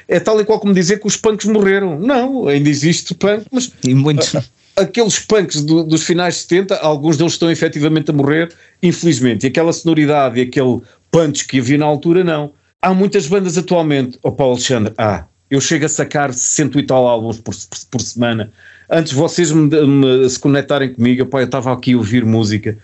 É 0.06 0.20
tal 0.20 0.40
e 0.40 0.44
qual 0.44 0.60
como 0.60 0.72
dizer 0.72 1.00
que 1.00 1.08
os 1.08 1.16
punks 1.16 1.46
morreram. 1.46 1.98
Não, 1.98 2.46
ainda 2.46 2.68
existe 2.70 3.12
punk, 3.12 3.44
mas. 3.50 3.72
E 3.84 3.92
muitos. 3.92 4.36
Aqueles 4.76 5.18
punks 5.18 5.62
do, 5.62 5.82
dos 5.84 6.02
finais 6.02 6.34
de 6.34 6.40
70, 6.42 6.76
alguns 6.76 7.16
deles 7.16 7.32
estão 7.32 7.50
efetivamente 7.50 8.10
a 8.10 8.14
morrer, 8.14 8.52
infelizmente. 8.82 9.44
E 9.44 9.46
aquela 9.48 9.72
sonoridade 9.72 10.38
e 10.38 10.42
aquele 10.42 10.82
punch 11.10 11.46
que 11.46 11.60
havia 11.60 11.78
na 11.78 11.86
altura, 11.86 12.22
não. 12.22 12.52
Há 12.82 12.92
muitas 12.92 13.26
bandas 13.26 13.56
atualmente, 13.56 14.18
ó 14.22 14.28
oh, 14.28 14.32
Paulo 14.32 14.52
Alexandre, 14.54 14.92
ah, 14.98 15.24
eu 15.50 15.60
chego 15.60 15.86
a 15.86 15.88
sacar 15.88 16.32
cento 16.34 16.78
e 16.78 16.82
tal 16.82 17.06
álbuns 17.06 17.38
por, 17.40 17.54
por, 17.54 17.78
por 17.90 18.00
semana 18.00 18.52
antes 18.90 19.12
vocês 19.12 19.50
me, 19.50 19.68
me, 19.68 20.28
se 20.28 20.38
conectarem 20.38 20.92
comigo, 20.92 21.22
epá, 21.22 21.40
eu 21.40 21.46
estava 21.46 21.72
aqui 21.72 21.92
a 21.92 21.96
ouvir 21.96 22.24
música 22.24 22.78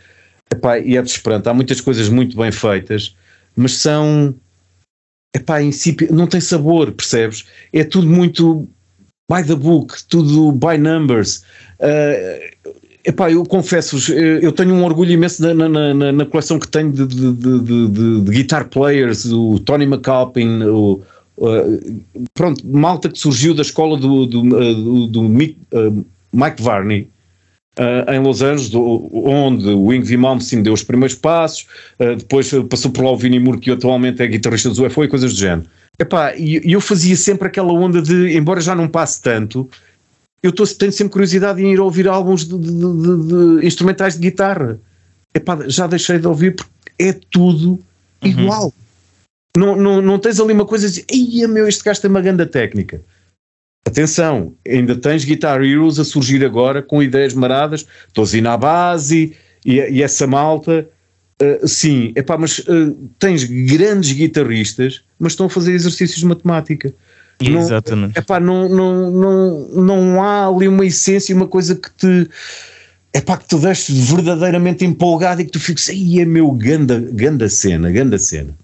epá, 0.53 0.79
e 0.79 0.97
é 0.97 1.03
desesperante. 1.03 1.49
Há 1.49 1.55
muitas 1.55 1.81
coisas 1.81 2.09
muito 2.09 2.37
bem 2.37 2.53
feitas, 2.53 3.17
mas 3.57 3.73
são. 3.75 4.35
Epá, 5.35 5.61
si, 5.73 5.97
não 6.11 6.27
tem 6.27 6.41
sabor, 6.41 6.93
percebes? 6.93 7.47
É 7.73 7.85
tudo 7.85 8.07
muito 8.07 8.69
by 9.33 9.43
the 9.43 9.57
book, 9.57 9.97
tudo 10.09 10.53
by 10.53 10.77
numbers. 10.77 11.43
Uh, 11.81 12.77
epá, 13.05 13.31
eu 13.31 13.45
confesso-vos, 13.45 14.09
eu 14.11 14.53
tenho 14.53 14.75
um 14.75 14.85
orgulho 14.85 15.11
imenso 15.11 15.43
na, 15.43 15.69
na, 15.69 15.95
na, 15.95 16.13
na 16.13 16.27
coleção 16.27 16.59
que 16.59 16.69
tenho 16.69 16.93
de, 16.93 17.07
de, 17.07 17.33
de, 17.33 17.89
de, 18.21 18.31
guitar 18.31 18.69
players, 18.69 19.25
o 19.25 19.59
Tony 19.59 19.87
McAlpin, 19.87 20.63
o, 20.65 21.03
Uh, 21.35 22.05
pronto, 22.35 22.65
malta 22.65 23.09
que 23.09 23.19
surgiu 23.19 23.55
da 23.55 23.63
escola 23.63 23.97
do, 23.97 24.27
do, 24.27 24.41
uh, 24.43 24.75
do, 24.75 25.07
do 25.09 25.23
Mick, 25.23 25.57
uh, 25.73 26.05
Mike 26.33 26.63
Varney 26.63 27.09
em 28.07 28.21
Los 28.21 28.43
Angeles, 28.43 28.69
do, 28.69 29.11
onde 29.27 29.67
o 29.67 29.93
Yngwie 29.95 30.19
Malmsteen 30.19 30.63
deu 30.63 30.75
os 30.75 30.85
primeiros 30.85 31.17
passos, 31.17 31.67
depois 31.99 32.53
passou 32.69 32.91
por 32.91 33.03
lá 33.03 33.13
o 33.13 33.17
Vinnie 33.17 33.41
Moore, 33.41 33.59
que 33.59 33.71
atualmente 33.71 34.23
é 34.23 34.27
guitarrista 34.27 34.69
do 34.69 34.85
UFO 34.85 35.05
e 35.05 35.09
coisas 35.09 35.33
do 35.33 35.41
género. 35.41 35.67
Epá, 35.99 36.35
e, 36.37 36.61
eu 36.73 36.81
fazia 36.81 37.17
sempre 37.17 37.49
aquela 37.49 37.73
onda 37.73 38.01
de, 38.01 38.37
embora 38.37 38.61
já 38.61 38.75
não 38.75 38.89
passe 38.89 39.21
tanto, 39.21 39.69
eu 40.43 40.53
tô, 40.53 40.67
tenho 40.67 40.93
sempre 40.93 41.13
curiosidade 41.13 41.63
em 41.63 41.73
ir 41.73 41.81
ouvir 41.81 42.09
álbuns 42.09 42.45
de, 42.45 42.59
de, 42.59 42.69
de, 42.69 43.61
de 43.61 43.67
instrumentais 43.67 44.15
de 44.15 44.21
guitarra. 44.21 44.81
Epá, 45.35 45.59
já 45.69 45.87
deixei 45.87 46.19
de 46.19 46.27
ouvir 46.27 46.57
porque 46.57 46.73
é 46.99 47.13
tudo 47.13 47.79
uhum. 48.23 48.29
igual. 48.29 48.75
Não, 49.57 49.77
não, 49.77 50.03
não 50.03 50.19
tens 50.19 50.41
ali 50.41 50.53
uma 50.53 50.67
coisa 50.67 50.87
assim, 50.87 51.03
ai 51.11 51.47
meu, 51.47 51.69
este 51.69 51.85
gajo 51.85 52.01
tem 52.01 52.11
uma 52.11 52.21
grande 52.21 52.47
técnica. 52.47 53.03
Atenção, 53.87 54.55
ainda 54.67 54.97
tens 54.97 55.25
Guitar 55.25 55.63
Heroes 55.63 55.99
a 55.99 56.05
surgir 56.05 56.45
agora 56.45 56.83
com 56.83 57.03
ideias 57.03 57.35
maradas, 57.35 57.87
Tozina 58.13 58.57
base 58.57 59.37
e, 59.65 59.75
e 59.81 60.03
essa 60.03 60.27
malta. 60.27 60.89
Uh, 61.41 61.67
sim, 61.67 62.13
epá, 62.15 62.39
mas 62.39 62.61
uh, 62.61 63.11
tens 63.19 63.45
grandes 63.45 64.13
guitarristas, 64.13 65.03
mas 65.23 65.33
estão 65.33 65.47
a 65.47 65.51
fazer 65.51 65.73
exercícios 65.73 66.19
de 66.19 66.27
matemática. 66.27 66.93
Exatamente. 67.41 68.15
Não, 68.17 68.23
epá, 68.23 68.41
não, 68.41 68.69
não, 68.69 69.11
não, 69.11 69.83
não 69.83 70.23
há 70.23 70.49
ali 70.49 70.67
uma 70.67 70.85
essência, 70.85 71.35
uma 71.35 71.47
coisa 71.47 71.77
que 71.77 71.91
te 71.93 72.29
epá, 73.15 73.37
que 73.37 73.47
te 73.47 73.57
deixe 73.57 73.93
verdadeiramente 73.93 74.85
empolgado 74.85 75.41
e 75.41 75.45
que 75.45 75.53
tu 75.53 75.61
fiques, 75.61 75.89
aí 75.89 76.21
é 76.21 76.25
meu, 76.25 76.51
ganda, 76.51 76.99
ganda 77.13 77.49
cena, 77.49 77.91
ganda 77.91 78.19
cena. 78.19 78.57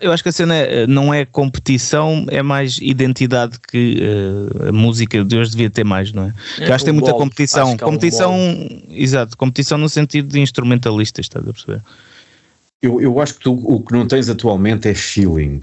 Eu 0.00 0.12
acho 0.12 0.22
que 0.22 0.28
a 0.28 0.32
cena 0.32 0.54
eh, 0.54 0.86
não 0.86 1.12
é 1.12 1.24
competição, 1.24 2.24
é 2.30 2.40
mais 2.42 2.78
identidade 2.80 3.58
que 3.68 4.00
uh, 4.00 4.68
a 4.68 4.72
música 4.72 5.24
de 5.24 5.36
hoje 5.36 5.50
devia 5.50 5.68
ter 5.68 5.84
mais, 5.84 6.12
não 6.12 6.24
é? 6.24 6.32
é 6.60 6.72
acho 6.72 6.84
que 6.84 6.90
tem 6.90 6.94
muita 6.94 7.12
competição. 7.12 7.76
competição, 7.76 8.32
um 8.32 8.82
exato, 8.90 9.36
competição 9.36 9.76
no 9.76 9.88
sentido 9.88 10.28
de 10.28 10.38
instrumentalistas, 10.38 11.26
estás 11.26 11.46
a 11.46 11.52
perceber? 11.52 11.82
Eu, 12.82 13.00
eu 13.00 13.20
acho 13.20 13.34
que 13.34 13.40
tu, 13.40 13.52
o 13.52 13.80
que 13.80 13.92
não 13.92 14.06
tens 14.06 14.28
atualmente 14.28 14.88
é 14.88 14.94
feeling, 14.94 15.60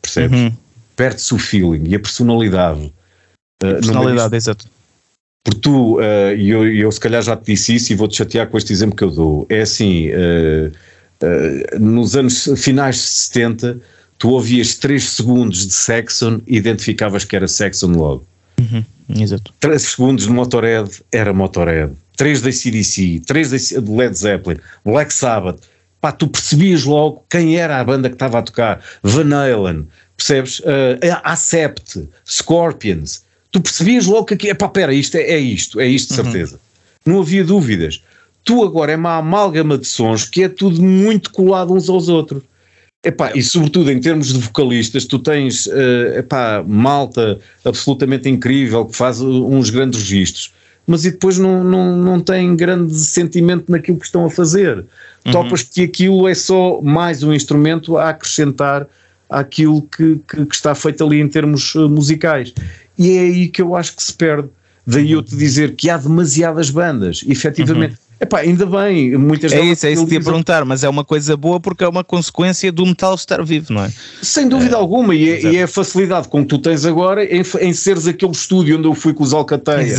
percebes? 0.00 0.40
Uhum. 0.40 0.52
Perde-se 0.96 1.34
o 1.34 1.38
feeling 1.38 1.84
e 1.86 1.94
a 1.94 2.00
personalidade. 2.00 2.92
Uh, 3.62 3.66
a 3.66 3.74
personalidade, 3.74 4.36
exato. 4.36 4.66
Porque 5.44 5.60
tu, 5.60 6.00
e 6.00 6.54
uh, 6.54 6.64
eu, 6.64 6.74
eu 6.74 6.92
se 6.92 7.00
calhar 7.00 7.22
já 7.22 7.36
te 7.36 7.52
disse 7.52 7.74
isso 7.74 7.92
e 7.92 7.96
vou-te 7.96 8.16
chatear 8.16 8.48
com 8.48 8.56
este 8.56 8.72
exemplo 8.72 8.96
que 8.96 9.04
eu 9.04 9.10
dou. 9.10 9.46
É 9.50 9.60
assim. 9.60 10.08
Uh, 10.08 10.72
eh, 11.24 11.78
nos 11.78 12.16
anos 12.16 12.48
finais 12.56 12.96
de 12.96 13.02
70, 13.02 13.80
tu 14.18 14.30
ouvias 14.30 14.74
3 14.76 15.02
segundos 15.02 15.66
de 15.66 15.72
Saxon 15.72 16.40
e 16.46 16.56
identificavas 16.56 17.24
que 17.24 17.34
era 17.34 17.48
Saxon 17.48 17.92
logo. 17.92 18.26
Uhum, 18.60 18.84
exato. 19.22 19.52
3 19.60 19.80
segundos 19.80 20.24
de 20.26 20.30
Motorhead 20.30 20.90
era 21.10 21.32
Motorhead. 21.32 21.92
3 22.16 22.42
da 22.42 22.52
CDC, 22.52 23.22
3 23.26 23.50
de 23.50 23.90
Led 23.90 24.16
Zeppelin, 24.16 24.58
Black 24.84 25.12
Sabbath. 25.12 25.60
Pá, 26.04 26.12
tu 26.12 26.28
percebias 26.28 26.84
logo 26.84 27.24
quem 27.30 27.56
era 27.56 27.80
a 27.80 27.82
banda 27.82 28.10
que 28.10 28.14
estava 28.14 28.38
a 28.38 28.42
tocar. 28.42 28.84
Van 29.02 29.34
Halen, 29.34 29.88
percebes? 30.18 30.58
Uh, 30.58 31.00
Accept, 31.22 32.06
Scorpions. 32.28 33.24
Tu 33.50 33.58
percebias 33.58 34.04
logo 34.04 34.26
que 34.26 34.34
aqui, 34.34 34.54
pá, 34.54 34.68
pera, 34.68 34.92
isto 34.92 35.16
é, 35.16 35.22
é 35.22 35.38
isto, 35.38 35.80
é 35.80 35.86
isto 35.86 36.12
de 36.12 36.20
uhum. 36.20 36.24
certeza. 36.26 36.60
Uhum. 37.06 37.14
Não 37.14 37.22
havia 37.22 37.42
dúvidas. 37.42 38.02
Tu 38.44 38.62
agora 38.62 38.92
é 38.92 38.96
uma 38.96 39.16
amálgama 39.16 39.78
de 39.78 39.86
sons 39.86 40.26
que 40.26 40.42
é 40.42 40.48
tudo 40.50 40.82
muito 40.82 41.30
colado 41.30 41.72
uns 41.72 41.88
aos 41.88 42.10
outros. 42.10 42.42
Epá, 43.02 43.32
e 43.34 43.42
sobretudo 43.42 43.90
em 43.90 43.98
termos 43.98 44.30
de 44.30 44.40
vocalistas, 44.40 45.06
tu 45.06 45.18
tens 45.18 45.64
uh, 45.64 46.18
epá, 46.18 46.62
malta 46.68 47.38
absolutamente 47.64 48.28
incrível 48.28 48.84
que 48.84 48.94
faz 48.94 49.22
uns 49.22 49.70
grandes 49.70 50.00
registros, 50.00 50.52
mas 50.86 51.04
e 51.04 51.10
depois 51.10 51.38
não, 51.38 51.64
não, 51.64 51.96
não 51.96 52.20
tem 52.20 52.54
grande 52.54 52.94
sentimento 52.94 53.70
naquilo 53.70 53.98
que 53.98 54.06
estão 54.06 54.26
a 54.26 54.30
fazer. 54.30 54.84
Uhum. 55.24 55.32
Topas 55.32 55.62
que 55.62 55.82
aquilo 55.82 56.28
é 56.28 56.34
só 56.34 56.80
mais 56.82 57.22
um 57.22 57.32
instrumento 57.32 57.96
a 57.96 58.10
acrescentar 58.10 58.86
àquilo 59.28 59.82
que, 59.82 60.20
que, 60.28 60.46
que, 60.46 60.54
está 60.54 60.74
feito 60.74 61.04
ali 61.04 61.20
em 61.20 61.28
termos 61.28 61.74
uh, 61.74 61.88
musicais. 61.88 62.52
E 62.98 63.16
é 63.16 63.20
aí 63.20 63.48
que 63.48 63.62
eu 63.62 63.74
acho 63.74 63.96
que 63.96 64.02
se 64.02 64.12
perde. 64.12 64.48
Daí 64.86 65.12
eu 65.12 65.22
te 65.22 65.34
dizer 65.34 65.74
que 65.74 65.88
há 65.88 65.96
demasiadas 65.96 66.68
bandas, 66.68 67.24
efetivamente. 67.26 67.92
Uhum. 67.92 68.03
Epá, 68.24 68.38
ainda 68.38 68.64
bem, 68.64 69.18
muitas 69.18 69.52
É 69.52 69.60
isso, 69.60 69.86
é 69.86 69.92
isso 69.92 70.04
que 70.04 70.08
te 70.08 70.14
ia 70.14 70.20
perguntar, 70.20 70.64
mas 70.64 70.82
é 70.82 70.88
uma 70.88 71.04
coisa 71.04 71.36
boa 71.36 71.60
porque 71.60 71.84
é 71.84 71.88
uma 71.88 72.02
consequência 72.02 72.72
do 72.72 72.86
metal 72.86 73.14
estar 73.14 73.44
vivo, 73.44 73.70
não 73.70 73.84
é? 73.84 73.92
Sem 74.22 74.48
dúvida 74.48 74.76
é, 74.76 74.78
alguma, 74.78 75.14
e 75.14 75.28
é, 75.28 75.42
e 75.42 75.56
é, 75.58 75.64
a 75.64 75.68
facilidade 75.68 76.28
com 76.28 76.40
que 76.40 76.48
tu 76.48 76.58
tens 76.58 76.86
agora 76.86 77.22
em, 77.22 77.42
em 77.60 77.72
seres 77.74 78.06
aquele 78.06 78.32
estúdio 78.32 78.78
onde 78.78 78.88
eu 78.88 78.94
fui 78.94 79.12
com 79.12 79.22
os 79.22 79.34
Alcateia 79.34 79.94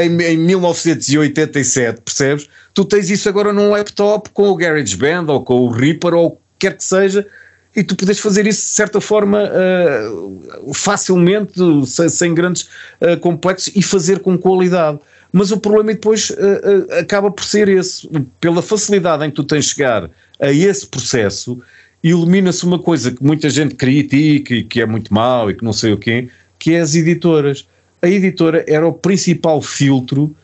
em, 0.00 0.22
em 0.22 0.36
1987, 0.38 2.02
percebes? 2.02 2.48
Tu 2.72 2.84
tens 2.84 3.10
isso 3.10 3.28
agora 3.28 3.52
num 3.52 3.70
laptop 3.70 4.30
com 4.30 4.48
o 4.48 4.54
GarageBand 4.54 5.24
ou 5.26 5.42
com 5.42 5.62
o 5.62 5.70
Reaper 5.70 6.14
ou 6.14 6.26
o 6.26 6.30
que 6.30 6.38
quer 6.60 6.76
que 6.76 6.84
seja, 6.84 7.26
e 7.74 7.82
tu 7.82 7.96
podes 7.96 8.20
fazer 8.20 8.46
isso 8.46 8.60
de 8.60 8.74
certa 8.74 9.00
forma 9.00 9.50
uh, 9.50 10.72
facilmente, 10.72 11.60
sem, 11.84 12.08
sem 12.08 12.32
grandes 12.32 12.68
uh, 13.00 13.18
complexos 13.20 13.72
e 13.74 13.82
fazer 13.82 14.20
com 14.20 14.38
qualidade. 14.38 15.00
Mas 15.36 15.52
o 15.52 15.60
problema 15.60 15.92
depois 15.92 16.30
uh, 16.30 16.98
acaba 16.98 17.30
por 17.30 17.44
ser 17.44 17.68
esse, 17.68 18.08
pela 18.40 18.62
facilidade 18.62 19.22
em 19.22 19.28
que 19.28 19.36
tu 19.36 19.44
tens 19.44 19.66
de 19.66 19.74
chegar 19.74 20.10
a 20.40 20.50
esse 20.50 20.86
processo, 20.86 21.60
ilumina-se 22.02 22.64
uma 22.64 22.78
coisa 22.78 23.10
que 23.10 23.22
muita 23.22 23.50
gente 23.50 23.74
critica 23.74 24.54
e 24.54 24.62
que 24.62 24.80
é 24.80 24.86
muito 24.86 25.12
mau 25.12 25.50
e 25.50 25.54
que 25.54 25.62
não 25.62 25.74
sei 25.74 25.92
o 25.92 25.98
quê, 25.98 26.30
que 26.58 26.72
é 26.72 26.80
as 26.80 26.94
editoras. 26.94 27.68
A 28.00 28.08
editora 28.08 28.64
era 28.66 28.88
o 28.88 28.94
principal 28.94 29.60
filtro 29.60 30.34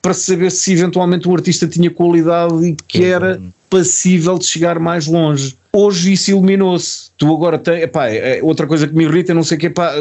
para 0.00 0.14
saber 0.14 0.52
se 0.52 0.74
eventualmente 0.74 1.26
o 1.28 1.34
artista 1.34 1.66
tinha 1.66 1.90
qualidade 1.90 2.54
e 2.66 2.76
que 2.86 3.02
era 3.02 3.42
passível 3.68 4.38
de 4.38 4.46
chegar 4.46 4.78
mais 4.78 5.08
longe. 5.08 5.56
Hoje 5.72 6.12
isso 6.12 6.30
iluminou-se. 6.30 7.10
Tu 7.18 7.34
agora 7.34 7.58
tens. 7.58 7.82
Epá, 7.82 8.06
é 8.06 8.40
outra 8.40 8.68
coisa 8.68 8.86
que 8.86 8.94
me 8.94 9.06
irrita, 9.06 9.34
não 9.34 9.42
sei 9.42 9.56
o 9.56 9.60
que, 9.60 9.66
epá, 9.66 9.92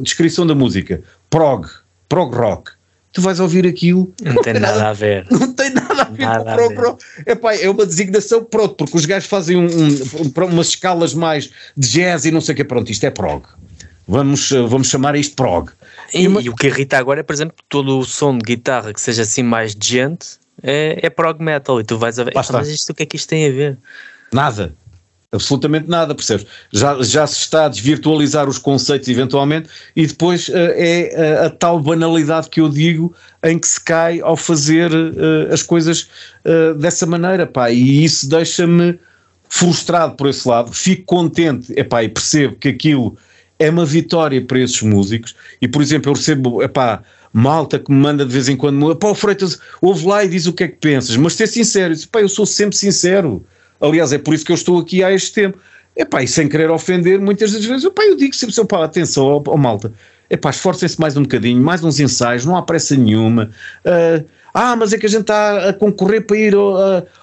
descrição 0.00 0.46
da 0.46 0.54
música. 0.54 1.02
Prog, 1.28 1.66
prog 2.08 2.32
rock 2.36 2.70
tu 3.12 3.20
vais 3.20 3.40
ouvir 3.40 3.66
aquilo. 3.66 4.12
Não 4.22 4.42
tem 4.42 4.54
nada 4.60 4.88
a 4.88 4.92
ver. 4.92 5.26
Não 5.30 5.52
tem 5.52 5.70
nada 5.70 6.02
a 6.02 6.04
ver 6.04 6.24
nada 6.24 6.56
com 6.56 6.66
o 6.66 6.74
pro, 6.74 6.98
Epá, 7.26 7.54
é 7.54 7.68
uma 7.68 7.86
designação, 7.86 8.44
pronto, 8.44 8.74
porque 8.74 8.96
os 8.96 9.06
gajos 9.06 9.28
fazem 9.28 9.56
um, 9.56 9.66
um, 9.66 10.44
umas 10.46 10.68
escalas 10.68 11.14
mais 11.14 11.50
de 11.76 11.88
jazz 11.88 12.24
e 12.24 12.30
não 12.30 12.40
sei 12.40 12.54
o 12.54 12.56
que, 12.56 12.64
pronto, 12.64 12.90
isto 12.90 13.04
é 13.04 13.10
prog. 13.10 13.44
Vamos, 14.06 14.50
vamos 14.50 14.88
chamar 14.88 15.14
isto 15.14 15.36
prog. 15.36 15.70
E, 16.12 16.22
e, 16.22 16.28
uma... 16.28 16.40
e, 16.40 16.48
o 16.48 16.54
que 16.54 16.66
irrita 16.66 16.98
agora 16.98 17.20
é, 17.20 17.22
por 17.22 17.32
exemplo, 17.32 17.54
todo 17.68 17.98
o 17.98 18.04
som 18.04 18.36
de 18.36 18.44
guitarra 18.44 18.92
que 18.92 19.00
seja 19.00 19.22
assim 19.22 19.42
mais 19.42 19.74
de 19.74 19.86
gente 19.86 20.40
é, 20.62 20.98
é 21.02 21.10
prog 21.10 21.40
metal 21.40 21.80
e 21.80 21.84
tu 21.84 21.96
vais 21.96 22.18
a 22.18 22.24
ver, 22.24 22.32
mas 22.34 22.68
isto 22.68 22.90
o 22.90 22.94
que 22.94 23.04
é 23.04 23.06
que 23.06 23.16
isto 23.16 23.28
tem 23.28 23.46
a 23.46 23.52
ver? 23.52 23.78
Nada. 24.32 24.74
Absolutamente 25.32 25.88
nada, 25.88 26.12
percebes? 26.12 26.44
Já, 26.72 27.00
já 27.02 27.24
se 27.24 27.36
está 27.36 27.66
a 27.66 27.68
desvirtualizar 27.68 28.48
os 28.48 28.58
conceitos 28.58 29.08
eventualmente 29.08 29.68
e 29.94 30.04
depois 30.04 30.48
uh, 30.48 30.54
é 30.74 31.38
a, 31.42 31.46
a, 31.46 31.50
tal 31.50 31.78
banalidade 31.78 32.50
que 32.50 32.60
eu 32.60 32.68
digo 32.68 33.14
em 33.44 33.56
que 33.56 33.68
se 33.68 33.80
cai 33.80 34.20
ao 34.20 34.36
fazer 34.36 34.90
uh, 34.90 35.52
as 35.52 35.62
coisas 35.62 36.08
uh, 36.44 36.74
dessa 36.74 37.06
maneira, 37.06 37.46
pá, 37.46 37.70
e 37.70 38.02
isso 38.02 38.28
deixa-me 38.28 38.98
frustrado 39.48 40.16
por 40.16 40.28
esse 40.28 40.48
lado, 40.48 40.72
fico 40.72 41.04
contente, 41.04 41.72
epá, 41.76 42.02
e 42.02 42.08
percebo 42.08 42.56
que 42.56 42.68
aquilo 42.68 43.16
é 43.56 43.70
uma 43.70 43.86
vitória 43.86 44.44
para 44.44 44.58
esses 44.58 44.82
músicos 44.82 45.36
e, 45.62 45.68
por 45.68 45.80
exemplo, 45.80 46.10
eu 46.10 46.16
recebo, 46.16 46.60
epá, 46.60 47.04
malta 47.32 47.78
que 47.78 47.92
me 47.92 47.98
manda 47.98 48.26
de 48.26 48.32
vez 48.32 48.48
em 48.48 48.56
quando, 48.56 48.96
pá, 48.96 49.14
Freitas, 49.14 49.60
ouve 49.80 50.06
lá 50.08 50.24
e 50.24 50.28
diz 50.28 50.48
o 50.48 50.52
que 50.52 50.64
é 50.64 50.68
que 50.68 50.78
pensas, 50.78 51.16
mas 51.16 51.34
ser 51.34 51.46
sincero, 51.46 51.94
pá, 52.10 52.20
eu 52.20 52.28
sou 52.28 52.44
sempre 52.44 52.76
sincero. 52.76 53.46
Aliás, 53.80 54.12
é 54.12 54.18
por 54.18 54.34
isso 54.34 54.44
que 54.44 54.52
eu 54.52 54.56
estou 54.56 54.78
aqui 54.78 55.02
há 55.02 55.12
este 55.12 55.32
tempo. 55.32 55.58
É 55.96 56.04
pá, 56.04 56.22
e 56.22 56.28
sem 56.28 56.48
querer 56.48 56.70
ofender, 56.70 57.20
muitas 57.20 57.52
das 57.52 57.64
vezes, 57.64 57.88
pá, 57.90 58.02
eu 58.04 58.16
digo 58.16 58.34
sempre, 58.34 58.64
pá, 58.66 58.84
atenção, 58.84 59.24
ó, 59.26 59.42
ó 59.46 59.56
malta, 59.56 59.92
é 60.28 60.36
pá, 60.36 60.50
esforcem-se 60.50 61.00
mais 61.00 61.16
um 61.16 61.22
bocadinho, 61.22 61.60
mais 61.60 61.82
uns 61.82 61.98
ensaios, 61.98 62.44
não 62.44 62.56
há 62.56 62.62
pressa 62.62 62.96
nenhuma. 62.96 63.50
Uh, 63.84 64.24
ah, 64.54 64.76
mas 64.76 64.92
é 64.92 64.98
que 64.98 65.06
a 65.06 65.08
gente 65.08 65.22
está 65.22 65.68
a 65.68 65.72
concorrer 65.72 66.24
para 66.26 66.36
ir 66.36 66.54
ao, 66.54 66.76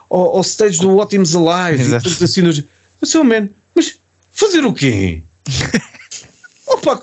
ao, 0.10 0.36
ao 0.38 0.42
stage 0.42 0.80
do 0.80 0.98
Ótimos 0.98 1.36
Alive. 1.36 1.82
Exato. 1.82 2.08
E 2.08 2.12
tudo 2.12 2.24
assim, 2.24 2.42
nos... 2.42 2.64
mas, 3.00 3.10
seu 3.10 3.24
man, 3.24 3.50
mas 3.76 4.00
fazer 4.32 4.66
o 4.66 4.74
quê? 4.74 5.24
Opa, 6.68 7.02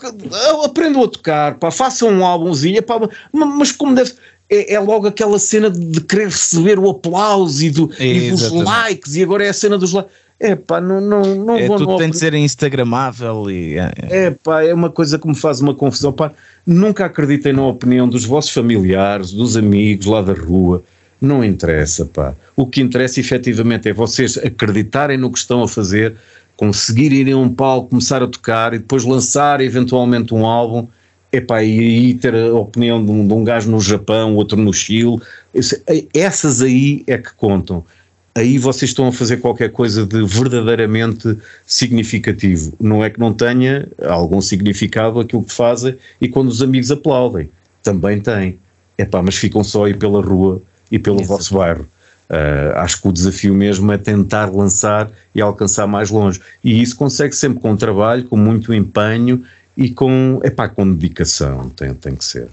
aprendam 0.63 1.05
a 1.05 1.09
tocar, 1.09 1.55
pá, 1.55 1.71
façam 1.71 2.11
um 2.11 2.25
álbumzinho, 2.25 2.83
pá, 2.83 2.97
mas 3.33 3.73
como 3.73 3.95
deve. 3.95 4.13
É, 4.49 4.75
é, 4.75 4.81
logo 4.81 5.07
aquela 5.07 5.39
cena 5.39 5.71
de 5.71 6.01
querer 6.03 6.27
receber 6.27 6.79
o 6.79 6.91
aplauso 6.91 7.65
e, 7.65 7.71
do, 7.71 7.91
e 7.99 8.31
dos 8.31 8.51
likes, 8.51 9.17
e 9.17 9.23
agora 9.23 9.45
é 9.47 9.49
a 9.49 9.55
cena 9.55 9.79
dos 9.79 9.93
likes. 9.93 10.13
É 10.39 10.57
pá, 10.57 10.81
não, 10.81 11.01
não, 11.01 11.23
não 11.23 11.57
é, 11.57 11.67
vou. 11.67 11.79
Tudo 11.79 11.97
tem 11.97 12.11
de 12.11 12.19
ser 12.19 12.35
instagramável 12.35 13.51
e. 13.51 13.79
É, 13.79 13.93
é 14.11 14.31
pá, 14.31 14.63
é 14.63 14.75
uma 14.75 14.91
coisa 14.91 15.19
que 15.19 15.27
me 15.27 15.35
faz 15.35 15.61
uma 15.61 15.75
confusão. 15.75 16.13
Pá, 16.13 16.33
nunca 16.67 17.07
acreditem 17.07 17.53
na 17.53 17.67
opinião 17.67 18.09
dos 18.09 18.25
vossos 18.25 18.51
familiares, 18.51 19.33
dos 19.33 19.57
amigos 19.57 20.07
lá 20.07 20.21
da 20.21 20.35
rua. 20.35 20.83
Não 21.21 21.43
interessa, 21.43 22.05
pá. 22.05 22.35
O 22.57 22.67
que 22.67 22.81
interessa 22.81 23.21
efetivamente 23.21 23.89
é 23.89 23.93
vocês 23.93 24.37
acreditarem 24.37 25.17
no 25.17 25.31
que 25.31 25.39
estão 25.39 25.63
a 25.63 25.69
fazer, 25.69 26.15
conseguir 26.57 27.13
ir 27.13 27.33
a 27.33 27.39
um 27.39 27.49
palco, 27.49 27.91
começar 27.91 28.23
a 28.23 28.27
tocar 28.27 28.75
e 28.75 28.79
depois 28.79 29.05
lançar 29.05 29.61
eventualmente 29.61 30.35
um 30.35 30.45
álbum, 30.45 30.87
epá, 31.37 31.63
e 31.63 31.79
aí 31.79 32.15
ter 32.15 32.35
a 32.35 32.55
opinião 32.55 33.05
de 33.05 33.11
um, 33.11 33.27
de 33.27 33.33
um 33.33 33.45
gajo 33.45 33.71
no 33.71 33.81
Japão, 33.81 34.35
outro 34.37 34.57
no 34.57 34.73
Chile, 34.73 35.21
essas 36.13 36.63
aí 36.63 37.03
é 37.07 37.19
que 37.19 37.33
contam. 37.35 37.85
Aí 38.37 38.59
vocês 38.59 38.91
estão 38.91 39.07
a 39.07 39.13
fazer 39.13 39.37
qualquer 39.37 39.71
coisa 39.71 40.05
de 40.05 40.25
verdadeiramente 40.25 41.39
significativo. 41.65 42.75
Não 42.81 43.05
é 43.05 43.09
que 43.09 43.21
não 43.21 43.33
tenha 43.33 43.89
algum 44.03 44.41
significado 44.41 45.21
aquilo 45.21 45.45
que 45.45 45.53
fazem 45.53 45.97
e 46.21 46.29
quando 46.29 46.49
os 46.49 46.61
amigos 46.61 46.91
aplaudem. 46.91 47.49
Também 47.83 48.21
tem. 48.21 48.59
Epá, 48.99 49.23
mas 49.23 49.37
ficam 49.37 49.63
só 49.63 49.85
aí 49.85 49.95
pela 49.95 50.21
rua 50.21 50.61
e 50.91 50.99
pelo 50.99 51.21
Isso. 51.21 51.29
vosso 51.29 51.55
bairro. 51.55 51.87
Uh, 52.29 52.77
acho 52.77 53.01
que 53.03 53.09
o 53.09 53.13
desafio 53.13 53.55
mesmo 53.55 53.93
é 53.93 53.99
tentar 53.99 54.47
lançar 54.47 55.11
e 55.35 55.41
alcançar 55.41 55.87
mais 55.87 56.11
longe. 56.11 56.41
E 56.65 56.81
isso 56.83 56.97
consegue 56.97 57.37
sempre 57.37 57.61
com 57.61 57.77
trabalho, 57.77 58.25
com 58.25 58.37
muito 58.37 58.75
empenho 58.75 59.45
e 59.77 59.91
com, 59.91 60.41
epá, 60.43 60.69
com 60.69 60.91
dedicação, 60.95 61.69
tem, 61.71 61.95
tem 61.95 62.15
que 62.15 62.25
ser. 62.25 62.49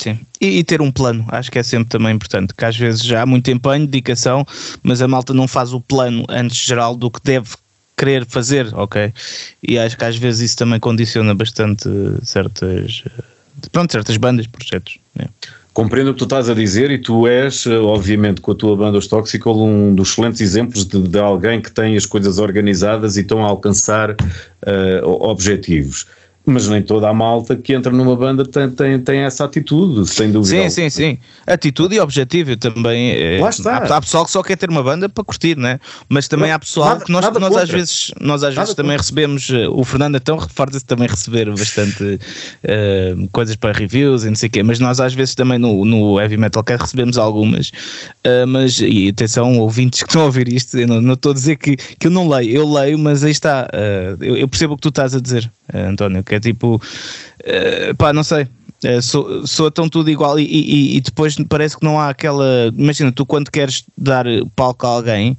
Sim, 0.00 0.18
e, 0.40 0.58
e, 0.58 0.64
ter 0.64 0.80
um 0.80 0.90
plano, 0.90 1.24
acho 1.28 1.50
que 1.50 1.58
é 1.58 1.62
sempre 1.62 1.88
também 1.88 2.14
importante, 2.14 2.54
que 2.54 2.64
às 2.64 2.76
vezes 2.76 3.02
já 3.02 3.22
há 3.22 3.26
muito 3.26 3.50
empenho, 3.50 3.86
dedicação, 3.86 4.44
mas 4.82 5.00
a 5.00 5.06
malta 5.06 5.32
não 5.32 5.46
faz 5.46 5.72
o 5.72 5.80
plano 5.80 6.24
antes 6.28 6.56
geral 6.56 6.96
do 6.96 7.10
que 7.10 7.20
deve 7.22 7.50
querer 7.96 8.26
fazer, 8.26 8.68
ok? 8.74 9.12
E 9.62 9.78
acho 9.78 9.96
que 9.96 10.04
às 10.04 10.16
vezes 10.16 10.50
isso 10.50 10.56
também 10.56 10.80
condiciona 10.80 11.34
bastante 11.34 11.88
certas, 12.24 13.04
pronto, 13.70 13.92
certas 13.92 14.16
bandas, 14.16 14.46
projetos. 14.48 14.98
Né? 15.14 15.28
Compreendo 15.72 16.10
o 16.10 16.12
que 16.12 16.18
tu 16.18 16.24
estás 16.24 16.50
a 16.50 16.54
dizer 16.54 16.90
e 16.90 16.98
tu 16.98 17.26
és, 17.28 17.64
eh, 17.64 17.78
obviamente, 17.78 18.40
com 18.40 18.52
a 18.52 18.54
tua 18.54 18.76
banda 18.76 18.98
Os 18.98 19.06
Tóxicos, 19.06 19.56
um 19.56 19.94
dos 19.94 20.10
excelentes 20.10 20.40
exemplos 20.40 20.84
de, 20.84 21.00
de, 21.00 21.18
alguém 21.18 21.62
que 21.62 21.70
tem 21.70 21.96
as 21.96 22.04
coisas 22.04 22.38
organizadas 22.38 23.16
e 23.16 23.20
estão 23.20 23.42
a 23.42 23.48
alcançar 23.48 24.10
uh, 24.10 25.06
objetivos 25.20 26.06
mas 26.44 26.68
nem 26.68 26.82
toda 26.82 27.08
a 27.08 27.14
malta 27.14 27.54
que 27.54 27.72
entra 27.72 27.92
numa 27.92 28.16
banda 28.16 28.44
tem, 28.44 28.68
tem, 28.68 29.00
tem 29.00 29.20
essa 29.20 29.44
atitude, 29.44 30.08
sem 30.08 30.32
dúvida. 30.32 30.62
Sim, 30.62 30.70
sim, 30.70 30.90
sim. 30.90 31.18
Atitude 31.46 31.94
e 31.94 32.00
objetivo 32.00 32.56
também. 32.56 33.12
É, 33.12 33.38
Lá 33.40 33.50
está. 33.50 33.76
Há, 33.76 33.96
há, 33.96 34.00
pessoal 34.00 34.24
que 34.24 34.32
só 34.32 34.42
quer 34.42 34.56
ter 34.56 34.68
uma 34.68 34.82
banda 34.82 35.08
para 35.08 35.22
curtir, 35.22 35.56
né? 35.56 35.78
Mas 36.08 36.26
também 36.26 36.50
há 36.50 36.58
pessoal 36.58 36.90
nada, 36.90 37.04
que 37.04 37.12
nós, 37.12 37.32
nós 37.32 37.56
às 37.56 37.70
vezes, 37.70 38.10
nós 38.20 38.42
às 38.42 38.54
vezes 38.54 38.74
também 38.74 38.96
recebemos. 38.96 39.50
Eh, 39.50 39.68
o 39.68 39.84
Fernando 39.84 40.16
então 40.16 40.36
reforça-se 40.36 40.84
também 40.84 41.06
receber 41.06 41.48
bastante 41.50 42.02
uh, 42.04 43.28
coisas 43.30 43.54
para 43.54 43.72
reviews 43.72 44.24
e 44.24 44.28
não 44.28 44.34
sei 44.34 44.48
o 44.48 44.50
quê, 44.50 44.62
mas 44.64 44.80
nós 44.80 44.98
às 44.98 45.14
vezes 45.14 45.36
também 45.36 45.58
no, 45.58 45.84
no 45.84 46.20
Heavy 46.20 46.36
Metal 46.36 46.64
Care 46.64 46.80
recebemos 46.80 47.18
algumas. 47.18 47.68
Uh, 48.26 48.46
mas, 48.48 48.80
e 48.80 49.08
atenção, 49.08 49.58
ouvintes 49.58 50.02
que 50.02 50.08
estão 50.08 50.22
a 50.22 50.24
ouvir 50.24 50.48
isto, 50.52 50.76
eu 50.76 50.88
não, 50.88 51.00
não 51.00 51.14
estou 51.14 51.30
a 51.30 51.34
dizer 51.34 51.56
que, 51.56 51.76
que 51.76 52.08
eu 52.08 52.10
não 52.10 52.28
leio, 52.28 52.50
eu 52.50 52.72
leio, 52.72 52.98
mas 52.98 53.22
aí 53.22 53.30
está. 53.30 53.68
Uh, 53.72 54.24
eu, 54.24 54.36
eu 54.36 54.48
percebo 54.48 54.74
o 54.74 54.76
que 54.76 54.82
tu 54.82 54.88
estás 54.88 55.14
a 55.14 55.20
dizer, 55.20 55.48
António 55.72 56.24
é 56.34 56.40
tipo, 56.40 56.76
uh, 56.76 57.94
pá, 57.96 58.12
não 58.12 58.24
sei, 58.24 58.44
uh, 58.84 59.02
sou, 59.02 59.46
sou 59.46 59.70
tão 59.70 59.88
tudo 59.88 60.10
igual 60.10 60.38
e, 60.38 60.44
e, 60.44 60.96
e, 60.96 61.00
depois 61.00 61.36
parece 61.48 61.76
que 61.76 61.84
não 61.84 61.98
há 61.98 62.10
aquela. 62.10 62.72
Imagina, 62.76 63.12
tu 63.12 63.24
quando 63.26 63.50
queres 63.50 63.84
dar 63.96 64.24
palco 64.56 64.86
a 64.86 64.90
alguém, 64.90 65.36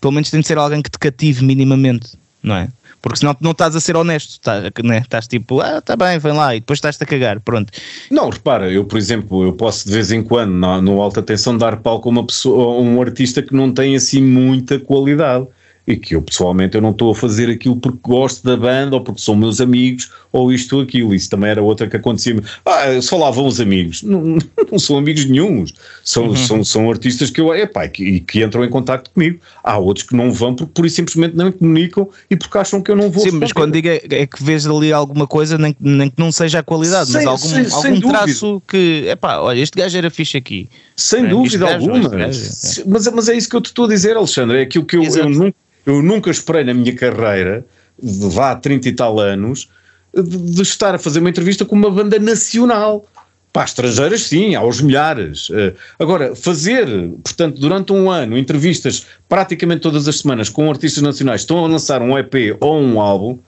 pelo 0.00 0.12
menos 0.12 0.30
tem 0.30 0.40
de 0.40 0.46
ser 0.46 0.58
alguém 0.58 0.82
que 0.82 0.90
te 0.90 0.98
cative 0.98 1.44
minimamente, 1.44 2.18
não 2.42 2.56
é? 2.56 2.68
Porque 3.02 3.18
senão 3.18 3.36
não 3.40 3.50
estás 3.50 3.74
a 3.74 3.80
ser 3.80 3.96
honesto, 3.96 4.40
tá, 4.40 4.70
né? 4.84 4.98
estás 4.98 5.26
tipo, 5.26 5.60
ah, 5.60 5.80
tá 5.80 5.96
bem, 5.96 6.20
vem 6.20 6.32
lá, 6.32 6.54
e 6.54 6.60
depois 6.60 6.76
estás-te 6.76 7.02
a 7.02 7.06
cagar, 7.06 7.40
pronto. 7.40 7.72
Não, 8.08 8.30
repara, 8.30 8.70
eu 8.70 8.84
por 8.84 8.96
exemplo, 8.96 9.42
eu 9.42 9.52
posso 9.52 9.88
de 9.88 9.92
vez 9.92 10.12
em 10.12 10.22
quando, 10.22 10.52
no, 10.52 10.80
no 10.80 11.02
Alta 11.02 11.20
Tensão, 11.20 11.58
dar 11.58 11.78
palco 11.78 12.08
a 12.08 12.12
uma 12.12 12.24
pessoa, 12.24 12.76
a 12.76 12.80
um 12.80 13.02
artista 13.02 13.42
que 13.42 13.52
não 13.52 13.72
tem 13.72 13.96
assim 13.96 14.22
muita 14.22 14.78
qualidade 14.78 15.48
e 15.86 15.96
que 15.96 16.14
eu 16.14 16.22
pessoalmente 16.22 16.76
eu 16.76 16.80
não 16.80 16.90
estou 16.90 17.10
a 17.10 17.14
fazer 17.14 17.50
aquilo 17.50 17.76
porque 17.76 17.98
gosto 18.02 18.44
da 18.44 18.56
banda 18.56 18.96
ou 18.96 19.00
porque 19.00 19.20
são 19.20 19.34
meus 19.34 19.60
amigos 19.60 20.10
ou 20.30 20.52
isto 20.52 20.76
ou 20.76 20.82
aquilo. 20.82 21.14
Isso 21.14 21.28
também 21.28 21.50
era 21.50 21.62
outra 21.62 21.88
que 21.88 21.96
acontecia. 21.96 22.36
Ah, 22.64 23.00
só 23.00 23.18
lá 23.18 23.30
vão 23.30 23.46
os 23.46 23.60
amigos. 23.60 24.02
Não, 24.12 24.38
não 24.70 24.78
são 24.78 24.98
amigos 24.98 25.24
nenhums. 25.24 25.72
São, 26.04 26.28
uhum. 26.28 26.36
são, 26.36 26.64
são 26.64 26.90
artistas 26.90 27.30
que 27.30 27.40
eu, 27.40 27.54
epá, 27.54 27.88
que, 27.88 28.20
que 28.20 28.42
entram 28.42 28.64
em 28.64 28.68
contato 28.68 29.10
comigo. 29.10 29.38
Há 29.64 29.78
outros 29.78 30.06
que 30.06 30.14
não 30.14 30.32
vão 30.32 30.54
porque 30.54 30.72
por 30.74 30.86
isso 30.86 30.96
simplesmente 30.96 31.34
não 31.34 31.50
comunicam 31.50 32.08
e 32.30 32.36
porque 32.36 32.58
acham 32.58 32.82
que 32.82 32.90
eu 32.90 32.96
não 32.96 33.10
vou. 33.10 33.24
Sim, 33.24 33.38
mas 33.38 33.52
quando 33.52 33.72
digo 33.72 33.88
é, 33.88 34.00
é, 34.10 34.26
que 34.26 34.42
vês 34.42 34.66
ali 34.66 34.92
alguma 34.92 35.26
coisa, 35.26 35.56
nem, 35.56 35.74
nem 35.80 36.10
que 36.10 36.18
não 36.18 36.30
seja 36.30 36.60
a 36.60 36.62
qualidade, 36.62 37.10
sem, 37.10 37.24
mas 37.24 37.26
algum, 37.26 37.48
sem, 37.48 37.64
algum 37.64 37.80
sem 37.80 38.00
traço 38.00 38.62
que, 38.68 39.06
epá, 39.08 39.38
olha, 39.38 39.60
este 39.60 39.78
gajo 39.78 39.96
era 39.96 40.10
fixe 40.10 40.36
aqui. 40.36 40.68
Sem 40.96 41.24
é, 41.24 41.28
dúvida 41.28 41.66
gajo, 41.66 41.90
alguma. 41.90 42.08
Gajo, 42.08 42.40
é. 42.40 42.84
Mas, 42.86 43.06
mas 43.08 43.28
é 43.28 43.36
isso 43.36 43.48
que 43.48 43.56
eu 43.56 43.60
te 43.60 43.66
estou 43.66 43.86
a 43.86 43.88
dizer, 43.88 44.16
Alexandre. 44.16 44.58
É 44.58 44.62
aquilo 44.62 44.84
que 44.84 44.96
eu, 44.96 45.02
eu 45.02 45.28
nunca 45.28 45.54
eu 45.84 46.02
nunca 46.02 46.30
esperei 46.30 46.64
na 46.64 46.74
minha 46.74 46.94
carreira, 46.94 47.64
vá 48.00 48.54
30 48.54 48.88
e 48.88 48.92
tal 48.92 49.18
anos, 49.18 49.68
de, 50.14 50.36
de 50.36 50.62
estar 50.62 50.94
a 50.94 50.98
fazer 50.98 51.20
uma 51.20 51.30
entrevista 51.30 51.64
com 51.64 51.74
uma 51.74 51.90
banda 51.90 52.18
nacional. 52.18 53.06
Para 53.52 53.64
estrangeiras, 53.64 54.22
sim, 54.22 54.54
aos 54.54 54.80
milhares. 54.80 55.50
Uh, 55.50 55.74
agora, 55.98 56.34
fazer, 56.34 56.86
portanto, 57.22 57.60
durante 57.60 57.92
um 57.92 58.10
ano, 58.10 58.38
entrevistas 58.38 59.06
praticamente 59.28 59.82
todas 59.82 60.08
as 60.08 60.20
semanas 60.20 60.48
com 60.48 60.70
artistas 60.70 61.02
nacionais 61.02 61.42
estão 61.42 61.62
a 61.62 61.68
lançar 61.68 62.00
um 62.00 62.16
EP 62.16 62.56
ou 62.60 62.80
um 62.80 62.98
álbum, 62.98 63.38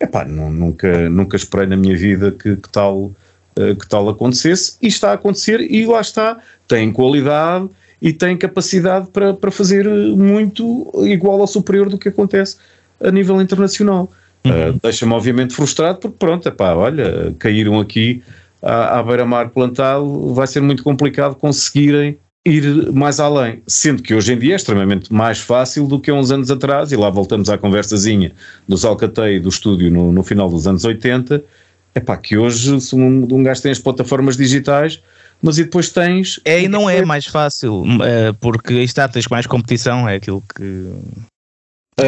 epá, 0.00 0.24
não, 0.24 0.50
nunca, 0.50 1.10
nunca 1.10 1.36
esperei 1.36 1.66
na 1.66 1.76
minha 1.76 1.94
vida 1.94 2.32
que, 2.32 2.56
que 2.56 2.68
tal, 2.70 3.12
uh, 3.58 3.76
que 3.78 3.86
tal 3.86 4.08
acontecesse 4.08 4.78
e 4.80 4.86
está 4.86 5.10
a 5.10 5.14
acontecer 5.14 5.60
e 5.60 5.84
lá 5.84 6.00
está, 6.00 6.38
tem 6.66 6.90
qualidade, 6.90 7.68
e 8.00 8.12
tem 8.12 8.36
capacidade 8.36 9.08
para, 9.12 9.34
para 9.34 9.50
fazer 9.50 9.86
muito 9.88 10.90
igual 11.04 11.38
ou 11.38 11.46
superior 11.46 11.88
do 11.88 11.98
que 11.98 12.08
acontece 12.08 12.56
a 13.02 13.10
nível 13.10 13.40
internacional. 13.40 14.10
Uhum. 14.44 14.70
Uh, 14.70 14.80
Deixa-me 14.82 15.12
obviamente 15.12 15.54
frustrado 15.54 15.98
porque 15.98 16.16
pronto, 16.18 16.48
epá, 16.48 16.74
olha, 16.74 17.34
caíram 17.38 17.78
aqui 17.78 18.22
à, 18.62 18.98
à 18.98 19.02
beira-mar 19.02 19.50
plantado, 19.50 20.32
vai 20.32 20.46
ser 20.46 20.60
muito 20.60 20.82
complicado 20.82 21.34
conseguirem 21.34 22.16
ir 22.44 22.90
mais 22.92 23.20
além, 23.20 23.62
sendo 23.66 24.02
que 24.02 24.14
hoje 24.14 24.32
em 24.32 24.38
dia 24.38 24.54
é 24.54 24.56
extremamente 24.56 25.12
mais 25.12 25.38
fácil 25.38 25.86
do 25.86 26.00
que 26.00 26.10
há 26.10 26.14
uns 26.14 26.30
anos 26.30 26.50
atrás, 26.50 26.90
e 26.90 26.96
lá 26.96 27.10
voltamos 27.10 27.50
à 27.50 27.58
conversazinha 27.58 28.32
dos 28.66 28.84
Alcateia 28.84 29.38
do 29.38 29.50
estúdio 29.50 29.90
no, 29.90 30.10
no 30.10 30.22
final 30.22 30.48
dos 30.48 30.66
anos 30.66 30.84
80, 30.84 31.44
é 31.94 32.00
pá, 32.00 32.16
que 32.16 32.38
hoje 32.38 32.80
se 32.80 32.94
um, 32.94 33.28
um 33.30 33.42
gajo 33.42 33.60
tem 33.60 33.72
as 33.72 33.78
plataformas 33.78 34.38
digitais, 34.38 35.02
mas 35.42 35.58
e 35.58 35.64
depois 35.64 35.90
tens. 35.90 36.40
É 36.44 36.62
e 36.62 36.68
não 36.68 36.88
é 36.88 37.04
mais 37.04 37.26
fácil, 37.26 37.84
eh, 38.02 38.32
porque 38.40 38.74
aí 38.74 38.84
está, 38.84 39.08
tens 39.08 39.26
mais 39.28 39.46
competição, 39.46 40.08
é 40.08 40.16
aquilo 40.16 40.42
que. 40.54 40.92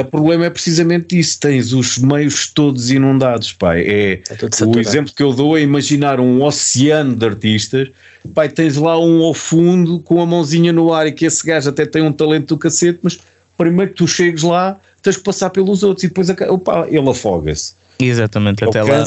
O 0.00 0.04
problema 0.04 0.46
é 0.46 0.50
precisamente 0.50 1.18
isso: 1.18 1.38
tens 1.40 1.72
os 1.72 1.98
meios 1.98 2.48
todos 2.48 2.90
inundados, 2.90 3.52
pai. 3.52 3.82
É, 3.82 4.12
é 4.30 4.64
o 4.64 4.78
exemplo 4.78 5.12
que 5.14 5.22
eu 5.22 5.32
dou 5.32 5.56
é 5.56 5.60
imaginar 5.60 6.18
um 6.18 6.42
oceano 6.42 7.14
de 7.14 7.26
artistas, 7.26 7.88
pai, 8.34 8.48
tens 8.48 8.76
lá 8.76 8.98
um 8.98 9.22
ao 9.22 9.34
fundo 9.34 10.00
com 10.00 10.20
a 10.20 10.26
mãozinha 10.26 10.72
no 10.72 10.92
ar 10.92 11.06
e 11.06 11.12
que 11.12 11.26
esse 11.26 11.46
gajo 11.46 11.68
até 11.68 11.84
tem 11.84 12.02
um 12.02 12.12
talento 12.12 12.48
do 12.48 12.58
cacete, 12.58 13.00
mas 13.02 13.18
primeiro 13.56 13.90
que 13.90 13.98
tu 13.98 14.08
chegues 14.08 14.42
lá, 14.42 14.78
tens 15.02 15.16
que 15.16 15.22
passar 15.22 15.50
pelos 15.50 15.82
outros 15.82 16.04
e 16.04 16.08
depois 16.08 16.28
opa, 16.30 16.86
ele 16.88 17.08
afoga-se. 17.08 17.74
Exatamente, 18.00 18.64
ele 18.64 18.70
até 18.70 18.82
lá. 18.82 19.04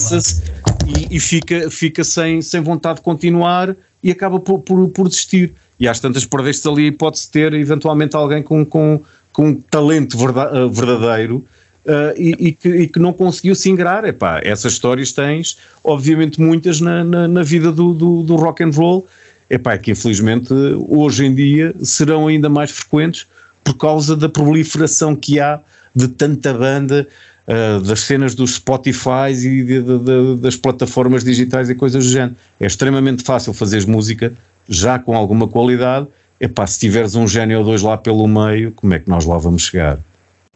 E, 0.87 1.15
e, 1.15 1.19
fica, 1.19 1.69
fica 1.69 2.03
sem, 2.03 2.41
sem 2.41 2.61
vontade 2.61 2.97
de 2.97 3.01
continuar 3.01 3.75
e 4.05 4.11
acaba 4.11 4.39
por, 4.39 4.59
por, 4.59 4.87
por 4.89 5.09
desistir. 5.09 5.55
E 5.79 5.87
às 5.87 5.99
tantas 5.99 6.25
perdeste 6.25 6.67
ali 6.69 6.91
de 6.91 7.29
ter 7.31 7.55
eventualmente 7.55 8.15
alguém 8.15 8.43
com, 8.43 8.63
com, 8.63 9.01
com 9.33 9.47
um 9.49 9.55
talento 9.55 10.15
eh, 10.15 10.69
verdadeiro 10.71 11.43
uh, 11.85 12.13
e, 12.15 12.35
e, 12.39 12.51
que, 12.51 12.69
e, 12.69 12.87
que, 12.87 12.99
não 12.99 13.11
conseguiu 13.11 13.55
se 13.55 13.67
ingrar. 13.67 14.05
Epá, 14.05 14.39
essas 14.43 14.73
histórias 14.73 15.11
tens, 15.11 15.57
obviamente, 15.83 16.39
muitas 16.39 16.79
na, 16.79 17.03
na, 17.03 17.27
na 17.27 17.41
vida 17.41 17.71
do, 17.71 17.95
do, 17.95 18.21
do, 18.21 18.35
rock 18.35 18.63
and 18.63 18.69
roll, 18.69 19.07
epá, 19.49 19.75
que 19.75 19.89
infelizmente 19.89 20.53
hoje 20.87 21.25
em 21.25 21.33
dia 21.33 21.73
serão 21.81 22.27
ainda 22.27 22.47
mais 22.47 22.69
frequentes 22.69 23.25
por 23.63 23.73
causa 23.73 24.15
da 24.15 24.29
proliferação 24.29 25.15
que 25.15 25.39
há 25.39 25.59
de 25.95 26.07
tanta 26.09 26.53
banda. 26.53 27.07
Uh, 27.47 27.79
das 27.81 27.99
cenas 28.01 28.33
dos 28.33 28.55
Spotify 28.55 29.29
e 29.29 29.63
de, 29.63 29.81
de, 29.83 29.99
de, 29.99 30.35
das 30.37 30.55
plataformas 30.55 31.23
digitais 31.23 31.69
e 31.69 31.75
coisas 31.75 32.03
do 32.03 32.11
género. 32.11 32.35
É 32.59 32.65
extremamente 32.65 33.23
fácil 33.23 33.53
fazeres 33.53 33.85
música 33.85 34.33
já 34.67 34.97
com 34.97 35.15
alguma 35.15 35.47
qualidade. 35.47 36.07
Epá, 36.39 36.65
se 36.65 36.79
tiveres 36.79 37.13
um 37.13 37.27
gênio 37.27 37.59
ou 37.59 37.63
dois 37.63 37.83
lá 37.83 37.97
pelo 37.97 38.27
meio, 38.27 38.71
como 38.71 38.93
é 38.95 38.99
que 38.99 39.07
nós 39.07 39.25
lá 39.25 39.37
vamos 39.37 39.67
chegar? 39.67 39.99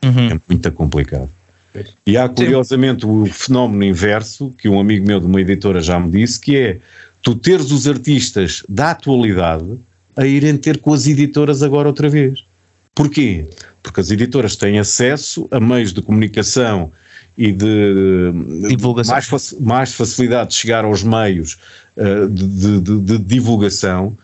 Uhum. 0.03 0.31
É 0.31 0.39
muito 0.47 0.71
complicado. 0.71 1.29
E 2.05 2.17
há 2.17 2.27
curiosamente 2.27 3.05
Sim. 3.05 3.21
o 3.21 3.25
fenómeno 3.27 3.83
inverso, 3.83 4.53
que 4.57 4.67
um 4.67 4.79
amigo 4.79 5.05
meu 5.05 5.19
de 5.19 5.25
uma 5.25 5.39
editora 5.39 5.79
já 5.81 5.99
me 5.99 6.09
disse, 6.09 6.39
que 6.39 6.57
é 6.57 6.79
tu 7.21 7.35
teres 7.35 7.71
os 7.71 7.87
artistas 7.87 8.63
da 8.67 8.91
atualidade 8.91 9.77
a 10.15 10.25
irem 10.25 10.57
ter 10.57 10.79
com 10.79 10.93
as 10.93 11.07
editoras 11.07 11.61
agora 11.63 11.87
outra 11.87 12.09
vez. 12.09 12.43
Porquê? 12.99 13.47
Porque 13.81 14.01
as 14.01 14.11
editoras 14.11 14.57
têm 14.57 14.77
acesso 14.77 15.47
a 15.51 15.59
meios 15.61 15.93
de 15.93 16.01
comunicação 16.01 16.91
e 17.37 17.49
de 17.49 18.33
divulgação. 18.67 19.13
Mais, 19.13 19.55
mais 19.57 19.93
facilidade 19.93 20.49
de 20.49 20.55
chegar 20.55 20.83
aos 20.83 21.01
meios 21.01 21.57
uh, 21.95 22.27
de, 22.27 22.81
de, 22.81 22.99
de, 22.99 23.17
divulgação 23.19 24.17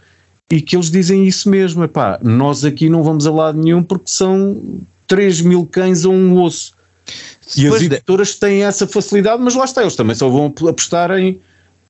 e 0.51 0.59
que 0.59 0.75
eles 0.75 0.91
dizem 0.91 1.25
isso 1.25 1.49
mesmo, 1.49 1.85
epá, 1.85 2.19
nós 2.21 2.65
aqui 2.65 2.89
não 2.89 3.01
vamos 3.01 3.25
a 3.25 3.31
lado 3.31 3.57
nenhum 3.57 3.81
porque 3.81 4.09
são 4.09 4.61
3 5.07 5.39
mil 5.39 5.65
cães 5.65 6.03
a 6.03 6.09
um 6.09 6.37
osso. 6.43 6.73
E 7.55 7.65
as 7.67 7.81
editoras 7.81 8.33
de... 8.33 8.39
têm 8.41 8.63
essa 8.65 8.85
facilidade, 8.85 9.41
mas 9.41 9.55
lá 9.55 9.63
está, 9.63 9.83
eles 9.83 9.95
também 9.95 10.17
só 10.17 10.27
vão 10.27 10.53
apostar 10.67 11.11
em, 11.11 11.39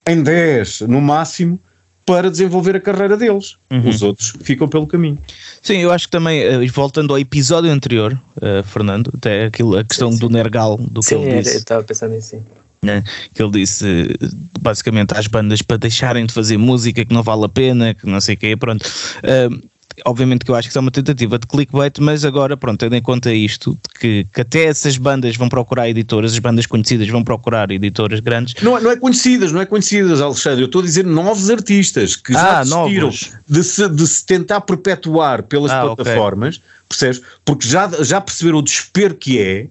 em 0.07 0.21
10 0.21 0.81
no 0.81 1.01
máximo 1.01 1.59
para 2.06 2.30
desenvolver 2.30 2.76
a 2.76 2.80
carreira 2.80 3.18
deles. 3.18 3.56
Uhum. 3.72 3.90
Os 3.90 4.02
outros 4.02 4.34
ficam 4.41 4.68
pelo 4.68 4.86
caminho. 4.86 5.18
Sim, 5.61 5.77
eu 5.77 5.91
acho 5.91 6.06
que 6.06 6.11
também, 6.11 6.40
eh, 6.40 6.65
voltando 6.68 7.11
ao 7.11 7.19
episódio 7.19 7.72
anterior, 7.72 8.19
uh, 8.38 8.64
Fernando, 8.64 9.11
até 9.18 9.45
aquilo, 9.45 9.77
a 9.77 9.84
questão 9.84 10.11
sim, 10.11 10.18
sim. 10.18 10.22
do 10.22 10.30
Nergal, 10.30 10.77
do 10.77 11.02
sim, 11.02 11.18
que 11.18 11.22
ele 11.23 11.41
disse. 11.41 11.56
eu 11.56 11.60
estava 11.60 11.84
pensando 11.84 12.11
nisso, 12.11 12.30
sim. 12.30 12.44
Né, 12.84 13.03
que 13.34 13.41
ele 13.41 13.49
disse 13.49 14.15
basicamente 14.60 15.18
às 15.18 15.26
bandas 15.26 15.60
para 15.64 15.77
deixarem 15.77 16.23
de 16.23 16.32
fazer 16.32 16.56
música 16.56 17.03
que 17.03 17.11
não 17.11 17.23
vale 17.23 17.45
a 17.45 17.49
pena, 17.49 17.95
que 17.95 18.06
não 18.06 18.22
sei 18.22 18.36
o 18.36 18.38
quê, 18.38 18.56
pronto. 18.56 18.86
Uh, 19.23 19.60
obviamente 20.03 20.43
que 20.43 20.51
eu 20.51 20.55
acho 20.55 20.69
que 20.69 20.77
é 20.77 20.81
uma 20.81 20.91
tentativa 20.91 21.39
de 21.39 21.47
clickbait, 21.47 21.99
mas 21.99 22.26
agora, 22.26 22.57
pronto, 22.57 22.80
tendo 22.80 22.95
em 22.95 23.01
conta 23.01 23.31
isto, 23.34 23.77
que, 23.99 24.26
que 24.34 24.41
até 24.41 24.65
essas 24.65 24.97
bandas 24.97 25.35
vão 25.38 25.47
procurar 25.47 25.89
editoras, 25.89 26.34
as 26.34 26.39
bandas 26.39 26.65
conhecidas 26.65 27.07
vão 27.07 27.23
procurar 27.23 27.72
editoras 27.72 28.19
grandes. 28.19 28.55
Não, 28.61 28.80
não 28.81 28.91
é 28.91 28.97
conhecidas, 28.97 29.51
não 29.51 29.61
é 29.61 29.65
conhecidas, 29.65 30.22
Alexandre. 30.22 30.61
Eu 30.61 30.65
estou 30.65 30.81
a 30.81 30.85
dizer 30.85 31.05
novos 31.05 31.49
artistas 31.49 32.15
que 32.15 32.34
já 32.34 32.59
ah, 32.59 32.63
desistiram 32.63 33.09
de 33.47 33.63
se, 33.63 33.88
de 33.88 34.07
se 34.07 34.26
tentar 34.26 34.61
perpetuar 34.61 35.43
pelas 35.43 35.72
ah, 35.72 35.81
plataformas, 35.81 36.57
okay. 36.57 36.69
percebes? 36.89 37.22
Porque 37.45 37.67
já, 37.67 37.89
já 38.03 38.19
perceberam 38.19 38.57
o 38.59 38.61
desespero 38.61 39.15
que 39.15 39.39
é. 39.39 39.67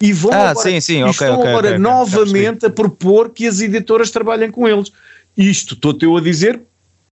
E 0.00 0.12
vão 0.12 0.32
ah, 0.32 0.50
agora, 0.50 0.70
sim, 0.70 0.80
sim, 0.80 1.02
okay, 1.02 1.10
estão 1.10 1.38
okay, 1.38 1.50
agora 1.50 1.78
novamente 1.78 2.66
a 2.66 2.70
propor 2.70 3.30
que 3.30 3.46
as 3.46 3.60
editoras 3.60 4.10
trabalhem 4.10 4.50
com 4.50 4.68
eles. 4.68 4.92
Isto 5.36 5.74
estou-te 5.74 6.04
eu 6.04 6.16
a 6.16 6.20
dizer 6.20 6.60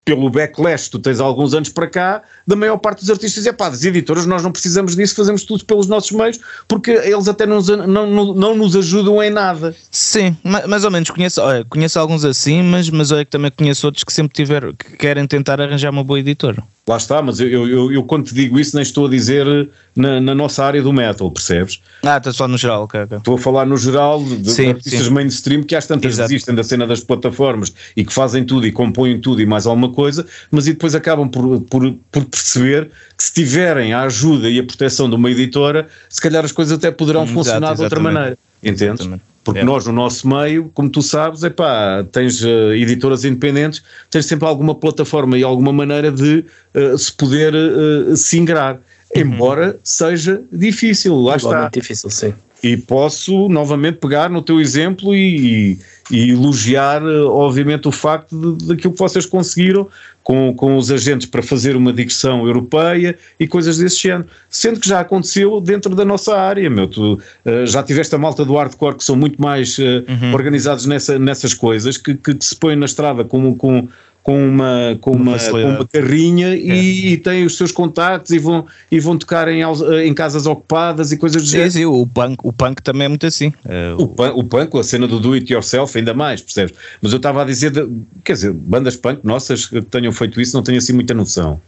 pelo 0.04 0.28
backlash 0.28 0.88
tu 0.88 0.98
tens 0.98 1.20
alguns 1.20 1.54
anos 1.54 1.68
para 1.68 1.86
cá, 1.86 2.22
da 2.46 2.56
maior 2.56 2.76
parte 2.76 3.00
dos 3.00 3.10
artistas 3.10 3.46
é 3.46 3.52
pá, 3.52 3.68
das 3.68 3.84
editoras 3.84 4.26
nós 4.26 4.42
não 4.42 4.50
precisamos 4.50 4.96
disso, 4.96 5.14
fazemos 5.14 5.44
tudo 5.44 5.64
pelos 5.64 5.86
nossos 5.86 6.10
meios, 6.10 6.40
porque 6.66 6.90
eles 6.90 7.28
até 7.28 7.46
não, 7.46 7.60
não, 7.60 8.34
não, 8.34 8.54
nos 8.56 8.74
ajudam 8.74 9.22
em 9.22 9.30
nada. 9.30 9.74
Sim, 9.90 10.36
mais 10.42 10.84
ou 10.84 10.90
menos, 10.90 11.10
conheço, 11.10 11.40
olha, 11.40 11.64
conheço 11.64 11.98
alguns 11.98 12.24
assim, 12.24 12.62
mas, 12.62 12.90
mas 12.90 13.12
olha 13.12 13.24
que 13.24 13.30
também 13.30 13.50
conheço 13.50 13.86
outros 13.86 14.04
que 14.04 14.12
sempre 14.12 14.34
tiveram, 14.34 14.74
que 14.74 14.96
querem 14.96 15.26
tentar 15.26 15.60
arranjar 15.60 15.90
uma 15.90 16.02
boa 16.02 16.18
editora. 16.18 16.62
Lá 16.88 16.96
está, 16.96 17.22
mas 17.22 17.38
eu, 17.38 17.68
eu, 17.68 17.92
eu, 17.92 18.02
quando 18.02 18.26
te 18.26 18.34
digo 18.34 18.58
isso 18.58 18.74
nem 18.74 18.82
estou 18.82 19.06
a 19.06 19.08
dizer 19.08 19.70
na, 19.94 20.20
na 20.20 20.34
nossa 20.34 20.64
área 20.64 20.82
do 20.82 20.92
metal, 20.92 21.30
percebes? 21.30 21.80
Ah, 22.02 22.16
está 22.16 22.32
só 22.32 22.48
no 22.48 22.58
geral, 22.58 22.82
okay, 22.82 23.02
okay. 23.02 23.18
Estou 23.18 23.36
a 23.36 23.38
falar 23.38 23.64
no 23.66 23.76
geral 23.76 24.20
de, 24.20 24.50
sim, 24.50 24.64
de 24.64 24.68
artistas 24.70 25.04
sim. 25.04 25.10
mainstream 25.10 25.62
que 25.62 25.76
às 25.76 25.86
tantas 25.86 26.14
Exato. 26.14 26.28
desistem 26.28 26.56
da 26.56 26.64
cena 26.64 26.84
das 26.84 27.00
plataformas 27.00 27.72
e 27.96 28.04
que 28.04 28.12
fazem 28.12 28.44
tudo 28.44 28.66
e 28.66 28.72
compõem 28.72 29.20
tudo 29.20 29.40
e 29.40 29.46
mais 29.46 29.64
alguma 29.64 29.92
coisa, 29.92 30.26
mas 30.50 30.66
e 30.66 30.72
depois 30.72 30.92
acabam 30.96 31.28
por, 31.28 31.60
por, 31.60 31.94
por 32.10 32.24
perceber 32.24 32.90
que 33.16 33.22
se 33.22 33.32
tiverem 33.32 33.92
a 33.92 34.02
ajuda 34.02 34.50
e 34.50 34.58
a 34.58 34.64
proteção 34.64 35.08
de 35.08 35.14
uma 35.14 35.30
editora, 35.30 35.86
se 36.08 36.20
calhar 36.20 36.44
as 36.44 36.50
coisas 36.50 36.76
até 36.76 36.90
poderão 36.90 37.22
Exato, 37.22 37.34
funcionar 37.34 37.76
de 37.76 37.82
outra 37.82 38.00
maneira. 38.00 38.36
Entendes? 38.60 39.02
Exatamente. 39.02 39.31
Porque 39.44 39.60
é. 39.60 39.64
nós, 39.64 39.86
no 39.86 39.92
nosso 39.92 40.28
meio, 40.28 40.70
como 40.72 40.88
tu 40.88 41.02
sabes, 41.02 41.42
epá, 41.42 42.04
tens 42.12 42.42
uh, 42.44 42.72
editoras 42.74 43.24
independentes, 43.24 43.82
tens 44.10 44.26
sempre 44.26 44.46
alguma 44.46 44.74
plataforma 44.74 45.36
e 45.36 45.42
alguma 45.42 45.72
maneira 45.72 46.12
de 46.12 46.44
uh, 46.74 46.96
se 46.96 47.12
poder 47.12 47.54
uh, 47.54 48.16
se 48.16 48.38
ingrar. 48.38 48.74
Uhum. 49.14 49.22
Embora 49.22 49.78
seja 49.82 50.42
difícil, 50.52 51.20
lá 51.20 51.36
está. 51.36 51.68
difícil, 51.68 52.08
sim. 52.08 52.32
E 52.62 52.76
posso 52.76 53.48
novamente 53.48 53.96
pegar 53.96 54.30
no 54.30 54.40
teu 54.40 54.60
exemplo 54.60 55.12
e, 55.14 55.78
e 56.10 56.30
elogiar, 56.30 57.02
obviamente, 57.02 57.88
o 57.88 57.92
facto 57.92 58.56
de, 58.56 58.66
daquilo 58.66 58.92
que 58.92 58.98
vocês 58.98 59.26
conseguiram 59.26 59.88
com, 60.22 60.54
com 60.54 60.76
os 60.76 60.90
agentes 60.90 61.26
para 61.26 61.42
fazer 61.42 61.74
uma 61.74 61.92
digressão 61.92 62.46
europeia 62.46 63.18
e 63.40 63.48
coisas 63.48 63.78
desse 63.78 64.00
género. 64.00 64.28
Sendo 64.48 64.78
que 64.78 64.88
já 64.88 65.00
aconteceu 65.00 65.60
dentro 65.60 65.94
da 65.94 66.04
nossa 66.04 66.38
área, 66.38 66.70
meu. 66.70 66.86
Tu 66.86 67.14
uh, 67.14 67.66
já 67.66 67.82
tiveste 67.82 68.14
a 68.14 68.18
malta 68.18 68.44
do 68.44 68.54
hardcore 68.54 68.96
que 68.96 69.04
são 69.04 69.16
muito 69.16 69.42
mais 69.42 69.76
uh, 69.78 70.04
uhum. 70.08 70.32
organizados 70.32 70.86
nessa, 70.86 71.18
nessas 71.18 71.54
coisas, 71.54 71.96
que, 71.96 72.14
que, 72.14 72.34
que 72.34 72.44
se 72.44 72.54
põem 72.54 72.76
na 72.76 72.86
estrada 72.86 73.24
com, 73.24 73.56
com 73.56 73.88
com 74.22 74.48
uma, 74.48 74.96
com 75.00 75.10
uma, 75.10 75.36
com 75.36 75.56
uma 75.56 75.86
carrinha 75.86 76.54
é. 76.54 76.56
e, 76.56 77.12
e, 77.12 77.16
têm 77.16 77.44
os 77.44 77.56
seus 77.56 77.72
contactos 77.72 78.30
e 78.30 78.38
vão, 78.38 78.66
e 78.90 79.00
vão 79.00 79.18
tocar 79.18 79.48
em, 79.48 79.62
em 80.04 80.14
casas 80.14 80.46
ocupadas 80.46 81.10
e 81.10 81.16
coisas 81.16 81.42
do 81.42 81.48
sim, 81.48 81.68
Sim, 81.68 81.86
o 81.86 82.06
punk, 82.06 82.36
o 82.42 82.52
punk 82.52 82.82
também 82.82 83.06
é 83.06 83.08
muito 83.08 83.26
assim. 83.26 83.52
É, 83.64 83.94
o, 83.98 84.06
punk, 84.06 84.38
o 84.38 84.44
punk, 84.44 84.78
a 84.78 84.82
cena 84.84 85.08
do 85.08 85.18
do 85.18 85.32
it 85.32 85.52
yourself, 85.52 85.98
ainda 85.98 86.14
mais, 86.14 86.40
percebes? 86.40 86.74
Mas 87.00 87.12
eu 87.12 87.16
estava 87.16 87.42
a 87.42 87.44
dizer, 87.44 87.70
de, 87.70 87.88
quer 88.22 88.34
dizer, 88.34 88.52
bandas 88.52 88.96
punk 88.96 89.20
nossas 89.24 89.66
que 89.66 89.82
tenham 89.82 90.12
feito 90.12 90.40
isso 90.40 90.56
não 90.56 90.62
tenho 90.62 90.78
assim 90.78 90.92
muita 90.92 91.14
noção. 91.14 91.60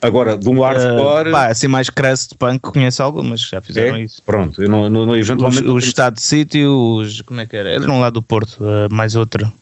Agora, 0.00 0.38
de 0.38 0.48
um 0.48 0.60
hardcore. 0.60 1.28
Uh, 1.28 1.32
pá, 1.32 1.48
assim 1.48 1.66
mais 1.66 1.90
crust 1.90 2.34
punk, 2.38 2.60
conheço 2.60 3.02
algumas, 3.02 3.40
já 3.40 3.60
fizeram 3.60 3.96
é? 3.96 4.02
isso. 4.02 4.22
Pronto, 4.22 4.62
eu 4.62 4.68
não, 4.68 4.88
não, 4.88 5.16
eventualmente. 5.16 5.64
Os, 5.64 5.74
os 5.74 5.84
Estado 5.84 6.20
City, 6.20 6.64
os. 6.64 7.20
Como 7.22 7.40
é 7.40 7.46
que 7.46 7.56
era? 7.56 7.70
Era 7.70 7.90
um 7.90 8.00
lado 8.00 8.14
do 8.14 8.22
Porto, 8.22 8.58
uh, 8.60 8.92
mais 8.92 9.16
outra. 9.16 9.52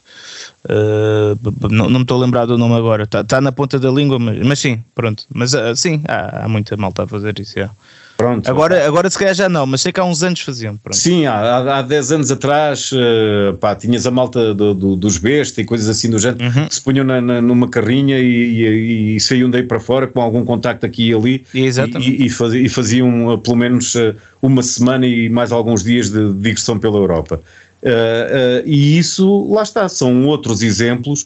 Uh, 0.64 1.68
não, 1.70 1.89
não 1.89 1.98
me 2.01 2.02
estou 2.02 2.18
a 2.18 2.24
lembrar 2.24 2.47
do 2.47 2.59
nome 2.59 2.74
agora, 2.74 3.05
está 3.05 3.23
tá 3.23 3.40
na 3.40 3.52
ponta 3.52 3.78
da 3.78 3.90
língua, 3.90 4.18
mas, 4.18 4.39
mas 4.47 4.59
sim, 4.59 4.82
pronto. 4.94 5.24
Mas 5.32 5.55
uh, 5.55 5.74
sim, 5.74 6.02
há, 6.09 6.44
há, 6.44 6.48
muita 6.48 6.77
malta 6.77 7.05
a 7.05 7.06
fazer 7.06 7.39
isso. 7.39 7.59
Yeah. 7.59 7.74
Pronto. 8.16 8.48
Agora, 8.48 8.86
agora 8.86 9.10
se 9.10 9.18
calhar 9.18 9.35
já 9.35 9.48
não, 9.48 9.66
mas 9.66 9.82
sei 9.82 9.93
que 9.93 10.01
há 10.01 10.05
uns 10.05 10.23
anos 10.23 10.40
faziam. 10.40 10.77
Pronto. 10.78 10.97
Sim, 10.97 11.27
há, 11.27 11.78
há 11.78 11.82
10 11.82 12.12
anos 12.12 12.31
atrás 12.31 12.90
uh, 12.93 13.55
pá, 13.59 13.74
tinhas 13.74 14.06
a 14.06 14.10
malta 14.10 14.55
do, 14.55 14.73
do, 14.73 14.97
dos 14.97 15.18
bestas 15.18 15.59
e 15.59 15.64
coisas 15.64 15.89
assim 15.89 16.09
do 16.09 16.18
género 16.18 16.43
uhum. 16.43 16.66
que 16.66 16.74
se 16.74 16.81
punham 16.81 17.05
na, 17.05 17.20
na, 17.20 17.43
numa 17.43 17.68
carrinha 17.68 18.18
e, 18.18 18.24
e, 18.24 19.16
e, 19.16 19.20
saíam 19.20 19.51
daí 19.51 19.62
para 19.62 19.78
fora 19.78 20.06
com 20.06 20.20
algum 20.23 20.44
contacto 20.44 20.86
aqui 20.86 21.10
e 21.10 21.14
ali 21.14 21.44
e, 21.52 21.68
e, 21.68 22.27
e 22.64 22.68
faziam 22.70 23.39
pelo 23.39 23.56
menos 23.56 23.94
uma 24.40 24.62
semana 24.62 25.06
e 25.06 25.28
mais 25.28 25.52
alguns 25.52 25.85
dias 25.85 26.10
de 26.10 26.32
digressão 26.32 26.78
pela 26.78 26.97
Europa. 26.97 27.40
Uh, 27.86 27.88
uh, 27.88 28.62
e 28.66 28.98
isso, 28.98 29.46
lá 29.48 29.62
está, 29.62 29.88
são 29.88 30.26
outros 30.26 30.60
exemplos 30.60 31.24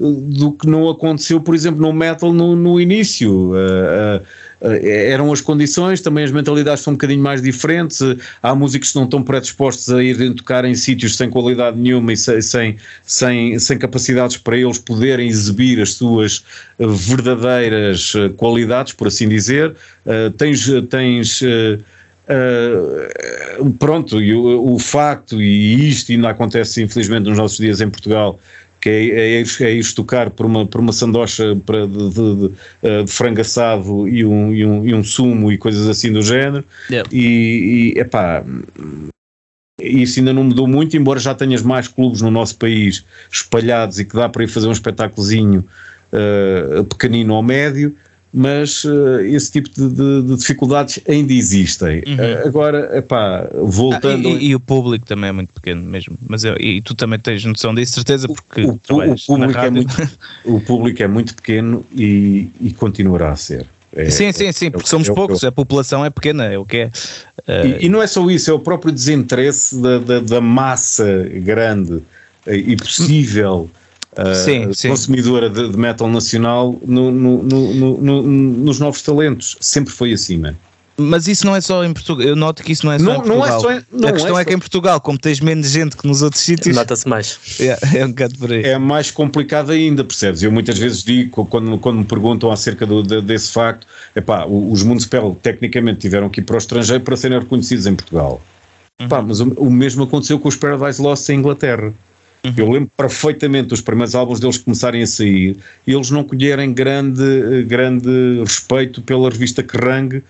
eh, 0.00 0.04
do 0.04 0.50
que 0.50 0.66
não 0.66 0.88
aconteceu, 0.88 1.40
por 1.40 1.54
exemplo, 1.54 1.80
no 1.80 1.92
metal 1.92 2.32
no, 2.32 2.56
no 2.56 2.80
início. 2.80 3.52
eram 4.60 5.32
as 5.32 5.40
condições, 5.40 6.00
também 6.00 6.24
as 6.24 6.32
mentalidades 6.32 6.82
são 6.82 6.94
um 6.94 6.96
bocadinho 6.96 7.22
mais 7.22 7.40
diferentes. 7.40 8.00
Há 8.42 8.56
músicos 8.56 8.90
que 8.90 8.96
não 8.96 9.04
estão 9.04 9.22
predispostos 9.22 9.88
a 9.88 10.02
ir 10.02 10.34
tocar 10.34 10.64
em 10.64 10.74
sítios 10.74 11.16
sem 11.16 11.30
qualidade 11.30 11.78
nenhuma 11.78 12.12
e 12.12 12.16
sem, 12.16 12.76
sem, 13.04 13.58
sem, 13.58 13.78
capacidades 13.78 14.36
para 14.36 14.56
eles 14.56 14.78
poderem 14.78 15.28
exibir 15.28 15.80
as 15.80 15.94
suas 15.94 16.44
verdadeiras 16.76 18.14
qualidades, 18.36 18.94
por 18.94 19.06
assim 19.06 19.28
dizer. 19.28 19.76
tens. 20.36 20.66
tens 20.88 21.40
Uh, 21.42 21.99
pronto, 23.78 24.20
e 24.20 24.32
o, 24.34 24.74
o, 24.74 24.78
facto, 24.78 25.40
e 25.40 25.88
isto 25.88 26.12
ainda 26.12 26.30
acontece 26.30 26.82
infelizmente 26.82 27.28
nos 27.28 27.38
nossos 27.38 27.58
dias 27.58 27.80
em 27.80 27.90
Portugal, 27.90 28.38
que 28.80 28.88
é, 28.88 29.40
é, 29.40 29.42
é 29.42 29.72
ir 29.72 29.94
tocar 29.94 30.30
por 30.30 30.46
uma, 30.46 30.66
por 30.66 30.80
uma 30.80 30.92
sandocha 30.92 31.56
para, 31.66 31.86
de, 31.86 32.10
de, 32.10 32.36
de, 32.36 32.52
eh, 32.82 33.02
de 33.02 33.12
frango 33.12 33.40
assado 33.40 34.08
e 34.08 34.24
um, 34.24 34.54
e, 34.54 34.64
um, 34.64 34.86
e 34.86 34.94
um 34.94 35.04
sumo 35.04 35.52
e 35.52 35.58
coisas 35.58 35.86
assim 35.86 36.12
do 36.12 36.22
género. 36.22 36.64
Yeah. 36.90 37.08
E, 37.12 37.92
e 37.94 37.98
epá, 37.98 38.42
isso 39.78 40.18
ainda 40.18 40.32
não 40.32 40.44
mudou 40.44 40.66
muito, 40.66 40.96
embora 40.96 41.20
já 41.20 41.34
tenhas 41.34 41.62
mais 41.62 41.88
clubes 41.88 42.22
no 42.22 42.30
nosso 42.30 42.56
país 42.56 43.04
espalhados 43.30 43.98
e 43.98 44.04
que 44.04 44.14
dá 44.14 44.28
para 44.28 44.44
ir 44.44 44.48
fazer 44.48 44.68
um 44.68 44.72
espetáculozinho 44.72 45.64
uh, 46.12 46.84
pequenino 46.84 47.34
ou 47.34 47.42
médio 47.42 47.94
mas 48.32 48.84
uh, 48.84 49.20
esse 49.20 49.50
tipo 49.50 49.68
de, 49.70 49.88
de, 49.88 50.22
de, 50.22 50.36
dificuldades 50.36 51.00
ainda 51.08 51.32
existem. 51.32 52.02
Uhum. 52.06 52.14
Uh, 52.14 52.46
agora, 52.46 52.96
epá, 52.96 53.48
voltando. 53.54 54.28
Ah, 54.28 54.32
e, 54.32 54.48
e, 54.48 54.54
o 54.54 54.60
público 54.60 55.04
também 55.04 55.30
é 55.30 55.32
muito 55.32 55.52
pequeno 55.52 55.82
mesmo, 55.82 56.16
mas 56.28 56.44
eu, 56.44 56.56
e 56.58 56.80
tu 56.80 56.94
também 56.94 57.18
tens 57.18 57.44
noção 57.44 57.74
disso, 57.74 57.94
certeza, 57.94 58.28
porque 58.28 58.62
o, 58.62 58.68
o, 58.68 59.12
o 59.12 59.16
público, 59.26 59.58
é 59.58 59.70
muito, 59.70 60.10
o 60.44 60.60
público 60.60 61.02
é 61.02 61.08
muito 61.08 61.34
pequeno 61.34 61.84
e, 61.92 62.50
e 62.60 62.72
continuará 62.72 63.32
a 63.32 63.36
ser. 63.36 63.66
É, 63.92 64.08
sim, 64.08 64.30
sim, 64.30 64.52
sim, 64.52 64.70
porque 64.70 64.86
é, 64.86 64.88
somos 64.88 65.08
é, 65.08 65.12
poucos, 65.12 65.42
a 65.42 65.50
população 65.50 66.04
é 66.04 66.10
pequena, 66.10 66.44
é 66.44 66.56
o 66.56 66.64
que 66.64 66.76
é. 66.76 66.86
Uh... 66.86 67.80
E, 67.80 67.86
e, 67.86 67.88
não 67.88 68.00
é 68.00 68.06
só 68.06 68.30
isso, 68.30 68.48
é 68.48 68.54
o 68.54 68.60
próprio 68.60 68.92
desinteresse 68.92 69.80
da, 69.80 69.98
da, 69.98 70.20
da 70.20 70.40
massa 70.40 71.24
grande 71.42 72.00
e 72.46 72.76
possível 72.76 73.68
uh, 74.18 74.34
sim, 74.34 74.72
sim. 74.72 74.88
consumidora 74.88 75.48
de, 75.48 75.68
de, 75.68 75.76
metal 75.76 76.08
nacional 76.08 76.78
no, 76.84 77.10
no, 77.10 77.42
no, 77.42 78.22
nos 78.22 78.78
novos 78.78 79.02
talentos. 79.02 79.56
Sempre 79.60 79.92
foi 79.92 80.12
assim, 80.12 80.44
é? 80.46 80.54
Mas 81.00 81.26
isso 81.26 81.46
não 81.46 81.56
é 81.56 81.60
só 81.60 81.82
em 81.84 81.92
Portugal. 81.92 82.26
Eu 82.26 82.36
noto 82.36 82.62
que 82.62 82.72
isso 82.72 82.84
não 82.84 82.92
é 82.92 82.98
só 82.98 83.04
não, 83.04 83.12
em 83.12 83.16
Portugal. 83.16 83.38
Não 83.38 83.46
é 83.46 83.60
só 83.60 83.72
em, 83.72 83.82
não 83.90 84.08
a 84.08 84.12
questão 84.12 84.38
é, 84.38 84.42
é, 84.42 84.44
que 84.44 84.54
em 84.54 84.58
Portugal, 84.58 85.00
como 85.00 85.18
tens 85.18 85.40
menos 85.40 85.70
gente 85.70 85.96
que 85.96 86.06
nos 86.06 86.22
outros 86.22 86.42
sítios. 86.42 86.76
Nota-se 86.76 87.08
mais. 87.08 87.38
É, 87.60 87.98
é 87.98 88.04
um 88.04 88.08
bocado 88.08 88.38
por 88.38 88.52
aí. 88.52 88.62
É 88.62 88.78
mais 88.78 89.10
complicado 89.10 89.70
ainda, 89.70 90.02
percebes? 90.02 90.42
Eu 90.42 90.50
muitas 90.50 90.78
vezes 90.78 91.02
digo, 91.02 91.44
quando, 91.46 91.78
quando 91.78 91.98
me 91.98 92.04
perguntam 92.04 92.50
acerca 92.50 92.86
do, 92.86 93.02
de, 93.02 93.20
desse 93.20 93.52
facto, 93.52 93.86
epá, 94.14 94.46
os 94.46 94.82
Municipal 94.82 95.36
tecnicamente 95.42 96.00
tiveram 96.00 96.28
que 96.28 96.40
ir 96.40 96.44
para 96.44 96.56
o 96.56 96.58
estrangeiro 96.58 97.02
para 97.02 97.16
serem 97.16 97.38
reconhecidos 97.38 97.86
em 97.86 97.94
Portugal. 97.94 98.40
Uhum. 99.00 99.06
Epá, 99.06 99.22
mas 99.22 99.40
o, 99.40 99.50
o, 99.56 99.70
mesmo 99.70 100.04
aconteceu 100.04 100.38
com 100.38 100.48
os 100.48 100.56
Paradise 100.56 101.00
Lost 101.00 101.28
em 101.28 101.38
Inglaterra. 101.38 101.92
Uhum. 102.44 102.54
Eu 102.56 102.70
lembro 102.70 102.90
perfeitamente 102.96 103.74
os 103.74 103.80
primeiros 103.80 104.14
álbuns 104.14 104.40
deles 104.40 104.58
começarem 104.58 105.02
a 105.02 105.06
sair 105.06 105.56
e 105.86 105.92
eles 105.92 106.10
não 106.10 106.24
colherem 106.24 106.72
grande, 106.72 107.64
grande 107.66 108.40
respeito 108.40 109.02
pela 109.02 109.28
revista 109.28 109.62
Kerrang, 109.62 110.16
uh, 110.16 110.22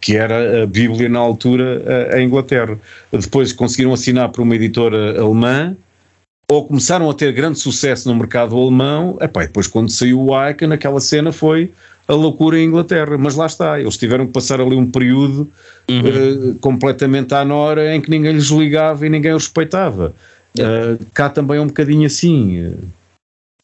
que 0.00 0.16
era 0.16 0.62
a 0.62 0.66
Bíblia 0.66 1.08
na 1.08 1.18
altura 1.18 1.82
uh, 2.12 2.16
em 2.16 2.26
Inglaterra. 2.26 2.78
Depois 3.12 3.52
conseguiram 3.52 3.92
assinar 3.92 4.30
por 4.30 4.40
uma 4.42 4.54
editora 4.54 5.20
alemã 5.20 5.76
ou 6.50 6.66
começaram 6.66 7.08
a 7.08 7.14
ter 7.14 7.32
grande 7.32 7.58
sucesso 7.58 8.08
no 8.08 8.14
mercado 8.14 8.56
alemão. 8.56 9.16
Epá, 9.20 9.42
depois, 9.42 9.66
quando 9.66 9.90
saiu 9.90 10.20
o 10.20 10.48
Icon, 10.48 10.72
aquela 10.72 11.00
cena 11.00 11.32
foi 11.32 11.70
a 12.08 12.14
loucura 12.14 12.58
em 12.58 12.66
Inglaterra. 12.66 13.16
Mas 13.18 13.34
lá 13.34 13.46
está, 13.46 13.80
eles 13.80 13.96
tiveram 13.96 14.26
que 14.26 14.32
passar 14.32 14.60
ali 14.60 14.76
um 14.76 14.90
período 14.90 15.50
uhum. 15.88 16.50
uh, 16.50 16.54
completamente 16.56 17.34
à 17.34 17.44
nora 17.44 17.94
em 17.94 18.00
que 18.00 18.10
ninguém 18.10 18.32
lhes 18.32 18.48
ligava 18.48 19.06
e 19.06 19.08
ninguém 19.10 19.32
os 19.32 19.44
respeitava. 19.44 20.14
Uh, 20.58 21.04
cá 21.14 21.30
também 21.30 21.56
é 21.56 21.60
um 21.60 21.66
bocadinho 21.66 22.06
assim. 22.06 22.74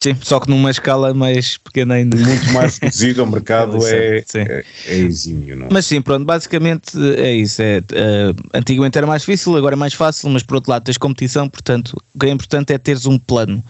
Sim, 0.00 0.16
só 0.22 0.38
que 0.38 0.48
numa 0.48 0.70
escala 0.70 1.12
mais 1.12 1.58
pequena 1.58 1.94
ainda. 1.94 2.16
Muito 2.16 2.52
mais 2.52 2.78
reduzida, 2.80 3.24
o 3.24 3.26
mercado 3.26 3.84
é, 3.84 4.22
é, 4.32 4.64
é, 4.86 4.94
exímio, 4.94 5.56
não 5.56 5.66
é? 5.66 5.68
Mas 5.72 5.86
sim, 5.86 6.00
pronto, 6.00 6.24
basicamente 6.24 6.96
é 7.16 7.34
isso. 7.34 7.60
É, 7.60 7.78
uh, 7.78 8.36
antigamente 8.54 8.96
era 8.96 9.08
mais 9.08 9.22
difícil, 9.22 9.56
agora 9.56 9.74
é 9.74 9.76
mais 9.76 9.94
fácil, 9.94 10.30
mas 10.30 10.44
por 10.44 10.54
outro 10.54 10.70
lado 10.70 10.84
tens 10.84 10.96
competição, 10.96 11.48
portanto, 11.48 11.96
o 12.14 12.18
que 12.18 12.26
é 12.26 12.30
importante 12.30 12.72
é 12.72 12.78
teres 12.78 13.06
um 13.06 13.18
plano 13.18 13.62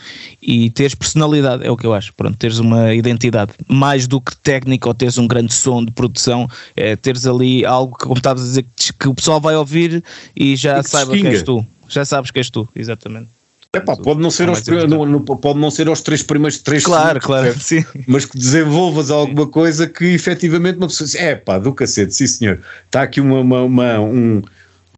e 0.43 0.69
teres 0.69 0.95
personalidade, 0.95 1.67
é 1.67 1.71
o 1.71 1.79
que 1.79 1.87
eu 1.87 1.95
acho. 1.95 2.13
Pronto, 2.13 2.37
teres 2.37 2.59
uma 2.59 2.93
identidade. 2.93 3.53
Mais 3.67 4.07
do 4.07 4.21
que 4.21 4.37
técnica 4.37 4.87
ou 4.87 4.95
teres 4.95 5.17
um 5.17 5.27
grande 5.27 5.55
som 5.55 5.83
de 5.83 5.93
produção, 5.93 6.47
é 6.77 6.95
teres 6.95 7.27
ali 7.27 7.65
algo 7.65 7.97
que, 7.97 8.05
como 8.05 8.19
estavas 8.19 8.43
a 8.43 8.47
dizer, 8.47 8.67
que, 8.99 9.09
o 9.09 9.15
pessoal 9.15 9.41
vai 9.41 9.57
ouvir 9.57 10.05
e 10.37 10.55
já 10.57 10.79
e 10.79 10.83
que 10.83 10.91
saiba 10.91 11.17
que 11.17 11.27
és 11.27 11.43
tu 11.43 11.65
já 11.89 12.05
sabes 12.05 12.31
que 12.31 12.39
és 12.39 12.51
tu, 12.51 12.69
exatamente. 12.75 13.29
Epá, 13.75 13.97
pode, 13.97 14.21
não 14.21 14.31
ser 14.31 14.49
aos, 14.49 14.65
no, 14.67 15.21
pode 15.21 15.59
não 15.59 15.71
ser 15.71 15.89
aos 15.89 16.01
três 16.01 16.23
primeiros 16.23 16.59
três 16.59 16.83
Claro, 16.83 17.21
claro, 17.21 17.55
sim. 17.61 17.85
Mas 18.07 18.25
que 18.25 18.39
desenvolvas 18.39 19.11
alguma 19.11 19.47
coisa 19.47 19.87
que 19.87 20.07
efetivamente 20.07 20.79
uma 20.79 20.89
pessoa 20.89 21.07
diz, 21.07 21.15
é 21.17 21.35
pá, 21.35 21.59
do 21.59 21.75
cacete, 21.75 22.15
sim 22.15 22.27
senhor, 22.27 22.61
está 22.87 23.03
aqui 23.03 23.21
uma, 23.21 23.41
uma, 23.41 23.63
uma 23.63 24.01
um, 24.01 24.43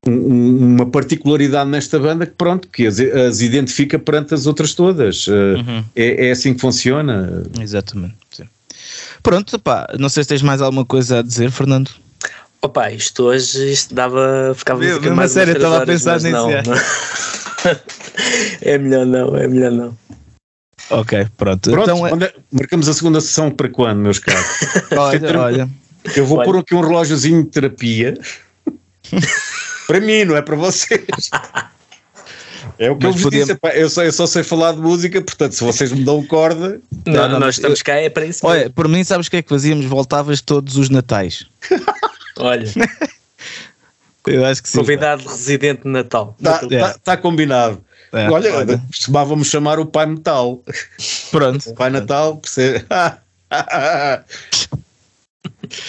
um, 0.06 0.74
uma 0.74 0.86
particularidade 0.86 1.68
nesta 1.68 1.98
banda 1.98 2.24
que 2.26 2.32
pronto, 2.32 2.68
que 2.68 2.86
as, 2.86 3.00
as 3.00 3.40
identifica 3.40 3.98
perante 3.98 4.34
as 4.34 4.46
outras 4.46 4.72
todas. 4.72 5.26
Eh, 5.28 5.32
uhum. 5.32 5.84
É, 5.96 6.28
é, 6.28 6.30
assim 6.30 6.54
que 6.54 6.60
funciona. 6.60 7.42
Exatamente, 7.60 8.14
sim. 8.30 8.44
Pronto, 9.20 9.58
pá, 9.58 9.88
não 9.98 10.08
sei 10.08 10.22
se 10.22 10.28
tens 10.28 10.42
mais 10.42 10.62
alguma 10.62 10.84
coisa 10.84 11.18
a 11.18 11.22
dizer, 11.22 11.50
Fernando. 11.50 11.90
Opa, 12.62 12.90
isto 12.90 13.24
hoje 13.24 13.72
isto 13.72 13.94
dava. 13.94 14.52
Ficava 14.54 14.80
Meu, 14.80 14.98
uma 14.98 15.14
mais 15.14 15.32
sério, 15.32 15.54
estava 15.54 15.82
a 15.82 15.86
pensar 15.86 16.20
nisso. 16.20 16.30
Não, 16.30 16.48
não. 16.48 16.60
é 18.60 18.78
melhor 18.78 19.06
não, 19.06 19.36
é 19.36 19.48
melhor 19.48 19.72
não. 19.72 19.98
Ok, 20.90 21.26
pronto. 21.36 21.70
pronto 21.70 21.90
então, 21.90 22.06
é... 22.06 22.32
marcamos 22.50 22.88
a 22.88 22.92
segunda 22.94 23.20
sessão 23.20 23.50
para 23.50 23.68
quando, 23.68 24.00
meus 24.00 24.18
caros? 24.18 24.44
olha, 24.96 25.40
olha. 25.40 25.70
Eu 26.16 26.26
vou 26.26 26.38
olha. 26.38 26.46
pôr 26.46 26.58
aqui 26.58 26.74
um 26.74 26.80
relógiozinho 26.80 27.44
de 27.44 27.50
terapia. 27.50 28.14
para 29.86 30.00
mim, 30.00 30.24
não 30.24 30.36
é 30.36 30.42
para 30.42 30.56
vocês. 30.56 31.30
É 32.78 32.90
o 32.90 32.96
que 32.96 33.06
Mas 33.06 33.16
eu 33.16 33.22
vos 33.22 33.30
disse, 33.30 33.58
eu 33.74 33.90
só, 33.90 34.02
eu 34.02 34.12
só 34.12 34.26
sei 34.26 34.42
falar 34.42 34.72
de 34.72 34.80
música, 34.80 35.20
portanto, 35.20 35.52
se 35.52 35.62
vocês 35.62 35.92
me 35.92 36.02
dão 36.04 36.24
corda. 36.24 36.80
Não, 37.06 37.14
não, 37.14 37.28
não 37.28 37.40
nós 37.40 37.56
estamos 37.56 37.82
cá, 37.82 37.94
é 37.94 38.10
para 38.10 38.26
isso. 38.26 38.46
Olha, 38.46 38.68
por 38.70 38.88
mim, 38.88 39.04
sabes 39.04 39.26
o 39.28 39.30
que 39.30 39.36
é 39.38 39.42
que 39.42 39.48
fazíamos? 39.48 39.84
Voltavas 39.86 40.40
todos 40.40 40.76
os 40.76 40.90
natais. 40.90 41.46
Olha. 42.40 42.66
Eu 44.26 44.44
acho 44.44 44.62
que 44.62 44.68
sim. 44.68 44.78
Convidado 44.78 45.24
tá. 45.24 45.30
residente 45.30 45.82
de 45.82 45.88
Natal. 45.88 46.36
Está 46.38 46.68
tá, 46.68 46.98
tá 47.02 47.16
combinado. 47.16 47.82
É, 48.12 48.28
olha, 48.28 48.54
olha, 48.54 48.78
costumávamos 48.88 49.48
chamar 49.48 49.78
o 49.78 49.86
Pai 49.86 50.06
Metal. 50.06 50.62
Pronto. 51.30 51.70
O 51.70 51.74
Pai 51.74 51.90
Natal, 51.90 52.36
percebe? 52.36 52.84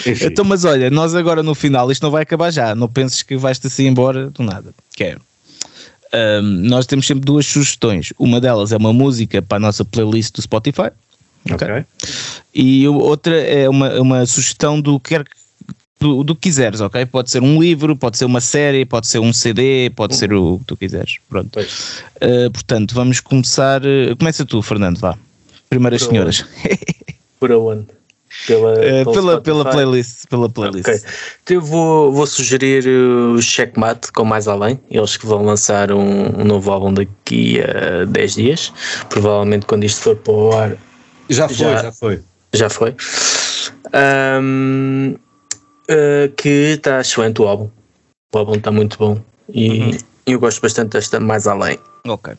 então, 0.05 0.45
mas 0.45 0.65
olha, 0.65 0.89
nós 0.89 1.15
agora 1.15 1.41
no 1.41 1.55
final, 1.55 1.91
isto 1.91 2.03
não 2.03 2.11
vai 2.11 2.23
acabar 2.23 2.51
já. 2.51 2.75
Não 2.75 2.87
penses 2.87 3.23
que 3.23 3.35
vais-te 3.35 3.67
assim 3.67 3.87
embora 3.87 4.29
do 4.29 4.43
nada. 4.43 4.73
Quero. 4.95 5.21
Um, 6.13 6.41
nós 6.41 6.85
temos 6.85 7.07
sempre 7.07 7.25
duas 7.25 7.45
sugestões. 7.45 8.13
Uma 8.19 8.39
delas 8.39 8.71
é 8.71 8.77
uma 8.77 8.93
música 8.93 9.41
para 9.41 9.57
a 9.57 9.59
nossa 9.59 9.83
playlist 9.83 10.35
do 10.35 10.41
Spotify. 10.41 10.91
Ok. 11.49 11.67
okay. 11.67 11.85
E 12.53 12.87
outra 12.87 13.35
é 13.35 13.67
uma, 13.67 13.99
uma 13.99 14.25
sugestão 14.25 14.79
do 14.79 14.99
que 14.99 15.15
quer 15.15 15.25
do, 16.01 16.23
do 16.23 16.33
que 16.33 16.49
quiseres, 16.49 16.81
ok? 16.81 17.05
Pode 17.05 17.29
ser 17.29 17.43
um 17.43 17.61
livro, 17.61 17.95
pode 17.95 18.17
ser 18.17 18.25
uma 18.25 18.41
série, 18.41 18.83
pode 18.85 19.05
ser 19.07 19.19
um 19.19 19.31
CD, 19.31 19.91
pode 19.91 20.15
ser 20.15 20.33
o 20.33 20.57
que 20.57 20.65
tu 20.65 20.75
quiseres. 20.75 21.17
Pronto. 21.29 21.59
Uh, 21.59 22.49
portanto, 22.51 22.95
vamos 22.95 23.19
começar. 23.19 23.81
Uh, 23.83 24.17
começa 24.17 24.43
tu, 24.43 24.61
Fernando, 24.63 24.99
vá. 24.99 25.15
Primeiras 25.69 26.01
Por 26.01 26.09
senhoras. 26.09 26.45
Por 27.39 27.51
onde? 27.51 27.85
Pela, 28.47 28.73
uh, 29.03 29.13
pela, 29.13 29.41
pela 29.41 29.71
playlist. 29.71 30.25
Pela 30.27 30.49
playlist. 30.49 30.87
Okay. 30.87 30.99
Então 31.43 31.57
eu 31.57 31.61
vou, 31.61 32.11
vou 32.11 32.25
sugerir 32.25 32.87
o 32.87 33.39
Checkmate 33.39 34.11
com 34.11 34.25
Mais 34.25 34.47
Além. 34.47 34.79
Eles 34.89 35.17
que 35.17 35.27
vão 35.27 35.45
lançar 35.45 35.91
um, 35.91 36.41
um, 36.41 36.43
novo 36.43 36.71
álbum 36.71 36.91
daqui 36.91 37.61
a 37.61 38.05
10 38.05 38.33
dias. 38.33 38.73
Provavelmente 39.07 39.67
quando 39.67 39.83
isto 39.83 40.01
for 40.01 40.15
para 40.15 40.33
o 40.33 40.51
ar. 40.51 40.77
Já 41.29 41.47
foi, 41.47 41.55
já, 41.57 41.83
já 41.83 41.91
foi. 41.91 42.19
Já 42.53 42.69
foi. 42.69 42.95
Um, 44.41 45.15
uh, 45.91 46.31
que 46.35 46.75
está 46.75 47.01
excelente 47.01 47.41
o 47.41 47.47
álbum. 47.47 47.69
O 48.33 48.37
álbum 48.37 48.55
está 48.55 48.71
muito 48.71 48.97
bom 48.97 49.19
e 49.53 49.81
uhum. 49.81 49.97
eu 50.25 50.39
gosto 50.39 50.61
bastante 50.61 50.93
desta 50.93 51.19
Mais 51.19 51.47
Além. 51.47 51.77
Ok. 52.07 52.33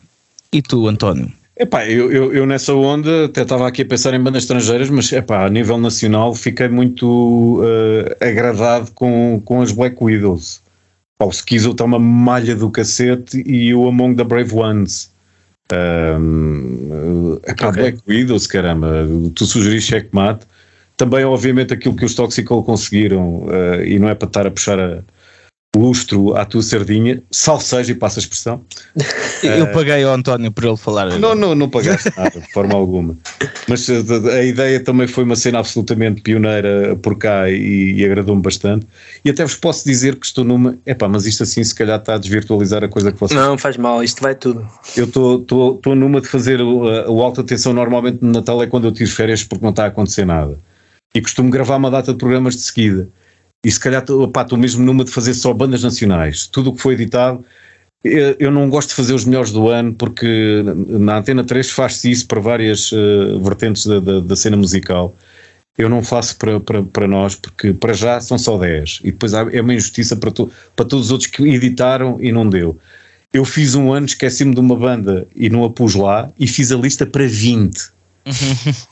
E 0.51 0.61
tu, 0.61 0.87
António? 0.87 1.31
Epá, 1.55 1.87
eu, 1.87 2.11
eu, 2.11 2.33
eu 2.33 2.45
nessa 2.47 2.73
onda 2.73 3.25
até 3.25 3.43
estava 3.43 3.67
aqui 3.67 3.83
a 3.83 3.85
pensar 3.85 4.13
em 4.13 4.19
bandas 4.19 4.43
estrangeiras, 4.43 4.89
mas 4.89 5.11
epá, 5.11 5.45
a 5.45 5.49
nível 5.49 5.77
nacional 5.77 6.33
fiquei 6.33 6.67
muito 6.67 7.61
uh, 7.61 8.15
agradado 8.19 8.91
com, 8.93 9.39
com 9.45 9.61
as 9.61 9.71
Black 9.71 9.95
Widows. 10.01 10.61
Pá, 11.17 11.25
o 11.25 11.29
Skizo 11.29 11.71
está 11.71 11.83
uma 11.83 11.99
malha 11.99 12.55
do 12.55 12.71
cacete 12.71 13.43
e 13.45 13.73
o 13.73 13.87
Among 13.87 14.15
the 14.15 14.23
Brave 14.23 14.53
Ones. 14.53 15.11
Um, 15.71 17.39
epá, 17.45 17.69
okay. 17.69 17.83
Black 17.83 17.99
Widows, 18.07 18.47
caramba, 18.47 19.07
tu 19.35 19.45
sugeriste 19.45 19.91
checkmate 19.91 20.47
também, 20.95 21.25
obviamente, 21.25 21.73
aquilo 21.73 21.95
que 21.95 22.05
os 22.05 22.13
Toxical 22.13 22.63
conseguiram, 22.63 23.43
uh, 23.43 23.83
e 23.85 23.97
não 23.99 24.09
é 24.09 24.15
para 24.15 24.27
estar 24.27 24.47
a 24.47 24.51
puxar 24.51 24.79
a 24.79 24.99
lustro 25.75 26.35
à 26.35 26.45
tua 26.45 26.61
sardinha, 26.61 27.21
salseja 27.31 27.91
e 27.91 27.95
passa 27.95 28.19
a 28.19 28.21
expressão. 28.21 28.61
Eu 29.41 29.67
paguei 29.71 30.03
ao 30.03 30.13
António 30.13 30.51
por 30.51 30.63
ele 30.63 30.77
falar. 30.77 31.17
Não, 31.17 31.35
não, 31.35 31.55
não 31.55 31.67
pagaste 31.69 32.11
nada, 32.15 32.39
de 32.39 32.51
forma 32.53 32.75
alguma. 32.75 33.17
Mas 33.67 33.89
a, 33.89 33.93
eh, 33.93 34.39
a, 34.39 34.43
ideia 34.43 34.79
também 34.79 35.07
foi 35.07 35.23
uma 35.23 35.35
cena 35.35 35.59
absolutamente 35.59 36.21
pioneira 36.21 36.95
por 37.01 37.17
cá 37.17 37.49
e, 37.49 37.95
e 37.95 38.05
agradou-me 38.05 38.41
bastante. 38.41 38.87
E 39.25 39.29
até 39.29 39.43
vos 39.43 39.55
posso 39.55 39.83
dizer 39.85 40.15
que 40.15 40.25
estou 40.25 40.43
numa. 40.43 40.77
Epá, 40.85 41.09
mas 41.09 41.25
isto 41.25 41.43
assim 41.43 41.63
se 41.63 41.73
calhar 41.73 41.99
está 41.99 42.15
a 42.15 42.17
desvirtualizar 42.17 42.83
a 42.83 42.87
coisa 42.87 43.11
que 43.11 43.19
vocês. 43.19 43.39
Não, 43.39 43.57
faz 43.57 43.75
mal, 43.75 44.03
isto 44.03 44.21
vai 44.21 44.35
tudo. 44.35 44.65
Eu 44.95 45.05
estou 45.05 45.95
numa 45.95 46.21
de 46.21 46.27
fazer 46.27 46.61
o, 46.61 46.83
o 47.11 47.21
alta 47.21 47.41
atenção 47.41 47.73
normalmente 47.73 48.19
no 48.21 48.31
Natal 48.31 48.61
é 48.61 48.67
quando 48.67 48.85
eu 48.85 48.91
tiro 48.91 49.09
férias 49.09 49.43
porque 49.43 49.63
não 49.63 49.71
está 49.71 49.85
a 49.85 49.87
acontecer 49.87 50.25
nada 50.25 50.57
e 51.13 51.21
costumo 51.21 51.49
gravar 51.49 51.77
uma 51.77 51.91
data 51.91 52.11
de 52.11 52.17
programas 52.17 52.55
de 52.55 52.61
seguida. 52.61 53.07
E 53.63 53.71
se 53.71 53.79
calhar 53.79 54.01
estou 54.01 54.57
mesmo 54.57 54.83
numa 54.83 55.05
de 55.05 55.11
fazer 55.11 55.33
só 55.33 55.53
bandas 55.53 55.83
nacionais. 55.83 56.47
Tudo 56.47 56.69
o 56.69 56.75
que 56.75 56.81
foi 56.81 56.95
editado, 56.95 57.45
eu, 58.03 58.35
eu, 58.37 58.51
não 58.51 58.69
gosto 58.69 58.89
de 58.89 58.95
fazer 58.95 59.13
os 59.13 59.23
melhores 59.23 59.51
do 59.51 59.69
ano 59.69 59.95
porque 59.95 60.61
na 60.89 61.19
Antena 61.19 61.43
3 61.43 61.69
faz-se 61.71 62.11
isso 62.11 62.27
para 62.27 62.41
várias 62.41 62.91
uh, 62.91 63.39
vertentes 63.39 63.85
da, 63.85 63.99
da, 63.99 64.19
da, 64.19 64.35
cena 64.35 64.57
musical. 64.57 65.15
eu 65.77 65.87
não 65.87 66.03
faço 66.03 66.35
para, 66.35 66.59
para, 66.59 66.83
para 66.83 67.07
nós, 67.07 67.35
porque 67.35 67.71
para 67.71 67.93
já 67.93 68.19
são 68.19 68.37
só 68.37 68.57
10 68.57 68.99
e 69.03 69.11
depois 69.11 69.33
é 69.33 69.61
uma 69.61 69.73
injustiça 69.73 70.17
para, 70.17 70.31
tu, 70.31 70.51
para 70.75 70.85
todos 70.85 71.05
os 71.05 71.11
outros 71.11 71.29
que 71.29 71.43
editaram 71.43 72.17
e 72.19 72.31
não 72.31 72.49
deu. 72.49 72.77
Eu 73.31 73.45
fiz 73.45 73.73
um 73.73 73.93
ano, 73.93 74.05
esqueci-me 74.05 74.53
de 74.53 74.59
uma 74.59 74.75
banda 74.75 75.25
e 75.33 75.49
não 75.49 75.63
a 75.63 75.69
pus 75.69 75.95
lá 75.95 76.29
e 76.37 76.45
fiz 76.45 76.73
a 76.73 76.75
lista 76.75 77.05
para 77.05 77.25
20. 77.25 77.92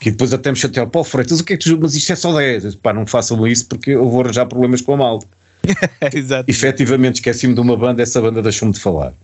Que 0.00 0.10
depois 0.10 0.32
até 0.32 0.50
me 0.50 0.56
chatearam, 0.56 0.90
pô 0.90 1.02
Freitas, 1.02 1.40
o 1.40 1.44
que 1.44 1.54
é 1.54 1.56
que 1.56 1.64
tu 1.64 1.78
mas 1.80 1.94
isto 1.94 2.12
é 2.12 2.16
só 2.16 2.36
10? 2.36 2.76
Pá, 2.76 2.92
não 2.92 3.06
façam 3.06 3.46
isso 3.46 3.66
porque 3.66 3.92
eu 3.92 4.08
vou 4.08 4.22
arranjar 4.22 4.46
problemas 4.46 4.80
com 4.80 4.94
a 4.94 4.96
malta. 4.96 5.26
Exato. 6.12 6.50
Efetivamente 6.50 7.16
esqueci-me 7.16 7.54
de 7.54 7.60
uma 7.60 7.76
banda, 7.76 8.02
essa 8.02 8.20
banda 8.20 8.42
deixou-me 8.42 8.74
de 8.74 8.80
falar. 8.80 9.14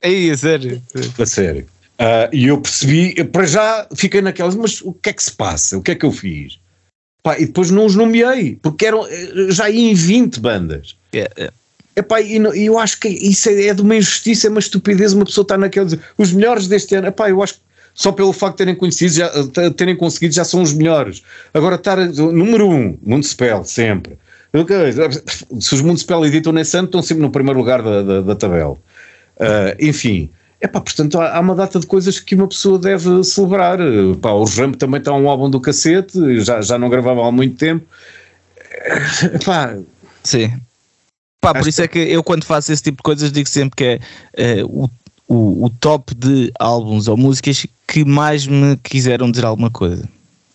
É 0.00 0.36
sério? 0.36 0.80
A 1.18 1.26
sério. 1.26 1.66
Uh, 2.00 2.30
e 2.32 2.46
eu 2.46 2.60
percebi, 2.60 3.24
para 3.24 3.44
já 3.44 3.86
fiquei 3.96 4.20
naquelas, 4.20 4.54
mas 4.54 4.80
o 4.82 4.92
que 4.92 5.10
é 5.10 5.12
que 5.12 5.22
se 5.22 5.32
passa? 5.32 5.76
O 5.76 5.82
que 5.82 5.90
é 5.90 5.94
que 5.96 6.06
eu 6.06 6.12
fiz? 6.12 6.60
Pá, 7.24 7.36
e 7.36 7.46
depois 7.46 7.70
não 7.70 7.84
os 7.84 7.96
nomeei, 7.96 8.56
porque 8.62 8.86
eram, 8.86 9.04
eh, 9.08 9.50
já 9.50 9.68
ia 9.68 9.90
em 9.90 9.94
20 9.94 10.38
bandas. 10.38 10.96
Yeah, 11.12 11.34
yeah. 11.36 11.54
Epá, 11.96 12.20
e, 12.20 12.36
e 12.36 12.66
eu 12.66 12.78
acho 12.78 13.00
que 13.00 13.08
isso 13.08 13.48
é, 13.48 13.66
é 13.66 13.74
de 13.74 13.82
uma 13.82 13.96
injustiça, 13.96 14.46
é 14.46 14.50
uma 14.50 14.60
estupidez 14.60 15.12
uma 15.12 15.24
pessoa 15.24 15.42
estar 15.42 15.58
naqueles. 15.58 15.98
Os 16.16 16.32
melhores 16.32 16.68
deste 16.68 16.94
ano, 16.94 17.08
epá, 17.08 17.28
eu 17.28 17.42
acho 17.42 17.54
que 17.54 17.60
só 17.98 18.12
pelo 18.12 18.32
facto 18.32 18.54
de 18.54 18.58
terem 18.58 18.76
conhecido, 18.76 19.12
já, 19.12 19.28
terem 19.76 19.96
conseguido, 19.96 20.32
já 20.32 20.44
são 20.44 20.62
os 20.62 20.72
melhores. 20.72 21.20
Agora, 21.52 21.74
estar 21.74 21.96
número 21.96 22.70
um, 22.70 22.96
Municipal, 23.02 23.64
sempre. 23.64 24.16
Se 25.60 25.74
os 25.74 25.82
Municipal 25.82 26.24
editam 26.24 26.52
nesse 26.52 26.76
ano, 26.76 26.86
estão 26.86 27.02
sempre 27.02 27.24
no 27.24 27.30
primeiro 27.30 27.58
lugar 27.58 27.82
da, 27.82 28.02
da, 28.02 28.20
da 28.20 28.36
tabela. 28.36 28.74
Uh, 29.36 29.74
enfim, 29.80 30.30
Epá, 30.60 30.80
portanto, 30.80 31.20
há, 31.20 31.40
uma 31.40 31.56
data 31.56 31.80
de 31.80 31.86
coisas 31.88 32.20
que 32.20 32.36
uma 32.36 32.46
pessoa 32.46 32.78
deve 32.78 33.24
celebrar. 33.24 33.80
Epá, 33.80 34.30
o 34.30 34.44
Rambo 34.44 34.76
também 34.76 35.00
está 35.00 35.12
um 35.12 35.28
álbum 35.28 35.50
do 35.50 35.60
cacete, 35.60 36.40
já, 36.40 36.60
já 36.60 36.78
não 36.78 36.88
gravava 36.88 37.26
há 37.26 37.32
muito 37.32 37.56
tempo. 37.56 37.84
Epá, 39.34 39.76
Sim. 40.22 40.52
Pá, 41.40 41.54
por 41.54 41.68
isso 41.68 41.80
é 41.80 41.86
que 41.86 41.98
eu, 41.98 42.22
quando 42.22 42.44
faço 42.44 42.72
esse 42.72 42.82
tipo 42.82 42.96
de 42.96 43.02
coisas, 43.04 43.30
digo 43.30 43.48
sempre 43.48 43.76
que 43.76 44.00
é 44.36 44.64
uh, 44.64 44.84
o, 44.84 44.88
o, 45.28 45.66
o 45.66 45.70
top 45.70 46.14
de 46.14 46.50
álbuns 46.58 47.06
ou 47.06 47.16
músicas 47.16 47.66
que 47.86 48.04
mais 48.04 48.46
me 48.46 48.76
quiseram 48.76 49.30
dizer 49.30 49.44
alguma 49.44 49.70
coisa 49.70 50.08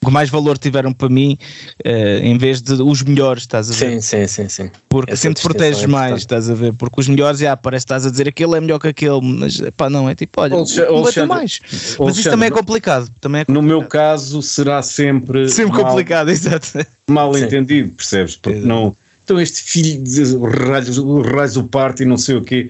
que 0.04 0.12
mais 0.12 0.30
valor 0.30 0.58
tiveram 0.58 0.94
para 0.94 1.10
mim 1.10 1.38
uh, 1.86 1.90
em 2.22 2.38
vez 2.38 2.62
de 2.62 2.74
os 2.74 3.02
melhores, 3.02 3.44
estás 3.44 3.72
a 3.72 3.74
ver? 3.74 4.02
Sim, 4.02 4.02
sim, 4.02 4.28
sim, 4.28 4.50
sim. 4.50 4.72
Porque 4.90 5.14
Essa 5.14 5.24
sempre 5.24 5.42
proteges 5.42 5.84
é 5.84 5.88
mais, 5.88 6.20
estás 6.20 6.50
a 6.50 6.54
ver? 6.54 6.74
Porque 6.74 7.00
os 7.00 7.08
melhores, 7.08 7.40
já 7.40 7.56
parece 7.56 7.86
que 7.86 7.94
estás 7.94 8.06
a 8.06 8.12
dizer 8.12 8.28
aquele 8.28 8.58
é 8.58 8.62
melhor 8.62 8.80
que 8.80 8.88
aquele, 8.88 9.22
mas 9.22 9.62
pá, 9.78 9.90
não, 9.90 10.10
é 10.10 10.16
tipo, 10.16 10.42
olha, 10.42 10.56
não 10.56 11.28
mais. 11.28 11.60
Mas 12.00 12.18
isso 12.18 12.30
também 12.30 12.48
é 12.48 12.52
complicado. 12.52 13.10
Também 13.22 13.42
é 13.42 13.46
complicado. 13.46 13.64
No 13.64 13.68
meu 13.68 13.88
caso, 13.88 14.42
será 14.42 14.82
sempre. 14.82 15.50
Sempre 15.50 15.78
mal, 15.78 15.86
complicado, 15.86 16.30
exato. 16.32 16.86
Mal 17.08 17.34
sim. 17.34 17.46
entendido, 17.46 17.90
percebes? 17.92 18.36
Porque 18.36 18.58
exato. 18.58 18.68
não. 18.68 18.96
Então, 19.24 19.40
este 19.40 19.64
filho 19.64 20.04
de 20.04 20.22
raios, 20.68 20.98
raios 21.34 21.54
do 21.54 21.64
parto 21.64 22.04
e 22.04 22.06
não 22.06 22.18
sei 22.18 22.36
o 22.36 22.42
quê. 22.42 22.70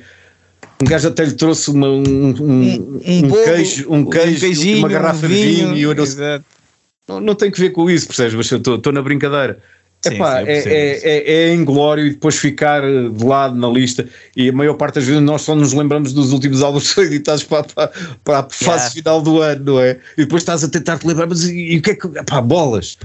Um 0.84 0.86
gajo 0.86 1.08
até 1.08 1.24
lhe 1.24 1.32
trouxe 1.32 1.72
uma, 1.72 1.88
um, 1.88 2.04
um, 2.04 2.34
um, 2.42 3.00
um, 3.00 3.44
queijo, 3.46 3.86
um 3.90 4.06
queijo, 4.06 4.78
uma 4.80 4.90
garrafa 4.90 5.28
de 5.30 5.34
vinho 5.34 5.78
e 5.78 5.82
eu 5.84 5.96
não. 5.96 6.06
Não, 7.08 7.20
não 7.22 7.36
tem 7.36 7.50
que 7.50 7.60
ver 7.60 7.70
com 7.70 7.90
isso, 7.90 8.06
percebes? 8.08 8.34
Mas 8.34 8.52
eu 8.52 8.58
estou 8.58 8.92
na 8.92 9.02
brincadeira. 9.02 9.60
Sim, 10.06 10.16
Epá, 10.16 10.42
sim, 10.42 10.50
é, 10.50 10.58
é, 10.58 11.00
é, 11.04 11.34
é 11.50 11.54
inglório 11.54 12.06
e 12.06 12.10
depois 12.10 12.36
ficar 12.36 12.82
de 12.82 13.24
lado 13.24 13.56
na 13.56 13.70
lista. 13.70 14.06
E 14.36 14.50
a 14.50 14.52
maior 14.52 14.74
parte 14.74 14.96
das 14.96 15.06
vezes 15.06 15.22
nós 15.22 15.44
só 15.44 15.56
nos 15.56 15.72
lembramos 15.72 16.12
dos 16.12 16.34
últimos 16.34 16.62
álbuns 16.62 16.92
que 16.94 17.00
editados 17.00 17.44
para, 17.44 17.64
para, 17.64 17.92
para 18.24 18.40
a 18.40 18.44
fase 18.44 18.66
yeah. 18.66 18.90
final 18.90 19.22
do 19.22 19.42
ano, 19.42 19.64
não 19.64 19.80
é? 19.80 19.98
E 20.18 20.24
depois 20.24 20.42
estás 20.42 20.66
a 20.66 20.70
tentar 20.70 20.98
te 20.98 21.08
lembrar, 21.08 21.28
mas 21.28 21.46
e, 21.46 21.76
e 21.76 21.78
o 21.78 21.82
que 21.82 21.92
é 21.92 21.96
que. 21.96 22.08
Epá, 22.08 22.42
bolas! 22.42 22.98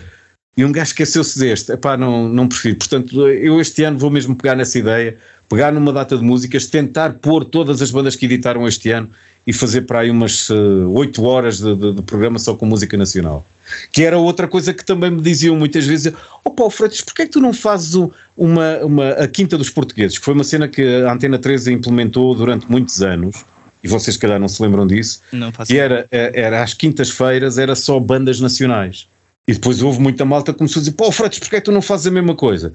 E 0.59 0.65
um 0.65 0.73
gajo 0.73 0.89
esqueceu-se 0.89 1.39
deste. 1.39 1.71
Epá, 1.71 1.97
não, 1.97 2.29
não 2.29 2.49
prefiro. 2.49 2.75
Portanto, 2.75 3.29
eu 3.29 3.61
este 3.61 3.85
ano 3.85 3.97
vou 3.97 4.11
mesmo 4.11 4.35
pegar 4.35 4.57
nessa 4.57 4.77
ideia, 4.77 5.17
pegar 5.49 5.73
numa 5.73 5.93
data 5.93 6.17
de 6.17 6.25
músicas, 6.25 6.67
tentar 6.67 7.13
pôr 7.13 7.45
todas 7.45 7.81
as 7.81 7.93
bandas 7.93 8.17
que 8.17 8.27
editaram 8.27 8.67
este 8.67 8.91
ano 8.91 9.09
e 9.47 9.53
fazer 9.53 9.83
para 9.83 10.01
aí 10.01 10.11
umas 10.11 10.51
uh, 10.51 10.91
8 10.91 11.25
horas 11.25 11.61
de, 11.61 11.77
de, 11.77 11.93
de 11.93 12.03
programa 12.03 12.41
só 12.41 12.57
com 12.57 12.67
música 12.67 12.97
nacional. 12.97 13.47
Que 13.93 14.03
era 14.03 14.19
outra 14.19 14.49
coisa 14.49 14.75
que 14.75 14.85
também 14.85 15.13
me 15.13 15.21
diziam 15.21 15.55
muitas 15.55 15.87
vezes: 15.87 16.13
Ó 16.13 16.41
oh, 16.43 16.51
Paulo 16.51 16.73
Freitas, 16.73 17.03
porquê 17.03 17.23
é 17.23 17.27
que 17.27 17.33
tu 17.33 17.41
não 17.41 17.53
fazes 17.53 17.95
uma, 18.37 18.79
uma, 18.79 19.11
a 19.11 19.29
Quinta 19.29 19.57
dos 19.57 19.71
Portugueses? 19.71 20.19
Que 20.19 20.25
foi 20.25 20.35
uma 20.35 20.43
cena 20.43 20.67
que 20.67 20.83
a 21.05 21.13
Antena 21.13 21.39
13 21.39 21.73
implementou 21.73 22.35
durante 22.35 22.69
muitos 22.69 23.01
anos. 23.01 23.45
E 23.81 23.87
vocês, 23.87 24.15
se 24.15 24.21
calhar, 24.21 24.41
não 24.41 24.49
se 24.49 24.61
lembram 24.61 24.89
disso. 24.89 25.21
Não 25.33 25.53
E 25.71 25.77
era, 25.77 26.09
era 26.11 26.65
às 26.65 26.75
quintas-feiras, 26.75 27.59
era 27.59 27.77
só 27.77 28.01
bandas 28.01 28.41
nacionais. 28.41 29.07
E 29.49 29.55
depois 29.55 29.83
houve 29.83 29.99
muita 29.99 30.27
malta 30.27 30.53
que 30.53 30.59
começou 30.59 30.79
a 30.79 30.83
dizer: 30.83 30.95
Paulo 30.95 31.13
Freitas, 31.13 31.39
porquê 31.39 31.57
é 31.57 31.61
que 31.61 31.65
tu 31.65 31.73
não 31.73 31.81
fazes 31.81 32.07
a 32.07 32.11
mesma 32.11 32.37
coisa? 32.37 32.71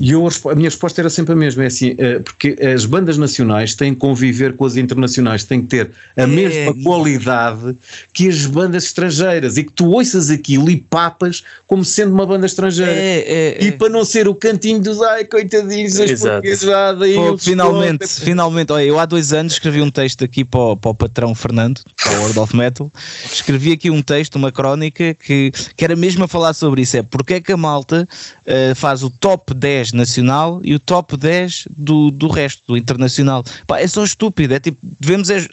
E 0.00 0.12
eu, 0.12 0.26
a 0.26 0.54
minha 0.54 0.68
resposta 0.68 1.00
era 1.00 1.10
sempre 1.10 1.32
a 1.32 1.36
mesma, 1.36 1.64
é 1.64 1.66
assim, 1.66 1.94
eh, 1.98 2.20
porque 2.20 2.56
as 2.62 2.84
bandas 2.84 3.18
nacionais 3.18 3.74
têm 3.74 3.94
que 3.94 4.00
conviver 4.00 4.54
com 4.54 4.64
as 4.64 4.76
internacionais, 4.76 5.44
têm 5.44 5.60
que 5.62 5.68
ter 5.68 5.90
a 6.16 6.22
é, 6.22 6.26
mesma 6.26 6.70
é, 6.70 6.82
qualidade 6.82 7.76
que 8.12 8.28
as 8.28 8.46
bandas 8.46 8.84
estrangeiras 8.84 9.56
e 9.56 9.64
que 9.64 9.72
tu 9.72 9.90
ouças 9.90 10.30
aquilo 10.30 10.70
e 10.70 10.76
papas 10.76 11.42
como 11.66 11.84
sendo 11.84 12.12
uma 12.12 12.24
banda 12.24 12.46
estrangeira. 12.46 12.92
É, 12.92 13.56
é, 13.58 13.64
e 13.64 13.68
é. 13.68 13.72
para 13.72 13.88
não 13.88 14.04
ser 14.04 14.28
o 14.28 14.34
cantinho 14.34 14.80
dos 14.80 15.02
ai, 15.02 15.24
coitadinhos, 15.24 15.98
as 15.98 16.20
portuguesas 16.20 16.60
já 16.60 16.92
daí 16.92 17.14
Pô, 17.14 17.36
Finalmente, 17.38 18.06
finalmente, 18.06 18.72
olha, 18.72 18.84
eu 18.84 18.98
há 18.98 19.06
dois 19.06 19.32
anos 19.32 19.54
escrevi 19.54 19.82
um 19.82 19.90
texto 19.90 20.24
aqui 20.24 20.44
para 20.44 20.60
o, 20.60 20.76
para 20.76 20.90
o 20.90 20.94
patrão 20.94 21.34
Fernando, 21.34 21.80
para 21.96 22.18
o 22.18 22.20
World 22.20 22.38
of 22.38 22.56
Metal, 22.56 22.92
escrevi 23.32 23.72
aqui 23.72 23.90
um 23.90 24.02
texto, 24.02 24.36
uma 24.36 24.52
crónica 24.52 25.14
que, 25.14 25.50
que 25.76 25.84
era 25.84 25.96
mesmo 25.96 26.24
a 26.24 26.28
falar 26.28 26.54
sobre 26.54 26.82
isso, 26.82 26.96
é 26.96 27.02
porque 27.02 27.34
é 27.34 27.40
que 27.40 27.52
a 27.52 27.56
malta 27.56 28.08
uh, 28.46 28.74
faz 28.74 29.02
o 29.02 29.10
top 29.10 29.54
10 29.54 29.87
10 29.88 29.92
nacional 29.92 30.60
e 30.64 30.74
o 30.74 30.80
top 30.80 31.16
10 31.16 31.68
do, 31.70 32.10
do 32.10 32.28
resto, 32.28 32.62
do 32.66 32.76
internacional. 32.76 33.44
Pá, 33.66 33.80
é 33.80 33.86
só 33.86 34.04
estúpido, 34.04 34.54
é 34.54 34.60
tipo, 34.60 34.78
devemos. 34.82 35.30
É, 35.30 35.46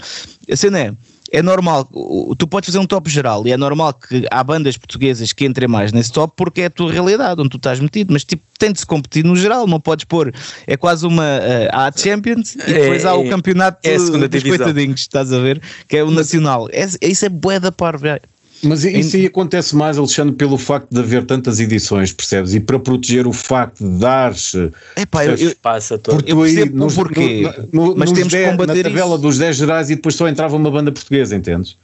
a 0.52 0.56
cena 0.56 0.80
é. 0.80 0.94
É 1.32 1.42
normal, 1.42 1.90
tu 2.38 2.48
podes 2.48 2.68
fazer 2.68 2.78
um 2.78 2.86
top 2.86 3.10
geral 3.10 3.46
e 3.48 3.52
é 3.52 3.58
normal 3.58 3.94
que 3.96 4.26
há 4.30 4.44
bandas 4.44 4.78
portuguesas 4.78 5.34
que 5.34 5.44
entrem 5.44 5.68
mais 5.68 5.92
nesse 5.92 6.12
top 6.12 6.32
porque 6.38 6.62
é 6.62 6.66
a 6.66 6.70
tua 6.70 6.92
realidade, 6.92 7.42
onde 7.42 7.50
tu 7.50 7.58
estás 7.58 7.80
metido, 7.80 8.14
mas 8.14 8.24
tipo, 8.24 8.44
tem 8.60 8.72
de 8.72 8.80
se 8.80 8.86
competir 8.86 9.26
no 9.26 9.36
geral, 9.36 9.66
não 9.66 9.82
podes 9.82 10.06
pôr, 10.06 10.32
é 10.68 10.78
quase 10.78 11.06
uma, 11.06 11.24
uh, 11.24 11.70
há 11.72 11.88
a 11.88 11.92
Champions 11.92 12.56
e 12.56 12.74
depois 12.74 13.04
é, 13.04 13.08
há 13.08 13.16
o 13.16 13.28
campeonato 13.28 13.80
é, 13.84 13.96
é 13.96 14.28
dos 14.28 14.44
coitadinhos, 14.44 15.02
estás 15.02 15.34
a 15.34 15.40
ver, 15.40 15.60
que 15.88 15.98
é 15.98 16.04
o 16.04 16.12
nacional, 16.12 16.70
é, 16.72 16.88
isso 17.02 17.26
é 17.26 17.30
bué 17.30 17.60
da 17.60 17.72
parva, 17.72 18.22
mas 18.66 18.84
isso 18.84 19.16
aí 19.16 19.26
acontece 19.26 19.76
mais, 19.76 19.98
Alexandre, 19.98 20.36
pelo 20.36 20.58
facto 20.58 20.90
de 20.90 21.00
haver 21.00 21.26
tantas 21.26 21.60
edições, 21.60 22.12
percebes? 22.12 22.54
E 22.54 22.60
para 22.60 22.80
proteger 22.80 23.28
o 23.28 23.34
facto 23.34 23.84
de 23.84 24.00
dar-se. 24.00 24.72
Epá, 24.96 25.26
eu, 25.26 25.36
eu, 25.36 25.56
passa 25.62 25.98
todo. 25.98 26.24
eu 26.28 26.38
percebo 26.38 26.78
nos, 26.78 26.96
porquê, 26.96 27.52
no, 27.72 27.88
no, 27.88 27.96
mas 27.96 28.12
temos 28.12 28.34
que 28.34 28.46
combater 28.52 28.84
Na 28.84 28.90
tabela 28.90 29.16
isso. 29.16 29.18
dos 29.20 29.38
10 29.38 29.56
gerais 29.56 29.90
e 29.90 29.96
depois 29.96 30.16
só 30.16 30.28
entrava 30.28 30.56
uma 30.56 30.72
banda 30.72 30.92
portuguesa, 30.92 31.36
entendes? 31.36 31.78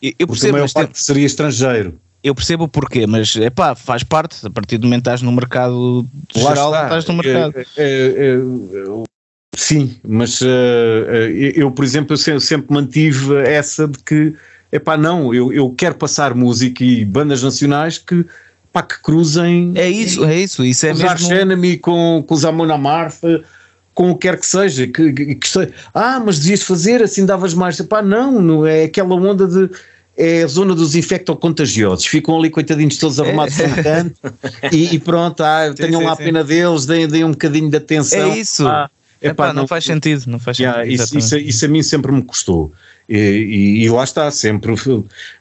Eu, 0.00 0.12
eu 0.18 0.26
percebo, 0.26 0.28
Porque 0.28 0.48
a 0.48 0.52
maior 0.52 0.72
parte 0.72 0.92
tem... 0.92 1.02
seria 1.02 1.26
estrangeiro. 1.26 1.94
Eu 2.22 2.34
percebo 2.34 2.64
o 2.64 2.68
porquê, 2.68 3.06
mas 3.06 3.34
é 3.36 3.48
pá, 3.48 3.74
faz 3.74 4.02
parte. 4.02 4.46
A 4.46 4.50
partir 4.50 4.76
do 4.76 4.86
momento 4.86 5.04
que 5.04 5.08
estás 5.08 5.22
no 5.22 5.32
mercado 5.32 6.06
Lá 6.36 6.50
geral, 6.50 6.74
está. 6.74 6.84
estás 6.84 7.06
no 7.06 7.14
mercado. 7.14 7.54
É, 7.56 7.64
é, 7.78 7.86
é, 7.86 9.02
sim, 9.56 9.96
mas 10.06 10.40
uh, 10.42 10.46
eu, 11.54 11.70
por 11.70 11.84
exemplo, 11.84 12.14
eu 12.26 12.40
sempre 12.40 12.72
mantive 12.74 13.36
essa 13.36 13.88
de 13.88 13.98
que 14.00 14.34
epá, 14.72 14.96
não, 14.96 15.34
eu, 15.34 15.52
eu 15.52 15.70
quero 15.70 15.94
passar 15.94 16.34
música 16.34 16.84
e 16.84 17.04
bandas 17.04 17.42
nacionais 17.42 17.98
que, 17.98 18.24
pá, 18.72 18.82
que 18.82 19.00
cruzem. 19.02 19.72
É 19.74 19.88
isso, 19.88 20.24
é 20.24 20.38
isso, 20.38 20.64
isso 20.64 20.86
é 20.86 20.92
com 20.92 20.98
mesmo. 20.98 21.14
Os 21.14 21.30
Enemy, 21.30 21.78
com, 21.78 22.24
com 22.26 22.34
os 22.34 22.44
Amon 22.44 22.72
Amarth, 22.72 23.22
com 23.94 24.10
o 24.10 24.14
que 24.14 24.28
quer 24.28 24.38
que 24.38 24.46
seja, 24.46 24.86
que, 24.86 25.12
que, 25.12 25.34
que, 25.34 25.48
ah, 25.94 26.20
mas 26.24 26.38
devias 26.38 26.62
fazer, 26.62 27.02
assim 27.02 27.26
davas 27.26 27.54
mais, 27.54 27.78
epá, 27.78 28.00
não, 28.00 28.40
não 28.40 28.66
é 28.66 28.84
aquela 28.84 29.14
onda 29.14 29.46
de 29.46 29.70
é 30.20 30.42
a 30.42 30.46
zona 30.46 30.74
dos 30.74 30.94
infectocontagiosos. 30.94 32.04
Ficam 32.04 32.38
ali, 32.38 32.50
coitadinhos, 32.50 32.98
todos 32.98 33.18
arrumados 33.18 33.58
é. 33.58 33.66
no 33.66 33.82
canto 33.82 34.20
e, 34.70 34.94
e, 34.94 34.98
pronto, 34.98 35.42
ah, 35.42 35.72
tenham 35.74 36.00
sim, 36.00 36.06
lá 36.06 36.12
a 36.12 36.16
pena 36.16 36.44
deles, 36.44 36.84
deem, 36.84 37.08
deem 37.08 37.24
um 37.24 37.30
bocadinho 37.30 37.70
de 37.70 37.76
atenção. 37.78 38.32
É 38.32 38.38
isso. 38.38 38.68
Ah, 38.68 38.90
epá, 39.22 39.30
epá, 39.30 39.46
não, 39.48 39.62
não, 39.62 39.66
faz 39.66 39.84
sentido, 39.84 40.24
não 40.26 40.38
faz 40.38 40.58
yeah, 40.58 40.82
sentido. 40.82 41.02
Isso, 41.02 41.18
isso, 41.18 41.38
isso, 41.38 41.64
a 41.64 41.68
mim 41.68 41.82
sempre 41.82 42.12
me 42.12 42.22
custou. 42.22 42.70
E, 43.12 43.82
e, 43.82 43.90
lá 43.90 44.04
está, 44.04 44.30
sempre 44.30 44.72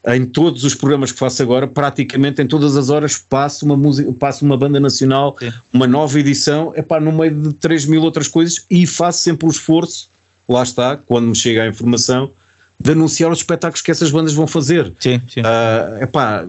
em 0.08 0.26
todos 0.26 0.64
os 0.64 0.74
programas 0.74 1.12
que 1.12 1.20
faço 1.20 1.44
agora, 1.44 1.68
praticamente 1.68 2.42
em 2.42 2.48
todas 2.48 2.76
as 2.76 2.90
horas 2.90 3.20
passo 3.20 3.64
uma 3.64 3.78
música, 3.78 4.12
passo 4.12 4.44
uma 4.44 4.58
banda 4.58 4.80
nacional, 4.80 5.36
Sim. 5.38 5.54
uma 5.72 5.86
nova 5.86 6.20
edição, 6.20 6.74
é 6.76 6.82
pá, 6.82 7.00
no 7.00 7.12
meio 7.12 7.32
de 7.32 7.54
3 7.54 7.86
mil 7.86 8.02
outras 8.02 8.28
coisas 8.28 8.66
e 8.72 8.88
faço 8.88 9.22
sempre 9.22 9.46
o 9.46 9.52
esforço, 9.52 10.10
lá 10.48 10.64
está, 10.64 10.98
quando 10.98 11.28
me 11.28 11.36
chega 11.36 11.62
a 11.62 11.68
informação, 11.68 12.32
de 12.80 12.92
anunciar 12.94 13.32
os 13.32 13.38
espetáculos 13.38 13.84
que 13.84 13.92
essas 13.92 14.10
bandas 14.10 14.34
vão 14.34 14.48
fazer. 14.48 14.92
Sim, 15.00 15.22
sim. 15.30 15.42
Uh, 15.42 16.04
epá, 16.04 16.48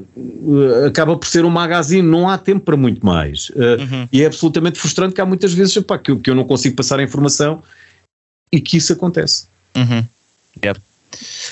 acaba 0.86 1.18
por 1.18 1.26
ser 1.26 1.44
um 1.44 1.51
magazine, 1.51 2.06
não 2.06 2.30
há 2.30 2.38
tempo 2.38 2.64
para 2.64 2.78
muito 2.78 3.05
mais. 3.05 3.51
Uh, 3.51 3.78
uhum. 3.78 4.09
E 4.10 4.22
é 4.22 4.26
absolutamente 4.26 4.78
frustrante 4.78 5.14
que 5.14 5.20
há 5.20 5.26
muitas 5.26 5.52
vezes 5.52 5.76
epá, 5.76 5.98
que, 5.98 6.16
que 6.16 6.30
eu 6.30 6.34
não 6.34 6.44
consigo 6.44 6.76
passar 6.76 6.98
a 6.98 7.02
informação 7.02 7.62
e 8.51 8.59
que 8.59 8.78
isso 8.78 8.92
acontece. 8.94 9.48
Uhum. 9.76 10.02
Yep. 10.64 10.80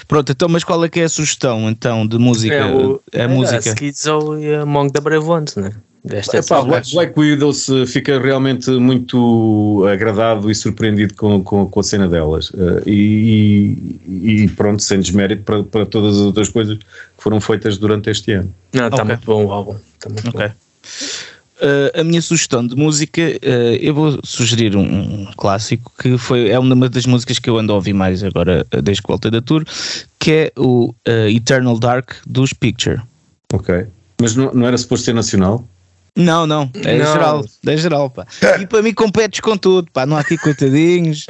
Pronto, 0.07 0.33
então, 0.33 0.49
mas 0.49 0.65
qual 0.65 0.85
é 0.85 0.89
que 0.89 1.01
é 1.01 1.05
a 1.05 1.09
sugestão 1.09 1.69
então 1.69 2.07
de 2.07 2.19
música? 2.19 2.55
É, 2.55 2.65
o, 2.65 3.01
a 3.15 3.19
é 3.19 3.27
música. 3.27 3.73
A 3.73 3.77
Schizo 3.77 4.39
e 4.39 4.55
a 4.55 4.67
Monk 4.67 4.93
da 4.93 5.01
Brave 5.01 5.27
Ones, 5.27 5.57
né? 5.57 5.73
Desta 6.05 6.39
Epá, 6.39 6.63
Black, 6.63 6.95
Black 6.95 7.19
Widow 7.19 7.53
se 7.53 7.85
fica 7.87 8.19
realmente 8.19 8.71
muito 8.71 9.85
agradado 9.93 10.51
e 10.51 10.55
surpreendido 10.55 11.15
com, 11.15 11.43
com, 11.43 11.67
com 11.67 11.81
a 11.81 11.83
cena 11.83 12.09
delas. 12.09 12.51
Uh, 12.51 12.83
e, 12.87 14.01
e, 14.07 14.49
pronto, 14.57 14.83
sem 14.83 15.01
desmérito 15.01 15.43
para, 15.43 15.63
para 15.65 15.85
todas 15.85 16.17
as 16.17 16.23
outras 16.23 16.49
coisas 16.49 16.79
que 16.79 16.85
foram 17.19 17.41
feitas 17.41 17.77
durante 17.77 18.09
este 18.11 18.33
ano. 18.33 18.55
Não, 18.73 18.87
está 18.87 19.03
okay. 19.03 19.07
muito 19.07 19.27
bom 19.27 19.45
o 19.47 19.53
álbum. 19.53 19.77
Tá 19.99 20.09
muito 20.09 20.29
okay. 20.29 20.49
bom. 20.49 20.55
Uh, 21.61 22.01
a 22.01 22.05
minha 22.05 22.23
sugestão 22.23 22.65
de 22.65 22.77
música, 22.77 23.21
uh, 23.21 23.75
eu 23.81 23.93
vou 23.93 24.21
sugerir 24.25 24.77
um, 24.77 24.83
um, 24.83 25.29
clássico 25.37 25.93
que 25.99 26.17
foi, 26.17 26.51
é 26.51 26.59
uma 26.59 26.89
das 26.89 27.05
músicas 27.05 27.39
que 27.39 27.51
eu 27.51 27.59
ando 27.59 27.73
a 27.73 27.77
ouvir 27.77 27.93
mais 27.93 28.23
agora 28.23 28.65
desde 28.83 29.03
que 29.03 29.09
voltei 29.09 29.31
da 29.31 29.41
tour, 29.41 29.65
que 30.21 30.33
é 30.33 30.53
o 30.57 30.95
Eternal 31.05 31.79
Dark 31.79 32.13
dos 32.27 32.53
Picture. 32.53 33.01
Ok. 33.53 33.87
Mas 34.21 34.37
não, 34.37 34.53
não 34.53 34.67
era 34.67 34.79
suposto 34.79 35.07
ser 35.07 35.15
nacional? 35.15 35.67
Não, 36.15 36.47
não, 36.47 36.71
é 36.85 36.99
não. 36.99 37.13
geral, 37.13 37.45
é 37.67 37.77
geral, 37.77 38.11
pá. 38.11 38.27
E 38.61 38.67
para 38.67 38.83
mim 38.83 38.93
competes 38.93 39.41
com 39.41 39.57
tudo, 39.57 39.89
pá, 39.93 40.05
não 40.05 40.17
há 40.17 40.21
aqui 40.21 40.37
coitadinhos. 40.37 41.27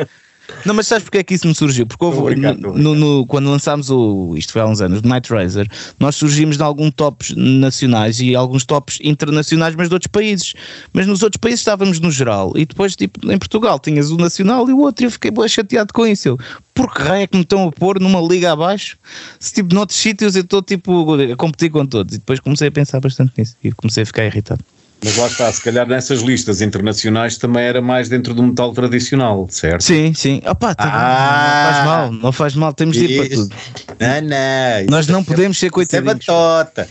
Não, 0.64 0.74
mas 0.74 0.86
sabes 0.86 1.04
porque 1.04 1.18
é 1.18 1.22
que 1.22 1.34
isso 1.34 1.46
me 1.46 1.54
surgiu? 1.54 1.86
Porque 1.86 2.04
houve, 2.04 2.34
no, 2.36 2.54
no, 2.76 2.94
no, 2.94 3.26
quando 3.26 3.50
lançámos 3.50 3.90
o, 3.90 4.34
isto 4.36 4.52
foi 4.52 4.62
há 4.62 4.66
uns 4.66 4.80
anos, 4.80 5.00
o 5.00 5.06
Night 5.06 5.30
Razer, 5.32 5.68
nós 5.98 6.16
surgimos 6.16 6.56
de 6.56 6.62
alguns 6.62 6.92
tops 6.94 7.34
nacionais 7.36 8.20
e 8.20 8.34
alguns 8.34 8.64
tops 8.64 8.98
internacionais, 9.02 9.74
mas 9.74 9.88
de 9.88 9.94
outros 9.94 10.10
países. 10.10 10.54
Mas 10.92 11.06
nos 11.06 11.22
outros 11.22 11.38
países 11.38 11.60
estávamos 11.60 12.00
no 12.00 12.10
geral. 12.10 12.52
E 12.56 12.64
depois, 12.64 12.96
tipo, 12.96 13.30
em 13.30 13.38
Portugal 13.38 13.78
tinhas 13.78 14.10
o 14.10 14.16
nacional 14.16 14.68
e 14.68 14.72
o 14.72 14.80
outro, 14.80 15.04
e 15.04 15.06
eu 15.06 15.10
fiquei 15.10 15.30
bem 15.30 15.48
chateado 15.48 15.92
com 15.92 16.06
isso. 16.06 16.28
Eu, 16.28 16.38
por 16.74 16.94
que 16.94 17.02
raio 17.02 17.22
é 17.22 17.26
que 17.26 17.36
me 17.36 17.42
estão 17.42 17.68
a 17.68 17.72
pôr 17.72 18.00
numa 18.00 18.20
liga 18.20 18.52
abaixo? 18.52 18.96
Se 19.38 19.52
tipo, 19.52 19.74
noutros 19.74 19.98
sítios 19.98 20.36
eu 20.36 20.42
estou 20.42 20.62
tipo 20.62 21.14
a 21.14 21.36
competir 21.36 21.70
com 21.70 21.84
todos. 21.84 22.14
E 22.14 22.18
depois 22.18 22.40
comecei 22.40 22.68
a 22.68 22.72
pensar 22.72 23.00
bastante 23.00 23.32
nisso 23.36 23.56
e 23.62 23.72
comecei 23.72 24.02
a 24.02 24.06
ficar 24.06 24.24
irritado. 24.24 24.64
Mas 25.04 25.16
lá 25.16 25.26
está, 25.28 25.52
se 25.52 25.62
calhar 25.62 25.86
nessas 25.86 26.22
listas 26.22 26.60
internacionais 26.60 27.36
também 27.36 27.62
era 27.62 27.80
mais 27.80 28.08
dentro 28.08 28.34
do 28.34 28.42
metal 28.42 28.72
tradicional, 28.72 29.46
certo? 29.48 29.84
Sim, 29.84 30.12
sim. 30.12 30.42
Opa, 30.44 30.74
tá 30.74 30.84
ah, 30.84 31.64
não 31.64 31.72
faz 31.72 31.86
mal, 31.86 32.12
não 32.12 32.32
faz 32.32 32.54
mal, 32.56 32.72
temos 32.72 32.96
de 32.96 33.04
ir 33.04 33.18
para 33.18 33.36
tudo. 33.36 33.54
Não, 34.00 34.20
não. 34.22 34.90
Nós 34.90 35.06
não 35.06 35.22
podemos 35.22 35.56
ser 35.56 35.70
coitadinhos. 35.70 36.14
É 36.28 36.32
batota. 36.32 36.88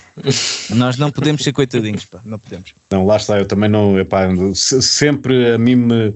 Nós 0.69 0.97
não 0.97 1.11
podemos 1.11 1.43
ser 1.43 1.51
coitadinhos, 1.51 2.05
pá, 2.05 2.21
não 2.23 2.39
podemos. 2.39 2.73
Não, 2.89 3.05
lá 3.05 3.17
está, 3.17 3.37
eu 3.37 3.45
também 3.45 3.69
não, 3.69 3.99
epá, 3.99 4.29
sempre 4.55 5.53
a 5.53 5.57
mim 5.57 5.75
me 5.75 6.15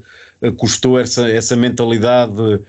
custou 0.58 0.98
essa, 0.98 1.30
essa 1.30 1.58
mentalidade 1.58 2.62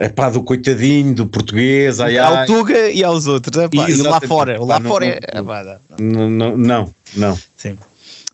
epá, 0.00 0.30
do 0.30 0.42
coitadinho, 0.42 1.14
do 1.14 1.26
português, 1.26 2.00
ai, 2.00 2.16
ai. 2.16 2.40
Ao 2.40 2.46
Tuga 2.46 2.90
e 2.90 3.04
aos 3.04 3.26
outros, 3.26 3.62
epá, 3.62 3.90
e 3.90 3.94
lá 3.96 4.20
fora, 4.22 4.58
lá 4.58 4.80
fora 4.80 5.06
é... 5.06 5.20
Não, 6.00 6.30
não, 6.30 6.56
não, 6.56 6.94
não. 7.14 7.38
Sim. 7.58 7.76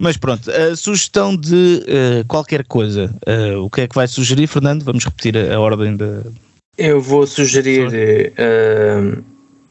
Mas 0.01 0.16
pronto, 0.16 0.51
a 0.51 0.74
sugestão 0.74 1.36
de 1.36 1.85
uh, 1.85 2.27
qualquer 2.27 2.64
coisa, 2.64 3.14
uh, 3.28 3.62
o 3.62 3.68
que 3.68 3.82
é 3.82 3.86
que 3.86 3.94
vai 3.94 4.09
sugerir, 4.09 4.47
Fernando? 4.47 4.82
Vamos 4.82 5.05
repetir 5.05 5.36
a, 5.36 5.55
a 5.55 5.60
ordem 5.60 5.94
da. 5.94 6.22
Eu 6.78 7.02
vou 7.02 7.27
sugerir. 7.27 8.32
Uh, 8.32 9.22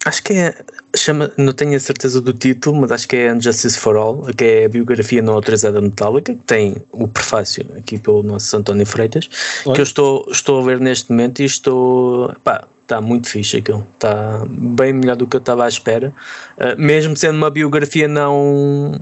acho 0.05 0.23
que 0.23 0.33
é. 0.33 0.55
Chama, 0.95 1.31
não 1.35 1.51
tenho 1.51 1.75
a 1.75 1.79
certeza 1.79 2.21
do 2.21 2.31
título, 2.31 2.81
mas 2.81 2.91
acho 2.91 3.07
que 3.07 3.15
é 3.15 3.39
Justice 3.39 3.79
for 3.79 3.95
All, 3.95 4.21
que 4.37 4.43
é 4.43 4.65
a 4.65 4.69
biografia 4.69 5.21
não 5.21 5.33
autorizada 5.33 5.81
metálica, 5.81 6.35
que 6.35 6.43
tem 6.43 6.77
o 6.91 7.07
prefácio 7.07 7.65
aqui 7.75 7.97
pelo 7.97 8.21
nosso 8.21 8.55
António 8.55 8.85
Freitas, 8.85 9.29
Oi? 9.65 9.73
que 9.73 9.81
eu 9.81 9.83
estou, 9.83 10.27
estou 10.31 10.61
a 10.61 10.63
ver 10.63 10.79
neste 10.79 11.09
momento 11.09 11.41
e 11.41 11.45
estou. 11.45 12.35
Pá, 12.43 12.67
está 12.83 13.01
muito 13.01 13.29
fixe 13.29 13.57
aquilo, 13.57 13.87
está 13.95 14.43
bem 14.47 14.93
melhor 14.93 15.15
do 15.15 15.27
que 15.27 15.35
eu 15.35 15.39
estava 15.39 15.65
à 15.65 15.67
espera, 15.67 16.13
uh, 16.57 16.79
mesmo 16.79 17.15
sendo 17.15 17.37
uma 17.37 17.49
biografia 17.49 18.07
não 18.07 18.99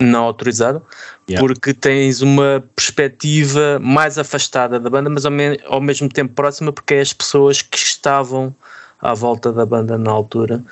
não 0.00 0.24
autorizado, 0.24 0.82
yeah. 1.28 1.44
porque 1.44 1.74
tens 1.74 2.20
uma 2.22 2.64
perspectiva 2.74 3.78
mais 3.80 4.18
afastada 4.18 4.78
da 4.78 4.88
banda, 4.88 5.10
mas 5.10 5.24
ao, 5.24 5.32
me 5.32 5.58
ao, 5.64 5.80
mesmo 5.80 6.08
tempo 6.08 6.34
próxima, 6.34 6.72
porque 6.72 6.94
é 6.94 7.00
as 7.00 7.12
pessoas 7.12 7.62
que 7.62 7.76
estavam 7.76 8.54
à 9.00 9.14
volta 9.14 9.52
da 9.52 9.66
banda 9.66 9.98
na 9.98 10.10
altura, 10.10 10.62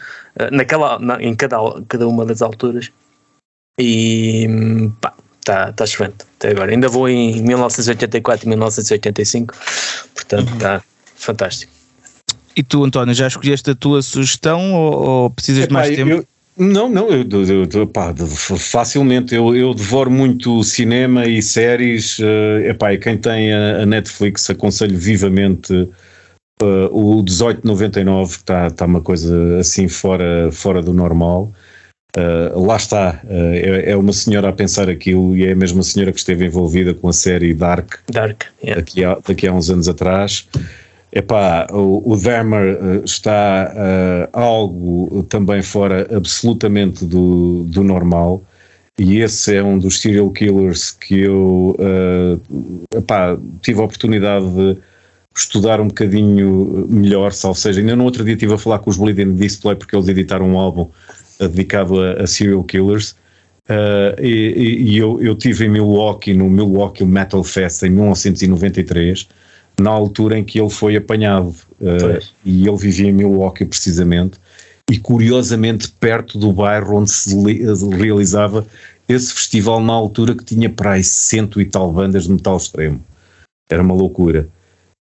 uh, 0.40 0.54
naquela, 0.54 0.98
na, 0.98 1.20
em 1.22 1.34
cada, 1.34 1.58
cada 1.88 2.06
uma 2.06 2.24
das 2.24 2.42
alturas. 2.42 2.90
E 3.78 4.48
pá, 5.00 5.12
está 5.40 5.72
tá 5.72 5.84
excelente 5.84 6.24
até 6.38 6.50
agora. 6.50 6.70
Ainda 6.70 6.88
vou 6.88 7.08
em 7.08 7.42
1984 7.42 8.46
e 8.46 8.48
1985, 8.48 9.54
portanto 10.14 10.52
está 10.54 10.74
uhum. 10.74 10.80
fantástico. 11.16 11.72
E 12.56 12.62
tu, 12.62 12.82
António, 12.84 13.14
já 13.14 13.26
escolheste 13.26 13.70
a 13.70 13.74
tua 13.74 14.00
sugestão 14.00 14.72
ou, 14.72 15.08
ou 15.08 15.30
precisas 15.30 15.68
de 15.68 15.74
mais 15.74 15.94
tempo? 15.94 16.10
Eu, 16.10 16.26
não, 16.58 16.88
não, 16.88 17.08
eu, 17.10 17.24
eu, 17.72 17.86
pá, 17.86 18.14
facilmente 18.58 19.34
eu, 19.34 19.54
eu 19.54 19.74
devoro 19.74 20.10
muito 20.10 20.62
cinema 20.64 21.26
e 21.26 21.42
séries. 21.42 22.18
Uh, 22.18 22.60
epá, 22.64 22.94
e 22.94 22.98
quem 22.98 23.18
tem 23.18 23.52
a, 23.52 23.82
a 23.82 23.86
Netflix 23.86 24.48
aconselho 24.48 24.96
vivamente 24.96 25.72
uh, 26.62 26.88
o 26.90 27.22
1899, 27.22 28.32
que 28.32 28.38
está 28.38 28.70
tá 28.70 28.86
uma 28.86 29.00
coisa 29.00 29.58
assim 29.58 29.88
fora, 29.88 30.50
fora 30.50 30.82
do 30.82 30.92
normal. 30.92 31.52
Uh, 32.16 32.58
lá 32.64 32.76
está, 32.76 33.20
uh, 33.24 33.52
é, 33.52 33.90
é, 33.90 33.96
uma 33.96 34.12
senhora 34.12 34.48
a 34.48 34.52
pensar 34.52 34.88
aquilo 34.88 35.36
e 35.36 35.44
é 35.44 35.52
a 35.52 35.56
mesma 35.56 35.82
senhora 35.82 36.10
que 36.10 36.18
esteve 36.18 36.46
envolvida 36.46 36.94
com 36.94 37.08
a 37.08 37.12
série 37.12 37.52
Dark, 37.52 37.96
Dark 38.10 38.44
yeah. 38.62 38.80
daqui, 38.80 39.04
a, 39.04 39.18
daqui 39.26 39.46
a 39.46 39.52
uns 39.52 39.68
anos 39.68 39.86
atrás. 39.86 40.48
Epá, 41.16 41.66
o, 41.70 42.12
o 42.12 42.14
Dahmer 42.14 42.76
uh, 42.76 43.02
está 43.02 43.72
uh, 43.74 44.38
algo 44.38 45.22
também 45.22 45.62
fora 45.62 46.06
absolutamente 46.14 47.06
do, 47.06 47.64
do 47.70 47.82
normal. 47.82 48.44
E 48.98 49.20
esse 49.22 49.56
é 49.56 49.62
um 49.62 49.78
dos 49.78 49.98
serial 49.98 50.30
killers 50.30 50.90
que 50.90 51.20
eu 51.20 51.74
uh, 51.78 52.98
epá, 52.98 53.38
tive 53.62 53.80
a 53.80 53.84
oportunidade 53.84 54.46
de 54.46 54.76
estudar 55.34 55.80
um 55.80 55.88
bocadinho 55.88 56.86
melhor, 56.90 57.32
ou 57.44 57.54
seja, 57.54 57.80
ainda 57.80 57.96
no 57.96 58.04
outro 58.04 58.22
dia 58.22 58.34
estive 58.34 58.52
a 58.52 58.58
falar 58.58 58.80
com 58.80 58.90
os 58.90 58.98
Bleeding 58.98 59.36
Display 59.36 59.74
porque 59.74 59.96
eles 59.96 60.08
editaram 60.08 60.50
um 60.50 60.58
álbum 60.58 60.90
dedicado 61.40 61.98
a, 61.98 62.24
a 62.24 62.26
serial 62.26 62.62
killers. 62.62 63.12
Uh, 63.70 64.20
e, 64.20 64.92
e 64.92 64.98
eu, 64.98 65.18
eu 65.22 65.34
tive 65.34 65.64
em 65.64 65.70
Milwaukee, 65.70 66.34
no 66.34 66.50
Milwaukee 66.50 67.06
Metal 67.06 67.42
Fest 67.42 67.82
em 67.84 67.88
1993 67.88 69.26
na 69.80 69.90
altura 69.90 70.38
em 70.38 70.44
que 70.44 70.60
ele 70.60 70.70
foi 70.70 70.96
apanhado. 70.96 71.54
Uh, 71.80 72.22
e 72.44 72.66
ele 72.66 72.76
vivia 72.76 73.08
em 73.08 73.12
Milwaukee, 73.12 73.64
precisamente, 73.64 74.38
e 74.90 74.98
curiosamente 74.98 75.88
perto 75.88 76.38
do 76.38 76.52
bairro 76.52 76.96
onde 76.96 77.10
se 77.10 77.34
realizava 77.96 78.66
esse 79.08 79.32
festival 79.32 79.80
na 79.80 79.92
altura 79.92 80.34
que 80.34 80.44
tinha 80.44 80.70
para 80.70 80.92
aí 80.92 81.04
cento 81.04 81.60
e 81.60 81.64
tal 81.64 81.92
bandas 81.92 82.24
de 82.24 82.32
metal 82.32 82.56
extremo. 82.56 83.04
Era 83.70 83.82
uma 83.82 83.94
loucura. 83.94 84.48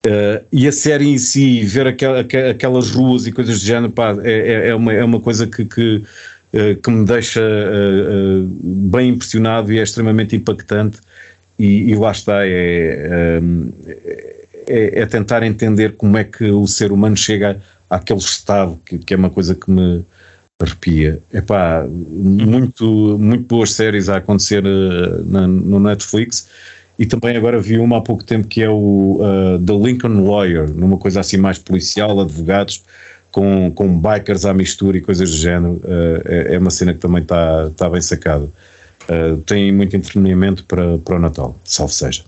Uh, 0.07 0.45
e 0.53 0.69
a 0.69 0.73
série 0.73 1.09
em 1.09 1.19
si, 1.19 1.65
ver 1.65 1.87
aquel, 1.87 2.15
aquelas 2.17 2.91
ruas 2.91 3.27
e 3.27 3.33
coisas 3.33 3.59
do 3.61 3.67
género, 3.67 3.93
pá, 3.93 4.17
é, 4.23 4.31
é, 4.31 4.69
é, 4.69 4.75
uma, 4.75 4.93
é 4.93 5.03
uma 5.03 5.21
coisa 5.21 5.47
que, 5.47 5.65
que, 5.65 5.97
uh, 6.53 6.77
que 6.81 6.91
me 6.91 7.05
deixa 7.05 7.41
uh, 7.41 8.49
bem 8.63 9.11
impressionado 9.11 9.73
e 9.73 9.79
é 9.79 9.83
extremamente 9.83 10.37
impactante. 10.37 10.99
E, 11.59 11.91
e 11.91 11.95
lá 11.97 12.13
está, 12.13 12.47
é, 12.47 12.51
é, 12.51 14.36
é, 14.67 15.07
tentar 15.07 15.43
entender 15.43 15.97
como 15.97 16.17
é 16.17 16.25
que 16.25 16.51
o 16.51 16.67
ser 16.67 16.93
humano 16.93 17.17
chega 17.17 17.61
àquele 17.89 18.19
estado, 18.19 18.81
que, 18.85 18.99
que 18.99 19.15
é 19.15 19.17
uma 19.17 19.31
coisa 19.31 19.55
que 19.55 19.71
me 19.71 20.05
arrepia. 20.59 21.21
Epá, 21.33 21.87
muito, 21.89 23.19
muito 23.19 23.45
boas 23.45 23.73
séries 23.73 24.09
a 24.09 24.17
acontecer 24.17 24.65
uh, 24.65 25.25
na, 25.27 25.47
no 25.47 25.79
Netflix 25.79 26.49
e 26.99 27.05
também 27.05 27.37
agora 27.37 27.61
vi 27.61 27.79
uma 27.79 27.99
há 27.99 28.01
pouco 28.01 28.25
tempo 28.25 28.49
que 28.49 28.63
é 28.63 28.71
o 28.71 29.21
uh, 29.21 29.59
The 29.59 29.73
Lincoln 29.73 30.27
Lawyer, 30.27 30.71
numa 30.75 30.97
coisa 30.97 31.21
assim 31.21 31.37
mais 31.37 31.59
policial, 31.59 32.19
advogados 32.21 32.83
com, 33.31 33.71
com 33.71 34.01
bikers 34.01 34.47
à 34.47 34.55
mistura 34.55 34.97
e 34.97 35.01
coisas 35.03 35.31
do 35.31 35.37
género. 35.37 35.75
Uh, 35.85 36.23
é, 36.25 36.55
é, 36.55 36.59
uma 36.59 36.71
cena 36.71 36.95
que 36.95 37.01
também 37.01 37.23
está 37.23 37.71
tá 37.77 37.89
bem 37.91 38.01
sacada. 38.01 38.49
Uh, 39.09 39.37
tem 39.45 39.71
muito 39.73 39.95
entretenimento 39.95 40.65
para, 40.65 40.97
para 40.99 41.17
o 41.17 41.19
Natal, 41.19 41.55
salve 41.65 41.93
seja. 41.93 42.25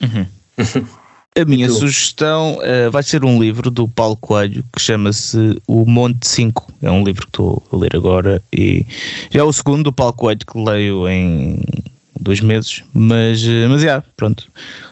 Uhum. 0.00 0.26
A 1.34 1.46
minha 1.46 1.70
sugestão 1.70 2.58
uh, 2.58 2.90
vai 2.90 3.02
ser 3.02 3.24
um 3.24 3.40
livro 3.40 3.70
do 3.70 3.88
Paulo 3.88 4.16
Coelho 4.16 4.62
que 4.70 4.82
chama-se 4.82 5.58
O 5.66 5.86
Monte 5.86 6.28
5. 6.28 6.70
É 6.82 6.90
um 6.90 7.02
livro 7.02 7.22
que 7.22 7.30
estou 7.30 7.62
a 7.72 7.76
ler 7.76 7.96
agora 7.96 8.42
e 8.52 8.86
já 9.30 9.40
é 9.40 9.42
o 9.42 9.52
segundo 9.52 9.84
do 9.84 9.92
Paulo 9.92 10.12
Coelho 10.12 10.40
que 10.40 10.58
leio 10.58 11.08
em 11.08 11.58
dois 12.20 12.40
meses, 12.42 12.84
mas, 12.92 13.42
eh, 13.42 13.66
mas 13.66 13.80
já, 13.80 14.02
pronto. 14.14 14.46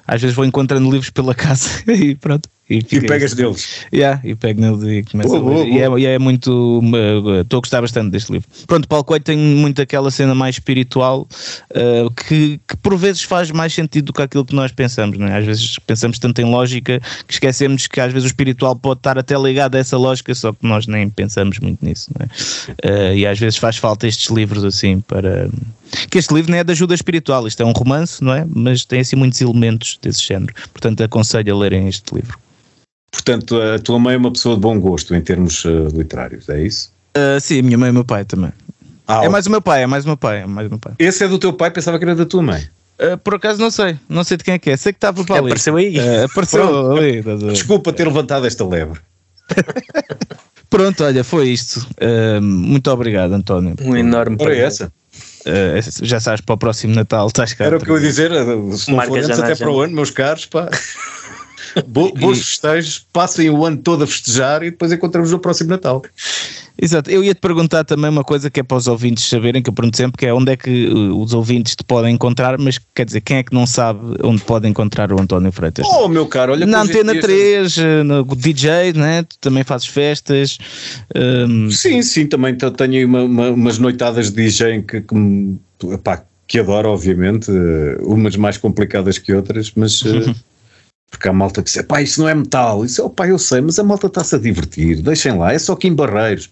Às 0.07 0.23
vezes 0.23 0.35
vou 0.35 0.47
encontrando 0.47 0.91
livros 0.91 1.11
pela 1.11 1.35
casa 1.37 1.69
e 1.93 2.15
pronto. 2.15 2.49
E, 2.71 2.79
e 2.79 3.01
pegas 3.01 3.35
deles. 3.35 3.85
Yeah, 3.93 4.21
e 4.23 4.37
pego 4.37 4.61
neles 4.61 4.83
e 4.85 5.11
começo 5.11 5.31
boa, 5.31 5.41
a 5.41 5.65
ler. 5.65 5.89
Boa, 5.89 5.99
e, 5.99 6.07
é, 6.07 6.11
e, 6.11 6.15
é, 6.15 6.19
muito. 6.21 6.81
Estou 7.43 7.59
a 7.59 7.61
gostar 7.61 7.81
bastante 7.81 8.13
deste 8.13 8.31
livro. 8.31 8.49
Pronto, 8.65 8.87
Paulo 8.87 9.05
Coelho 9.05 9.25
tem 9.25 9.37
muito 9.37 9.83
aquela 9.83 10.09
cena 10.09 10.37
mais 10.37 10.55
espiritual 10.55 11.27
uh, 11.73 12.11
que, 12.13 12.61
que 12.69 12.77
por 12.77 12.97
vezes 12.97 13.23
faz 13.23 13.51
mais 13.51 13.75
sentido 13.75 14.07
do 14.07 14.13
que 14.13 14.23
aquilo 14.23 14.45
que 14.45 14.55
nós 14.55 14.71
pensamos. 14.71 15.19
Não 15.19 15.27
é? 15.27 15.37
Às 15.37 15.45
vezes 15.45 15.79
pensamos 15.81 16.21
tanto 16.21 16.41
em 16.41 16.45
lógica 16.45 17.01
que 17.27 17.33
esquecemos 17.33 17.89
que 17.89 18.01
às 18.01 18.13
vezes 18.13 18.27
o 18.27 18.29
espiritual 18.29 18.77
pode 18.77 19.01
estar 19.01 19.19
até 19.19 19.37
ligado 19.37 19.75
a 19.75 19.79
essa 19.79 19.99
lógica, 19.99 20.33
só 20.33 20.53
que 20.53 20.65
nós 20.65 20.87
nem 20.87 21.11
pensamos 21.11 21.59
muito 21.59 21.85
nisso. 21.85 22.09
É? 22.21 22.89
Uh, 22.89 23.15
e 23.17 23.27
às 23.27 23.39
vezes 23.41 23.59
faz 23.59 23.79
falta 23.79 24.07
estes 24.07 24.31
livros 24.31 24.65
assim 24.65 25.01
para 25.01 25.51
Que 26.09 26.19
este 26.19 26.33
livro 26.33 26.53
não 26.53 26.59
é 26.59 26.63
de 26.63 26.71
ajuda 26.71 26.95
espiritual, 26.95 27.49
isto 27.49 27.61
é 27.65 27.67
um 27.67 27.73
romance, 27.73 28.23
não 28.23 28.33
é? 28.33 28.47
Mas 28.49 28.85
tem 28.85 29.01
assim 29.01 29.17
muitos 29.17 29.41
elementos 29.41 29.99
desse 30.01 30.25
género. 30.25 30.55
Portanto, 30.73 31.03
aconselho 31.03 31.53
a 31.53 31.59
lerem 31.59 31.89
este 31.89 32.15
livro. 32.15 32.39
Portanto, 33.11 33.61
a 33.61 33.79
tua 33.79 33.99
mãe 33.99 34.15
é 34.15 34.19
uma 34.19 34.33
pessoa 34.33 34.55
de 34.55 34.61
bom 34.61 34.79
gosto 34.79 35.15
em 35.15 35.21
termos 35.21 35.65
uh, 35.65 35.89
literários, 35.93 36.49
é 36.49 36.63
isso? 36.63 36.93
Uh, 37.17 37.41
sim, 37.41 37.59
a 37.59 37.63
minha 37.63 37.77
mãe 37.77 37.89
e 37.89 37.91
o 37.91 37.95
meu 37.95 38.05
pai 38.05 38.25
também. 38.25 38.53
Ah, 39.07 39.25
é 39.25 39.29
mais 39.29 39.47
o 39.47 39.51
meu 39.51 39.61
pai, 39.61 39.83
é 39.83 39.87
mais 39.87 40.05
o 40.05 40.07
meu 40.07 40.17
pai, 40.17 40.43
é 40.43 40.47
mais 40.47 40.69
o 40.69 40.71
meu 40.71 40.79
pai. 40.79 40.93
Esse 40.99 41.25
é 41.25 41.29
do 41.29 41.39
teu 41.39 41.53
pai, 41.53 41.71
pensava 41.71 41.99
que 41.99 42.05
era 42.05 42.15
da 42.15 42.25
tua 42.25 42.43
mãe. 42.43 42.63
Uh, 43.01 43.19
por 43.19 43.35
acaso 43.35 43.61
não 43.61 43.71
sei, 43.71 43.99
não 44.09 44.23
sei 44.23 44.37
de 44.37 44.45
quem 44.45 44.55
é 44.55 44.59
que 44.59 44.71
é. 44.71 44.77
Sei 44.77 44.93
que 44.93 44.99
estava 44.99 45.25
para 45.25 45.37
ali. 45.37 45.47
Apareceu 45.47 45.77
aí. 45.77 45.99
Uh, 45.99 46.25
apareceu 46.27 46.93
ali. 46.93 47.23
Desculpa 47.53 47.93
ter 47.93 48.07
levantado 48.07 48.47
esta 48.47 48.65
lebre. 48.65 49.01
Pronto, 50.71 51.03
olha, 51.03 51.25
foi 51.25 51.49
isto. 51.49 51.85
Uh, 52.01 52.41
muito 52.41 52.89
obrigado, 52.91 53.33
António. 53.33 53.75
Um 53.83 53.97
enorme 53.97 54.37
é 54.41 54.61
essa. 54.61 54.93
Uh, 55.41 56.07
já 56.07 56.21
sabes, 56.21 56.43
para 56.43 56.55
o 56.55 56.59
próximo 56.59 56.95
Natal 56.95 57.27
estás 57.27 57.55
cá. 57.55 57.65
Era 57.65 57.79
o 57.79 57.81
que 57.81 57.91
eu 57.91 57.97
ia 57.97 58.03
dizer, 58.03 58.31
se 58.77 58.93
não 58.93 59.03
for 59.03 59.19
antes, 59.19 59.41
até 59.41 59.57
para 59.57 59.71
o 59.71 59.81
ano, 59.81 59.95
meus 59.95 60.11
caros, 60.11 60.47
pá. 60.47 60.69
Bo 61.87 62.13
bons 62.13 62.39
festejos, 62.39 63.05
passem 63.13 63.51
o 63.51 63.65
ano 63.65 63.77
todo 63.77 64.05
a 64.05 64.07
festejar 64.07 64.63
e 64.63 64.71
depois 64.71 64.93
encontramos 64.93 65.31
no 65.31 65.39
próximo 65.39 65.71
Natal. 65.71 66.03
Exato, 66.81 67.11
eu 67.11 67.23
ia 67.23 67.35
te 67.35 67.41
perguntar 67.41 67.85
também 67.85 68.11
uma 68.11 68.25
coisa 68.25 68.49
que 68.49 68.61
é 68.61 68.63
para 68.63 68.79
os 68.79 68.87
ouvintes 68.87 69.29
saberem, 69.29 69.63
que 69.63 69.69
eu 69.69 69.75
pergunto 69.75 69.99
sempre, 69.99 70.17
que 70.17 70.27
é 70.27 70.33
onde 70.33 70.53
é 70.53 70.57
que 70.57 70.89
uh, 70.89 71.21
os 71.21 71.35
ouvintes 71.35 71.77
te 71.77 71.85
podem 71.85 72.15
encontrar, 72.15 72.59
mas 72.59 72.81
quer 72.95 73.05
dizer, 73.05 73.21
quem 73.21 73.37
é 73.37 73.43
que 73.43 73.53
não 73.53 73.67
sabe 73.67 74.01
onde 74.23 74.43
pode 74.43 74.67
encontrar 74.67 75.13
o 75.13 75.21
António 75.21 75.53
Freitas? 75.53 75.87
Oh, 75.87 76.09
meu 76.09 76.27
caro, 76.27 76.53
olha 76.53 76.65
Na 76.65 76.81
Antena 76.81 77.21
3, 77.21 77.77
uh, 77.77 77.83
no 78.05 78.25
DJ, 78.25 78.95
né? 78.95 79.23
tu 79.25 79.37
também 79.41 79.63
fazes 79.63 79.87
festas. 79.89 80.57
Um... 81.15 81.71
Sim, 81.71 82.01
sim, 82.01 82.27
também 82.27 82.57
tenho 82.57 83.07
uma, 83.07 83.23
uma, 83.25 83.51
umas 83.51 83.79
noitadas 83.79 84.31
de 84.31 84.43
DJ 84.43 84.83
que, 84.83 85.03
que, 85.03 85.87
epá, 85.93 86.25
que 86.47 86.59
adoro, 86.59 86.89
obviamente, 86.89 87.51
uh, 87.51 88.11
umas 88.11 88.37
mais 88.37 88.57
complicadas 88.57 89.19
que 89.19 89.35
outras, 89.35 89.71
mas. 89.77 90.03
Porque 91.11 91.29
há 91.29 91.33
malta 91.33 91.63
diz, 91.63 91.77
pá, 91.83 92.01
isso 92.01 92.21
não 92.21 92.29
é 92.29 92.35
metal. 92.35 92.85
Isso, 92.85 93.09
pá, 93.11 93.29
eu 93.29 93.39
sei, 93.39 93.61
mas 93.61 93.79
a 93.79 93.85
malta 93.85 94.07
está-se 94.07 94.37
a 94.37 94.39
divertir. 94.39 95.03
Deixem 95.03 95.37
lá, 95.37 95.53
é 95.53 95.59
só 95.59 95.75
Kim 95.75 95.95
Barreiros. 95.95 96.49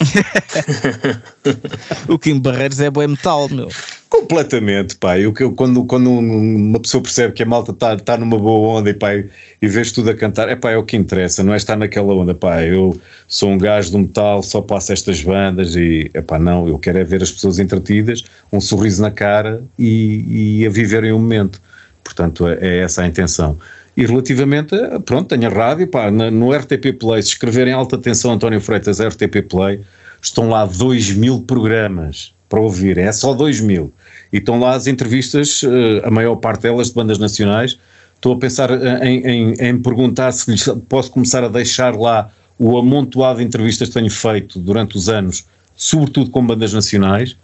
o 2.08 2.18
Kim 2.18 2.40
Barreiros 2.40 2.80
é 2.80 2.90
bom 2.90 3.06
metal, 3.06 3.48
meu. 3.48 3.68
Completamente, 4.08 4.96
pá. 4.96 5.18
Eu, 5.18 5.32
eu, 5.38 5.52
quando, 5.52 5.84
quando 5.84 6.10
uma 6.10 6.80
pessoa 6.80 7.02
percebe 7.02 7.32
que 7.32 7.42
a 7.42 7.46
malta 7.46 7.72
está 7.72 7.96
tá 7.96 8.16
numa 8.16 8.38
boa 8.38 8.78
onda 8.78 8.90
e, 8.90 8.94
pá, 8.94 9.14
e 9.14 9.68
vês 9.68 9.92
tudo 9.92 10.10
a 10.10 10.14
cantar, 10.14 10.48
é 10.48 10.56
pá, 10.56 10.70
é 10.70 10.76
o 10.76 10.84
que 10.84 10.96
interessa, 10.96 11.42
não 11.42 11.54
é 11.54 11.56
estar 11.56 11.76
naquela 11.76 12.14
onda, 12.14 12.34
pá. 12.34 12.62
Eu 12.62 13.00
sou 13.28 13.50
um 13.50 13.58
gajo 13.58 13.92
do 13.92 13.98
metal, 13.98 14.42
só 14.42 14.60
passo 14.60 14.92
estas 14.92 15.22
bandas 15.22 15.76
e, 15.76 16.10
é 16.12 16.20
pá, 16.20 16.38
não, 16.38 16.66
eu 16.66 16.78
quero 16.78 16.98
é 16.98 17.04
ver 17.04 17.22
as 17.22 17.30
pessoas 17.30 17.58
entretidas, 17.58 18.22
um 18.52 18.60
sorriso 18.60 19.00
na 19.00 19.10
cara 19.10 19.62
e, 19.78 20.60
e 20.60 20.66
a 20.66 20.70
viverem 20.70 21.12
o 21.12 21.18
momento. 21.18 21.60
Portanto, 22.02 22.48
é, 22.48 22.58
é 22.60 22.78
essa 22.80 23.02
a 23.02 23.06
intenção. 23.06 23.58
E 23.96 24.06
relativamente, 24.06 24.74
pronto, 25.04 25.28
tenho 25.28 25.50
a 25.50 25.54
rádio, 25.54 25.86
pá, 25.86 26.10
no 26.10 26.52
RTP 26.52 26.98
Play, 26.98 27.22
se 27.22 27.30
escreverem 27.30 27.74
alta 27.74 27.98
tensão 27.98 28.32
António 28.32 28.60
Freitas 28.60 29.00
RTP 29.00 29.42
Play, 29.48 29.80
estão 30.20 30.48
lá 30.48 30.64
2 30.64 31.14
mil 31.14 31.40
programas 31.42 32.34
para 32.48 32.60
ouvir, 32.60 32.96
é 32.98 33.12
só 33.12 33.34
2 33.34 33.60
mil. 33.60 33.92
E 34.32 34.38
estão 34.38 34.58
lá 34.58 34.74
as 34.74 34.86
entrevistas, 34.86 35.62
eh, 35.62 36.06
a 36.06 36.10
maior 36.10 36.36
parte 36.36 36.62
delas 36.62 36.88
de 36.88 36.94
bandas 36.94 37.18
nacionais. 37.18 37.78
Estou 38.14 38.34
a 38.34 38.38
pensar 38.38 38.70
eh, 38.70 39.06
em, 39.06 39.26
em, 39.26 39.52
em 39.54 39.78
perguntar 39.78 40.32
se 40.32 40.54
posso 40.88 41.10
começar 41.10 41.44
a 41.44 41.48
deixar 41.48 41.94
lá 41.94 42.30
o 42.58 42.78
amontoado 42.78 43.40
de 43.40 43.44
entrevistas 43.44 43.88
que 43.88 43.94
tenho 43.94 44.10
feito 44.10 44.58
durante 44.58 44.96
os 44.96 45.08
anos, 45.08 45.46
sobretudo 45.74 46.30
com 46.30 46.46
bandas 46.46 46.72
nacionais, 46.72 47.36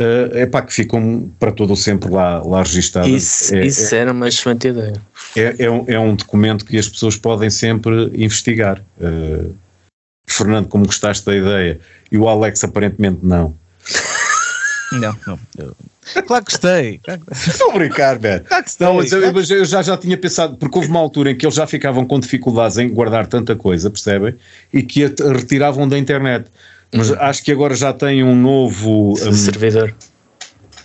é 0.00 0.46
pá, 0.46 0.62
que 0.62 0.72
ficam 0.72 1.30
para 1.40 1.50
todo 1.50 1.72
o 1.72 1.76
sempre 1.76 2.10
lá, 2.10 2.40
lá 2.42 2.62
registadas. 2.62 3.10
Isso, 3.10 3.54
é, 3.54 3.66
isso 3.66 3.94
é, 3.94 3.98
era 3.98 4.12
uma 4.12 4.28
excelente 4.28 4.68
ideia. 4.68 4.94
É, 5.36 5.64
é, 5.64 5.70
um, 5.70 5.84
é 5.88 5.98
um 5.98 6.14
documento 6.14 6.64
que 6.64 6.78
as 6.78 6.88
pessoas 6.88 7.16
podem 7.16 7.50
sempre 7.50 8.10
investigar. 8.14 8.80
Uh, 9.00 9.54
Fernando, 10.28 10.68
como 10.68 10.86
gostaste 10.86 11.24
da 11.24 11.34
ideia, 11.34 11.80
e 12.12 12.18
o 12.18 12.28
Alex 12.28 12.62
aparentemente 12.62 13.20
não. 13.22 13.56
Não, 14.90 15.14
não. 15.26 15.38
Eu... 15.58 15.76
Claro 16.26 16.44
que 16.46 16.52
gostei. 16.52 16.98
Estou 17.30 17.70
a 17.70 17.74
brincar, 17.74 18.18
velho. 18.18 18.42
Claro 18.44 18.64
que 18.64 18.70
não, 18.80 18.94
mas, 18.94 19.12
eu, 19.12 19.32
mas 19.34 19.50
eu 19.50 19.64
já, 19.66 19.82
já 19.82 19.98
tinha 19.98 20.16
pensado, 20.16 20.56
porque 20.56 20.78
houve 20.78 20.88
uma 20.88 20.98
altura 20.98 21.30
em 21.30 21.36
que 21.36 21.44
eles 21.44 21.54
já 21.54 21.66
ficavam 21.66 22.06
com 22.06 22.18
dificuldades 22.18 22.78
em 22.78 22.88
guardar 22.88 23.26
tanta 23.26 23.54
coisa, 23.54 23.90
percebem? 23.90 24.34
E 24.72 24.82
que 24.82 25.04
a 25.04 25.08
retiravam 25.32 25.86
da 25.86 25.98
internet. 25.98 26.46
Mas 26.94 27.10
uhum. 27.10 27.16
acho 27.20 27.42
que 27.42 27.52
agora 27.52 27.74
já 27.74 27.92
tem 27.92 28.24
um 28.24 28.34
novo 28.34 29.12
um, 29.12 29.32
servidor. 29.32 29.94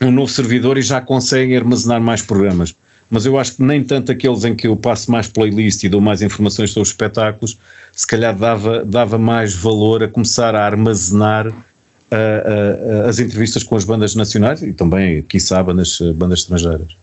Um 0.01 0.11
novo 0.11 0.31
servidor 0.31 0.77
e 0.77 0.81
já 0.81 0.99
conseguem 0.99 1.55
armazenar 1.55 2.01
mais 2.01 2.21
programas. 2.21 2.75
Mas 3.09 3.25
eu 3.25 3.37
acho 3.37 3.55
que 3.55 3.63
nem 3.63 3.83
tanto 3.83 4.11
aqueles 4.11 4.43
em 4.43 4.55
que 4.55 4.67
eu 4.67 4.75
passo 4.75 5.11
mais 5.11 5.27
playlist 5.27 5.83
e 5.83 5.89
dou 5.89 6.01
mais 6.01 6.21
informações 6.21 6.71
sobre 6.71 6.83
os 6.83 6.89
espetáculos, 6.89 7.57
se 7.91 8.07
calhar 8.07 8.35
dava, 8.35 8.83
dava 8.83 9.17
mais 9.17 9.53
valor 9.53 10.03
a 10.03 10.07
começar 10.07 10.55
a 10.55 10.65
armazenar 10.65 11.47
uh, 11.47 11.51
uh, 11.51 13.07
as 13.07 13.19
entrevistas 13.19 13.63
com 13.63 13.75
as 13.75 13.85
bandas 13.85 14.15
nacionais 14.15 14.61
e 14.63 14.73
também, 14.73 15.21
quiçá, 15.21 15.61
bandas, 15.61 15.99
bandas 16.15 16.39
estrangeiras. 16.39 16.97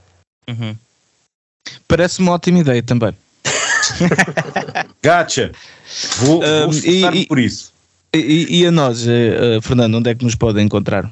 Uhum. 0.48 0.74
Parece 1.86 2.20
uma 2.20 2.32
ótima 2.32 2.58
ideia 2.58 2.82
também. 2.82 3.14
Gacha! 5.02 5.52
Vou, 6.18 6.42
um, 6.42 6.70
vou 6.70 7.14
e, 7.14 7.26
por 7.26 7.38
isso. 7.38 7.72
E, 8.12 8.62
e, 8.62 8.66
a 8.66 8.72
nós, 8.72 9.06
uh, 9.06 9.62
Fernando, 9.62 9.94
onde 9.94 10.10
é 10.10 10.14
que 10.16 10.24
nos 10.24 10.34
podem 10.34 10.64
encontrar? 10.66 11.08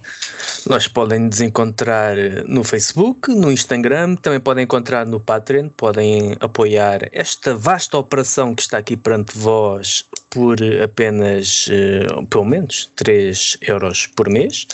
Nós 0.68 0.88
podem 0.88 1.20
nos 1.20 1.40
encontrar 1.40 2.18
eh, 2.18 2.42
no 2.44 2.64
Facebook, 2.64 3.32
no 3.32 3.52
Instagram, 3.52 4.16
também 4.16 4.40
podem 4.40 4.64
encontrar 4.64 5.06
no 5.06 5.20
Patreon, 5.20 5.68
podem 5.68 6.36
apoiar 6.40 7.08
esta 7.12 7.54
vasta 7.54 7.96
operação 7.96 8.52
que 8.52 8.62
está 8.62 8.78
aqui 8.78 8.96
perante 8.96 9.38
vós 9.38 10.04
por 10.28 10.58
apenas, 10.82 11.68
pelo 12.28 12.44
menos, 12.44 12.90
3 12.96 13.58
euros 13.62 14.08
por 14.08 14.28
mês 14.28 14.66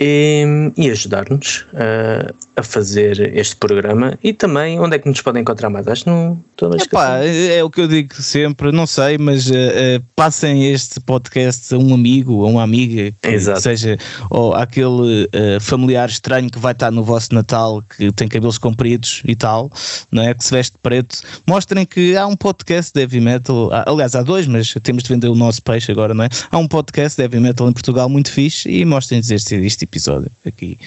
e, 0.00 0.72
e 0.76 0.90
ajudar-nos 0.90 1.66
uh, 1.72 2.32
a 2.54 2.62
fazer 2.62 3.36
este 3.36 3.56
programa 3.56 4.16
e 4.22 4.32
também 4.32 4.78
onde 4.78 4.94
é 4.94 4.98
que 4.98 5.08
nos 5.08 5.20
podem 5.20 5.42
encontrar 5.42 5.68
mais? 5.70 5.88
Acho 5.88 6.04
que 6.04 6.10
não 6.10 6.40
estou 6.52 6.70
a 6.96 7.24
É 7.24 7.64
o 7.64 7.70
que 7.70 7.80
eu 7.80 7.88
digo 7.88 8.14
sempre, 8.14 8.70
não 8.70 8.86
sei, 8.86 9.18
mas 9.18 9.48
uh, 9.48 9.52
uh, 9.52 10.04
passem 10.14 10.70
este 10.72 11.00
podcast 11.00 11.74
a 11.74 11.78
um 11.78 11.92
amigo, 11.92 12.44
a 12.44 12.48
uma 12.48 12.62
amiga, 12.62 13.12
que 13.20 13.28
Exato. 13.28 13.60
seja 13.60 13.98
ou 14.30 14.54
aquele 14.54 15.28
familiar 15.60 16.08
estranho 16.08 16.50
que 16.50 16.58
vai 16.58 16.72
estar 16.72 16.90
no 16.90 17.02
vosso 17.02 17.34
Natal, 17.34 17.82
que 17.82 18.12
tem 18.12 18.28
cabelos 18.28 18.58
compridos 18.58 19.22
e 19.24 19.34
tal, 19.34 19.70
não 20.10 20.22
é? 20.22 20.34
Que 20.34 20.44
se 20.44 20.50
veste 20.50 20.76
preto. 20.82 21.18
Mostrem 21.46 21.84
que 21.84 22.16
há 22.16 22.26
um 22.26 22.36
podcast 22.36 22.92
de 22.92 23.00
heavy 23.00 23.20
metal, 23.20 23.70
aliás, 23.86 24.14
há 24.14 24.22
dois, 24.22 24.46
mas 24.46 24.72
temos 24.82 25.02
de 25.02 25.08
vender 25.08 25.28
o 25.28 25.34
nosso 25.34 25.62
peixe 25.62 25.90
agora, 25.90 26.14
não 26.14 26.24
é? 26.24 26.28
Há 26.50 26.58
um 26.58 26.68
podcast 26.68 27.16
de 27.16 27.22
heavy 27.22 27.40
metal 27.40 27.68
em 27.68 27.72
Portugal 27.72 28.08
muito 28.08 28.30
fixe 28.30 28.68
e 28.68 28.84
mostrem-nos 28.84 29.30
este, 29.30 29.54
este 29.56 29.84
episódio 29.88 30.30
aqui 30.46 30.78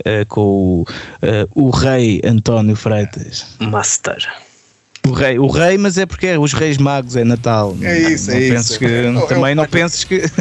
uh, 0.00 0.24
com 0.26 0.40
o, 0.40 0.82
uh, 0.82 0.86
o 1.54 1.70
rei 1.70 2.20
António 2.24 2.76
Freitas. 2.76 3.46
Master. 3.58 4.26
O 5.06 5.12
rei, 5.12 5.38
o 5.38 5.46
rei, 5.48 5.76
mas 5.76 5.98
é 5.98 6.06
porque 6.06 6.28
é 6.28 6.38
os 6.38 6.54
reis 6.54 6.78
magos, 6.78 7.14
é 7.14 7.24
Natal. 7.24 7.76
É 7.82 8.12
isso, 8.12 8.30
não, 8.30 8.38
é 8.38 8.48
penses 8.48 8.70
isso. 8.70 8.78
Que, 8.78 8.86
é, 8.86 9.12
também 9.28 9.52
é, 9.52 9.54
não 9.54 9.66
penses 9.66 10.02
que. 10.02 10.22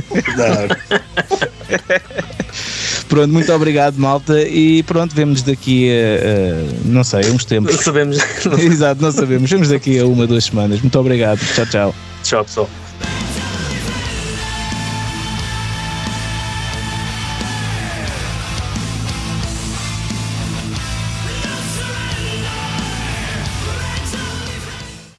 pronto, 3.10 3.34
muito 3.34 3.52
obrigado, 3.52 3.98
malta. 3.98 4.42
E 4.42 4.82
pronto, 4.84 5.14
vemos 5.14 5.42
daqui 5.44 5.90
a, 5.92 5.94
a 5.94 6.88
não 6.88 7.04
sei, 7.04 7.30
uns 7.30 7.44
tempos. 7.44 7.76
Não 7.76 7.84
sabemos. 7.84 8.18
Exato, 8.64 9.02
não 9.02 9.12
sabemos. 9.12 9.50
Vemos 9.50 9.68
daqui 9.68 10.00
a 10.00 10.06
uma, 10.06 10.26
duas 10.26 10.46
semanas. 10.46 10.80
Muito 10.80 10.98
obrigado. 10.98 11.42
Tchau, 11.56 11.66
tchau. 11.66 11.96
Tchau, 12.24 12.46
pessoal. 12.46 12.70